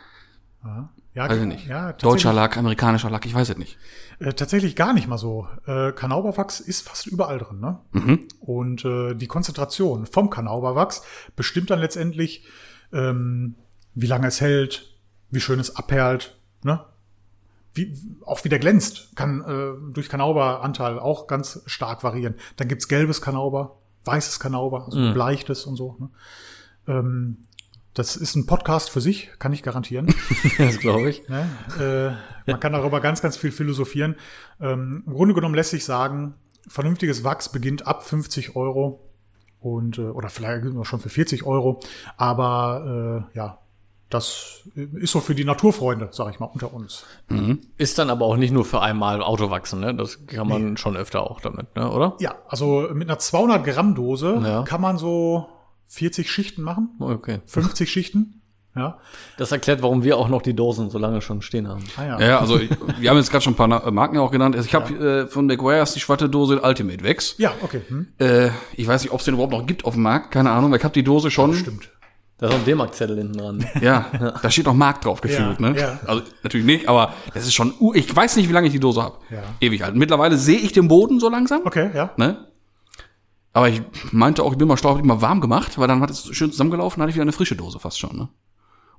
Ja, 1.14 1.28
weiß 1.28 1.38
ich 1.38 1.46
nicht. 1.46 1.66
Ja, 1.66 1.92
Deutscher 1.92 2.32
Lack, 2.32 2.56
amerikanischer 2.56 3.10
Lack, 3.10 3.26
ich 3.26 3.34
weiß 3.34 3.50
es 3.50 3.58
nicht. 3.58 3.76
äh, 4.20 4.32
tatsächlich 4.32 4.76
gar 4.76 4.92
nicht 4.92 5.08
mal 5.08 5.18
so. 5.18 5.48
Äh, 5.66 5.90
Kanauberwachs 5.92 6.60
ist 6.60 6.86
fast 6.88 7.06
überall 7.06 7.38
drin. 7.38 7.58
Ne? 7.60 7.78
Mhm. 7.92 8.28
Und 8.38 8.84
äh, 8.84 9.14
die 9.14 9.26
Konzentration 9.26 10.06
vom 10.06 10.30
Kanauberwachs 10.30 11.02
bestimmt 11.34 11.70
dann 11.70 11.80
letztendlich, 11.80 12.44
ähm, 12.92 13.56
wie 13.94 14.06
lange 14.06 14.28
es 14.28 14.40
hält, 14.40 14.94
wie 15.30 15.40
schön 15.40 15.58
es 15.60 15.74
abperlt, 15.76 16.38
ne? 16.62 16.84
Wie, 17.74 17.96
auch 18.26 18.42
wie 18.44 18.48
der 18.48 18.58
glänzt, 18.58 19.14
kann 19.16 19.42
äh, 19.42 19.92
durch 19.92 20.08
Kanauberanteil 20.08 20.98
auch 20.98 21.28
ganz 21.28 21.62
stark 21.66 22.02
variieren. 22.02 22.34
Dann 22.56 22.66
gibt's 22.66 22.88
gelbes 22.88 23.20
Kanauber, 23.22 23.78
weißes 24.04 24.40
Kanauber, 24.40 24.86
also 24.86 25.12
bleichtes 25.12 25.66
und 25.66 25.76
so. 25.76 25.96
Ne? 26.00 26.08
Ähm, 26.88 27.38
das 27.94 28.16
ist 28.16 28.36
ein 28.36 28.46
Podcast 28.46 28.90
für 28.90 29.00
sich, 29.00 29.30
kann 29.38 29.52
ich 29.52 29.62
garantieren. 29.62 30.14
das 30.58 30.78
glaube 30.78 31.10
ich. 31.10 31.28
Ne? 31.28 31.48
Äh, 32.46 32.50
man 32.50 32.60
kann 32.60 32.72
darüber 32.72 33.00
ganz, 33.00 33.20
ganz 33.20 33.36
viel 33.36 33.52
philosophieren. 33.52 34.14
Ähm, 34.60 35.02
Im 35.06 35.12
Grunde 35.12 35.34
genommen 35.34 35.54
lässt 35.54 35.70
sich 35.70 35.84
sagen, 35.84 36.34
vernünftiges 36.68 37.24
Wachs 37.24 37.50
beginnt 37.50 37.86
ab 37.86 38.04
50 38.04 38.54
Euro 38.56 39.00
und 39.60 39.98
äh, 39.98 40.02
oder 40.02 40.28
vielleicht 40.28 40.64
auch 40.76 40.84
schon 40.84 41.00
für 41.00 41.08
40 41.08 41.44
Euro. 41.44 41.80
Aber 42.16 43.26
äh, 43.32 43.36
ja, 43.36 43.58
das 44.08 44.62
ist 44.74 45.12
so 45.12 45.20
für 45.20 45.34
die 45.36 45.44
Naturfreunde, 45.44 46.08
sage 46.12 46.30
ich 46.32 46.40
mal, 46.40 46.46
unter 46.46 46.74
uns. 46.74 47.04
Ist 47.76 47.96
dann 47.98 48.10
aber 48.10 48.26
auch 48.26 48.36
nicht 48.36 48.52
nur 48.52 48.64
für 48.64 48.80
einmal 48.82 49.22
Autowachsen, 49.22 49.78
ne? 49.78 49.94
Das 49.94 50.26
kann 50.26 50.48
man 50.48 50.76
schon 50.76 50.96
öfter 50.96 51.30
auch 51.30 51.40
damit, 51.40 51.76
ne? 51.76 51.88
Oder? 51.88 52.16
Ja, 52.18 52.34
also 52.48 52.88
mit 52.92 53.08
einer 53.08 53.20
200 53.20 53.64
Gramm 53.64 53.94
Dose 53.94 54.40
Ja. 54.42 54.62
kann 54.64 54.80
man 54.80 54.98
so 54.98 55.46
40 55.90 56.30
Schichten 56.30 56.62
machen, 56.62 56.90
Okay. 56.98 57.40
50 57.46 57.90
Schichten. 57.90 58.36
Ja, 58.76 58.98
Das 59.36 59.50
erklärt, 59.50 59.82
warum 59.82 60.04
wir 60.04 60.16
auch 60.16 60.28
noch 60.28 60.42
die 60.42 60.54
Dosen 60.54 60.90
so 60.90 60.98
lange 60.98 61.20
schon 61.22 61.42
stehen 61.42 61.66
haben. 61.66 61.82
ah, 61.96 62.04
ja. 62.04 62.20
Ja, 62.20 62.26
ja, 62.28 62.38
also 62.38 62.56
ich, 62.60 62.70
wir 63.00 63.10
haben 63.10 63.16
jetzt 63.16 63.32
gerade 63.32 63.42
schon 63.42 63.54
ein 63.54 63.56
paar 63.56 63.66
Na- 63.66 63.90
Marken 63.90 64.16
auch 64.18 64.30
genannt. 64.30 64.54
Also 64.54 64.64
ich 64.68 64.74
habe 64.76 64.94
äh, 64.94 65.26
von 65.26 65.46
McGuire's 65.46 65.92
die 65.94 65.98
Schwatte-Dose 66.00 66.60
Ultimate 66.62 67.02
Wax. 67.04 67.34
ja 67.38 67.52
okay. 67.62 67.80
Hm. 67.88 68.06
Äh, 68.18 68.50
ich 68.76 68.86
weiß 68.86 69.02
nicht, 69.02 69.12
ob 69.12 69.18
es 69.18 69.24
den 69.24 69.34
überhaupt 69.34 69.52
noch 69.52 69.66
gibt 69.66 69.84
auf 69.84 69.94
dem 69.94 70.04
Markt, 70.04 70.30
keine 70.30 70.50
Ahnung, 70.52 70.70
weil 70.70 70.78
ich 70.78 70.84
habe 70.84 70.94
die 70.94 71.02
Dose 71.02 71.32
schon. 71.32 71.52
Stimmt. 71.54 71.90
Da 72.38 72.46
ist 72.46 72.52
noch 72.52 72.60
ein 72.60 72.64
D-Mark-Zettel 72.64 73.16
hinten 73.18 73.36
dran. 73.38 73.66
Ja, 73.82 74.06
da 74.40 74.50
steht 74.50 74.66
noch 74.66 74.72
Markt 74.74 75.04
drauf 75.04 75.20
gefühlt, 75.20 75.58
Ja, 75.60 75.70
ne? 75.72 75.78
ja. 75.78 75.98
Also 76.06 76.22
natürlich 76.44 76.64
nicht, 76.64 76.88
aber 76.88 77.12
das 77.34 77.42
ist 77.46 77.54
schon, 77.54 77.74
ich 77.94 78.14
weiß 78.14 78.36
nicht, 78.36 78.48
wie 78.48 78.52
lange 78.52 78.68
ich 78.68 78.72
die 78.72 78.78
Dose 78.80 79.02
habe. 79.02 79.18
Ja. 79.30 79.42
Ewig 79.60 79.82
alt. 79.84 79.96
Mittlerweile 79.96 80.36
sehe 80.36 80.58
ich 80.58 80.72
den 80.72 80.86
Boden 80.86 81.18
so 81.18 81.28
langsam, 81.28 81.62
Okay, 81.64 81.90
ja. 81.92 82.12
ne? 82.16 82.46
Aber 83.52 83.68
ich 83.68 83.82
meinte 84.12 84.42
auch, 84.42 84.52
ich 84.52 84.58
bin 84.58 84.68
mal 84.68 84.76
schlau, 84.76 84.90
hab 84.90 85.02
die 85.02 85.06
mal 85.06 85.20
warm 85.22 85.40
gemacht, 85.40 85.78
weil 85.78 85.88
dann 85.88 86.00
hat 86.00 86.10
es 86.10 86.34
schön 86.34 86.50
zusammengelaufen, 86.50 87.02
hatte 87.02 87.10
ich 87.10 87.16
wieder 87.16 87.22
eine 87.22 87.32
frische 87.32 87.56
Dose 87.56 87.78
fast 87.80 87.98
schon, 87.98 88.16
ne? 88.16 88.28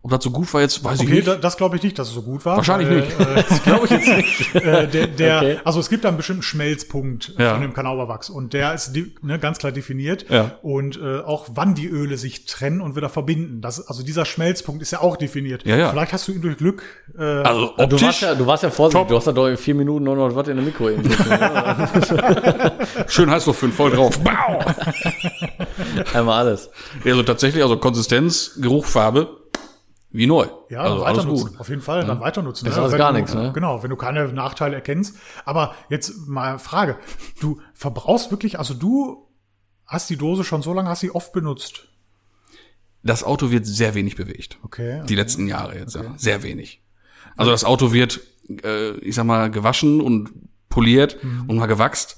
Ob 0.04 0.10
das 0.10 0.24
so 0.24 0.32
gut 0.32 0.52
war 0.52 0.62
jetzt, 0.62 0.84
weiß 0.84 1.00
ich 1.02 1.06
Okay, 1.06 1.16
nicht. 1.18 1.28
da, 1.28 1.36
das 1.36 1.58
glaube 1.58 1.76
ich 1.76 1.84
nicht, 1.84 2.00
dass 2.00 2.08
es 2.08 2.16
so 2.16 2.24
gut 2.24 2.44
war. 2.44 2.58
Wahrscheinlich 2.58 2.90
weil, 2.90 3.02
nicht. 3.02 3.20
Äh, 3.20 3.44
Das 3.50 3.62
glaube 3.64 3.86
ich 3.86 3.92
jetzt 3.92 4.08
nicht. 4.08 4.56
äh, 4.56 4.88
der, 4.88 5.06
der, 5.08 5.38
Okay. 5.38 5.60
Also 5.64 5.80
es 5.80 5.90
gibt 5.90 6.04
da 6.04 6.08
einen 6.08 6.18
bestimmten 6.18 6.42
Schmelzpunkt 6.42 7.36
Ja. 7.38 7.52
von 7.54 7.62
dem 7.62 7.74
Kanauberwachs 7.74 8.32
und 8.32 8.54
der 8.54 8.74
ist 8.74 8.96
ne, 8.96 9.38
ganz 9.38 9.60
klar 9.60 9.72
definiert. 9.72 10.26
Ja. 10.30 10.56
Und 10.64 11.00
äh, 11.00 11.20
auch 11.20 11.50
wann 11.54 11.76
die 11.76 11.88
Öle 11.88 12.18
sich 12.18 12.48
trennen 12.48 12.82
und 12.82 12.96
wieder 12.96 13.10
verbinden. 13.10 13.62
Das, 13.62 13.88
also 13.88 14.02
dieser 14.02 14.26
Schmelzpunkt 14.26 14.82
ist 14.82 14.90
ja 14.90 15.02
auch 15.02 15.18
definiert. 15.18 15.68
Ja, 15.68 15.78
ja. 15.78 15.90
Vielleicht 15.92 16.14
hast 16.14 16.28
du 16.28 16.32
ihn 16.32 16.42
durch 16.42 16.58
Glück. 16.58 16.82
Äh, 17.16 17.22
also 17.22 17.68
Du 17.78 17.78
warst 17.78 17.94
optisch, 18.04 18.22
ja, 18.24 18.34
du 18.34 18.48
warst 18.48 18.64
ja 18.64 18.72
vorsichtig. 18.72 19.02
Top. 19.02 19.08
Du 19.10 19.16
hast 19.18 19.28
da 19.28 19.32
doch 19.34 19.48
in 19.48 19.58
vier 19.58 19.76
Minuten 19.76 20.04
noch 20.06 20.16
noch 20.16 20.34
was 20.36 20.48
in 20.48 20.56
der 20.56 20.66
Mikro 20.66 20.90
schön 23.08 23.30
heiß 23.30 23.46
noch 23.46 23.56
fünf, 23.56 23.76
voll 23.76 23.92
drauf. 23.92 24.20
Bau! 24.20 24.60
Einmal 26.14 26.40
alles. 26.40 26.70
Also 27.06 27.24
tatsächlich, 27.24 27.64
also 27.64 27.78
Konsistenz, 27.78 28.54
Geruch, 28.60 28.86
Farbe, 28.86 29.38
wie 30.12 30.28
neu. 30.28 30.48
ja, 30.70 30.82
also 30.82 30.96
dann 31.04 31.06
weiter 31.18 31.24
nutzen. 31.26 31.58
Auf 31.58 31.70
jeden 31.70 31.82
Fall, 31.82 32.06
dann 32.06 32.20
weiter 32.20 32.42
nutzen. 32.42 32.66
Das 32.66 32.74
ist 32.74 32.78
ne? 32.78 32.82
alles 32.84 32.92
Wenn 32.94 32.98
gar 33.00 33.14
du, 33.14 33.18
nichts, 33.20 33.34
ne? 33.34 33.52
Genau, 33.54 33.82
wenn 33.84 33.90
du 33.90 33.96
keine 33.96 34.28
Nachteile 34.34 34.76
erkennst. 34.76 35.16
Aber 35.46 35.74
jetzt 35.90 36.28
mal 36.28 36.60
Frage. 36.60 36.98
Du 37.40 37.62
verbrauchst 37.74 38.30
wirklich, 38.32 38.60
also 38.60 38.74
du 38.74 39.28
hast 39.86 40.10
die 40.10 40.18
Dose 40.18 40.44
schon 40.44 40.62
so 40.62 40.74
lange, 40.74 40.90
hast 40.90 41.00
sie 41.02 41.12
oft 41.12 41.32
benutzt. 41.34 41.88
Das 43.04 43.24
Auto 43.24 43.52
wird 43.52 43.66
sehr 43.66 43.96
wenig 43.96 44.16
bewegt. 44.16 44.60
Okay. 44.64 45.02
Die 45.08 45.16
letzten 45.16 45.48
Jahre 45.48 45.78
jetzt, 45.78 45.96
ja. 45.96 46.14
Sehr 46.18 46.44
wenig. 46.44 46.84
Also 47.36 47.52
das 47.52 47.64
Auto 47.64 47.94
wird, 47.94 48.20
äh, 48.64 48.92
ich 49.00 49.16
sag 49.16 49.24
mal, 49.26 49.50
gewaschen 49.50 50.02
und 50.02 50.30
poliert 50.70 51.24
Mhm. 51.24 51.46
und 51.50 51.58
mal 51.58 51.66
gewachst. 51.68 52.18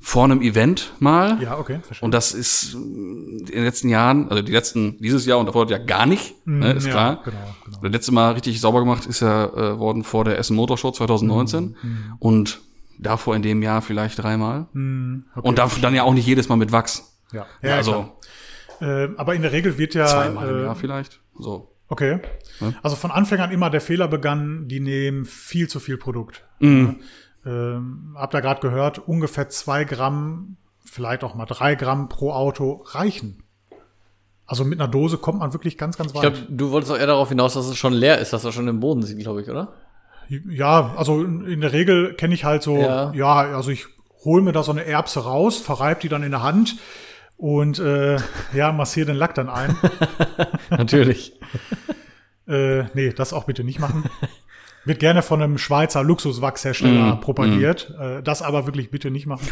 Vor 0.00 0.24
einem 0.24 0.40
Event 0.42 0.92
mal. 1.00 1.42
Ja, 1.42 1.58
okay, 1.58 1.80
verstehe. 1.82 2.04
Und 2.04 2.12
das 2.14 2.32
ist 2.32 2.74
äh, 2.74 2.76
in 2.76 3.46
den 3.46 3.64
letzten 3.64 3.88
Jahren, 3.88 4.28
also 4.30 4.42
die 4.42 4.52
letzten, 4.52 4.96
dieses 4.98 5.26
Jahr 5.26 5.38
und 5.38 5.46
davor 5.46 5.68
ja 5.70 5.78
gar 5.78 6.06
nicht, 6.06 6.34
ne, 6.46 6.72
ist 6.72 6.84
Mhm, 6.84 6.88
ja, 6.88 6.92
klar. 6.94 7.22
genau, 7.24 7.36
genau. 7.64 7.78
Das 7.82 7.92
letzte 7.92 8.12
Mal 8.12 8.32
richtig 8.32 8.60
sauber 8.60 8.80
gemacht 8.80 9.06
ist 9.06 9.20
ja 9.20 9.46
äh, 9.46 9.78
worden 9.78 10.04
vor 10.04 10.24
der 10.24 10.38
Essen 10.38 10.54
Motor 10.56 10.78
Show 10.78 10.92
2019 10.92 11.76
Mhm, 11.82 12.14
und 12.20 12.60
davor 12.98 13.34
in 13.36 13.42
dem 13.42 13.62
Jahr 13.62 13.82
vielleicht 13.82 14.22
dreimal. 14.22 14.66
okay. 14.72 15.48
und 15.48 15.58
dafür 15.58 15.82
dann 15.82 15.94
ja 15.94 16.04
auch 16.04 16.14
nicht 16.14 16.26
jedes 16.26 16.48
Mal 16.48 16.56
mit 16.56 16.70
Wachs. 16.72 17.18
Ja, 17.32 17.46
Ja, 17.62 17.74
also. 17.76 18.12
Äh, 18.80 19.08
aber 19.16 19.34
in 19.34 19.42
der 19.42 19.50
Regel 19.52 19.76
wird 19.78 19.94
ja. 19.94 20.06
zweimal 20.06 20.48
im 20.48 20.56
äh, 20.58 20.62
Jahr 20.62 20.76
vielleicht. 20.76 21.20
So. 21.36 21.74
Okay. 21.88 22.20
Also 22.82 22.96
von 22.96 23.10
Anfang 23.10 23.40
an 23.40 23.50
immer 23.50 23.70
der 23.70 23.80
Fehler 23.80 24.08
begann, 24.08 24.68
die 24.68 24.78
nehmen 24.80 25.24
viel 25.24 25.68
zu 25.68 25.80
viel 25.80 25.96
Produkt. 25.96 26.44
Mhm. 26.60 27.00
Ähm, 27.48 28.14
hab 28.14 28.30
da 28.32 28.40
gerade 28.40 28.60
gehört, 28.60 28.98
ungefähr 28.98 29.48
zwei 29.48 29.84
Gramm, 29.84 30.56
vielleicht 30.84 31.24
auch 31.24 31.34
mal 31.34 31.46
drei 31.46 31.74
Gramm 31.76 32.08
pro 32.08 32.32
Auto 32.32 32.82
reichen. 32.90 33.42
Also 34.46 34.64
mit 34.64 34.80
einer 34.80 34.88
Dose 34.88 35.18
kommt 35.18 35.38
man 35.40 35.52
wirklich 35.52 35.76
ganz, 35.78 35.96
ganz 35.96 36.10
Ich 36.12 36.16
weit. 36.16 36.34
glaube, 36.34 36.38
du 36.50 36.70
wolltest 36.70 36.92
auch 36.92 36.98
eher 36.98 37.06
darauf 37.06 37.28
hinaus, 37.28 37.54
dass 37.54 37.66
es 37.66 37.76
schon 37.76 37.92
leer 37.92 38.18
ist, 38.18 38.32
dass 38.32 38.44
er 38.44 38.52
schon 38.52 38.68
im 38.68 38.80
Boden 38.80 39.02
sieht, 39.02 39.18
glaube 39.18 39.42
ich, 39.42 39.48
oder? 39.48 39.72
Ja, 40.28 40.94
also 40.96 41.22
in 41.22 41.60
der 41.62 41.72
Regel 41.72 42.14
kenne 42.14 42.34
ich 42.34 42.44
halt 42.44 42.62
so, 42.62 42.76
Ja. 42.78 43.12
ja, 43.14 43.34
also 43.34 43.70
ich 43.70 43.86
hole 44.24 44.42
mir 44.42 44.52
da 44.52 44.62
so 44.62 44.72
eine 44.72 44.84
Erbse 44.84 45.20
raus, 45.24 45.58
verreib 45.58 46.00
die 46.00 46.08
dann 46.08 46.22
in 46.22 46.32
der 46.32 46.42
Hand 46.42 46.76
und 47.38 47.78
äh, 47.78 48.18
ja, 48.52 48.72
massiere 48.72 49.06
den 49.06 49.16
Lack 49.16 49.34
dann 49.34 49.48
ein. 49.48 49.76
Natürlich. 50.70 51.32
Äh, 52.46 52.84
nee, 52.94 53.12
das 53.12 53.32
auch 53.32 53.44
bitte 53.44 53.64
nicht 53.64 53.78
machen. 53.78 54.04
Wird 54.88 55.00
gerne 55.00 55.20
von 55.20 55.42
einem 55.42 55.58
Schweizer 55.58 56.02
Luxuswachshersteller 56.02 57.16
propagiert. 57.16 57.94
Äh, 58.00 58.22
das 58.22 58.40
aber 58.40 58.66
wirklich 58.66 58.90
bitte 58.90 59.10
nicht 59.10 59.26
machen. 59.26 59.46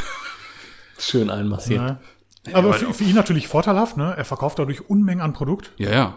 Schön 0.98 1.28
einmassiert. 1.28 1.82
Ne? 1.82 2.00
Aber 2.54 2.72
für, 2.72 2.94
für 2.94 3.04
ihn 3.04 3.14
natürlich 3.14 3.46
vorteilhaft. 3.46 3.98
Ne? 3.98 4.14
Er 4.16 4.24
verkauft 4.24 4.58
dadurch 4.58 4.88
Unmengen 4.88 5.20
an 5.20 5.34
Produkt. 5.34 5.72
Ja, 5.76 5.90
ja. 5.90 6.16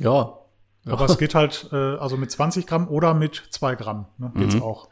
Ja. 0.00 0.38
Aber 0.86 1.04
es 1.10 1.18
geht 1.18 1.34
halt 1.34 1.68
äh, 1.72 1.76
also 1.76 2.16
mit 2.16 2.30
20 2.30 2.66
Gramm 2.66 2.88
oder 2.88 3.12
mit 3.12 3.42
2 3.50 3.74
Gramm. 3.74 4.06
Ne? 4.16 4.32
Geht's 4.34 4.60
auch. 4.62 4.88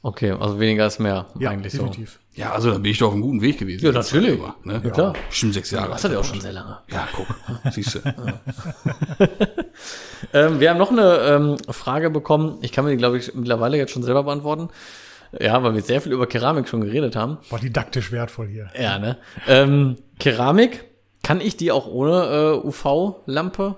Okay, 0.00 0.30
also 0.30 0.60
weniger 0.60 0.86
ist 0.86 1.00
mehr 1.00 1.26
Ja, 1.38 1.50
eigentlich 1.50 1.72
definitiv. 1.72 2.20
Ja, 2.34 2.52
also 2.52 2.70
da 2.70 2.78
bin 2.78 2.92
ich 2.92 2.98
doch 2.98 3.08
auf 3.08 3.14
einem 3.14 3.22
guten 3.22 3.42
Weg 3.42 3.58
gewesen. 3.58 3.84
Ja, 3.84 3.90
natürlich. 3.90 4.40
Aber, 4.40 4.54
ne? 4.62 4.80
Ja, 4.84 4.90
klar. 4.90 5.12
Bestimmt 5.28 5.54
sechs 5.54 5.72
Jahre. 5.72 5.86
so. 5.86 5.92
Das 5.94 6.04
hat 6.04 6.12
ja 6.12 6.18
auch 6.20 6.24
schon 6.24 6.40
sehr 6.40 6.52
lange. 6.52 6.78
Ja, 6.88 7.08
guck. 7.12 7.26
Siehst 7.72 7.96
du. 7.96 8.00
Ähm, 10.32 10.60
wir 10.60 10.70
haben 10.70 10.78
noch 10.78 10.90
eine 10.90 11.18
ähm, 11.20 11.56
Frage 11.70 12.10
bekommen. 12.10 12.58
Ich 12.60 12.72
kann 12.72 12.84
mir 12.84 12.90
die, 12.90 12.96
glaube 12.96 13.18
ich, 13.18 13.34
mittlerweile 13.34 13.76
jetzt 13.76 13.92
schon 13.92 14.02
selber 14.02 14.24
beantworten. 14.24 14.68
Ja, 15.38 15.62
weil 15.62 15.74
wir 15.74 15.82
sehr 15.82 16.00
viel 16.00 16.12
über 16.12 16.26
Keramik 16.26 16.68
schon 16.68 16.80
geredet 16.80 17.14
haben. 17.14 17.38
War 17.50 17.58
didaktisch 17.58 18.12
wertvoll 18.12 18.48
hier. 18.48 18.68
Ja, 18.78 18.98
ne? 18.98 19.16
Ähm, 19.46 19.96
Keramik, 20.18 20.84
kann 21.22 21.40
ich 21.40 21.56
die 21.56 21.70
auch 21.70 21.86
ohne 21.86 22.60
äh, 22.62 22.66
UV-Lampe 22.66 23.76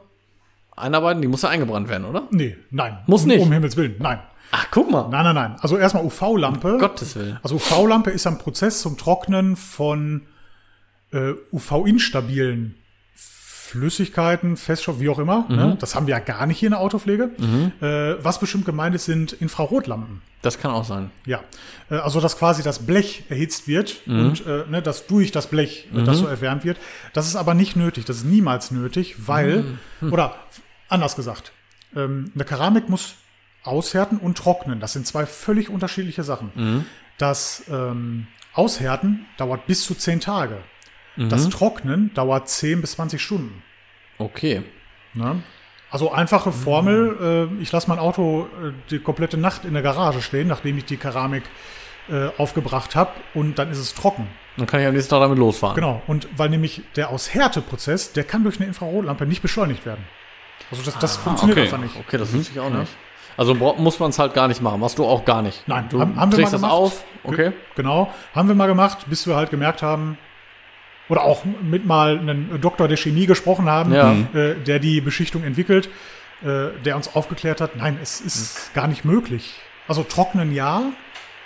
einarbeiten? 0.77 1.21
Die 1.21 1.29
muss 1.29 1.43
ja 1.43 1.49
eingebrannt 1.51 1.89
werden, 1.89 2.05
oder? 2.05 2.27
Nee, 2.31 2.57
nein. 2.71 2.99
Muss 3.07 3.23
um, 3.23 3.29
nicht. 3.29 3.41
Um 3.41 3.53
Himmels 3.53 3.77
Willen, 3.77 3.97
nein. 3.99 4.21
Ach, 4.53 4.67
guck 4.71 4.91
mal. 4.91 5.09
Nein, 5.09 5.25
nein, 5.25 5.35
nein. 5.35 5.57
Also 5.61 5.77
erstmal 5.77 6.05
UV-Lampe. 6.05 6.79
Gottes 6.79 7.17
Willen. 7.17 7.39
Also 7.43 7.57
UV-Lampe 7.57 8.11
ist 8.11 8.27
ein 8.27 8.39
Prozess 8.39 8.81
zum 8.81 8.97
Trocknen 8.97 9.57
von 9.57 10.27
äh, 11.13 11.33
UV-instabilen 11.53 12.77
Flüssigkeiten, 13.15 14.57
Feststoff, 14.57 14.99
wie 14.99 15.09
auch 15.09 15.21
immer. 15.21 15.47
Ne? 15.49 15.77
Das 15.79 15.95
haben 15.95 16.09
wir 16.09 16.15
ja 16.17 16.19
gar 16.19 16.45
nicht 16.47 16.59
hier 16.59 16.67
in 16.67 16.73
der 16.73 16.81
Autopflege. 16.81 17.31
Äh, 17.81 18.25
was 18.25 18.41
bestimmt 18.41 18.65
gemeint 18.65 18.97
ist, 18.97 19.05
sind 19.05 19.33
Infrarotlampen. 19.33 20.23
Das 20.43 20.59
kann 20.59 20.73
auch 20.73 20.85
sein. 20.85 21.13
Ja, 21.25 21.41
äh, 21.89 21.95
also 21.95 22.21
dass 22.21 22.37
quasi 22.37 22.65
das 22.65 22.81
Blech 22.81 23.25
erhitzt 23.29 23.69
wird 23.69 24.01
und 24.09 24.45
äh, 24.45 24.65
ne, 24.69 24.83
dass 24.83 25.07
durch 25.07 25.31
das 25.31 25.47
Blech 25.47 25.87
äh, 25.95 26.03
das 26.03 26.19
so 26.19 26.27
erwärmt 26.27 26.65
wird. 26.65 26.79
Das 27.13 27.29
ist 27.29 27.37
aber 27.37 27.55
nicht 27.55 27.77
nötig, 27.77 28.07
das 28.07 28.17
ist 28.17 28.25
niemals 28.25 28.73
nötig, 28.73 29.29
weil, 29.29 29.65
oder 30.01 30.35
anders 30.89 31.15
gesagt, 31.15 31.53
ähm, 31.95 32.33
eine 32.35 32.45
Keramik 32.45 32.89
muss 32.89 33.15
aushärten 33.63 34.19
und 34.19 34.39
trocknen. 34.39 34.81
Das 34.81 34.93
sind 34.93 35.07
zwei 35.07 35.27
völlig 35.27 35.69
unterschiedliche 35.69 36.23
Sachen. 36.23 36.87
Das 37.19 37.65
ähm, 37.71 38.27
Aushärten 38.55 39.27
dauert 39.37 39.67
bis 39.67 39.85
zu 39.85 39.95
zehn 39.95 40.21
Tage. 40.21 40.59
Das 41.29 41.49
Trocknen 41.51 42.15
dauert 42.15 42.49
10 42.49 42.81
bis 42.81 42.93
20 42.93 43.21
Stunden. 43.21 43.63
Okay. 44.19 44.63
Ne? 45.15 45.43
Also 45.91 46.13
einfache 46.13 46.53
Formel, 46.53 47.51
äh, 47.59 47.63
ich 47.63 47.73
lasse 47.73 47.89
mein 47.89 47.99
Auto 47.99 48.47
äh, 48.63 48.73
die 48.91 49.01
komplette 49.01 49.37
Nacht 49.37 49.65
in 49.65 49.75
der 49.75 49.83
Garage 49.83 50.23
stehen, 50.23 50.47
nachdem 50.47 50.79
ich 50.79 50.85
die 50.85 50.97
Keramik 50.97 51.43
äh, 52.09 52.29
aufgebracht 52.39 52.95
habe 52.95 53.11
und 53.35 53.59
dann 53.59 53.71
ist 53.71 53.79
es 53.79 53.95
trocken. 53.95 54.29
Dann 54.57 54.67
kann 54.67 54.81
ich 54.81 54.87
am 54.87 54.95
nächsten 54.95 55.11
Tag 55.11 55.21
damit 55.21 55.39
losfahren. 55.39 55.75
Genau, 55.75 56.01
und 56.07 56.29
weil 56.37 56.49
nämlich 56.49 56.83
der 56.97 57.11
Aushärteprozess, 57.11 58.13
der 58.13 58.25
kann 58.25 58.45
durch 58.45 58.59
eine 58.59 58.67
Infrarotlampe 58.67 59.27
nicht 59.27 59.43
beschleunigt 59.43 59.85
werden. 59.85 60.05
Also 60.71 60.83
das, 60.85 60.99
das 60.99 61.17
funktioniert 61.17 61.59
okay. 61.59 61.67
einfach 61.67 61.79
nicht. 61.79 61.97
Okay, 61.97 62.19
das 62.19 62.33
wusste 62.33 62.53
ich 62.53 62.61
auch 62.61 62.71
nicht. 62.71 62.93
Also 63.37 63.55
muss 63.55 63.99
man 63.99 64.11
es 64.11 64.19
halt 64.19 64.35
gar 64.35 64.49
nicht 64.49 64.61
machen. 64.61 64.81
Machst 64.81 64.99
du 64.99 65.05
auch 65.07 65.25
gar 65.25 65.43
nicht. 65.43 65.67
Nein, 65.67 65.87
du 65.89 66.01
haben- 66.01 66.19
haben 66.19 66.31
wir 66.33 66.37
trägst 66.39 66.53
mal 66.53 66.61
das 66.61 66.71
auf. 66.71 67.05
Okay. 67.25 67.37
Ge- 67.51 67.53
Genau, 67.77 68.13
haben 68.35 68.49
wir 68.49 68.55
mal 68.55 68.67
gemacht, 68.67 68.99
bis 69.09 69.27
wir 69.27 69.37
halt 69.37 69.51
gemerkt 69.51 69.83
haben, 69.83 70.19
oder 71.09 71.23
auch 71.25 71.45
mit 71.45 71.87
mal 71.87 72.19
einem 72.19 72.61
Doktor 72.61 72.87
der 72.89 72.97
Chemie 72.97 73.27
gesprochen 73.27 73.69
haben, 73.69 73.93
Ja. 73.93 74.13
äh, 74.35 74.55
der 74.57 74.79
die 74.79 75.01
Beschichtung 75.01 75.43
entwickelt, 75.43 75.89
äh, 76.43 76.69
der 76.85 76.97
uns 76.97 77.15
aufgeklärt 77.15 77.61
hat, 77.61 77.77
nein, 77.77 77.99
es 78.03 78.21
ist 78.21 78.73
gar 78.75 78.87
nicht 78.87 79.05
möglich. 79.05 79.55
Also 79.89 80.03
trocknen 80.05 80.53
ja, 80.55 80.83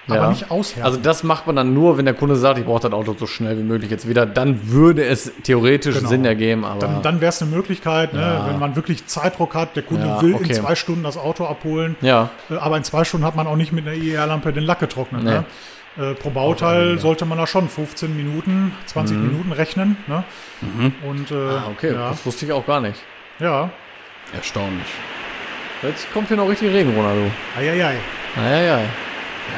aber 0.06 0.16
Ja. 0.16 0.28
nicht 0.30 0.50
aushärten. 0.50 0.82
Also 0.84 0.98
das 1.00 1.22
macht 1.22 1.46
man 1.46 1.56
dann 1.56 1.72
nur, 1.74 1.96
wenn 1.98 2.04
der 2.04 2.14
Kunde 2.14 2.36
sagt, 2.36 2.58
ich 2.58 2.64
brauche 2.64 2.80
das 2.82 2.92
Auto 2.92 3.14
so 3.18 3.26
schnell 3.26 3.56
wie 3.58 3.62
möglich 3.62 3.90
jetzt 3.90 4.08
wieder. 4.08 4.26
Dann 4.26 4.70
würde 4.70 5.04
es 5.04 5.32
theoretisch 5.44 5.96
Genau. 5.96 6.08
Sinn 6.08 6.24
ergeben, 6.24 6.64
aber 6.64 6.80
dann 6.80 7.02
dann 7.02 7.20
wäre 7.20 7.30
es 7.30 7.40
eine 7.40 7.50
Möglichkeit, 7.50 8.12
ne, 8.12 8.20
Ja. 8.20 8.46
wenn 8.48 8.58
man 8.58 8.76
wirklich 8.76 9.06
Zeitdruck 9.06 9.54
hat, 9.54 9.76
der 9.76 9.82
Kunde 9.82 10.06
Ja, 10.06 10.20
will 10.22 10.34
okay. 10.34 10.44
in 10.48 10.54
zwei 10.54 10.74
Stunden 10.74 11.02
das 11.04 11.16
Auto 11.16 11.46
abholen, 11.46 11.96
ja, 12.00 12.30
äh, 12.50 12.56
aber 12.56 12.76
in 12.76 12.84
zwei 12.84 13.04
Stunden 13.04 13.26
hat 13.26 13.36
man 13.36 13.46
auch 13.46 13.56
nicht 13.56 13.72
mit 13.72 13.86
einer 13.86 13.96
IR-Lampe 13.96 14.52
den 14.52 14.64
Lack 14.64 14.80
getrocknet. 14.80 15.22
Nee. 15.22 15.30
Ne? 15.30 15.44
Äh, 15.96 16.14
pro 16.14 16.30
Bauteil 16.30 16.98
sollte 16.98 17.24
man 17.24 17.38
da 17.38 17.46
schon 17.46 17.68
15 17.68 18.16
Minuten, 18.16 18.72
20 18.86 19.16
Minuten 19.16 19.52
rechnen. 19.52 19.96
Ne? 20.08 20.24
Und 21.08 21.30
äh, 21.30 21.34
Mhm. 21.34 21.50
ah, 21.50 21.68
okay, 21.72 21.92
ja, 21.92 22.08
das 22.10 22.26
wusste 22.26 22.46
ich 22.46 22.52
auch 22.52 22.66
gar 22.66 22.80
nicht. 22.80 23.00
ja. 23.38 23.70
Erstaunlich. 24.34 24.86
Jetzt 25.82 26.12
kommt 26.12 26.28
hier 26.28 26.36
noch 26.36 26.48
richtig 26.48 26.72
Regen 26.72 26.94
runter, 26.96 27.14
du. 27.14 27.60
Eieiei. 27.60 27.94
Naja, 28.36 28.80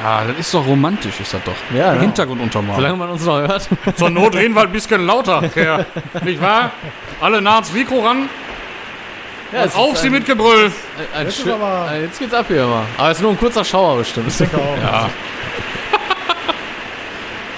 ja. 0.02 0.24
Das 0.24 0.38
ist 0.38 0.52
doch 0.54 0.66
romantisch, 0.66 1.20
ist 1.20 1.32
das 1.34 1.42
doch. 1.44 1.54
Ja, 1.74 1.94
ja. 1.94 2.00
Hintergrunduntermal. 2.00 2.76
Solange 2.76 2.96
man 2.96 3.10
uns 3.10 3.24
noch 3.24 3.38
hört. 3.38 3.68
Zur 3.96 4.10
Not 4.10 4.34
reden 4.34 4.54
wir 4.54 4.62
ein 4.62 4.72
bisschen 4.72 5.06
lauter, 5.06 5.48
Kerl. 5.54 5.86
Nicht 6.22 6.40
wahr? 6.40 6.70
Alle 7.20 7.40
nah 7.40 7.54
ans 7.54 7.72
Mikro 7.72 8.00
ran. 8.00 8.28
Ja, 9.52 9.64
es 9.64 9.74
Auf 9.76 9.92
ist 9.94 10.00
sie 10.02 10.08
ein- 10.08 10.12
mit 10.12 10.26
Gebrüll. 10.26 10.72
Ein, 11.14 11.20
ein 11.20 11.26
Jetzt 11.26 11.46
aber- 11.48 11.86
ein- 11.88 12.02
jetzt 12.02 12.18
geht's 12.18 12.34
ab 12.34 12.46
hier 12.48 12.64
immer. 12.64 12.82
Aber 12.98 13.10
es 13.10 13.18
ist 13.18 13.22
nur 13.22 13.30
ein 13.30 13.38
kurzer 13.38 13.64
Schauer 13.64 13.98
bestimmt. 13.98 14.28
Ich 14.28 14.36
denke 14.38 14.56
auch. 14.56 14.76
Ja. 14.82 15.08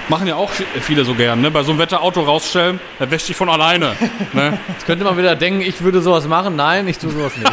Machen 0.07 0.25
ja 0.27 0.35
auch 0.35 0.49
viele 0.81 1.05
so 1.05 1.13
gern, 1.13 1.41
ne? 1.41 1.51
Bei 1.51 1.61
so 1.61 1.69
einem 1.71 1.79
Wetterauto 1.79 2.21
rausstellen, 2.21 2.79
da 2.97 3.09
wäscht 3.11 3.27
sich 3.27 3.35
von 3.35 3.47
alleine. 3.47 3.95
Ne? 4.33 4.57
Jetzt 4.69 4.85
könnte 4.87 5.03
man 5.05 5.17
wieder 5.19 5.35
denken, 5.35 5.61
ich 5.61 5.81
würde 5.83 6.01
sowas 6.01 6.25
machen. 6.27 6.55
Nein, 6.55 6.87
ich 6.87 6.97
tue 6.97 7.11
sowas 7.11 7.35
nicht. 7.37 7.51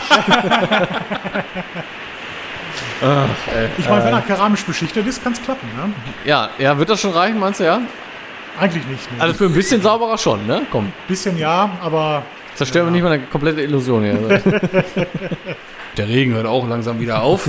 Ach, 3.02 3.28
ey. 3.54 3.68
Ich 3.78 3.88
meine, 3.88 4.04
wenn 4.04 4.14
er 4.14 4.22
keramisch 4.22 4.64
beschichtet 4.64 5.06
ist, 5.06 5.22
kann 5.22 5.32
es 5.32 5.42
klappen. 5.42 5.68
Ne? 5.76 5.92
Ja, 6.24 6.50
ja, 6.58 6.78
wird 6.78 6.88
das 6.88 7.00
schon 7.00 7.12
reichen, 7.12 7.38
meinst 7.38 7.60
du, 7.60 7.64
ja? 7.64 7.80
Eigentlich 8.58 8.86
nicht. 8.86 9.12
Ne? 9.12 9.20
Also 9.20 9.34
für 9.34 9.44
ein 9.44 9.52
bisschen 9.52 9.82
sauberer 9.82 10.16
schon, 10.16 10.46
ne? 10.46 10.62
Komm, 10.70 10.92
bisschen 11.08 11.36
ja, 11.38 11.70
aber 11.82 12.22
zerstören 12.54 12.86
wir 12.86 12.90
nicht 12.92 13.02
mal 13.02 13.12
eine 13.12 13.24
komplette 13.24 13.60
Illusion 13.62 14.02
hier. 14.02 14.14
Der 15.96 16.08
Regen 16.08 16.34
hört 16.34 16.46
auch 16.46 16.66
langsam 16.68 17.00
wieder 17.00 17.22
auf. 17.22 17.46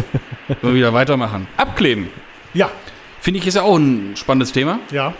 Wollen 0.47 0.57
wir 0.61 0.73
wieder 0.73 0.93
weitermachen. 0.93 1.47
Abkleben. 1.57 2.09
ja, 2.53 2.69
Finde 3.19 3.39
ich 3.39 3.47
ist 3.47 3.55
ja 3.55 3.63
auch 3.63 3.75
ein 3.77 4.15
spannendes 4.15 4.51
Thema. 4.51 4.79
ja. 4.91 5.13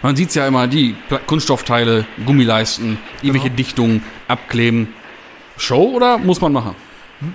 Man 0.00 0.14
sieht 0.14 0.32
ja 0.36 0.46
immer, 0.46 0.68
die 0.68 0.94
Kunststoffteile, 1.26 2.04
Gummileisten, 2.24 2.98
irgendwelche 3.20 3.50
Dichtungen, 3.50 4.04
abkleben. 4.28 4.94
Show 5.56 5.90
oder 5.96 6.18
muss 6.18 6.40
man 6.40 6.52
machen? 6.52 6.76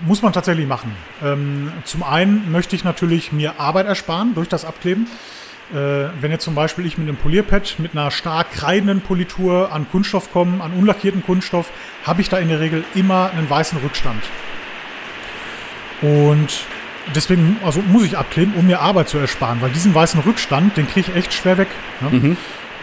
Muss 0.05 0.21
man 0.21 0.31
tatsächlich 0.31 0.67
machen. 0.67 0.95
Ähm, 1.21 1.71
zum 1.83 2.03
einen 2.03 2.51
möchte 2.51 2.75
ich 2.75 2.83
natürlich 2.83 3.31
mir 3.31 3.59
Arbeit 3.59 3.85
ersparen 3.85 4.33
durch 4.33 4.47
das 4.47 4.63
Abkleben. 4.63 5.07
Äh, 5.71 6.09
wenn 6.21 6.31
jetzt 6.31 6.43
zum 6.43 6.55
Beispiel 6.55 6.85
ich 6.85 6.97
mit 6.97 7.07
einem 7.07 7.17
Polierpad 7.17 7.79
mit 7.79 7.91
einer 7.91 8.11
stark 8.11 8.51
kreidenden 8.51 9.01
Politur 9.01 9.71
an 9.71 9.85
Kunststoff 9.91 10.31
komme, 10.31 10.63
an 10.63 10.71
unlackierten 10.73 11.23
Kunststoff, 11.23 11.69
habe 12.05 12.21
ich 12.21 12.29
da 12.29 12.37
in 12.37 12.47
der 12.47 12.59
Regel 12.59 12.83
immer 12.95 13.31
einen 13.31 13.49
weißen 13.49 13.77
Rückstand. 13.79 14.23
Und 16.01 16.65
deswegen 17.15 17.57
also 17.63 17.81
muss 17.81 18.03
ich 18.03 18.17
abkleben, 18.17 18.53
um 18.55 18.67
mir 18.67 18.81
Arbeit 18.81 19.09
zu 19.09 19.17
ersparen, 19.17 19.61
weil 19.61 19.71
diesen 19.71 19.93
weißen 19.93 20.19
Rückstand, 20.21 20.77
den 20.77 20.87
kriege 20.87 21.11
ich 21.11 21.15
echt 21.17 21.33
schwer 21.33 21.57
weg. 21.57 21.69
Ne? 22.01 22.09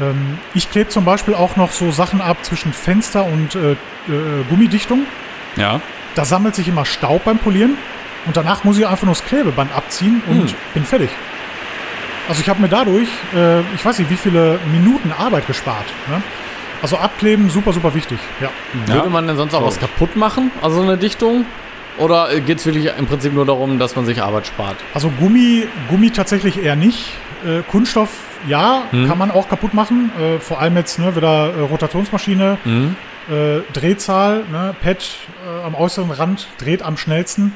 Ähm, 0.01 0.39
ich 0.55 0.71
klebe 0.71 0.89
zum 0.91 1.05
Beispiel 1.05 1.35
auch 1.35 1.57
noch 1.57 1.73
so 1.73 1.91
Sachen 1.91 2.21
ab 2.21 2.45
zwischen 2.45 2.73
Fenster 2.73 3.25
und 3.25 3.55
äh, 3.55 3.73
äh, 3.73 3.77
Gummidichtung. 4.49 5.07
Ja. 5.57 5.81
Da 6.15 6.25
sammelt 6.25 6.55
sich 6.55 6.69
immer 6.69 6.85
Staub 6.85 7.25
beim 7.25 7.39
Polieren 7.39 7.77
und 8.27 8.37
danach 8.37 8.65
muss 8.65 8.79
ich 8.79 8.87
einfach 8.87 9.05
nur 9.07 9.15
das 9.15 9.25
Klebeband 9.25 9.75
abziehen 9.75 10.23
und 10.29 10.55
bin 10.75 10.85
fertig. 10.85 11.11
Also 12.29 12.43
ich 12.43 12.49
habe 12.49 12.61
mir 12.61 12.69
dadurch, 12.69 13.09
äh, 13.35 13.61
ich 13.75 13.85
weiß 13.85 13.99
nicht, 13.99 14.11
wie 14.11 14.17
viele 14.17 14.59
Minuten 14.71 15.13
Arbeit 15.17 15.47
gespart. 15.47 15.87
Ne? 16.09 16.23
Also 16.83 16.97
abkleben, 16.97 17.51
super, 17.51 17.73
super 17.73 17.95
wichtig. 17.95 18.19
Ja. 18.41 18.51
Würde 18.95 19.11
man 19.11 19.27
denn 19.27 19.37
sonst 19.37 19.55
auch 19.55 19.65
was 19.67 19.79
kaputt 19.79 20.17
machen? 20.17 20.51
Also 20.63 20.81
eine 20.81 20.97
Dichtung? 20.97 21.45
Oder 21.99 22.41
geht 22.41 22.59
es 22.59 22.67
wirklich 22.67 22.91
im 22.97 23.07
Prinzip 23.07 23.35
nur 23.35 23.45
darum, 23.45 23.79
dass 23.79 23.97
man 23.97 24.07
sich 24.07 24.23
Arbeit 24.23 24.47
spart? 24.47 24.77
Also 24.95 25.11
Gummi, 25.19 25.67
Gummi 25.89 26.11
tatsächlich 26.11 26.63
eher 26.63 26.77
nicht. 26.77 27.13
Äh, 27.45 27.63
Kunststoff, 27.71 28.11
ja, 28.49 28.85
kann 29.09 29.19
man 29.19 29.31
auch 29.31 29.49
kaputt 29.49 29.75
machen. 29.75 30.11
Äh, 30.19 30.39
vor 30.39 30.61
allem 30.61 30.77
jetzt 30.77 30.99
ne, 30.99 31.15
wieder 31.17 31.53
äh, 31.55 31.61
Rotationsmaschine, 31.63 32.59
äh, 33.31 33.61
Drehzahl, 33.73 34.45
ne, 34.51 34.75
Pad 34.83 34.99
äh, 34.99 35.65
am 35.65 35.75
äußeren 35.75 36.11
Rand 36.11 36.49
dreht 36.59 36.83
am 36.83 36.97
schnellsten. 36.97 37.53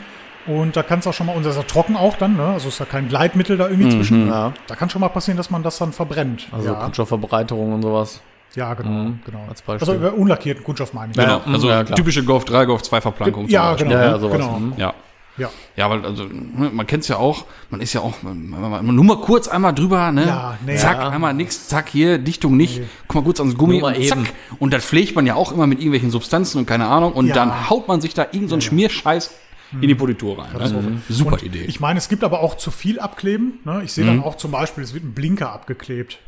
Und 0.47 0.77
da 0.77 0.83
kann 0.83 0.99
es 0.99 1.07
auch 1.07 1.15
schon 1.15 1.27
mal, 1.27 1.35
und 1.35 1.47
das 1.47 1.57
ist 1.57 1.63
ja 1.63 1.67
trocken 1.67 1.97
auch 1.97 2.17
dann, 2.17 2.37
ne? 2.37 2.45
also 2.45 2.69
ist 2.69 2.79
ja 2.79 2.85
kein 2.85 3.09
Gleitmittel 3.09 3.57
da 3.57 3.69
irgendwie 3.69 3.89
zwischen. 3.89 4.29
Ja. 4.29 4.53
Da 4.67 4.77
kann 4.77 4.91
schon 4.91 5.01
mal 5.01 5.09
passieren, 5.09 5.39
dass 5.39 5.51
man 5.51 5.63
das 5.63 5.79
dann 5.79 5.93
verbrennt. 5.93 6.49
Also 6.53 6.69
ja, 6.69 6.75
Kunststoffverbreiterung 6.75 7.73
und 7.73 7.83
sowas. 7.83 8.21
ja, 8.55 8.75
genau. 8.75 9.13
genau. 9.25 9.47
als 9.49 9.63
Beispiel. 9.63 9.89
Also 9.89 9.95
über 9.95 10.13
unlackierten 10.13 10.63
Kunststoff 10.63 10.93
meine 10.93 11.13
ich. 11.13 11.17
Genau. 11.17 11.41
Ja, 11.47 11.53
Also 11.53 11.69
ja, 11.71 11.83
typische 11.85 12.23
Golf 12.25 12.45
3, 12.45 12.67
Golf 12.67 12.83
2 12.83 13.01
Verplankung. 13.01 13.49
Ja, 13.49 13.75
genau. 13.75 13.93
Ja, 13.93 14.03
ja, 14.03 14.19
sowas. 14.19 14.37
genau. 14.37 14.59
Mhm. 14.59 14.75
Ja. 14.77 14.93
Ja. 15.37 15.51
Ja, 15.77 15.91
weil 15.91 16.05
also 16.05 16.25
ne, 16.25 16.71
man 16.73 16.87
kennt 16.87 17.03
es 17.03 17.09
ja 17.09 17.17
auch, 17.17 17.45
man 17.71 17.81
ist 17.81 17.93
ja 17.93 18.01
auch 18.03 18.15
nur 18.23 19.05
mal 19.05 19.17
kurz 19.21 19.49
einmal 19.49 19.75
drüber, 19.75 20.13
ne? 20.13 20.27
Ja, 20.27 20.59
nee. 20.65 20.77
zack, 20.77 20.99
Ja. 20.99 21.09
einmal 21.09 21.35
nix, 21.35 21.67
zack, 21.67 21.89
hier 21.89 22.19
Dichtung 22.19 22.57
nicht, 22.57 22.83
guck 23.09 23.17
mal 23.17 23.25
kurz 23.25 23.41
ans 23.41 23.57
Gummi 23.57 23.83
und 23.83 23.95
zack. 24.07 24.19
eben. 24.19 24.29
Und 24.61 24.73
das 24.73 24.85
pflegt 24.85 25.17
man 25.17 25.27
ja 25.27 25.35
auch 25.35 25.51
immer 25.51 25.67
mit 25.67 25.79
irgendwelchen 25.81 26.11
Substanzen 26.13 26.59
und 26.59 26.67
keine 26.67 26.87
Ahnung 26.87 27.13
und 27.15 27.27
Ja. 27.27 27.35
dann 27.35 27.69
haut 27.69 27.89
man 27.89 28.01
sich 28.01 28.15
da 28.15 28.23
irgendeinen 28.23 28.49
so 28.49 28.55
einen 28.57 28.63
Schmierscheiß 28.63 29.35
in 29.81 29.89
die 29.89 29.97
Politur 29.97 30.39
rein. 30.39 30.53
Ne? 30.57 31.03
Super 31.09 31.33
Und 31.33 31.43
Idee. 31.43 31.65
Ich 31.67 31.81
meine, 31.81 31.99
es 31.99 32.09
gibt 32.09 32.23
aber 32.23 32.39
auch 32.41 32.57
zu 32.57 32.71
viel 32.71 33.01
Abkleben. 33.01 33.59
Ne? 33.65 33.83
Ich 33.85 33.93
sehe 33.93 34.07
dann 34.07 34.23
auch 34.23 34.37
zum 34.37 34.53
Beispiel, 34.53 34.85
es 34.85 34.95
wird 34.95 35.03
ein 35.03 35.15
Blinker 35.15 35.51
abgeklebt. 35.53 36.19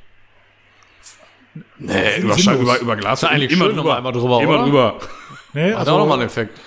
nee, 1.79 2.19
über, 2.21 2.37
über, 2.55 2.79
über 2.81 2.97
Glas 2.97 3.23
Ist 3.23 3.29
eigentlich 3.29 3.57
schön, 3.57 3.77
nochmal 3.77 3.99
einmal 3.99 4.13
drüber, 4.13 4.41
immer 4.43 4.55
oder? 4.55 4.63
drüber. 4.65 4.99
Nee, 5.57 5.75
Hat 5.75 5.89
auch 5.89 5.97
nochmal 5.97 6.19
einen 6.19 6.27
Effekt. 6.27 6.61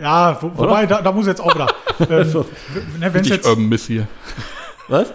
Ja, 0.00 0.36
wo, 0.42 0.50
wobei, 0.56 0.84
da, 0.84 1.00
da 1.00 1.12
muss 1.12 1.28
jetzt 1.28 1.40
auch 1.40 1.54
wieder. 1.54 1.68
ähm, 2.10 2.44
ne, 2.98 3.14
wenn 3.14 3.20
es 3.20 3.28
Ich 3.28 3.32
jetzt, 3.32 3.46
Urban 3.46 3.68
Miss 3.68 3.86
hier. 3.86 4.08
Was? 4.88 5.12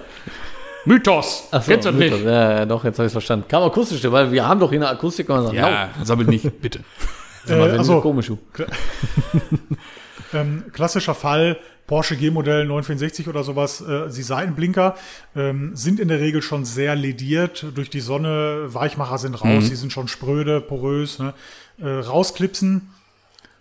Mythos. 0.86 1.50
Ach 1.52 1.62
so, 1.62 1.72
Kennst 1.72 1.86
du 1.86 1.92
das 1.92 2.00
Mythos. 2.00 2.20
nicht? 2.20 2.30
Ja, 2.30 2.60
ja, 2.60 2.66
doch, 2.66 2.86
jetzt 2.86 2.98
habe 2.98 3.08
ich 3.08 3.12
verstanden. 3.12 3.50
Kam 3.50 3.64
akustisch, 3.64 4.02
weil 4.10 4.32
wir 4.32 4.48
haben 4.48 4.62
doch 4.62 4.70
hier 4.70 4.80
eine 4.80 4.88
Akustik 4.88 5.28
und 5.28 5.36
man 5.36 5.46
sagt, 5.48 5.58
Ja, 5.58 5.90
sammelt 6.04 6.30
nicht, 6.30 6.62
bitte. 6.62 6.80
äh, 7.50 7.54
also, 7.54 8.00
komisch. 8.00 8.32
ähm, 10.34 10.64
klassischer 10.72 11.16
Fall, 11.16 11.58
Porsche 11.88 12.16
G-Modell 12.16 12.64
964 12.64 13.28
oder 13.28 13.44
sowas, 13.44 13.82
äh, 13.82 14.10
die 14.10 14.24
Seitenblinker 14.24 14.96
ähm, 15.36 15.76
sind 15.76 16.00
in 16.00 16.08
der 16.08 16.22
Regel 16.22 16.42
schon 16.42 16.64
sehr 16.64 16.96
lediert. 16.96 17.66
Durch 17.76 17.90
die 17.90 18.00
Sonne, 18.00 18.74
Weichmacher 18.74 19.18
sind 19.18 19.36
raus, 19.36 19.70
die 19.70 19.76
sind 19.76 19.92
schon 19.92 20.08
spröde, 20.08 20.62
porös. 20.62 21.20
Ne? 21.20 21.34
Äh, 21.78 21.88
rausklipsen, 21.88 22.90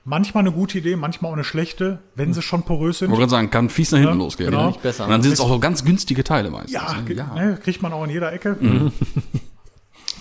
manchmal 0.05 0.43
eine 0.43 0.53
gute 0.53 0.79
Idee, 0.79 0.97
manchmal 0.97 1.31
auch 1.31 1.35
eine 1.35 1.45
schlechte, 1.45 1.99
wenn 2.15 2.33
sie 2.35 2.43
schon 2.43 2.63
porös 2.63 2.99
sind. 2.99 3.07
Ich 3.07 3.11
wollte 3.11 3.21
gerade 3.23 3.31
sagen, 3.31 3.51
kann 3.51 3.71
fies 3.71 3.91
nach 3.93 3.99
hinten 3.99 4.15
Ja, 4.15 4.19
losgehen. 4.25 4.51
genau. 4.51 4.63
ne? 4.63 4.69
Nicht 4.69 4.83
besser. 4.83 5.05
Und 5.05 5.11
dann 5.11 5.23
sind 5.23 5.33
es 5.33 5.41
auch 5.41 5.49
so 5.49 5.59
ganz 5.59 5.85
günstige 5.85 6.23
Teile 6.25 6.51
meistens. 6.51 6.73
Ja, 6.73 6.93
ne? 6.95 7.03
ge- 7.05 7.17
Ne, 7.35 7.59
kriegt 7.63 7.83
man 7.83 7.93
auch 7.93 8.05
in 8.05 8.11
jeder 8.11 8.33
Ecke. 8.33 8.57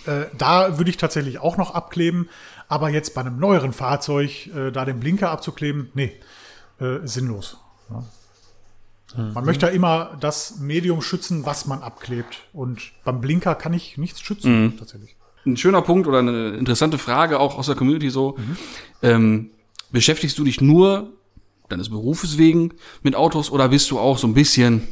Äh, 0.05 0.25
da 0.37 0.77
würde 0.77 0.89
ich 0.89 0.97
tatsächlich 0.97 1.39
auch 1.39 1.55
noch 1.55 1.73
abkleben, 1.75 2.27
aber 2.67 2.89
jetzt 2.89 3.13
bei 3.13 3.21
einem 3.21 3.39
neueren 3.39 3.71
Fahrzeug 3.71 4.47
äh, 4.47 4.69
da 4.69 4.83
den 4.83 4.99
Blinker 4.99 5.31
abzukleben, 5.31 5.91
nee, 5.93 6.11
äh, 6.81 6.97
sinnlos. 7.05 7.55
Ja. 7.89 8.03
Man 9.33 9.45
möchte 9.45 9.67
ja 9.67 9.71
immer 9.71 10.17
das 10.19 10.57
Medium 10.59 11.01
schützen, 11.01 11.45
was 11.45 11.67
man 11.67 11.81
abklebt. 11.83 12.41
Und 12.51 12.91
beim 13.05 13.21
Blinker 13.21 13.55
kann 13.55 13.71
ich 13.71 13.97
nichts 13.97 14.19
schützen, 14.19 14.75
tatsächlich. 14.77 15.15
Ein 15.45 15.57
schöner 15.57 15.81
Punkt 15.81 16.07
oder 16.07 16.19
eine 16.19 16.51
interessante 16.51 16.97
Frage 16.97 17.39
auch 17.39 17.57
aus 17.57 17.65
der 17.67 17.75
Community 17.75 18.09
so. 18.09 18.37
Ähm, 19.01 19.51
beschäftigst 19.91 20.37
du 20.39 20.43
dich 20.43 20.61
nur 20.61 21.11
deines 21.69 21.89
Berufes 21.89 22.37
wegen 22.37 22.73
mit 23.01 23.15
Autos 23.15 23.51
oder 23.51 23.69
bist 23.69 23.89
du 23.91 23.99
auch 23.99 24.17
so 24.17 24.27
ein 24.27 24.33
bisschen 24.33 24.87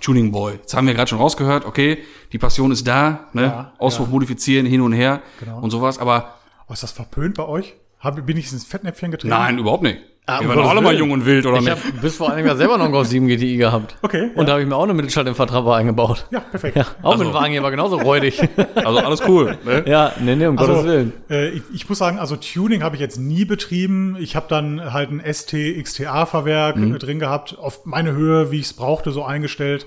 Tuning 0.00 0.30
Boy? 0.32 0.54
Jetzt 0.54 0.74
haben 0.74 0.86
wir 0.86 0.94
gerade 0.94 1.08
schon 1.08 1.18
rausgehört, 1.18 1.64
okay, 1.66 1.98
die 2.32 2.38
Passion 2.38 2.70
ist 2.70 2.86
da, 2.86 3.28
ne? 3.32 3.42
Ja, 3.42 3.72
Auspuff 3.78 4.08
modifizieren, 4.08 4.66
hin 4.66 4.80
und 4.80 4.92
her 4.92 5.22
Genau. 5.40 5.60
und 5.60 5.70
sowas, 5.70 5.98
aber 5.98 6.34
Oh, 6.68 6.72
ist 6.72 6.82
das 6.82 6.90
verpönt 6.92 7.36
bei 7.36 7.44
euch? 7.46 7.74
Hab, 8.00 8.24
bin 8.26 8.36
ich 8.36 8.50
ins 8.52 8.64
Fettnäpfchen 8.64 9.10
getreten? 9.10 9.30
nein, 9.30 9.58
überhaupt 9.58 9.82
nicht. 9.84 10.00
Ah, 10.28 10.40
wir 10.40 10.48
waren 10.48 10.66
alle 10.66 10.80
mal 10.80 10.92
jung 10.98 11.12
und 11.12 11.24
wild, 11.24 11.46
oder 11.46 11.58
Ich 11.58 11.64
nicht? 11.64 11.70
habe 11.70 11.80
bis 12.02 12.16
vor 12.16 12.32
einem 12.32 12.46
Jahr 12.48 12.56
selber 12.56 12.76
noch 12.78 12.84
einen 12.86 12.92
Golf 12.92 13.06
7 13.06 13.28
GTI 13.28 13.58
gehabt. 13.58 13.96
Okay, 14.02 14.32
Und 14.34 14.46
da 14.46 14.52
habe 14.54 14.62
ich 14.62 14.66
mir 14.68 14.74
auch 14.74 14.82
eine 14.82 14.92
Mittelschalldämpfertrappe 14.92 15.72
eingebaut. 15.72 16.26
Ja, 16.32 16.40
perfekt. 16.40 16.76
Ja, 16.76 16.84
auch 17.02 17.12
Also- 17.12 17.22
mit 17.24 17.32
dem 17.32 17.34
Wagen 17.34 17.52
hier 17.52 17.62
war 17.62 17.70
genauso 17.70 17.96
räudig. 17.96 18.40
Also 18.74 18.98
alles 18.98 19.22
cool. 19.28 19.56
Ne? 19.64 19.84
ja, 19.86 20.12
nee, 20.20 20.34
nee, 20.34 20.46
um 20.46 20.58
Also, 20.58 20.72
Gottes 20.72 20.86
Willen. 20.88 21.12
äh, 21.30 21.50
ich, 21.50 21.62
ich 21.72 21.88
muss 21.88 21.98
sagen, 21.98 22.18
also 22.18 22.34
Tuning 22.36 22.82
habe 22.82 22.96
ich 22.96 23.00
jetzt 23.00 23.18
nie 23.18 23.44
betrieben. 23.44 24.16
Ich 24.18 24.34
habe 24.34 24.46
dann 24.48 24.92
halt 24.92 25.10
ein 25.10 25.20
ST 25.32 25.52
XTA-Verwerk 25.80 26.76
Mhm. 26.76 26.96
äh, 26.96 26.98
drin 26.98 27.18
gehabt, 27.20 27.56
auf 27.58 27.84
meine 27.86 28.12
Höhe, 28.12 28.50
wie 28.50 28.58
ich 28.58 28.66
es 28.66 28.72
brauchte, 28.72 29.12
so 29.12 29.24
eingestellt. 29.24 29.86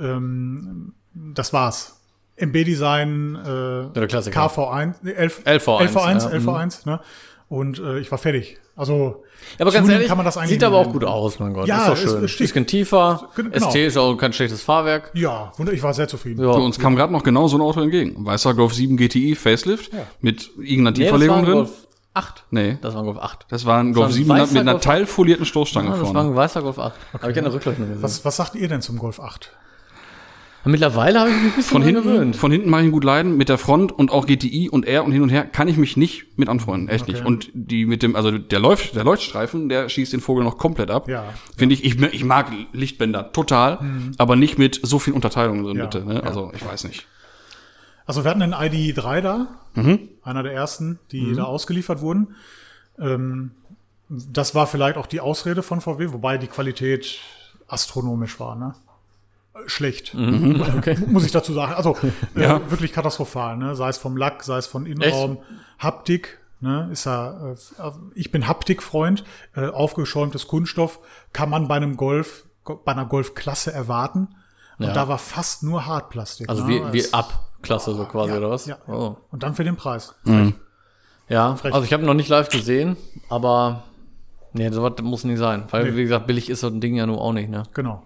Ähm, 0.00 0.94
das 1.14 1.52
war's. 1.52 2.00
MB-Design, 2.36 3.36
äh, 3.36 3.92
der 3.94 4.06
Klassiker. 4.08 4.40
KV1, 4.46 4.94
nee, 5.02 5.12
11, 5.12 5.42
LV1, 5.44 5.88
LV1, 5.94 6.32
ja, 6.32 6.38
mhm. 6.40 6.48
LV1, 6.48 6.86
ne? 6.88 7.00
Und 7.48 7.78
äh, 7.78 7.98
ich 7.98 8.10
war 8.10 8.18
fertig. 8.18 8.58
Also 8.76 9.22
Ja, 9.58 9.60
aber 9.66 9.70
ganz 9.72 9.88
ehrlich, 9.88 10.08
kann 10.08 10.16
man 10.16 10.26
das 10.26 10.36
eigentlich 10.36 10.50
sieht 10.50 10.64
aber 10.64 10.78
auch 10.78 10.90
gut 10.92 11.04
aus, 11.04 11.38
mein 11.38 11.52
Gott. 11.54 11.68
Ja, 11.68 11.92
ist 11.92 12.00
es- 12.00 12.04
doch 12.06 12.12
schön. 12.16 12.24
es 12.24 12.30
steht- 12.32 12.46
Bisschen 12.48 12.66
tiefer. 12.66 13.28
Genau. 13.36 13.56
ST 13.70 13.76
ist 13.86 13.96
auch 13.96 14.16
kein 14.16 14.32
schlechtes 14.32 14.62
Fahrwerk. 14.62 15.10
Ja, 15.14 15.52
wunder- 15.56 15.72
ich 15.72 15.82
war 15.82 15.94
sehr 15.94 16.08
zufrieden. 16.08 16.42
Ja. 16.44 16.52
Du, 16.54 16.64
uns 16.64 16.78
kam 16.78 16.96
gerade 16.96 17.12
noch 17.12 17.22
genau 17.22 17.46
so 17.46 17.56
ein 17.56 17.60
Auto 17.60 17.80
entgegen. 17.80 18.24
Weißer 18.26 18.54
Golf 18.54 18.74
7 18.74 18.96
GTI 18.96 19.34
Facelift 19.36 19.90
mit 20.20 20.50
irgendeiner 20.58 20.90
Nee, 20.96 21.04
das 21.04 21.12
war 21.12 21.18
Tieferlegung 21.20 21.36
ein 21.38 21.44
drin. 21.44 21.54
Golf 21.54 21.70
8. 22.14 22.44
Nee, 22.50 22.78
Das 22.80 22.94
war 22.94 23.02
ein 23.02 23.06
Golf 23.06 23.18
8. 23.18 23.46
das 23.48 23.64
war 23.66 23.78
ein 23.80 23.92
Golf 23.92 24.06
ein 24.08 24.12
7 24.12 24.28
mit 24.28 24.56
einer 24.56 24.72
Golf- 24.72 24.84
teilfolierten 24.84 25.44
Stoßstange 25.46 25.88
Ah, 25.88 25.92
das 25.92 26.00
war 26.00 26.06
vorne. 26.12 26.20
ein 26.30 26.34
weißer 26.36 26.62
Golf 26.62 26.78
8. 26.78 26.94
Habe 27.12 27.30
ich 27.30 27.34
der 27.34 27.52
Rückleuchtung 27.52 27.86
gesehen. 27.88 28.02
Was, 28.02 28.24
was 28.24 28.36
sagt 28.36 28.54
ihr 28.56 28.68
denn 28.68 28.82
zum 28.82 28.98
Golf 28.98 29.20
8? 29.20 29.52
Mittlerweile 30.66 31.20
habe 31.20 31.30
ich 31.30 31.36
mich 31.36 31.44
ein 31.44 31.56
bisschen 31.56 31.70
Von 31.72 31.82
hinten, 31.82 32.02
gewöhnt. 32.02 32.36
von 32.36 32.50
hinten 32.50 32.70
mache 32.70 32.80
ich 32.82 32.86
ihn 32.86 32.92
gut 32.92 33.04
leiden. 33.04 33.36
Mit 33.36 33.48
der 33.48 33.58
Front 33.58 33.92
und 33.92 34.10
auch 34.10 34.26
GTI 34.26 34.70
und 34.70 34.86
R 34.86 35.04
und 35.04 35.12
hin 35.12 35.22
und 35.22 35.28
her 35.28 35.44
kann 35.44 35.68
ich 35.68 35.76
mich 35.76 35.96
nicht 35.96 36.38
mit 36.38 36.48
anfreunden. 36.48 36.88
Echt 36.88 37.06
nicht. 37.08 37.24
Und 37.24 37.50
die 37.52 37.84
mit 37.86 38.02
dem, 38.02 38.16
also 38.16 38.30
der 38.38 38.58
läuft, 38.60 38.96
der 38.96 39.04
Leuchtstreifen, 39.04 39.68
der 39.68 39.88
schießt 39.88 40.12
den 40.12 40.20
Vogel 40.20 40.42
noch 40.44 40.56
komplett 40.58 40.90
ab. 40.90 41.08
Ja. 41.08 41.24
Finde 41.56 41.74
ich, 41.74 41.84
ich, 41.84 42.00
ich 42.00 42.24
mag 42.24 42.50
Lichtbänder 42.72 43.32
total, 43.32 43.78
aber 44.18 44.36
nicht 44.36 44.58
mit 44.58 44.80
so 44.82 44.98
viel 44.98 45.12
Unterteilung 45.12 45.62
drin, 45.64 45.76
Ja, 45.76 45.84
bitte. 45.86 46.04
Ne? 46.04 46.22
Also, 46.22 46.50
ich 46.54 46.64
weiß 46.64 46.84
nicht. 46.84 47.06
Also 48.06 48.24
wir 48.24 48.30
hatten 48.30 48.42
einen 48.42 48.54
ID3 48.54 49.20
da, 49.20 49.46
Mhm. 49.74 49.98
einer 50.22 50.42
der 50.42 50.52
ersten, 50.52 50.98
die 51.10 51.34
da 51.34 51.44
ausgeliefert 51.44 52.00
wurden. 52.00 52.34
Ähm, 52.98 53.50
das 54.08 54.54
war 54.54 54.66
vielleicht 54.66 54.96
auch 54.98 55.06
die 55.06 55.20
Ausrede 55.20 55.62
von 55.62 55.80
VW, 55.80 56.12
wobei 56.12 56.38
die 56.38 56.46
Qualität 56.46 57.18
astronomisch 57.66 58.38
war, 58.38 58.54
ne? 58.56 58.74
Äh, 59.54 59.68
Schlecht, 59.68 60.14
Okay. 60.78 60.98
muss 61.06 61.24
ich 61.24 61.32
dazu 61.32 61.52
sagen. 61.52 61.74
Also 61.74 61.96
Mhm. 62.02 62.12
Ja. 62.40 62.56
äh, 62.56 62.70
wirklich 62.70 62.92
katastrophal, 62.92 63.56
ne? 63.56 63.74
Sei 63.76 63.88
es 63.88 63.98
vom 63.98 64.16
Lack, 64.16 64.42
sei 64.42 64.58
es 64.58 64.66
von 64.66 64.86
Innenraum, 64.86 65.38
Haptik, 65.78 66.38
ne? 66.60 66.88
Ist 66.92 67.04
ja, 67.06 67.52
äh, 67.52 67.56
ich 68.14 68.30
bin 68.30 68.46
Haptikfreund, 68.48 69.24
äh, 69.56 69.66
aufgeschäumtes 69.68 70.46
Kunststoff 70.48 71.00
kann 71.32 71.50
man 71.50 71.68
bei 71.68 71.76
einem 71.76 71.96
Golf, 71.96 72.46
bei 72.84 72.92
einer 72.92 73.04
Golfklasse 73.06 73.72
erwarten. 73.72 74.28
Und 74.78 74.86
Ja. 74.86 74.92
da 74.92 75.06
war 75.08 75.18
fast 75.18 75.62
nur 75.62 75.86
Hartplastik. 75.86 76.48
Also 76.48 76.64
ne? 76.64 76.92
wie, 76.92 76.92
wie 77.04 77.12
Ab-Klasse 77.12 77.94
so 77.94 78.04
quasi, 78.06 78.30
ja, 78.32 78.38
oder 78.38 78.50
was? 78.50 78.66
Ja. 78.66 78.78
Oh. 78.88 79.16
Und 79.30 79.42
dann 79.44 79.54
für 79.54 79.62
den 79.64 79.76
Preis. 79.76 80.14
Ja, 81.28 81.54
Frech. 81.56 81.72
also 81.72 81.84
ich 81.86 81.92
habe 81.92 82.02
noch 82.04 82.14
nicht 82.14 82.28
live 82.28 82.48
gesehen, 82.50 82.96
aber 83.30 83.84
nee, 84.52 84.68
sowas 84.70 84.92
muss 85.02 85.24
nicht 85.24 85.38
sein. 85.38 85.64
Weil, 85.70 85.84
Nee. 85.92 85.96
wie 85.96 86.02
gesagt, 86.02 86.26
billig 86.26 86.50
ist 86.50 86.60
so 86.60 86.66
ein 86.66 86.80
Ding 86.80 86.94
ja 86.96 87.06
nur 87.06 87.20
auch 87.20 87.32
nicht, 87.32 87.48
ne? 87.48 87.62
Genau. 87.72 88.02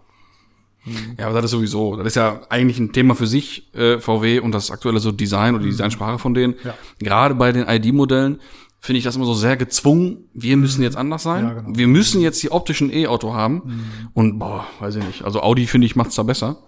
Ja, 1.19 1.27
aber 1.27 1.37
das 1.37 1.47
ist 1.47 1.51
sowieso, 1.53 1.97
das 1.97 2.07
ist 2.09 2.17
ja 2.17 2.41
eigentlich 2.49 2.79
ein 2.79 2.93
Thema 2.93 3.15
für 3.15 3.27
sich, 3.27 3.73
äh, 3.75 3.99
VW 3.99 4.41
und 4.41 4.53
das 4.53 4.71
aktuelle 4.71 5.01
so 5.01 5.13
Design 5.13 5.55
oder 5.55 5.65
die 5.65 5.71
Designsprache 5.71 6.19
von 6.19 6.35
denen. 6.35 6.55
Ja. 6.65 6.75
Gerade 6.99 7.35
bei 7.35 7.53
den 7.53 7.67
ID-Modellen 7.69 8.41
finde 8.81 8.99
ich 8.99 9.05
das 9.05 9.17
immer 9.17 9.27
so 9.27 9.35
sehr 9.35 9.57
gezwungen. 9.57 10.29
Wir 10.35 10.57
müssen 10.57 10.83
jetzt 10.83 10.97
anders 10.97 11.23
sein. 11.23 11.45
Ja, 11.45 11.53
genau. 11.55 11.77
Wir 11.77 11.89
müssen 11.89 12.21
jetzt 12.21 12.43
die 12.43 12.53
optischen 12.53 12.93
E-Auto 12.93 13.35
haben. 13.35 14.11
Und 14.15 14.39
boah, 14.39 14.67
weiß 14.81 14.97
ich 14.97 15.05
nicht. 15.05 15.25
Also 15.25 15.43
Audi 15.43 15.67
finde 15.67 15.87
ich 15.87 15.97
macht's 15.97 16.15
da 16.15 16.23
besser. 16.23 16.59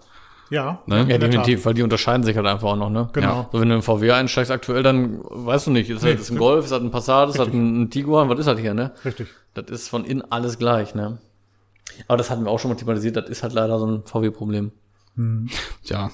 Ja, 0.49 0.81
Ne? 0.85 1.05
Ja, 1.07 1.17
definitiv, 1.17 1.65
weil 1.65 1.73
die 1.73 1.81
unterscheiden 1.81 2.23
sich 2.23 2.35
halt 2.35 2.45
einfach 2.45 2.67
auch 2.67 2.75
noch, 2.75 2.89
ne? 2.89 3.09
Genau. 3.13 3.47
So, 3.53 3.61
wenn 3.61 3.69
du 3.69 3.75
in 3.75 3.81
VW 3.81 4.11
einsteigst 4.11 4.51
aktuell, 4.51 4.83
dann 4.83 5.19
weißt 5.23 5.67
du 5.67 5.71
nicht, 5.71 5.89
ist 5.89 6.03
das 6.03 6.29
ein 6.29 6.37
Golf, 6.37 6.65
ist 6.65 6.71
das 6.71 6.81
ein 6.81 6.91
Passat, 6.91 7.29
ist 7.29 7.39
das 7.39 7.47
ein, 7.47 7.89
Tiguan, 7.89 8.27
was 8.27 8.37
ist 8.39 8.47
das 8.47 8.59
hier, 8.59 8.73
ne? 8.73 8.91
Richtig. 9.05 9.29
Das 9.53 9.69
ist 9.69 9.87
von 9.87 10.03
innen 10.03 10.21
alles 10.29 10.59
gleich, 10.59 10.93
ne? 10.93 11.19
Aber 12.07 12.17
das 12.17 12.29
hatten 12.29 12.43
wir 12.45 12.51
auch 12.51 12.59
schon 12.59 12.71
mal 12.71 12.77
thematisiert, 12.77 13.15
das 13.17 13.29
ist 13.29 13.43
halt 13.43 13.53
leider 13.53 13.77
so 13.79 13.85
ein 13.85 14.03
VW-Problem. 14.05 14.71
Tja, 15.83 16.09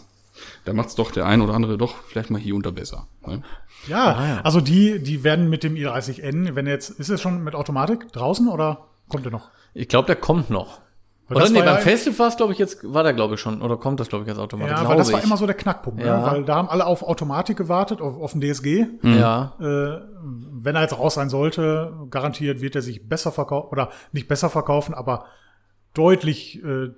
da 0.65 0.73
macht's 0.73 0.95
doch 0.95 1.11
der 1.11 1.25
ein 1.25 1.41
oder 1.41 1.53
andere 1.53 1.77
doch 1.77 1.95
vielleicht 2.07 2.29
mal 2.29 2.39
hier 2.41 2.55
unter 2.55 2.71
besser. 2.71 3.07
Ne? 3.25 3.41
Ja, 3.87 4.15
Ah, 4.15 4.27
ja. 4.27 4.41
also 4.41 4.59
die, 4.61 5.01
die 5.01 5.23
werden 5.23 5.49
mit 5.49 5.63
dem 5.63 5.75
i30N, 5.75 6.55
wenn 6.55 6.67
jetzt, 6.67 6.89
ist 6.89 7.09
es 7.09 7.21
schon 7.21 7.43
mit 7.43 7.55
Automatik 7.55 8.11
draußen 8.11 8.47
oder 8.49 8.87
kommt 9.07 9.25
er 9.25 9.31
noch? 9.31 9.49
Ich 9.73 9.87
glaube, 9.87 10.07
der 10.07 10.15
kommt 10.15 10.49
noch. 10.49 10.81
Weil 11.29 11.37
Oder 11.37 11.49
nee, 11.49 11.55
war 11.59 11.65
beim 11.65 11.75
ja- 11.75 11.81
Facelift 11.81 12.19
war 12.19 12.27
es, 12.29 12.37
glaube 12.37 12.53
ich, 12.53 12.59
jetzt, 12.59 12.79
war 12.93 13.03
der, 13.03 13.13
glaube 13.13 13.35
ich, 13.35 13.41
schon. 13.41 13.61
Oder 13.61 13.75
kommt 13.75 13.99
das, 13.99 14.07
glaube 14.07 14.23
ich, 14.23 14.29
als 14.29 14.39
Automatik? 14.39 14.71
Ja, 14.71 14.77
weil 14.77 14.85
Glaube 14.85 14.97
das 14.99 15.11
war 15.11 15.19
ich. 15.19 15.25
immer 15.25 15.35
so 15.35 15.45
der 15.45 15.55
Knackpunkt, 15.55 16.01
Ja. 16.01 16.19
ne? 16.21 16.25
weil 16.25 16.43
da 16.45 16.55
haben 16.55 16.69
alle 16.69 16.85
auf 16.85 17.03
Automatik 17.03 17.57
gewartet, 17.57 17.99
auf, 17.99 18.17
auf 18.17 18.31
den 18.31 18.39
DSG. 18.41 18.85
Ja. 19.03 19.53
Äh, 19.59 20.01
wenn 20.23 20.75
er 20.75 20.83
jetzt 20.83 20.97
raus 20.97 21.15
sein 21.15 21.27
sollte, 21.29 21.91
garantiert 22.09 22.61
wird 22.61 22.75
er 22.75 22.81
sich 22.81 23.09
besser 23.09 23.33
verkaufen, 23.33 23.67
oder 23.71 23.89
nicht 24.13 24.29
besser 24.29 24.49
verkaufen, 24.49 24.93
aber 24.93 25.25
deutlich 25.97 26.61
äh, 26.63 26.67
äh, 26.85 26.91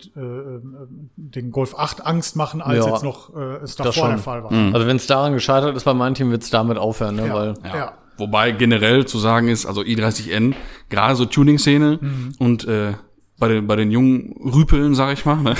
den 1.15 1.51
Golf 1.51 1.75
8 1.75 2.05
Angst 2.05 2.35
machen, 2.35 2.61
als 2.61 2.85
Ja. 2.85 2.91
jetzt 2.91 3.03
noch 3.03 3.35
äh, 3.35 3.57
es 3.63 3.75
davor 3.75 4.09
der 4.09 4.17
Fall 4.17 4.43
war. 4.43 4.51
Also 4.51 4.85
wenn 4.87 4.97
es 4.97 5.07
daran 5.07 5.33
gescheitert 5.33 5.75
ist 5.75 5.83
bei 5.85 5.93
meinem 5.93 6.13
Team, 6.15 6.31
wird 6.31 6.43
es 6.43 6.49
damit 6.49 6.77
aufhören, 6.77 7.15
ne? 7.15 7.27
Ja. 7.27 7.33
Weil 7.33 7.53
Ja. 7.63 7.75
Ja. 7.77 7.93
Wobei 8.17 8.51
generell 8.51 9.05
zu 9.05 9.17
sagen 9.17 9.47
ist, 9.47 9.65
also 9.65 9.79
i30N, 9.81 10.53
gerade 10.89 11.15
so 11.15 11.23
Tuning-Szene 11.25 11.99
Mhm. 12.01 12.35
und 12.37 12.67
äh, 12.67 12.93
bei 13.39 13.47
den, 13.47 13.67
bei 13.67 13.77
den 13.77 13.89
jungen 13.91 14.33
Rüpeln, 14.43 14.93
sag 14.95 15.13
ich 15.13 15.23
mal. 15.25 15.37
Ne? 15.37 15.55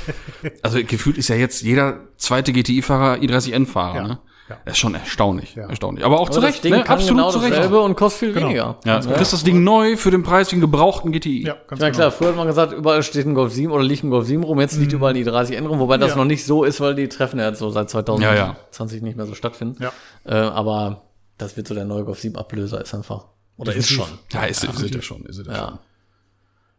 also 0.62 0.78
gefühlt 0.84 1.16
ist 1.16 1.28
ja 1.28 1.36
jetzt 1.36 1.62
jeder 1.62 2.00
zweite 2.18 2.52
GTI-Fahrer 2.52 3.16
i30N-Fahrer. 3.22 3.96
Ja. 3.96 4.02
Ne? 4.08 4.18
Ja. 4.48 4.58
Das 4.66 4.74
ist 4.74 4.78
schon 4.78 4.94
erstaunlich. 4.94 5.54
Ja. 5.54 5.68
erstaunlich. 5.68 6.04
Aber 6.04 6.20
auch 6.20 6.28
zu 6.28 6.38
Aber 6.38 6.48
Recht, 6.48 6.56
das 6.58 6.62
Ding 6.62 6.74
ne? 6.74 6.82
kann 6.84 6.98
absolut 6.98 7.16
genau 7.16 7.30
zu 7.30 7.38
Recht. 7.38 7.52
dasselbe 7.52 7.80
und 7.80 7.96
kostet 7.96 8.20
viel 8.20 8.32
Genau. 8.34 8.46
weniger. 8.48 8.76
Ja, 8.84 9.00
du 9.00 9.10
kriegst 9.12 9.32
das 9.32 9.42
Ding 9.42 9.64
neu 9.64 9.96
für 9.96 10.10
den 10.10 10.22
Preis 10.22 10.50
wie 10.50 10.56
einen 10.56 10.60
gebrauchten 10.60 11.12
GTI. 11.12 11.46
Ja, 11.46 11.54
ganz 11.66 11.80
meine, 11.80 11.92
genau. 11.92 12.02
klar, 12.02 12.10
früher 12.10 12.28
hat 12.28 12.36
man 12.36 12.46
gesagt, 12.46 12.72
überall 12.74 13.02
steht 13.02 13.26
ein 13.26 13.34
Golf 13.34 13.52
7 13.54 13.72
oder 13.72 13.82
liegt 13.82 14.04
ein 14.04 14.10
Golf 14.10 14.26
7 14.26 14.42
rum, 14.42 14.60
jetzt 14.60 14.76
liegt 14.76 14.92
überall 14.92 15.14
die 15.14 15.24
30N 15.24 15.66
rum, 15.66 15.78
wobei 15.78 15.96
das 15.96 16.10
Ja. 16.10 16.16
noch 16.16 16.26
nicht 16.26 16.44
so 16.44 16.64
ist, 16.64 16.80
weil 16.82 16.94
die 16.94 17.08
Treffen 17.08 17.38
ja 17.38 17.48
jetzt 17.48 17.58
so 17.58 17.70
seit 17.70 17.88
2020 17.88 19.00
Ja, 19.00 19.06
nicht 19.06 19.16
mehr 19.16 19.26
so 19.26 19.34
stattfinden. 19.34 19.82
Ja. 19.82 19.92
Äh, 20.24 20.34
aber 20.34 21.02
das 21.38 21.56
wird 21.56 21.66
so 21.66 21.74
der 21.74 21.86
neue 21.86 22.04
Golf 22.04 22.20
7 22.20 22.36
Ablöser, 22.36 22.82
ist 22.82 22.94
einfach. 22.94 23.24
Oder 23.56 23.74
ist 23.74 23.88
schon. 23.88 24.08
Ja, 24.32 24.44
ist, 24.44 24.64
ist 24.64 24.82
es 24.82 24.90
ja 24.90 25.00
schon. 25.00 25.24
Ist 25.24 25.38
es 25.38 25.46
ja. 25.46 25.54
schon. 25.54 25.78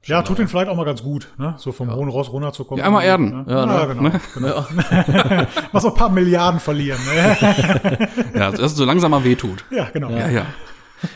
Ja. 0.05 0.17
Ja, 0.17 0.21
tut 0.21 0.37
den 0.37 0.47
vielleicht 0.47 0.69
auch 0.69 0.75
mal 0.75 0.85
ganz 0.85 1.01
gut, 1.01 1.29
ne? 1.37 1.55
so 1.57 1.71
vom 1.71 1.91
hohen 1.91 2.09
Ross 2.09 2.31
runterzukommen. 2.31 2.79
Ja, 2.79 2.85
einmal 2.85 3.03
erden. 3.03 3.43
Ne? 3.43 3.45
Ja, 3.47 3.65
Ja, 3.65 3.93
ne? 3.93 4.21
genau. 4.35 4.65
genau. 4.67 5.45
Mal 5.71 5.79
so 5.81 5.87
ein 5.89 5.93
paar 5.95 6.09
Milliarden 6.09 6.59
verlieren. 6.59 6.99
Ne? 7.05 8.09
Ja, 8.35 8.51
dass 8.51 8.59
es 8.59 8.75
so 8.75 8.85
langsam 8.85 9.11
mal 9.11 9.23
wehtut. 9.23 9.65
ja, 9.71 9.89
genau. 9.91 10.09
Ja, 10.11 10.29
ja. 10.29 10.45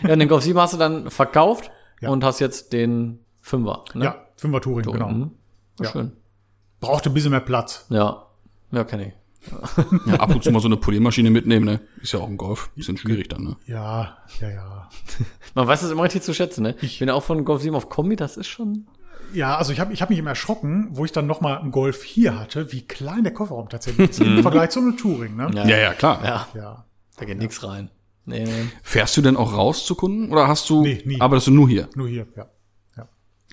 ja, 0.01 0.15
den 0.15 0.27
Golf 0.27 0.43
7 0.43 0.59
hast 0.59 0.73
du 0.73 0.77
dann 0.77 1.09
verkauft 1.11 1.69
Ja. 2.01 2.09
und 2.09 2.23
hast 2.23 2.39
jetzt 2.39 2.73
den 2.73 3.19
5er. 3.45 3.95
Ne? 3.97 4.05
Ja, 4.05 4.15
Fünfer 4.37 4.61
Touring, 4.61 4.91
genau. 4.91 5.09
Mhm. 5.09 5.31
Ja. 5.79 5.85
Ja. 5.85 5.91
Schön. 5.91 6.11
Brauchte 6.79 7.09
ein 7.09 7.13
bisschen 7.13 7.31
mehr 7.31 7.41
Platz. 7.41 7.85
Ja. 7.89 8.23
Ja, 8.71 8.83
kenne 8.85 9.07
ich. 9.07 9.13
Ja. 10.07 10.13
Ab 10.15 10.29
und 10.33 10.43
zu 10.43 10.51
mal 10.51 10.59
so 10.59 10.67
eine 10.67 10.77
Poliermaschine 10.77 11.29
mitnehmen, 11.29 11.65
ne? 11.65 11.79
Ist 12.01 12.13
ja 12.13 12.19
auch 12.19 12.27
ein 12.27 12.37
Golf. 12.37 12.69
Bisschen 12.75 12.97
schwierig 12.97 13.29
dann, 13.29 13.43
ne? 13.43 13.55
Ja, 13.65 14.17
ja, 14.41 14.49
ja. 14.49 14.89
Man 15.55 15.67
weiß 15.67 15.81
das 15.81 15.91
immer 15.91 16.03
richtig 16.03 16.23
zu 16.23 16.33
schätzen, 16.33 16.63
ne? 16.63 16.75
Ich 16.81 16.99
bin 16.99 17.07
ja 17.07 17.13
auch 17.13 17.23
von 17.23 17.45
Golf 17.45 17.61
7 17.61 17.75
auf 17.75 17.89
Kombi, 17.89 18.15
das 18.15 18.37
ist 18.37 18.47
schon. 18.47 18.87
Ja, 19.33 19.57
also 19.57 19.71
ich 19.71 19.79
habe 19.79 19.93
ich 19.93 20.01
hab 20.01 20.09
mich 20.09 20.19
immer 20.19 20.31
erschrocken, 20.31 20.89
wo 20.91 21.05
ich 21.05 21.11
dann 21.11 21.27
noch 21.27 21.39
mal 21.41 21.57
einen 21.59 21.71
Golf 21.71 22.03
hier 22.03 22.39
hatte, 22.39 22.71
wie 22.71 22.81
klein 22.81 23.23
der 23.23 23.33
Kofferraum 23.33 23.69
tatsächlich 23.69 24.09
ist 24.09 24.19
im 24.21 24.41
Vergleich 24.41 24.71
zu 24.71 24.79
einem 24.79 24.97
Touring. 24.97 25.35
Ne? 25.35 25.51
Ja, 25.53 25.77
ja, 25.77 25.93
klar. 25.93 26.19
Ja, 26.23 26.47
Ja. 26.55 26.85
da 27.17 27.25
geht 27.25 27.37
nix 27.37 27.63
rein. 27.63 27.89
Nee, 28.25 28.43
nee. 28.43 28.65
Fährst 28.83 29.15
du 29.17 29.21
denn 29.21 29.37
auch 29.37 29.53
raus 29.53 29.85
zu 29.85 29.95
Kunden 29.95 30.31
oder 30.31 30.47
hast 30.47 30.69
du, 30.69 30.81
Nee, 30.83 31.01
nie. 31.05 31.21
arbeitest 31.21 31.47
du 31.47 31.51
nur 31.51 31.67
hier? 31.69 31.89
Nur 31.95 32.07
hier, 32.07 32.27
ja. 32.35 32.47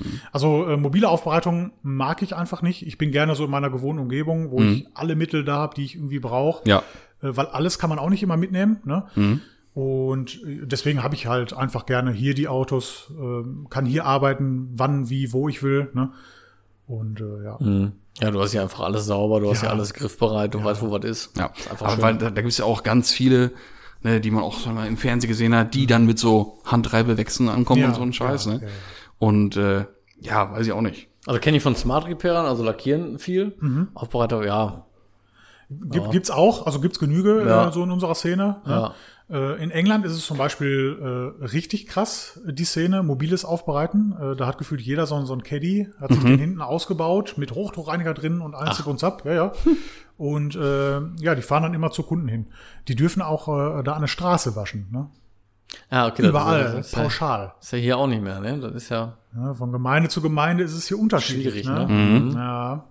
Ja. 0.01 0.07
Also 0.33 0.67
äh, 0.67 0.77
mobile 0.77 1.09
Aufbereitung 1.09 1.73
mag 1.83 2.23
ich 2.23 2.35
einfach 2.37 2.63
nicht. 2.63 2.87
Ich 2.87 2.99
bin 2.99 3.11
gerne 3.13 3.35
so 3.35 3.45
in 3.45 3.51
meiner 3.51 3.71
gewohnten 3.71 4.03
Umgebung, 4.03 4.51
wo 4.51 4.61
ich 4.61 4.87
alle 4.95 5.17
Mittel 5.17 5.45
da 5.45 5.57
habe, 5.57 5.75
die 5.75 5.85
ich 5.85 5.95
irgendwie 5.97 6.19
brauche. 6.19 6.69
Ja. 6.69 6.79
Äh, 7.23 7.37
weil 7.37 7.47
alles 7.47 7.79
kann 7.79 7.89
man 7.91 7.99
auch 7.99 8.11
nicht 8.11 8.23
immer 8.23 8.37
mitnehmen. 8.37 8.79
Ne? 8.85 9.41
Und 9.75 10.43
äh, 10.45 10.61
deswegen 10.67 11.03
habe 11.03 11.15
ich 11.15 11.27
halt 11.27 11.53
einfach 11.53 11.87
gerne 11.87 12.11
hier 12.13 12.35
die 12.35 12.49
Autos, 12.49 13.11
ähm, 13.19 13.67
kann 13.71 13.85
hier 13.87 14.05
arbeiten, 14.07 14.71
wann, 14.75 15.11
wie, 15.11 15.33
wo 15.33 15.49
ich 15.49 15.63
will. 15.63 15.91
Ne? 15.95 16.11
Und 16.87 17.21
äh, 17.21 17.45
ja. 17.45 17.59
Hm. 17.59 17.93
Ja, 18.21 18.31
du 18.31 18.41
hast 18.41 18.55
ja 18.55 18.63
einfach 18.63 18.81
alles 18.81 19.05
sauber, 19.05 19.41
du 19.41 19.51
hast 19.51 19.61
ja 19.63 19.69
Ja. 19.69 19.75
alles 19.75 19.93
griffbereit, 19.93 20.55
du 20.55 20.65
weißt, 20.65 20.81
wo 20.81 20.91
was 20.91 21.05
ist. 21.05 21.37
Ja, 21.37 21.53
Ist 21.55 21.71
einfach 21.71 21.87
aber 21.87 21.95
schön. 21.97 22.03
weil 22.03 22.17
da, 22.17 22.31
da 22.31 22.41
gibt 22.41 22.53
es 22.53 22.57
ja 22.59 22.65
auch 22.65 22.83
ganz 22.83 23.13
viele, 23.13 23.53
ne, 24.03 24.23
die 24.23 24.31
man 24.31 24.43
auch 24.43 24.59
so 24.59 24.71
mal 24.71 24.87
im 24.87 24.97
Fernsehen 24.97 25.29
gesehen 25.29 25.55
hat, 25.55 25.75
die 25.75 25.87
dann 25.87 26.07
mit 26.07 26.19
so 26.19 26.59
Handreibewechseln 26.65 27.51
ankommen 27.51 27.83
Ja, 27.83 27.89
und 27.89 27.95
so 27.95 28.01
ein 28.03 28.15
Scheiß. 28.15 28.47
ja, 28.47 28.53
ne? 28.55 28.69
Ja, 29.21 29.27
ja. 29.27 29.29
Und 29.31 29.57
äh, 29.57 29.85
ja, 30.21 30.53
weiß 30.53 30.67
ich 30.67 30.73
auch 30.73 30.81
nicht. 30.83 31.09
Also 31.27 31.41
kenne 31.41 31.57
ich 31.57 31.63
von 31.63 31.75
Smart 31.75 32.07
Repairern, 32.07 32.47
also 32.47 32.63
lackieren 32.63 33.19
viel. 33.19 33.55
Mhm. 33.61 33.89
Aufbereiter, 33.95 34.45
ja. 34.45 34.87
Gibt, 35.69 36.13
Gibt's 36.13 36.31
auch, 36.31 36.65
also 36.67 36.81
gibt's 36.81 37.01
Genüge 37.01 37.45
Ja. 37.45 37.69
äh, 37.69 37.73
so 37.73 37.83
in 37.83 37.91
unserer 37.91 38.15
Szene. 38.15 38.61
Ja. 38.67 38.81
Ne? 38.81 38.95
Äh, 39.29 39.63
in 39.63 39.73
England 39.73 40.05
ist 40.05 40.13
es 40.13 40.25
zum 40.25 40.39
Beispiel 40.39 41.35
äh, 41.41 41.45
richtig 41.45 41.89
krass, 41.89 42.41
die 42.47 42.65
Szene, 42.65 43.03
mobiles 43.03 43.45
Aufbereiten. 43.45 44.15
Äh, 44.21 44.37
da 44.37 44.47
hat 44.47 44.59
gefühlt 44.59 44.81
jeder 44.81 45.07
so, 45.07 45.21
so 45.27 45.33
ein 45.35 45.43
Caddy, 45.43 45.89
hat 46.01 46.13
sich 46.13 46.23
den 46.23 46.39
hinten 46.39 46.61
ausgebaut, 46.61 47.35
mit 47.37 47.53
Hochdruckreiniger 47.53 48.15
drin 48.15 48.41
und 48.41 48.55
alles 48.55 48.77
Zip 48.77 48.87
und 48.87 49.01
Zap. 49.01 49.25
Ja, 49.25 49.33
ja. 49.35 49.53
Und 50.17 50.55
äh, 50.55 51.01
ja, 51.19 51.35
die 51.35 51.43
fahren 51.43 51.65
dann 51.65 51.75
immer 51.75 51.91
zu 51.91 52.05
Kunden 52.05 52.29
hin. 52.29 52.47
Die 52.87 52.95
dürfen 52.95 53.21
auch 53.21 53.49
äh, 53.49 53.83
da 53.83 53.95
eine 53.95 54.07
Straße 54.09 54.55
waschen. 54.55 54.87
Ne? 54.93 55.09
Ja, 55.91 56.07
okay. 56.07 56.23
das 56.23 56.31
Überall, 56.31 56.61
ist, 56.61 56.75
das 56.75 56.87
ist, 56.87 56.97
ja, 56.97 57.03
pauschal. 57.03 57.55
ist 57.61 57.73
ja 57.73 57.79
hier 57.79 57.99
auch 57.99 58.07
nicht 58.07 58.23
mehr, 58.23 58.41
ne? 58.41 58.59
Das 58.59 58.73
ist 58.75 58.89
ja. 58.89 59.17
Ja, 59.35 59.55
von 59.55 59.73
Gemeinde 59.73 60.09
zu 60.09 60.21
Gemeinde 60.23 60.65
ist 60.65 60.73
es 60.73 60.89
hier 60.89 60.99
unterschiedlich. 60.99 61.65
Schwierig, 61.65 61.67
ne? 61.67 61.87
ne? 61.87 62.33
Ja. 62.35 62.85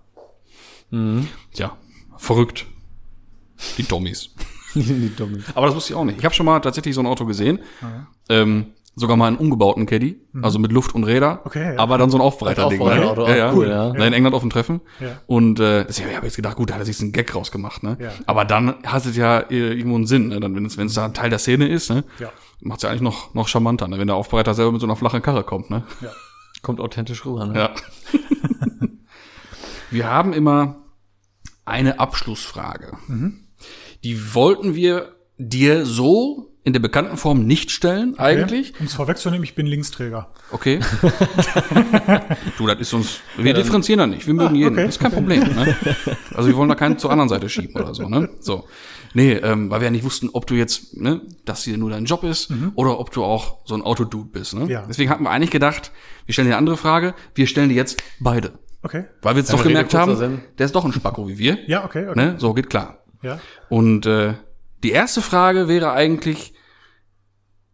Ja, 1.54 1.76
verrückt. 2.16 2.66
Die 3.78 3.82
Dummies. 3.82 4.30
die 4.74 5.14
Dummi. 5.16 5.38
Aber 5.54 5.66
das 5.66 5.74
wusste 5.74 5.92
ich 5.92 5.98
auch 5.98 6.04
nicht. 6.04 6.18
Ich 6.18 6.24
habe 6.24 6.34
schon 6.34 6.46
mal 6.46 6.60
tatsächlich 6.60 6.94
so 6.94 7.00
ein 7.00 7.06
Auto 7.06 7.24
gesehen. 7.24 7.60
Ähm, 8.28 8.66
sogar 8.94 9.16
mal 9.16 9.26
einen 9.26 9.36
umgebauten 9.36 9.84
Caddy, 9.84 10.18
also 10.40 10.58
mit 10.58 10.72
Luft 10.72 10.94
und 10.94 11.04
Räder. 11.04 11.34
Mhm. 11.34 11.40
Okay, 11.44 11.74
ja. 11.74 11.78
Aber 11.78 11.98
dann 11.98 12.10
so 12.10 12.16
ein 12.16 12.22
Aufbereiter-Ding. 12.22 12.80
Als 12.80 13.16
ne? 13.16 13.24
Ja, 13.28 13.36
ja. 13.36 13.52
cool, 13.52 13.68
ja. 13.68 13.92
Ne, 13.92 14.06
In 14.06 14.12
England 14.14 14.34
auf 14.34 14.40
dem 14.40 14.50
Treffen. 14.50 14.80
Ja. 15.00 15.18
Und 15.26 15.60
äh, 15.60 15.84
deswegen 15.84 16.08
habe 16.10 16.20
ich 16.20 16.30
jetzt 16.30 16.36
gedacht, 16.36 16.56
gut, 16.56 16.70
da 16.70 16.74
hat 16.74 16.80
er 16.80 16.86
sich 16.86 16.96
so 16.96 17.04
einen 17.04 17.12
Gag 17.12 17.34
rausgemacht. 17.34 17.82
Ne? 17.82 17.98
Ja. 18.00 18.10
Aber 18.26 18.46
dann 18.46 18.82
hat 18.84 19.04
es 19.04 19.14
ja 19.14 19.40
äh, 19.40 19.74
irgendwo 19.74 19.96
einen 19.96 20.06
Sinn, 20.06 20.28
ne? 20.28 20.40
dann, 20.40 20.54
wenn 20.54 20.64
es 20.64 20.78
wenn 20.78 20.86
es 20.86 20.94
da 20.94 21.04
ein 21.04 21.14
Teil 21.14 21.28
der 21.28 21.38
Szene 21.38 21.68
ist, 21.68 21.90
ne? 21.90 22.04
Ja. 22.18 22.30
Macht 22.66 22.78
es 22.78 22.82
ja 22.82 22.90
eigentlich 22.90 23.02
noch, 23.02 23.34
noch 23.34 23.48
charmanter, 23.48 23.88
ne? 23.88 23.98
wenn 23.98 24.06
der 24.06 24.16
Aufbereiter 24.16 24.54
selber 24.54 24.72
mit 24.72 24.80
so 24.80 24.86
einer 24.86 24.96
flachen 24.96 25.22
Karre 25.22 25.44
kommt. 25.44 25.70
Ne? 25.70 25.84
Ja. 26.00 26.10
Kommt 26.62 26.80
authentisch 26.80 27.24
rüber, 27.24 27.46
ne? 27.46 27.58
Ja. 27.58 27.74
wir 29.90 30.10
haben 30.10 30.32
immer 30.32 30.76
eine 31.64 32.00
Abschlussfrage. 32.00 32.96
Die 34.04 34.34
wollten 34.34 34.74
wir 34.74 35.16
dir 35.38 35.84
so 35.84 36.56
in 36.66 36.72
der 36.72 36.80
bekannten 36.80 37.16
Form 37.16 37.46
nicht 37.46 37.70
stellen, 37.70 38.18
eigentlich. 38.18 38.72
Um 38.80 38.86
es 38.86 38.94
vorwegzunehmen, 38.94 39.44
ich 39.44 39.54
bin 39.54 39.66
Linksträger. 39.66 40.32
Okay. 40.50 40.80
du, 42.58 42.66
das 42.66 42.80
ist 42.80 42.92
uns. 42.92 43.20
Wir 43.36 43.54
differenzieren 43.54 44.00
da 44.00 44.06
nicht. 44.08 44.26
Wir 44.26 44.34
mögen 44.34 44.56
jeden. 44.56 44.74
okay, 44.74 44.86
Das 44.86 44.96
ist 44.96 45.00
kein 45.00 45.12
Problem. 45.12 45.42
Ne? 45.42 45.76
Also 46.34 46.48
wir 46.48 46.56
wollen 46.56 46.68
da 46.68 46.74
keinen 46.74 46.98
zur 46.98 47.12
anderen 47.12 47.28
Seite 47.28 47.48
schieben 47.48 47.80
oder 47.80 47.94
so. 47.94 48.08
Ne? 48.08 48.28
So. 48.40 48.64
Nee, 49.14 49.32
ähm, 49.32 49.70
weil 49.70 49.80
wir 49.80 49.86
ja 49.86 49.90
nicht 49.90 50.04
wussten, 50.04 50.30
ob 50.32 50.46
du 50.46 50.54
jetzt, 50.54 50.96
ne, 50.96 51.22
dass 51.44 51.64
hier 51.64 51.78
nur 51.78 51.90
dein 51.90 52.04
Job 52.04 52.24
ist 52.24 52.50
oder 52.74 52.98
ob 52.98 53.10
du 53.12 53.24
auch 53.24 53.58
so 53.64 53.74
ein 53.74 53.82
Autodude 53.82 54.28
bist. 54.30 54.54
Ne? 54.54 54.70
Ja. 54.70 54.84
Deswegen 54.88 55.10
hatten 55.10 55.24
wir 55.24 55.30
eigentlich 55.30 55.50
gedacht, 55.50 55.92
wir 56.24 56.32
stellen 56.32 56.48
dir 56.48 56.54
eine 56.54 56.58
andere 56.58 56.76
Frage. 56.76 57.14
Wir 57.34 57.46
stellen 57.46 57.68
dir 57.68 57.74
jetzt 57.74 58.02
beide. 58.20 58.58
Okay. 58.82 59.04
Weil 59.22 59.34
wir 59.34 59.40
jetzt 59.40 59.52
doch 59.52 59.62
gemerkt 59.62 59.94
haben, 59.94 60.16
Sinn. 60.16 60.40
der 60.58 60.66
ist 60.66 60.74
doch 60.74 60.84
ein 60.84 60.92
Spacko 60.92 61.26
wie 61.28 61.38
wir. 61.38 61.58
Ja, 61.66 61.84
okay, 61.84 62.08
okay. 62.08 62.18
Ne? 62.18 62.36
So, 62.38 62.54
geht 62.54 62.70
klar. 62.70 63.04
Ja. 63.22 63.40
Und 63.68 64.06
äh, 64.06 64.34
die 64.82 64.92
erste 64.92 65.22
Frage 65.22 65.66
wäre 65.66 65.92
eigentlich, 65.92 66.54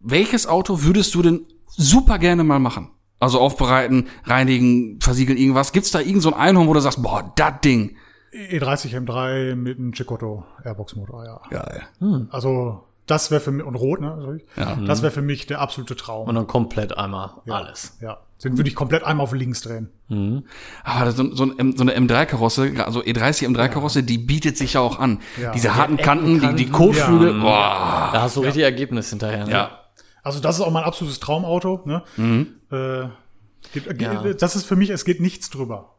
welches 0.01 0.47
Auto 0.47 0.83
würdest 0.83 1.15
du 1.15 1.23
denn 1.23 1.47
super 1.67 2.19
gerne 2.19 2.45
mal 2.45 2.59
machen? 2.59 2.91
Also 3.19 3.39
aufbereiten, 3.39 4.09
reinigen, 4.25 4.99
versiegeln, 5.01 5.39
irgendwas. 5.39 5.73
Gibt's 5.73 5.91
da 5.91 6.01
irgend 6.01 6.23
so 6.23 6.33
ein 6.33 6.41
Einhorn, 6.41 6.67
wo 6.67 6.73
du 6.75 6.81
sagst, 6.81 7.03
boah, 7.03 7.33
das 7.37 7.61
Ding. 7.65 7.97
E30 8.33 8.97
M3 9.05 9.55
mit 9.55 9.79
einem 9.79 9.93
Chicotto 9.93 10.45
Airbox 10.65 10.97
Motor, 10.97 11.25
ja. 11.25 11.41
Geil. 11.51 11.83
Also 12.31 12.85
das 13.07 13.31
wäre 13.31 13.41
für 13.41 13.51
mich 13.51 13.65
und 13.67 13.75
rot, 13.75 14.01
ne? 14.01 14.17
sorry. 14.21 14.45
Das 14.87 15.03
wäre 15.03 15.13
für 15.13 15.23
mich 15.23 15.47
der 15.47 15.61
absolute 15.61 15.97
Traum. 15.97 16.29
Und 16.29 16.35
dann 16.35 16.47
komplett 16.47 16.97
einmal 16.97 17.31
ja. 17.47 17.55
alles. 17.55 17.99
Ja. 18.01 18.19
Den 18.43 18.57
würde 18.57 18.69
ich 18.69 18.75
komplett 18.75 19.05
einmal 19.05 19.25
auf 19.25 19.33
links 19.33 19.61
drehen. 19.61 19.91
Aber 20.85 21.05
das- 21.05 21.17
so, 21.17 21.35
so, 21.35 21.45
ein, 21.45 21.77
so 21.77 21.83
eine 21.83 21.97
M3-Karosse, 21.97 22.73
also 22.85 23.01
E30 23.03 23.49
M3-Karosse, 23.49 24.03
die 24.03 24.19
bietet 24.19 24.57
sich 24.57 24.73
ja 24.75 24.81
auch 24.81 24.99
an. 24.99 25.21
Ja. 25.41 25.53
Diese 25.53 25.69
Die 25.69 25.75
harten 25.75 25.97
Kanten, 25.97 26.41
die, 26.41 26.65
die 26.65 26.71
Kotflügel, 26.71 27.41
boah. 27.41 28.11
Da 28.13 28.23
hast 28.23 28.37
du 28.37 28.41
richtig 28.41 28.63
Ergebnis 28.63 29.11
hinterher. 29.11 29.47
Ne? 29.47 29.53
Ja. 29.53 29.79
Also 30.23 30.41
das 30.41 30.57
ist 30.57 30.61
auch 30.63 30.71
mein 30.71 30.85
absolutes 30.85 31.21
Traumauto. 31.21 31.83
Ne? 31.85 32.03
Äh, 32.71 33.09
geht, 33.73 34.01
Ja. 34.01 34.23
geht, 34.23 34.41
das 34.43 34.57
ist 34.57 34.65
für 34.65 34.77
mich, 34.77 34.91
es 34.91 35.05
geht 35.05 35.21
nichts 35.21 35.51
drüber. 35.51 35.97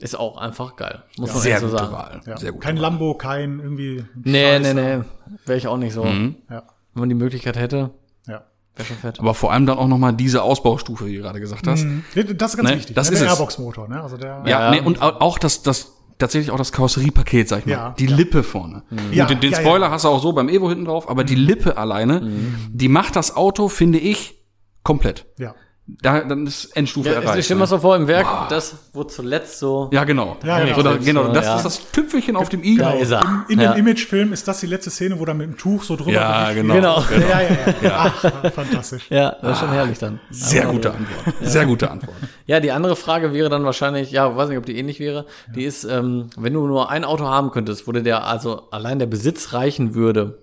Ist 0.00 0.18
auch 0.18 0.36
einfach 0.38 0.76
geil. 0.76 1.02
Muss 1.18 1.32
man 1.32 1.42
Sehr 1.42 1.52
echt 1.56 1.60
so 1.60 1.66
gute 1.68 1.78
sagen. 1.78 1.92
Wahl. 1.92 2.20
Ja. 2.26 2.36
Sehr 2.36 2.52
gut. 2.52 2.62
Kein 2.62 2.76
Lambo, 2.76 3.14
kein 3.14 3.60
irgendwie. 3.60 4.04
Nee, 4.24 4.56
Scheiß. 4.58 4.74
nee, 4.74 4.96
nee. 4.98 5.04
Wäre 5.46 5.58
ich 5.58 5.66
auch 5.68 5.76
nicht 5.76 5.92
so. 5.92 6.04
Wenn 6.04 6.36
Ja. 6.50 6.62
man 6.94 7.08
die 7.08 7.14
Möglichkeit 7.14 7.56
hätte, 7.58 7.90
ja. 8.26 8.42
wäre 8.76 8.86
schon 8.88 8.96
fett. 8.96 9.20
Aber 9.20 9.34
vor 9.34 9.52
allem 9.52 9.66
dann 9.66 9.78
auch 9.78 9.88
nochmal 9.88 10.12
diese 10.14 10.42
Ausbaustufe, 10.42 11.06
wie 11.06 11.16
du 11.16 11.22
gerade 11.22 11.38
gesagt 11.40 11.66
hast. 11.66 11.84
Mhm. 11.84 12.02
Das 12.14 12.50
ist 12.52 12.56
ganz 12.56 12.70
Ne, 12.70 12.76
wichtig. 12.76 12.96
das 12.96 13.08
ne? 13.08 13.14
ist 13.14 13.20
der 13.20 13.28
es. 13.28 13.34
Airbox-Motor, 13.34 13.88
ne? 13.88 14.02
Also 14.02 14.16
der. 14.16 14.42
Ja, 14.46 14.48
Ja. 14.48 14.70
Nee, 14.70 14.80
und 14.80 15.02
au- 15.02 15.20
auch 15.20 15.38
das, 15.38 15.62
das, 15.62 15.92
tatsächlich 16.18 16.50
auch 16.50 16.56
das 16.58 16.72
Karosseriepaket, 16.72 17.48
sag 17.48 17.60
ich 17.60 17.66
mal. 17.66 17.72
Ja, 17.72 17.94
die 17.98 18.06
ja. 18.06 18.16
Lippe 18.16 18.42
vorne. 18.42 18.82
Ja, 19.12 19.24
und 19.24 19.30
den, 19.30 19.40
den 19.40 19.52
ja, 19.52 19.58
ja. 19.58 19.62
Spoiler 19.64 19.90
hast 19.90 20.04
du 20.04 20.08
auch 20.08 20.20
so 20.22 20.32
beim 20.32 20.48
Evo 20.48 20.68
hinten 20.68 20.86
drauf, 20.86 21.08
aber 21.10 21.24
die 21.24 21.34
Lippe 21.34 21.76
alleine, 21.76 22.22
die 22.70 22.88
macht 22.88 23.16
das 23.16 23.36
Auto, 23.36 23.68
finde 23.68 23.98
ich, 23.98 24.34
komplett. 24.82 25.26
ja. 25.38 25.54
Da, 26.02 26.20
dann 26.20 26.46
ist 26.46 26.76
Endstufe 26.76 27.08
Ja, 27.08 27.14
erreicht. 27.16 27.38
ich 27.38 27.44
stell 27.44 27.56
mir 27.56 27.62
ne? 27.62 27.66
so 27.66 27.78
vor, 27.78 27.96
im 27.96 28.06
Werk, 28.06 28.48
das, 28.48 28.74
wo 28.92 29.04
zuletzt 29.04 29.58
so. 29.58 29.88
Ja, 29.92 30.04
genau. 30.04 30.36
Ja, 30.44 30.60
genau. 30.64 30.76
So, 30.76 30.82
da, 30.82 30.96
genau. 30.96 31.28
Das 31.32 31.46
Ja. 31.46 31.56
ist 31.56 31.62
das 31.64 31.90
Tüpfelchen 31.92 32.36
auf 32.36 32.48
dem 32.48 32.62
i. 32.62 32.76
Da 32.76 32.92
ist 32.92 33.10
er. 33.10 33.44
In 33.48 33.60
ja. 33.60 33.72
dem 33.72 33.86
Imagefilm 33.86 34.32
ist 34.32 34.46
das 34.48 34.60
die 34.60 34.66
letzte 34.66 34.90
Szene, 34.90 35.18
wo 35.18 35.24
da 35.24 35.34
mit 35.34 35.46
dem 35.46 35.56
Tuch 35.56 35.82
so 35.82 35.96
drüber 35.96 36.12
Ja, 36.12 36.52
genau. 36.52 36.74
Genau. 36.74 37.04
wird. 37.08 37.28
Ja, 37.28 37.40
ja, 37.40 37.48
ja. 37.82 38.12
Ach, 38.22 38.52
fantastisch. 38.52 39.06
Ja, 39.10 39.36
das 39.42 39.52
ist 39.52 39.58
schon 39.60 39.70
herrlich 39.72 39.98
dann. 39.98 40.20
Sehr 40.30 40.66
gute 40.66 40.90
Antwort. 40.92 41.34
Sehr 41.42 41.66
gute 41.66 41.90
Antwort. 41.90 42.16
Ja, 42.46 42.60
die 42.60 42.72
andere 42.72 42.96
Frage 42.96 43.32
wäre 43.32 43.48
dann 43.48 43.64
wahrscheinlich, 43.64 44.10
ja, 44.10 44.36
weiß 44.36 44.48
nicht, 44.48 44.58
ob 44.58 44.66
die 44.66 44.76
ähnlich 44.78 45.00
wäre. 45.00 45.26
Die 45.54 45.64
ist, 45.64 45.84
ähm, 45.84 46.30
wenn 46.36 46.52
du 46.54 46.66
nur 46.66 46.90
ein 46.90 47.04
Auto 47.04 47.24
haben 47.24 47.50
könntest, 47.50 47.86
wo 47.86 47.92
dir 47.92 48.02
der, 48.02 48.26
also 48.26 48.68
allein 48.70 48.98
der 48.98 49.06
Besitz 49.06 49.52
reichen 49.52 49.94
würde, 49.94 50.38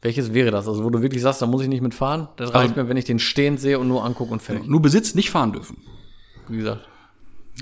welches 0.00 0.32
wäre 0.32 0.50
das? 0.50 0.68
Also 0.68 0.84
wo 0.84 0.90
du 0.90 1.02
wirklich 1.02 1.22
sagst, 1.22 1.42
da 1.42 1.46
muss 1.46 1.62
ich 1.62 1.68
nicht 1.68 1.82
mitfahren. 1.82 2.28
Das 2.36 2.54
reicht 2.54 2.76
mir, 2.76 2.88
wenn 2.88 2.96
ich 2.96 3.04
den 3.04 3.18
stehend 3.18 3.60
sehe 3.60 3.78
und 3.78 3.88
nur 3.88 4.04
angucke 4.04 4.32
und 4.32 4.40
fertig. 4.40 4.66
Nur 4.68 4.80
Besitz 4.80 5.14
nicht 5.14 5.30
fahren 5.30 5.52
dürfen. 5.52 5.78
Wie 6.46 6.58
gesagt. 6.58 6.88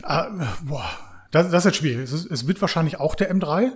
Ah, 0.03 0.29
boah, 0.63 0.85
das, 1.31 1.51
das 1.51 1.65
ist 1.65 1.65
jetzt 1.65 1.77
schwierig. 1.77 2.05
Es, 2.05 2.13
ist, 2.13 2.31
es 2.31 2.47
wird 2.47 2.61
wahrscheinlich 2.61 3.01
auch 3.01 3.15
der 3.15 3.35
M3. 3.35 3.73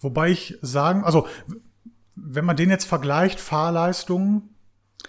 Wobei 0.00 0.30
ich 0.30 0.58
sagen, 0.60 1.04
also 1.04 1.26
wenn 2.14 2.44
man 2.44 2.56
den 2.56 2.70
jetzt 2.70 2.84
vergleicht, 2.84 3.40
Fahrleistung 3.40 4.50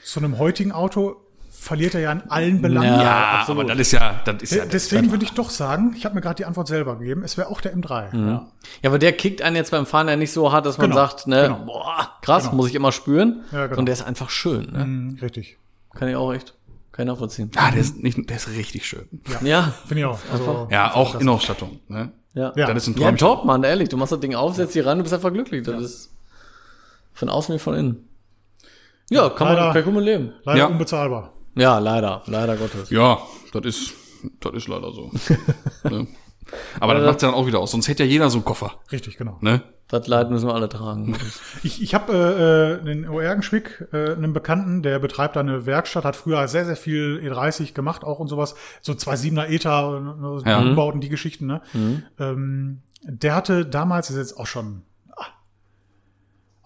zu 0.04 0.20
einem 0.20 0.38
heutigen 0.38 0.72
Auto, 0.72 1.18
verliert 1.64 1.96
er 1.96 2.02
ja 2.02 2.12
in 2.12 2.22
allen 2.30 2.62
Belangen. 2.62 3.00
Ja, 3.00 3.40
absolut. 3.40 3.64
aber 3.64 3.70
das 3.74 3.80
ist 3.88 3.92
ja, 3.94 4.20
das 4.26 4.42
ist 4.44 4.52
ja, 4.54 4.64
De- 4.64 4.72
Deswegen 4.72 5.12
würde 5.12 5.24
ich 5.26 5.32
doch 5.32 5.50
sagen, 5.50 5.94
ich 5.98 6.06
habe 6.06 6.14
mir 6.16 6.22
gerade 6.22 6.36
die 6.36 6.46
Antwort 6.46 6.68
selber 6.68 6.98
gegeben, 7.00 7.24
es 7.24 7.38
wäre 7.38 7.50
auch 7.50 7.62
der 7.62 7.76
M3. 7.76 8.16
Ja. 8.16 8.48
Ja, 8.82 8.90
aber 8.90 9.00
der 9.00 9.14
kickt 9.14 9.42
einen 9.42 9.56
jetzt 9.56 9.72
beim 9.72 9.86
Fahren 9.86 10.08
ja 10.08 10.16
nicht 10.16 10.32
so 10.34 10.52
hart, 10.52 10.66
dass 10.66 10.78
man 10.78 10.90
Genau, 10.90 11.02
sagt, 11.02 11.28
ne, 11.28 11.44
genau. 11.44 11.66
boah, 11.66 12.12
krass, 12.22 12.44
Genau. 12.44 12.56
muss 12.58 12.70
ich 12.70 12.76
immer 12.76 12.92
spüren. 12.92 13.44
Ja, 13.52 13.68
genau. 13.68 13.80
Und 13.80 13.86
der 13.86 13.94
ist 13.94 14.02
einfach 14.04 14.30
schön, 14.30 14.72
ne? 14.72 14.86
Mhm, 14.86 15.18
richtig. 15.22 15.58
Kann 15.96 16.08
ich 16.10 16.16
auch 16.16 16.34
echt, 16.34 16.54
kann 16.92 17.08
ich 17.08 17.12
nachvollziehen. 17.12 17.50
ah, 17.56 17.72
der 17.72 17.80
ist 17.82 17.98
nicht, 18.02 18.30
der 18.30 18.36
ist 18.38 18.50
richtig 18.50 18.86
schön. 18.86 19.08
Ja. 19.42 19.74
Finde 19.88 20.02
ich 20.02 20.06
auch. 20.06 20.20
Also, 20.32 20.68
Ja, 20.72 20.94
auch 20.94 21.16
Innenausstattung. 21.16 21.80
Ne? 21.88 22.12
Ja. 22.34 22.52
Ja. 22.56 22.74
Das 22.74 22.88
ist 22.88 22.96
ein 22.96 23.00
Ja, 23.00 23.08
Traum. 23.12 23.18
top, 23.18 23.46
Mann, 23.46 23.64
ehrlich. 23.64 23.90
Du 23.90 23.98
machst 23.98 24.12
das 24.12 24.20
Ding 24.20 24.34
auf, 24.36 24.56
setzt 24.56 24.76
die 24.76 24.80
ran, 24.80 24.98
du 24.98 25.04
bist 25.04 25.14
einfach 25.14 25.32
glücklich. 25.32 25.66
Das 25.66 25.82
ist 25.82 26.14
von 27.14 27.30
außen 27.30 27.54
wie 27.56 27.60
von 27.60 27.76
innen. 27.76 28.10
Ja, 29.10 29.30
kann 29.30 29.48
man, 29.48 29.56
Leider- 29.58 29.68
kann 29.74 29.80
ich 29.80 29.86
gut 29.86 29.94
mit 29.94 30.06
leben. 30.06 30.32
leider 30.44 30.60
Ja. 30.60 30.66
unbezahlbar. 30.68 31.33
Ja, 31.56 31.80
leider, 31.80 32.24
leider 32.26 32.56
Gottes. 32.58 32.90
Ja, 32.90 33.20
das 33.52 33.66
ist, 33.66 33.94
das 34.40 34.54
ist 34.54 34.68
leider 34.68 34.92
so. 34.92 35.12
ne? 35.90 36.08
Aber 36.80 36.94
das 36.94 37.06
macht 37.06 37.22
ja 37.22 37.30
dann 37.30 37.38
auch 37.38 37.48
wieder 37.48 37.60
aus. 37.60 37.72
Sonst 37.72 37.88
hätte 37.88 38.04
ja 38.04 38.10
jeder 38.10 38.30
so 38.30 38.38
einen 38.38 38.46
Koffer. 38.46 38.74
Richtig, 38.92 39.18
genau. 39.18 39.38
Ne? 39.42 39.62
Das 39.88 40.08
Leid 40.08 40.30
müssen 40.32 40.48
wir 40.48 40.56
alle 40.56 40.70
tragen. 40.70 41.16
Ich, 41.64 41.82
ich 41.82 41.94
habe 41.94 42.12
äh, 42.14 42.74
äh, 42.74 42.92
einen 42.92 43.08
Oergenschwick, 43.08 43.88
äh, 43.94 44.12
einen 44.14 44.34
Bekannten, 44.34 44.82
der 44.82 45.00
betreibt 45.00 45.36
da 45.36 45.40
eine 45.40 45.66
Werkstatt, 45.66 46.04
hat 46.04 46.16
früher 46.16 46.48
sehr, 46.48 46.66
sehr 46.66 46.76
viel 46.76 47.22
E30 47.24 47.74
gemacht 47.74 48.04
auch 48.04 48.20
und 48.20 48.28
sowas. 48.28 48.56
So 48.82 48.94
2.7er 48.94 49.48
ETA, 49.48 50.00
ne, 50.00 50.16
so 50.40 50.46
Ja. 50.46 50.60
Umbauten, 50.60 51.00
die 51.00 51.10
Geschichten. 51.10 51.46
Ne? 51.46 51.62
Ähm, 52.20 52.82
der 53.04 53.36
hatte 53.36 53.66
damals, 53.66 54.10
ist 54.10 54.18
jetzt 54.18 54.38
auch 54.38 54.48
schon 54.48 54.82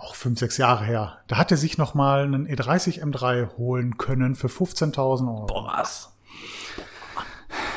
auch 0.07 0.15
fünf, 0.15 0.39
sechs 0.39 0.57
Jahre 0.57 0.85
her. 0.85 1.19
Da 1.27 1.37
hat 1.37 1.51
er 1.51 1.57
sich 1.57 1.77
noch 1.77 1.93
mal 1.93 2.23
einen 2.23 2.47
E30 2.47 3.03
M3 3.03 3.57
holen 3.57 3.97
können 3.97 4.35
für 4.35 4.47
15.000 4.47 5.27
Euro. 5.27 5.45
Boah, 5.47 5.73
was? 5.77 6.13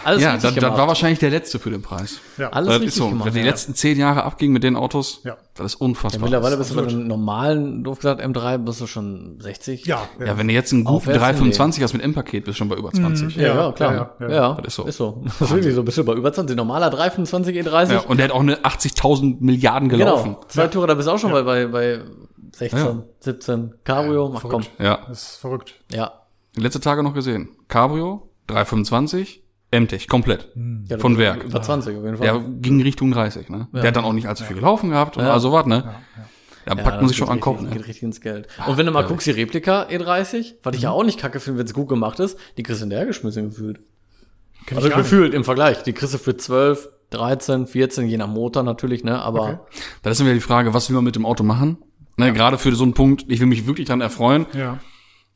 Alles 0.05 0.22
Ja, 0.22 0.32
richtig 0.32 0.55
das, 0.55 0.62
das 0.70 0.78
war 0.78 0.89
wahrscheinlich 0.89 1.18
der 1.18 1.31
letzte 1.31 1.59
für 1.59 1.70
den 1.70 1.82
Preis. 1.82 2.20
Ja. 2.39 2.48
Alles 2.51 2.66
das 2.68 2.74
richtig 2.77 2.89
ist 2.89 2.94
so. 2.97 3.09
gemacht. 3.09 3.27
Wenn 3.27 3.35
die 3.35 3.40
ja. 3.40 3.44
letzten 3.47 3.74
zehn 3.74 3.98
Jahre 3.98 4.24
abging 4.24 4.52
mit 4.52 4.62
den 4.62 4.77
Autos, 4.77 5.20
Ja. 5.24 5.36
das 5.55 5.74
ist 5.74 5.81
unfassbar. 5.81 6.22
Mittlerweile 6.22 6.56
bist 6.56 6.70
du 6.70 6.74
bei 6.77 6.82
Absolut. 6.82 7.01
einem 7.01 7.09
normalen, 7.09 7.85
doof 7.85 7.98
gesagt, 7.98 8.20
M3 8.22 8.59
bist 8.59 8.81
du 8.81 8.86
schon 8.86 9.39
60. 9.40 9.86
Ja, 9.86 10.02
ja, 10.24 10.36
wenn 10.39 10.48
du 10.48 10.55
jetzt 10.55 10.72
einen 10.72 10.85
guten 10.85 10.97
Aufwärts 10.97 11.18
325 11.18 11.82
hast 11.82 11.93
mit 11.93 12.02
M-Paket, 12.02 12.44
bist 12.44 12.56
du 12.56 12.59
schon 12.59 12.68
bei 12.68 12.77
über 12.77 12.90
20. 12.93 13.36
Ja, 13.36 13.43
ja, 13.43 13.55
Ja, 13.66 13.72
klar. 13.72 13.93
ja, 13.94 14.10
Ja, 14.20 14.28
ja, 14.28 14.35
ja, 14.35 14.55
Das 14.55 14.66
ist 14.68 14.74
so. 14.77 14.85
Ist 14.85 14.97
so. 14.97 15.22
Das 15.24 15.40
ist 15.40 15.51
wirklich 15.51 15.74
so. 15.74 15.82
Bist 15.82 15.98
du 15.98 16.05
bei 16.05 16.14
über 16.14 16.32
20. 16.32 16.56
Normaler 16.56 16.90
325 16.90 17.56
E30. 17.56 17.93
Ja, 17.93 17.98
und 18.01 18.16
der 18.18 18.24
hat 18.28 18.32
auch 18.32 18.40
eine 18.40 18.56
80.000 18.59 19.36
Milliarden 19.40 19.89
gelaufen. 19.89 20.35
genau. 20.35 20.44
Zwei 20.48 20.68
Tore, 20.68 20.86
da 20.86 20.94
bist 20.94 21.09
du 21.09 21.12
auch 21.12 21.18
schon 21.18 21.32
bei, 21.32 21.43
bei, 21.43 21.66
bei 21.66 22.01
16, 22.56 22.78
Ja. 22.78 23.02
17. 23.20 23.74
Cabrio, 23.85 24.28
mach 24.28 24.43
komm. 24.43 24.62
Ja. 24.78 25.01
Das 25.09 25.22
ist 25.32 25.36
verrückt. 25.36 25.74
Ja. 25.93 26.12
Letzte 26.56 26.81
Tage 26.81 27.02
noch 27.02 27.14
gesehen. 27.14 27.51
Cabrio, 27.68 28.28
325, 28.48 29.39
M-Tech, 29.72 30.09
komplett. 30.09 30.48
ja 30.88 30.98
Von 30.98 31.16
Werk. 31.18 31.44
Über 31.44 31.62
20 31.62 31.97
auf 31.97 32.05
jeden 32.05 32.16
Fall. 32.16 32.26
Der 32.26 32.40
ging 32.40 32.82
Richtung 32.82 33.12
30, 33.12 33.48
ne? 33.51 33.68
Der 33.72 33.84
hat 33.84 33.97
dann 33.97 34.05
auch 34.05 34.12
nicht 34.12 34.26
allzu 34.26 34.44
viel 34.44 34.56
gelaufen 34.56 34.90
gehabt 34.90 35.16
und 35.16 35.24
Ja. 35.24 35.32
also 35.32 35.52
was, 35.52 35.66
ne? 35.66 35.94
Da 36.66 36.74
Ja, 36.76 36.82
packt 36.82 37.01
man 37.01 37.09
sich 37.09 37.16
schon 37.16 37.28
an 37.28 37.36
den 37.36 37.40
Kopf, 37.40 37.60
ne? 37.60 37.70
Geht 37.70 37.86
richtig 37.86 38.02
ins 38.02 38.20
Geld. 38.20 38.48
Und 38.66 38.76
wenn 38.76 38.86
du 38.86 38.92
mal 38.92 39.02
guckst, 39.05 39.26
die 39.26 39.30
Replika 39.30 39.84
E30, 39.88 40.55
was 40.62 40.72
Mhm. 40.72 40.76
ich 40.76 40.82
ja 40.82 40.90
auch 40.90 41.05
nicht 41.05 41.18
kacke 41.18 41.40
finde, 41.40 41.59
wenn 41.60 41.66
es 41.66 41.72
gut 41.74 41.88
gemacht 41.88 42.18
ist, 42.20 42.36
die 42.59 42.62
kriegst 42.62 42.80
du 42.80 42.84
in 42.84 42.90
der 42.90 43.06
geschmissen 43.06 43.48
gefühlt. 43.51 43.80
Kenn 44.66 44.76
Also 44.76 44.88
ich 44.88 44.92
gar 44.94 45.01
nicht. 45.01 45.10
gefühlt 45.10 45.32
im 45.34 45.44
Vergleich. 45.44 45.82
Die 45.84 45.92
kriegst 45.92 46.12
du 46.14 46.18
für 46.18 46.36
12, 46.36 46.88
13, 47.10 47.66
14, 47.66 48.06
je 48.09 48.18
nach 48.18 48.28
Motor 48.28 48.62
natürlich, 48.62 49.05
ne? 49.05 49.20
Aber 49.22 49.40
Okay. 49.42 49.56
Da 50.02 50.10
ist 50.10 50.20
dann 50.20 50.26
wieder 50.26 50.34
die 50.34 50.40
Frage, 50.40 50.74
was 50.74 50.90
will 50.90 50.97
man 50.97 51.05
mit 51.05 51.16
dem 51.16 51.24
Auto 51.26 51.42
machen? 51.44 51.78
Ne, 52.16 52.32
Gerade 52.34 52.59
für 52.59 52.74
so 52.74 52.84
einen 52.84 52.92
Punkt, 52.92 53.24
ich 53.28 53.40
will 53.40 53.47
mich 53.47 53.66
wirklich 53.66 53.86
dran 53.88 54.01
erfreuen 54.02 54.47
Ja. 54.52 54.78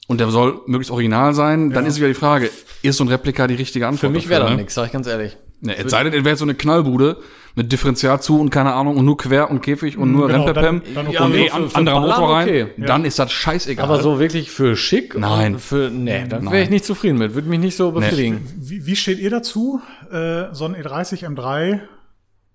Und 0.08 0.20
der 0.20 0.28
soll 0.30 0.60
möglichst 0.66 0.90
original 0.90 1.34
sein, 1.34 1.70
dann 1.70 1.86
ist 1.86 1.96
wieder 1.96 2.08
die 2.08 2.14
Frage, 2.14 2.50
ist 2.82 2.96
so 2.98 3.04
ein 3.04 3.08
Replika 3.08 3.46
die 3.46 3.54
richtige 3.54 3.86
Antwort 3.86 4.00
für 4.00 4.10
mich 4.10 4.28
wäre 4.28 4.42
das 4.42 4.50
ne? 4.50 4.56
nix, 4.58 4.74
sag 4.74 4.86
ich 4.86 4.92
ganz 4.92 5.06
ehrlich. 5.06 5.36
Ne, 5.60 5.76
es 5.78 5.90
sei 5.90 6.04
denn, 6.04 6.12
es 6.12 6.24
wäre 6.24 6.36
so 6.36 6.44
eine 6.44 6.54
Knallbude 6.54 7.16
mit 7.54 7.72
Differential 7.72 8.20
zu 8.20 8.38
und 8.38 8.50
keine 8.50 8.74
Ahnung 8.74 8.96
und 8.98 9.04
nur 9.06 9.16
quer 9.16 9.50
und 9.50 9.62
Käfig 9.62 9.96
und 9.96 10.12
nur 10.12 10.26
genau, 10.26 10.44
Rempepem 10.44 10.82
dann- 10.84 10.94
dann 10.94 11.06
okay. 11.06 11.18
und 11.22 11.34
Ja, 11.34 11.54
für- 11.56 11.68
für 11.70 11.76
anderer 11.76 12.00
Ballern 12.00 12.20
Motor 12.20 12.34
rein, 12.36 12.48
okay. 12.48 12.66
dann 12.86 13.04
ist 13.06 13.18
das 13.18 13.32
scheißegal. 13.32 13.84
Aber 13.84 14.02
so 14.02 14.18
wirklich 14.18 14.50
für 14.50 14.76
schick? 14.76 15.16
Nein. 15.16 15.54
Und 15.54 15.60
für, 15.60 15.88
nee, 15.90 16.26
da 16.28 16.42
wäre 16.42 16.62
ich 16.64 16.70
nicht 16.70 16.84
zufrieden 16.84 17.16
mit. 17.16 17.34
Würde 17.34 17.48
mich 17.48 17.60
nicht 17.60 17.76
so 17.76 17.92
befriedigen. 17.92 18.40
Wie, 18.58 18.84
wie 18.84 18.96
steht 18.96 19.20
ihr 19.20 19.30
dazu, 19.30 19.80
äh, 20.10 20.46
so 20.52 20.66
ein 20.66 20.74
E30 20.74 21.24
M3 21.24 21.80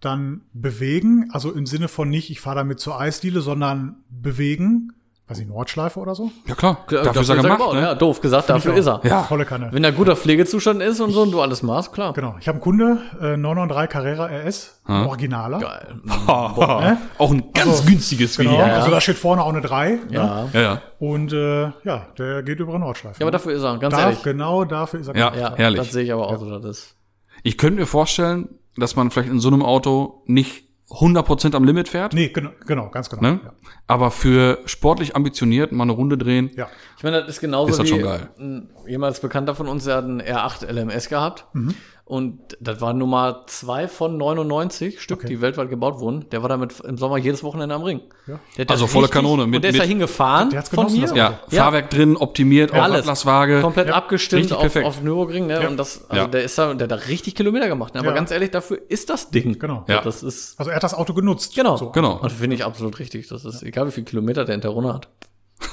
dann 0.01 0.41
bewegen? 0.53 1.29
Also 1.31 1.51
im 1.51 1.65
Sinne 1.65 1.87
von 1.87 2.09
nicht, 2.09 2.29
ich 2.29 2.41
fahre 2.41 2.57
damit 2.57 2.79
zur 2.79 2.99
Eisdiele, 2.99 3.41
sondern 3.41 4.03
bewegen. 4.09 4.91
Weiß 5.29 5.37
ich, 5.39 5.47
Nordschleife 5.47 5.99
oder 5.99 6.15
so? 6.15 6.31
ja 6.47 6.55
klar, 6.55 6.85
Ja, 6.89 7.03
dafür 7.03 7.21
ist 7.21 7.29
er 7.29 7.35
gemacht, 7.35 7.59
gebaut, 7.59 7.75
ne? 7.75 7.81
Ja, 7.81 7.93
doof 7.95 8.19
gesagt, 8.19 8.49
dafür 8.49 8.73
Ich 8.73 8.79
ist 8.79 8.87
er. 8.87 8.99
Ja. 9.03 9.21
Volle 9.23 9.45
Kanne. 9.45 9.69
Wenn 9.71 9.83
da 9.83 9.91
guter 9.91 10.15
Pflegezustand 10.15 10.81
ist 10.81 10.99
und 11.01 11.11
so 11.11 11.21
und 11.21 11.29
du 11.31 11.39
alles 11.39 11.61
machst, 11.61 11.93
klar. 11.93 12.13
Genau. 12.13 12.35
Ich 12.39 12.47
habe 12.47 12.55
einen 12.55 12.61
Kunde, 12.63 12.97
äh, 13.21 13.37
993 13.37 13.89
Carrera 13.91 14.25
RS, 14.25 14.81
Originaler. 14.87 15.59
Geil. 15.59 15.95
Auch 17.19 17.31
ein 17.31 17.53
ganz 17.53 17.69
Also, 17.69 17.83
günstiges 17.83 18.37
Genau. 18.37 18.53
Video. 18.53 18.63
Also 18.65 18.89
da 18.89 18.99
steht 19.01 19.17
vorne 19.19 19.43
auch 19.43 19.49
eine 19.49 19.61
3. 19.61 19.89
Ne? 19.89 19.99
Ja. 20.09 20.47
Ja, 20.51 20.61
ja, 20.61 20.81
Und 20.97 21.31
äh, 21.31 21.65
ja, 21.83 22.07
der 22.17 22.41
geht 22.41 22.59
über 22.59 22.79
Nordschleife. 22.79 23.19
Ja, 23.19 23.25
aber 23.25 23.31
dafür 23.31 23.53
ist 23.53 23.61
er, 23.61 23.77
ganz 23.77 23.93
Darf, 23.93 24.03
ehrlich. 24.05 24.23
genau 24.23 24.65
dafür 24.65 24.99
ist 24.99 25.07
er 25.09 25.15
ja, 25.15 25.31
Ja, 25.35 25.53
herrlich. 25.55 25.79
das 25.81 25.91
sehe 25.91 26.03
ich 26.05 26.11
aber 26.11 26.27
auch 26.27 26.39
so, 26.39 26.49
das 26.49 26.65
ist. 26.65 26.95
Ich 27.43 27.57
könnte 27.59 27.79
mir 27.79 27.85
vorstellen, 27.85 28.49
dass 28.77 28.95
man 28.95 29.11
vielleicht 29.11 29.29
in 29.29 29.39
so 29.39 29.49
einem 29.49 29.61
Auto 29.63 30.23
nicht 30.25 30.68
100% 30.91 31.55
am 31.55 31.63
Limit 31.63 31.87
fährt, 31.87 32.13
Nee, 32.13 32.29
genau, 32.29 32.49
genau 32.65 32.89
ganz 32.89 33.09
genau. 33.09 33.21
ne? 33.21 33.39
Ja. 33.43 33.53
aber 33.87 34.09
für 34.11 34.57
sportlich 34.65 35.15
ambitioniert 35.15 35.71
mal 35.71 35.83
eine 35.83 35.91
Runde 35.91 36.17
drehen, 36.17 36.49
ja. 36.55 36.67
Ich 36.97 37.03
meine, 37.03 37.19
das 37.21 37.29
ist 37.29 37.39
genauso 37.41 37.69
Ist 37.71 37.77
das 37.79 37.85
wie 37.85 37.89
schon 37.91 38.01
geil. 38.01 38.29
ein 38.39 38.69
jemals 38.87 39.19
Bekannter 39.19 39.53
von 39.55 39.67
uns, 39.67 39.83
der 39.85 39.97
hat 39.97 40.05
einen 40.05 40.21
R8 40.21 40.65
LMS 40.71 41.07
gehabt. 41.09 41.45
Mhm. 41.53 41.75
Und 42.09 42.57
das 42.59 42.81
war 42.81 42.93
Nummer 42.93 43.43
zwei 43.45 43.87
von 43.87 44.17
99 44.17 44.99
Stück, 44.99 45.19
Okay. 45.19 45.27
die 45.27 45.41
weltweit 45.41 45.69
gebaut 45.69 45.99
wurden. 45.99 46.25
Der 46.31 46.41
war 46.41 46.49
damit 46.49 46.79
im 46.79 46.97
Sommer 46.97 47.17
jedes 47.19 47.43
Wochenende 47.43 47.75
am 47.75 47.83
Ring. 47.83 48.01
Ja. 48.25 48.39
Also 48.67 48.87
volle 48.87 49.03
richtig- 49.03 49.13
Kanone 49.13 49.45
mit- 49.45 49.57
und 49.57 49.61
der 49.61 49.69
ist 49.69 49.79
da 49.79 49.83
hingefahren 49.83 50.49
Der 50.49 50.57
hat's 50.59 50.69
von 50.69 50.87
das 50.99 51.11
ja, 51.11 51.15
Ja. 51.15 51.39
Fahrwerk 51.63 51.91
drin, 51.91 52.17
optimiert, 52.17 52.71
auf 52.71 52.79
Alles. 52.79 53.01
Atlaswaage. 53.01 53.61
Komplett 53.61 53.91
abgestimmt 53.91 54.51
auf, 54.51 54.61
perfekt. 54.61 54.87
auf 54.87 55.03
Nürburgring. 55.03 55.45
Ne? 55.45 55.69
Und 55.69 55.77
das, 55.77 56.09
also 56.09 56.23
Ja. 56.23 56.27
der 56.27 56.43
ist 56.45 56.57
da, 56.57 56.73
der 56.73 56.85
hat 56.85 56.91
da 56.91 56.95
richtig 57.07 57.35
Kilometer 57.35 57.67
gemacht. 57.67 57.93
Ne? 57.93 57.99
Aber 57.99 58.09
Ja. 58.09 58.15
ganz 58.15 58.31
ehrlich, 58.31 58.49
dafür 58.49 58.79
ist 58.89 59.11
das 59.11 59.29
Ding. 59.29 59.59
Genau. 59.59 59.85
Ja. 59.87 60.01
Das 60.01 60.23
ist, 60.23 60.59
Also 60.59 60.71
er 60.71 60.77
hat 60.77 60.83
das 60.83 60.95
Auto 60.95 61.13
genutzt. 61.13 61.53
genau. 61.53 61.77
So. 61.77 61.91
Genau. 61.91 62.17
Und 62.19 62.31
finde 62.31 62.55
ich 62.55 62.65
absolut 62.65 62.97
richtig. 62.97 63.27
Das 63.27 63.45
ist, 63.45 63.61
egal 63.61 63.85
wie 63.85 63.91
viele 63.91 64.05
Kilometer 64.05 64.45
der 64.45 64.55
hinter 64.55 64.69
Runde 64.69 64.95
hat. 64.95 65.09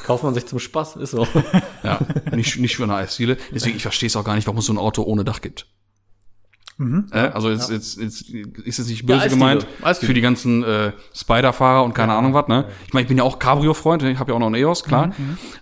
Kauft 0.04 0.22
man 0.22 0.34
sich 0.34 0.44
zum 0.46 0.58
Spaß, 0.58 0.96
ist 0.96 1.12
so. 1.12 1.26
Ja, 1.82 1.98
nicht, 2.34 2.58
nicht 2.58 2.76
für 2.76 2.82
eine 2.82 2.96
Eisdiele. 2.96 3.38
Deswegen, 3.54 3.76
ich 3.76 3.82
verstehe 3.82 4.08
es 4.08 4.16
auch 4.16 4.24
gar 4.24 4.34
nicht, 4.34 4.46
warum 4.46 4.58
es 4.58 4.66
so 4.66 4.72
ein 4.74 4.78
Auto 4.78 5.02
ohne 5.02 5.24
Dach 5.24 5.40
gibt. 5.40 5.66
Äh, 6.78 7.18
also 7.18 7.50
jetzt, 7.50 7.70
jetzt, 7.70 7.98
jetzt 7.98 8.30
ist 8.30 8.78
es 8.78 8.88
nicht 8.88 9.06
böse 9.06 9.20
Eisdiele. 9.22 9.38
gemeint 9.38 9.66
für 9.98 10.12
die 10.12 10.20
ganzen 10.20 10.62
äh, 10.62 10.92
Spider-Fahrer 11.14 11.82
und 11.84 11.94
keine 11.94 12.12
Ahnung 12.12 12.34
was. 12.34 12.48
Ne? 12.48 12.66
Ich 12.86 12.92
meine, 12.92 13.02
ich 13.02 13.08
bin 13.08 13.16
ja 13.16 13.24
auch 13.24 13.38
Cabrio-Freund, 13.38 14.02
ich 14.02 14.18
habe 14.18 14.30
ja 14.30 14.36
auch 14.36 14.40
noch 14.40 14.46
einen 14.46 14.56
EOS, 14.56 14.84
klar. 14.84 15.12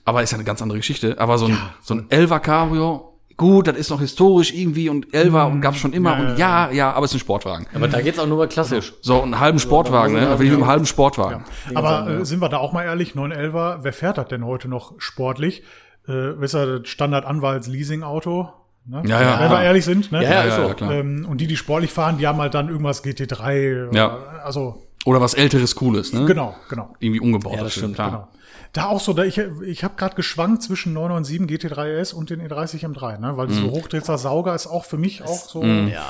Aber 0.04 0.22
ist 0.22 0.32
ja 0.32 0.36
eine 0.38 0.44
ganz 0.44 0.60
andere 0.60 0.78
Geschichte. 0.78 1.20
Aber 1.20 1.38
so 1.38 1.46
ein, 1.46 1.56
so 1.82 1.94
ein 1.94 2.06
Elva 2.08 2.40
Cabrio, 2.40 3.14
gut, 3.36 3.68
das 3.68 3.76
ist 3.76 3.90
noch 3.90 4.00
historisch 4.00 4.52
irgendwie 4.52 4.88
und 4.88 5.14
Elva 5.14 5.44
und 5.44 5.60
gab's 5.60 5.78
schon 5.78 5.92
immer 5.92 6.18
Ja, 6.18 6.30
und 6.30 6.38
ja, 6.38 6.70
ja, 6.70 6.92
aber 6.92 7.04
es 7.04 7.12
ist 7.12 7.16
ein 7.16 7.20
Sportwagen. 7.20 7.66
Aber 7.74 7.86
da 7.86 8.00
geht's 8.00 8.18
auch 8.18 8.26
nur 8.26 8.38
bei 8.38 8.46
klassisch. 8.48 8.94
So, 9.00 9.22
einen 9.22 9.38
halben 9.38 9.58
Sportwagen, 9.60 10.14
ne? 10.14 10.38
Will 10.38 10.46
ich 10.46 10.52
mit 10.52 10.60
einem 10.60 10.68
halben 10.68 10.86
Sportwagen. 10.86 11.44
Aber 11.74 12.08
äh, 12.08 12.24
sind 12.24 12.40
wir 12.40 12.48
da 12.48 12.58
auch 12.58 12.72
mal 12.72 12.84
ehrlich, 12.84 13.14
911, 13.14 13.84
wer 13.84 13.92
fährt 13.92 14.18
das 14.18 14.28
denn 14.28 14.44
heute 14.44 14.68
noch 14.68 14.94
sportlich? 14.98 15.62
Äh, 16.08 16.12
ihr, 16.12 16.80
das 16.80 16.88
Standard-Anwalts-Leasing-Auto? 16.88 18.48
Ne? 18.86 19.02
Ja, 19.06 19.22
ja. 19.22 19.40
Wenn 19.40 19.50
wir 19.50 19.62
ehrlich 19.62 19.84
sind, 19.84 20.12
ne? 20.12 20.22
Ja, 20.22 20.30
ja, 20.30 20.34
Ja, 20.36 20.42
ist 20.42 20.48
ja, 20.50 20.62
so. 20.62 20.68
ja, 20.68 20.74
klar. 20.74 20.92
Ähm, 20.92 21.26
und 21.28 21.40
die, 21.40 21.46
die 21.46 21.56
sportlich 21.56 21.90
fahren, 21.92 22.18
die 22.18 22.26
haben 22.26 22.38
halt 22.38 22.54
dann 22.54 22.68
irgendwas 22.68 23.02
GT3. 23.04 23.88
oder- 23.88 23.96
Ja. 23.96 24.18
Also, 24.44 24.82
Oder 25.06 25.20
was 25.20 25.34
älteres, 25.34 25.74
cooles, 25.74 26.12
ne? 26.12 26.24
genau, 26.26 26.54
genau. 26.68 26.94
Irgendwie 26.98 27.20
umgebaut. 27.20 27.54
Ja, 27.56 27.62
das 27.62 27.72
stimmt, 27.74 27.94
klar. 27.94 28.10
Genau. 28.10 28.28
Da 28.72 28.86
auch 28.86 29.00
so, 29.00 29.12
da 29.12 29.22
ich, 29.22 29.38
ich 29.38 29.84
habe 29.84 29.94
gerade 29.96 30.16
geschwankt 30.16 30.62
zwischen 30.62 30.92
997 30.94 31.70
GT3S 31.70 32.12
und 32.14 32.28
den 32.30 32.40
E30 32.42 32.84
M3, 32.84 33.18
ne? 33.18 33.36
weil 33.36 33.46
Mhm. 33.46 33.52
so 33.52 33.70
Hochdrehzer 33.70 34.18
Sauger 34.18 34.54
ist 34.54 34.66
auch 34.66 34.84
für 34.84 34.96
mich 34.98 35.22
auch 35.22 35.28
so. 35.48 35.62
Ja. 35.62 36.02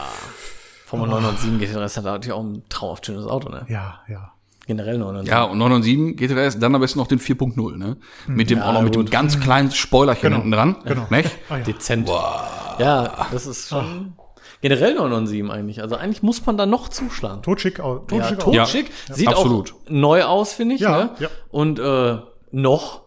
Formel 0.87 1.09
907 1.09 1.59
geht 1.59 1.75
das 1.75 1.97
hat 1.97 2.05
natürlich 2.05 2.33
auch 2.33 2.43
ein 2.43 2.63
traumhaft 2.69 3.07
schönes 3.07 3.27
Auto, 3.27 3.49
ne? 3.51 3.67
Ja, 3.69 4.01
ja. 4.09 4.31
Generell 4.67 4.97
907. 4.99 5.27
Ja, 5.31 5.43
und 5.45 5.59
997 5.59 6.17
GTS, 6.17 6.59
dann 6.59 6.75
am 6.75 6.81
besten 6.81 6.99
noch 7.01 7.07
den 7.07 7.19
4.0, 7.19 7.77
ne? 7.77 7.97
Mit 8.27 8.49
dem, 8.49 8.61
auch 8.63 8.73
noch 8.73 8.81
mit 8.83 8.95
dem 8.95 9.03
gut. 9.03 9.11
ganz 9.11 9.39
kleinen 9.41 9.71
Spoilerchen 9.71 10.23
Genau. 10.23 10.37
hinten 10.37 10.51
dran. 10.53 10.77
Genau. 10.85 11.07
Nicht? 11.11 11.31
Ah, 11.51 11.59
ja. 11.59 11.65
Dezent. 11.65 12.09
Ja, 12.79 13.27
das 13.33 13.47
ist 13.47 13.69
schon 13.69 14.15
generell 14.61 14.95
997 14.95 15.51
eigentlich. 15.51 15.83
Also 15.83 15.97
eigentlich 15.97 16.23
muss 16.23 16.45
man 16.47 16.57
da 16.57 16.67
noch 16.67 16.89
zuschlagen. 16.89 17.43
Totschick, 17.43 17.81
au- 17.81 18.05
Ja, 18.11 18.31
totschick 18.31 18.39
Ja. 18.55 18.63
totschick. 18.65 18.91
Sieht 19.13 19.29
absolut. 19.29 19.73
auch 19.73 19.77
neu 19.91 20.23
aus, 20.25 20.53
finde 20.55 20.75
ich. 20.77 20.81
Ja, 20.83 21.05
ne? 21.05 21.11
ja. 21.21 21.29
Und 21.51 21.79
äh, 21.79 22.19
noch, 22.51 23.03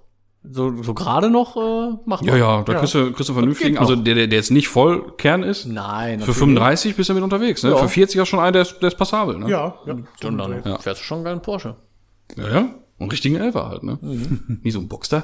so, 0.49 0.81
so 0.83 0.93
gerade 0.93 1.29
noch 1.29 1.57
äh, 1.57 1.97
machbar. 2.05 2.27
Ja, 2.29 2.37
ja, 2.37 2.61
da 2.63 2.73
Ja. 2.73 2.79
kriegst 2.79 2.93
du, 2.95 3.11
kriegst 3.11 3.29
du 3.29 3.33
einen 3.33 3.39
vernünftigen, 3.39 3.77
also 3.77 3.95
der, 3.95 4.15
der, 4.15 4.27
der 4.27 4.37
jetzt 4.39 4.51
nicht 4.51 4.67
voll 4.69 5.15
Kern 5.17 5.43
ist. 5.43 5.65
Nein. 5.65 6.19
Für 6.21 6.33
35 6.33 6.95
bist 6.95 7.09
du 7.09 7.13
mit 7.13 7.23
unterwegs, 7.23 7.63
ne? 7.63 7.71
Ja. 7.71 7.77
Für 7.77 7.89
40 7.89 8.21
auch 8.21 8.25
schon 8.25 8.39
einer, 8.39 8.51
der 8.53 8.61
ist, 8.61 8.79
der 8.79 8.87
ist 8.87 8.97
passabel, 8.97 9.37
ne? 9.37 9.49
Ja, 9.49 9.75
ja. 9.85 9.93
Und 10.27 10.37
dann 10.37 10.61
Ja. 10.63 10.77
fährst 10.79 11.01
du 11.01 11.05
schon 11.05 11.17
einen 11.17 11.25
geilen 11.25 11.41
Porsche. 11.41 11.75
Ja, 12.37 12.49
ja. 12.49 12.69
Einen 12.99 13.11
richtigen 13.11 13.35
Elfer 13.35 13.67
halt, 13.69 13.83
ne? 13.83 13.97
Mhm. 14.01 14.59
Wie 14.63 14.71
so 14.71 14.79
ein 14.79 14.87
Boxster. 14.87 15.23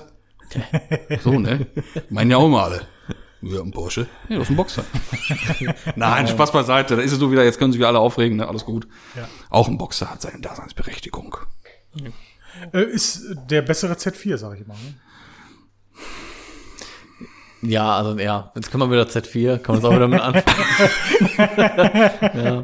so, 1.23 1.31
ne? 1.39 1.65
Meinen 2.09 2.29
ja 2.31 2.37
auch 2.37 2.45
immer 2.45 2.63
alle. 2.63 2.81
Ja, 3.43 3.61
ein 3.61 3.71
Porsche. 3.71 4.07
Ja, 4.29 4.37
das 4.37 4.45
ist 4.45 4.51
ein 4.51 4.55
Boxster. 4.55 4.83
Nein, 5.95 6.27
Spaß 6.27 6.51
beiseite. 6.51 6.95
Da 6.95 7.01
ist 7.01 7.11
es 7.11 7.19
so 7.19 7.31
wieder, 7.31 7.43
jetzt 7.43 7.59
können 7.59 7.71
sich 7.71 7.79
wieder 7.79 7.89
alle 7.89 7.99
aufregen, 7.99 8.37
ne? 8.37 8.47
Alles 8.47 8.65
gut. 8.65 8.87
Ja. 9.15 9.27
Auch 9.49 9.67
ein 9.67 9.77
Boxer 9.77 10.09
hat 10.09 10.21
seine 10.21 10.39
Daseinsberechtigung. 10.41 11.35
Äh, 12.73 12.83
ist 12.83 13.23
der 13.49 13.61
bessere 13.63 13.93
Z4, 13.93 14.37
sage 14.37 14.55
ich 14.57 14.61
immer. 14.65 14.75
Ne? 14.75 14.95
Ja, 17.61 17.95
also 17.97 18.19
ja, 18.19 18.51
jetzt 18.55 18.71
können 18.71 18.83
wir 18.83 18.91
wieder 18.91 19.03
Z4, 19.09 19.57
kann 19.59 19.75
man 19.75 19.83
es 19.83 19.89
auch 19.89 19.95
wieder 19.95 20.07
mit 20.09 20.19
an. 20.19 20.33
ja. 22.35 22.63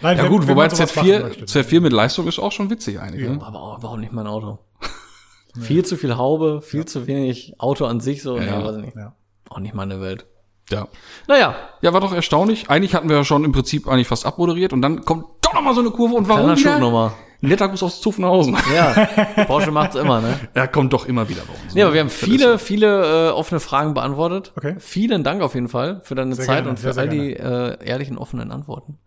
Nein, 0.00 0.16
Ja 0.18 0.24
wenn- 0.24 0.28
gut, 0.30 0.42
wobei 0.48 0.66
man 0.66 0.70
sowas 0.70 0.96
machen 0.96 1.08
Z4, 1.08 1.20
möchte. 1.22 1.44
Z4 1.44 1.80
mit 1.80 1.92
Leistung 1.92 2.26
ist 2.26 2.40
auch 2.40 2.50
schon 2.50 2.68
witzig 2.70 2.98
eigentlich, 3.00 3.28
ne? 3.28 3.40
Aber 3.42 3.60
auch 3.60 3.78
überhaupt 3.78 4.00
nicht 4.00 4.12
mein 4.12 4.26
Auto. 4.26 4.58
Viel 5.60 5.84
zu 5.84 5.96
viel 5.98 6.16
Haube, 6.16 6.62
viel 6.62 6.86
zu 6.86 7.06
wenig 7.06 7.54
Auto 7.58 7.84
an 7.84 8.00
sich, 8.00 8.22
so, 8.22 8.38
Ja. 8.38 8.58
nee, 8.58 8.64
weiß 8.64 8.76
ich 8.76 8.82
nicht. 8.86 8.96
Ja. 8.96 9.14
Auch 9.52 9.58
nicht 9.60 9.74
meine 9.74 10.00
Welt. 10.00 10.24
Ja. 10.70 10.88
Naja, 11.28 11.54
Ja, 11.82 11.92
war 11.92 12.00
doch 12.00 12.14
erstaunlich. 12.14 12.70
Eigentlich 12.70 12.94
hatten 12.94 13.08
wir 13.08 13.16
ja 13.16 13.24
schon 13.24 13.44
im 13.44 13.52
Prinzip 13.52 13.86
eigentlich 13.88 14.08
fast 14.08 14.24
abmoderiert 14.24 14.72
und 14.72 14.80
dann 14.80 15.04
kommt 15.04 15.26
doch 15.42 15.52
noch 15.52 15.60
mal 15.62 15.74
so 15.74 15.80
eine 15.80 15.90
Kurve 15.90 16.14
und 16.14 16.28
warum 16.28 16.54
kleiner 16.54 16.58
wieder? 16.58 16.78
nochmal. 16.78 17.12
Netter 17.44 17.68
Gruß 17.68 17.82
aus 17.82 18.00
Zuffenhausen. 18.00 18.56
Ja, 18.72 19.44
Porsche 19.44 19.72
macht's 19.72 19.96
immer, 19.96 20.20
ne? 20.20 20.38
Er 20.54 20.68
kommt 20.68 20.92
doch 20.92 21.06
immer 21.06 21.28
wieder 21.28 21.42
bei 21.42 21.52
uns. 21.64 21.74
Nee, 21.74 21.82
aber 21.82 21.92
wir 21.92 22.00
haben 22.00 22.08
viele, 22.08 22.58
viele 22.58 23.28
äh, 23.28 23.30
offene 23.32 23.58
Fragen 23.60 23.94
beantwortet. 23.94 24.52
Okay. 24.56 24.76
Vielen 24.78 25.24
Dank 25.24 25.42
auf 25.42 25.54
jeden 25.54 25.68
Fall 25.68 26.00
für 26.04 26.14
deine 26.14 26.36
Sehr 26.36 26.44
Zeit 26.46 26.56
gerne, 26.58 26.70
und 26.70 26.78
für 26.78 26.96
all 26.96 27.08
die 27.08 27.32
äh, 27.32 27.84
ehrlichen, 27.84 28.16
offenen 28.16 28.52
Antworten. 28.52 28.98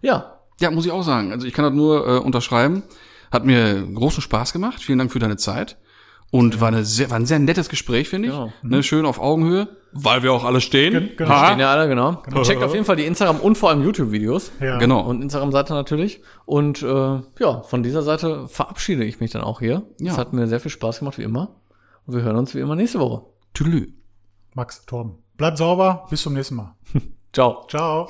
Ja, 0.00 0.38
Ja, 0.60 0.70
muss 0.70 0.86
ich 0.86 0.90
auch 0.92 1.02
sagen. 1.02 1.32
Also 1.32 1.46
ich 1.46 1.52
kann 1.52 1.66
das 1.66 1.74
nur 1.74 2.06
äh, 2.06 2.18
unterschreiben, 2.18 2.82
Hat 3.30 3.44
mir 3.44 3.82
großen 3.94 4.22
Spaß 4.22 4.52
gemacht. 4.54 4.80
Vielen 4.82 4.98
Dank 4.98 5.12
für 5.12 5.18
deine 5.18 5.36
Zeit. 5.36 5.76
Und 6.32 6.60
war, 6.62 6.68
eine 6.68 6.82
sehr, 6.84 7.10
war 7.10 7.18
ein 7.18 7.26
sehr 7.26 7.38
nettes 7.38 7.68
Gespräch, 7.68 8.08
finde 8.08 8.28
ich. 8.28 8.34
Ja. 8.34 8.48
Ne, 8.62 8.82
schön 8.82 9.04
auf 9.04 9.20
Augenhöhe, 9.20 9.68
weil 9.92 10.22
wir 10.22 10.32
auch 10.32 10.44
alle 10.44 10.62
stehen. 10.62 10.92
Gen- 10.94 11.10
genau. 11.16 11.44
Stehen 11.44 11.60
ja 11.60 11.70
alle, 11.70 11.86
genau. 11.88 12.22
Checkt 12.42 12.62
auf 12.62 12.72
jeden 12.72 12.86
Fall 12.86 12.96
die 12.96 13.04
Instagram 13.04 13.36
und 13.38 13.58
vor 13.58 13.68
allem 13.68 13.82
YouTube-Videos. 13.84 14.50
Ja. 14.58 14.78
Genau. 14.78 15.00
Und 15.02 15.20
Instagram-Seite 15.20 15.74
natürlich. 15.74 16.22
Und 16.46 16.82
äh, 16.82 17.20
ja, 17.38 17.62
von 17.68 17.82
dieser 17.82 18.02
Seite 18.02 18.48
verabschiede 18.48 19.04
ich 19.04 19.20
mich 19.20 19.30
dann 19.30 19.42
auch 19.42 19.60
hier. 19.60 19.82
Ja. 20.00 20.12
Es 20.12 20.18
hat 20.18 20.32
mir 20.32 20.46
sehr 20.46 20.58
viel 20.60 20.70
Spaß 20.70 21.00
gemacht, 21.00 21.18
wie 21.18 21.22
immer. 21.22 21.56
Und 22.06 22.16
wir 22.16 22.22
hören 22.22 22.36
uns 22.36 22.54
wie 22.54 22.60
immer 22.60 22.76
nächste 22.76 22.98
Woche. 22.98 23.26
Tüdelü. 23.52 23.92
Max, 24.54 24.86
Torben. 24.86 25.18
Bleibt 25.36 25.58
sauber. 25.58 26.06
Bis 26.08 26.22
zum 26.22 26.32
nächsten 26.32 26.54
Mal. 26.56 26.74
Ciao. 27.34 27.66
Ciao. 27.68 28.08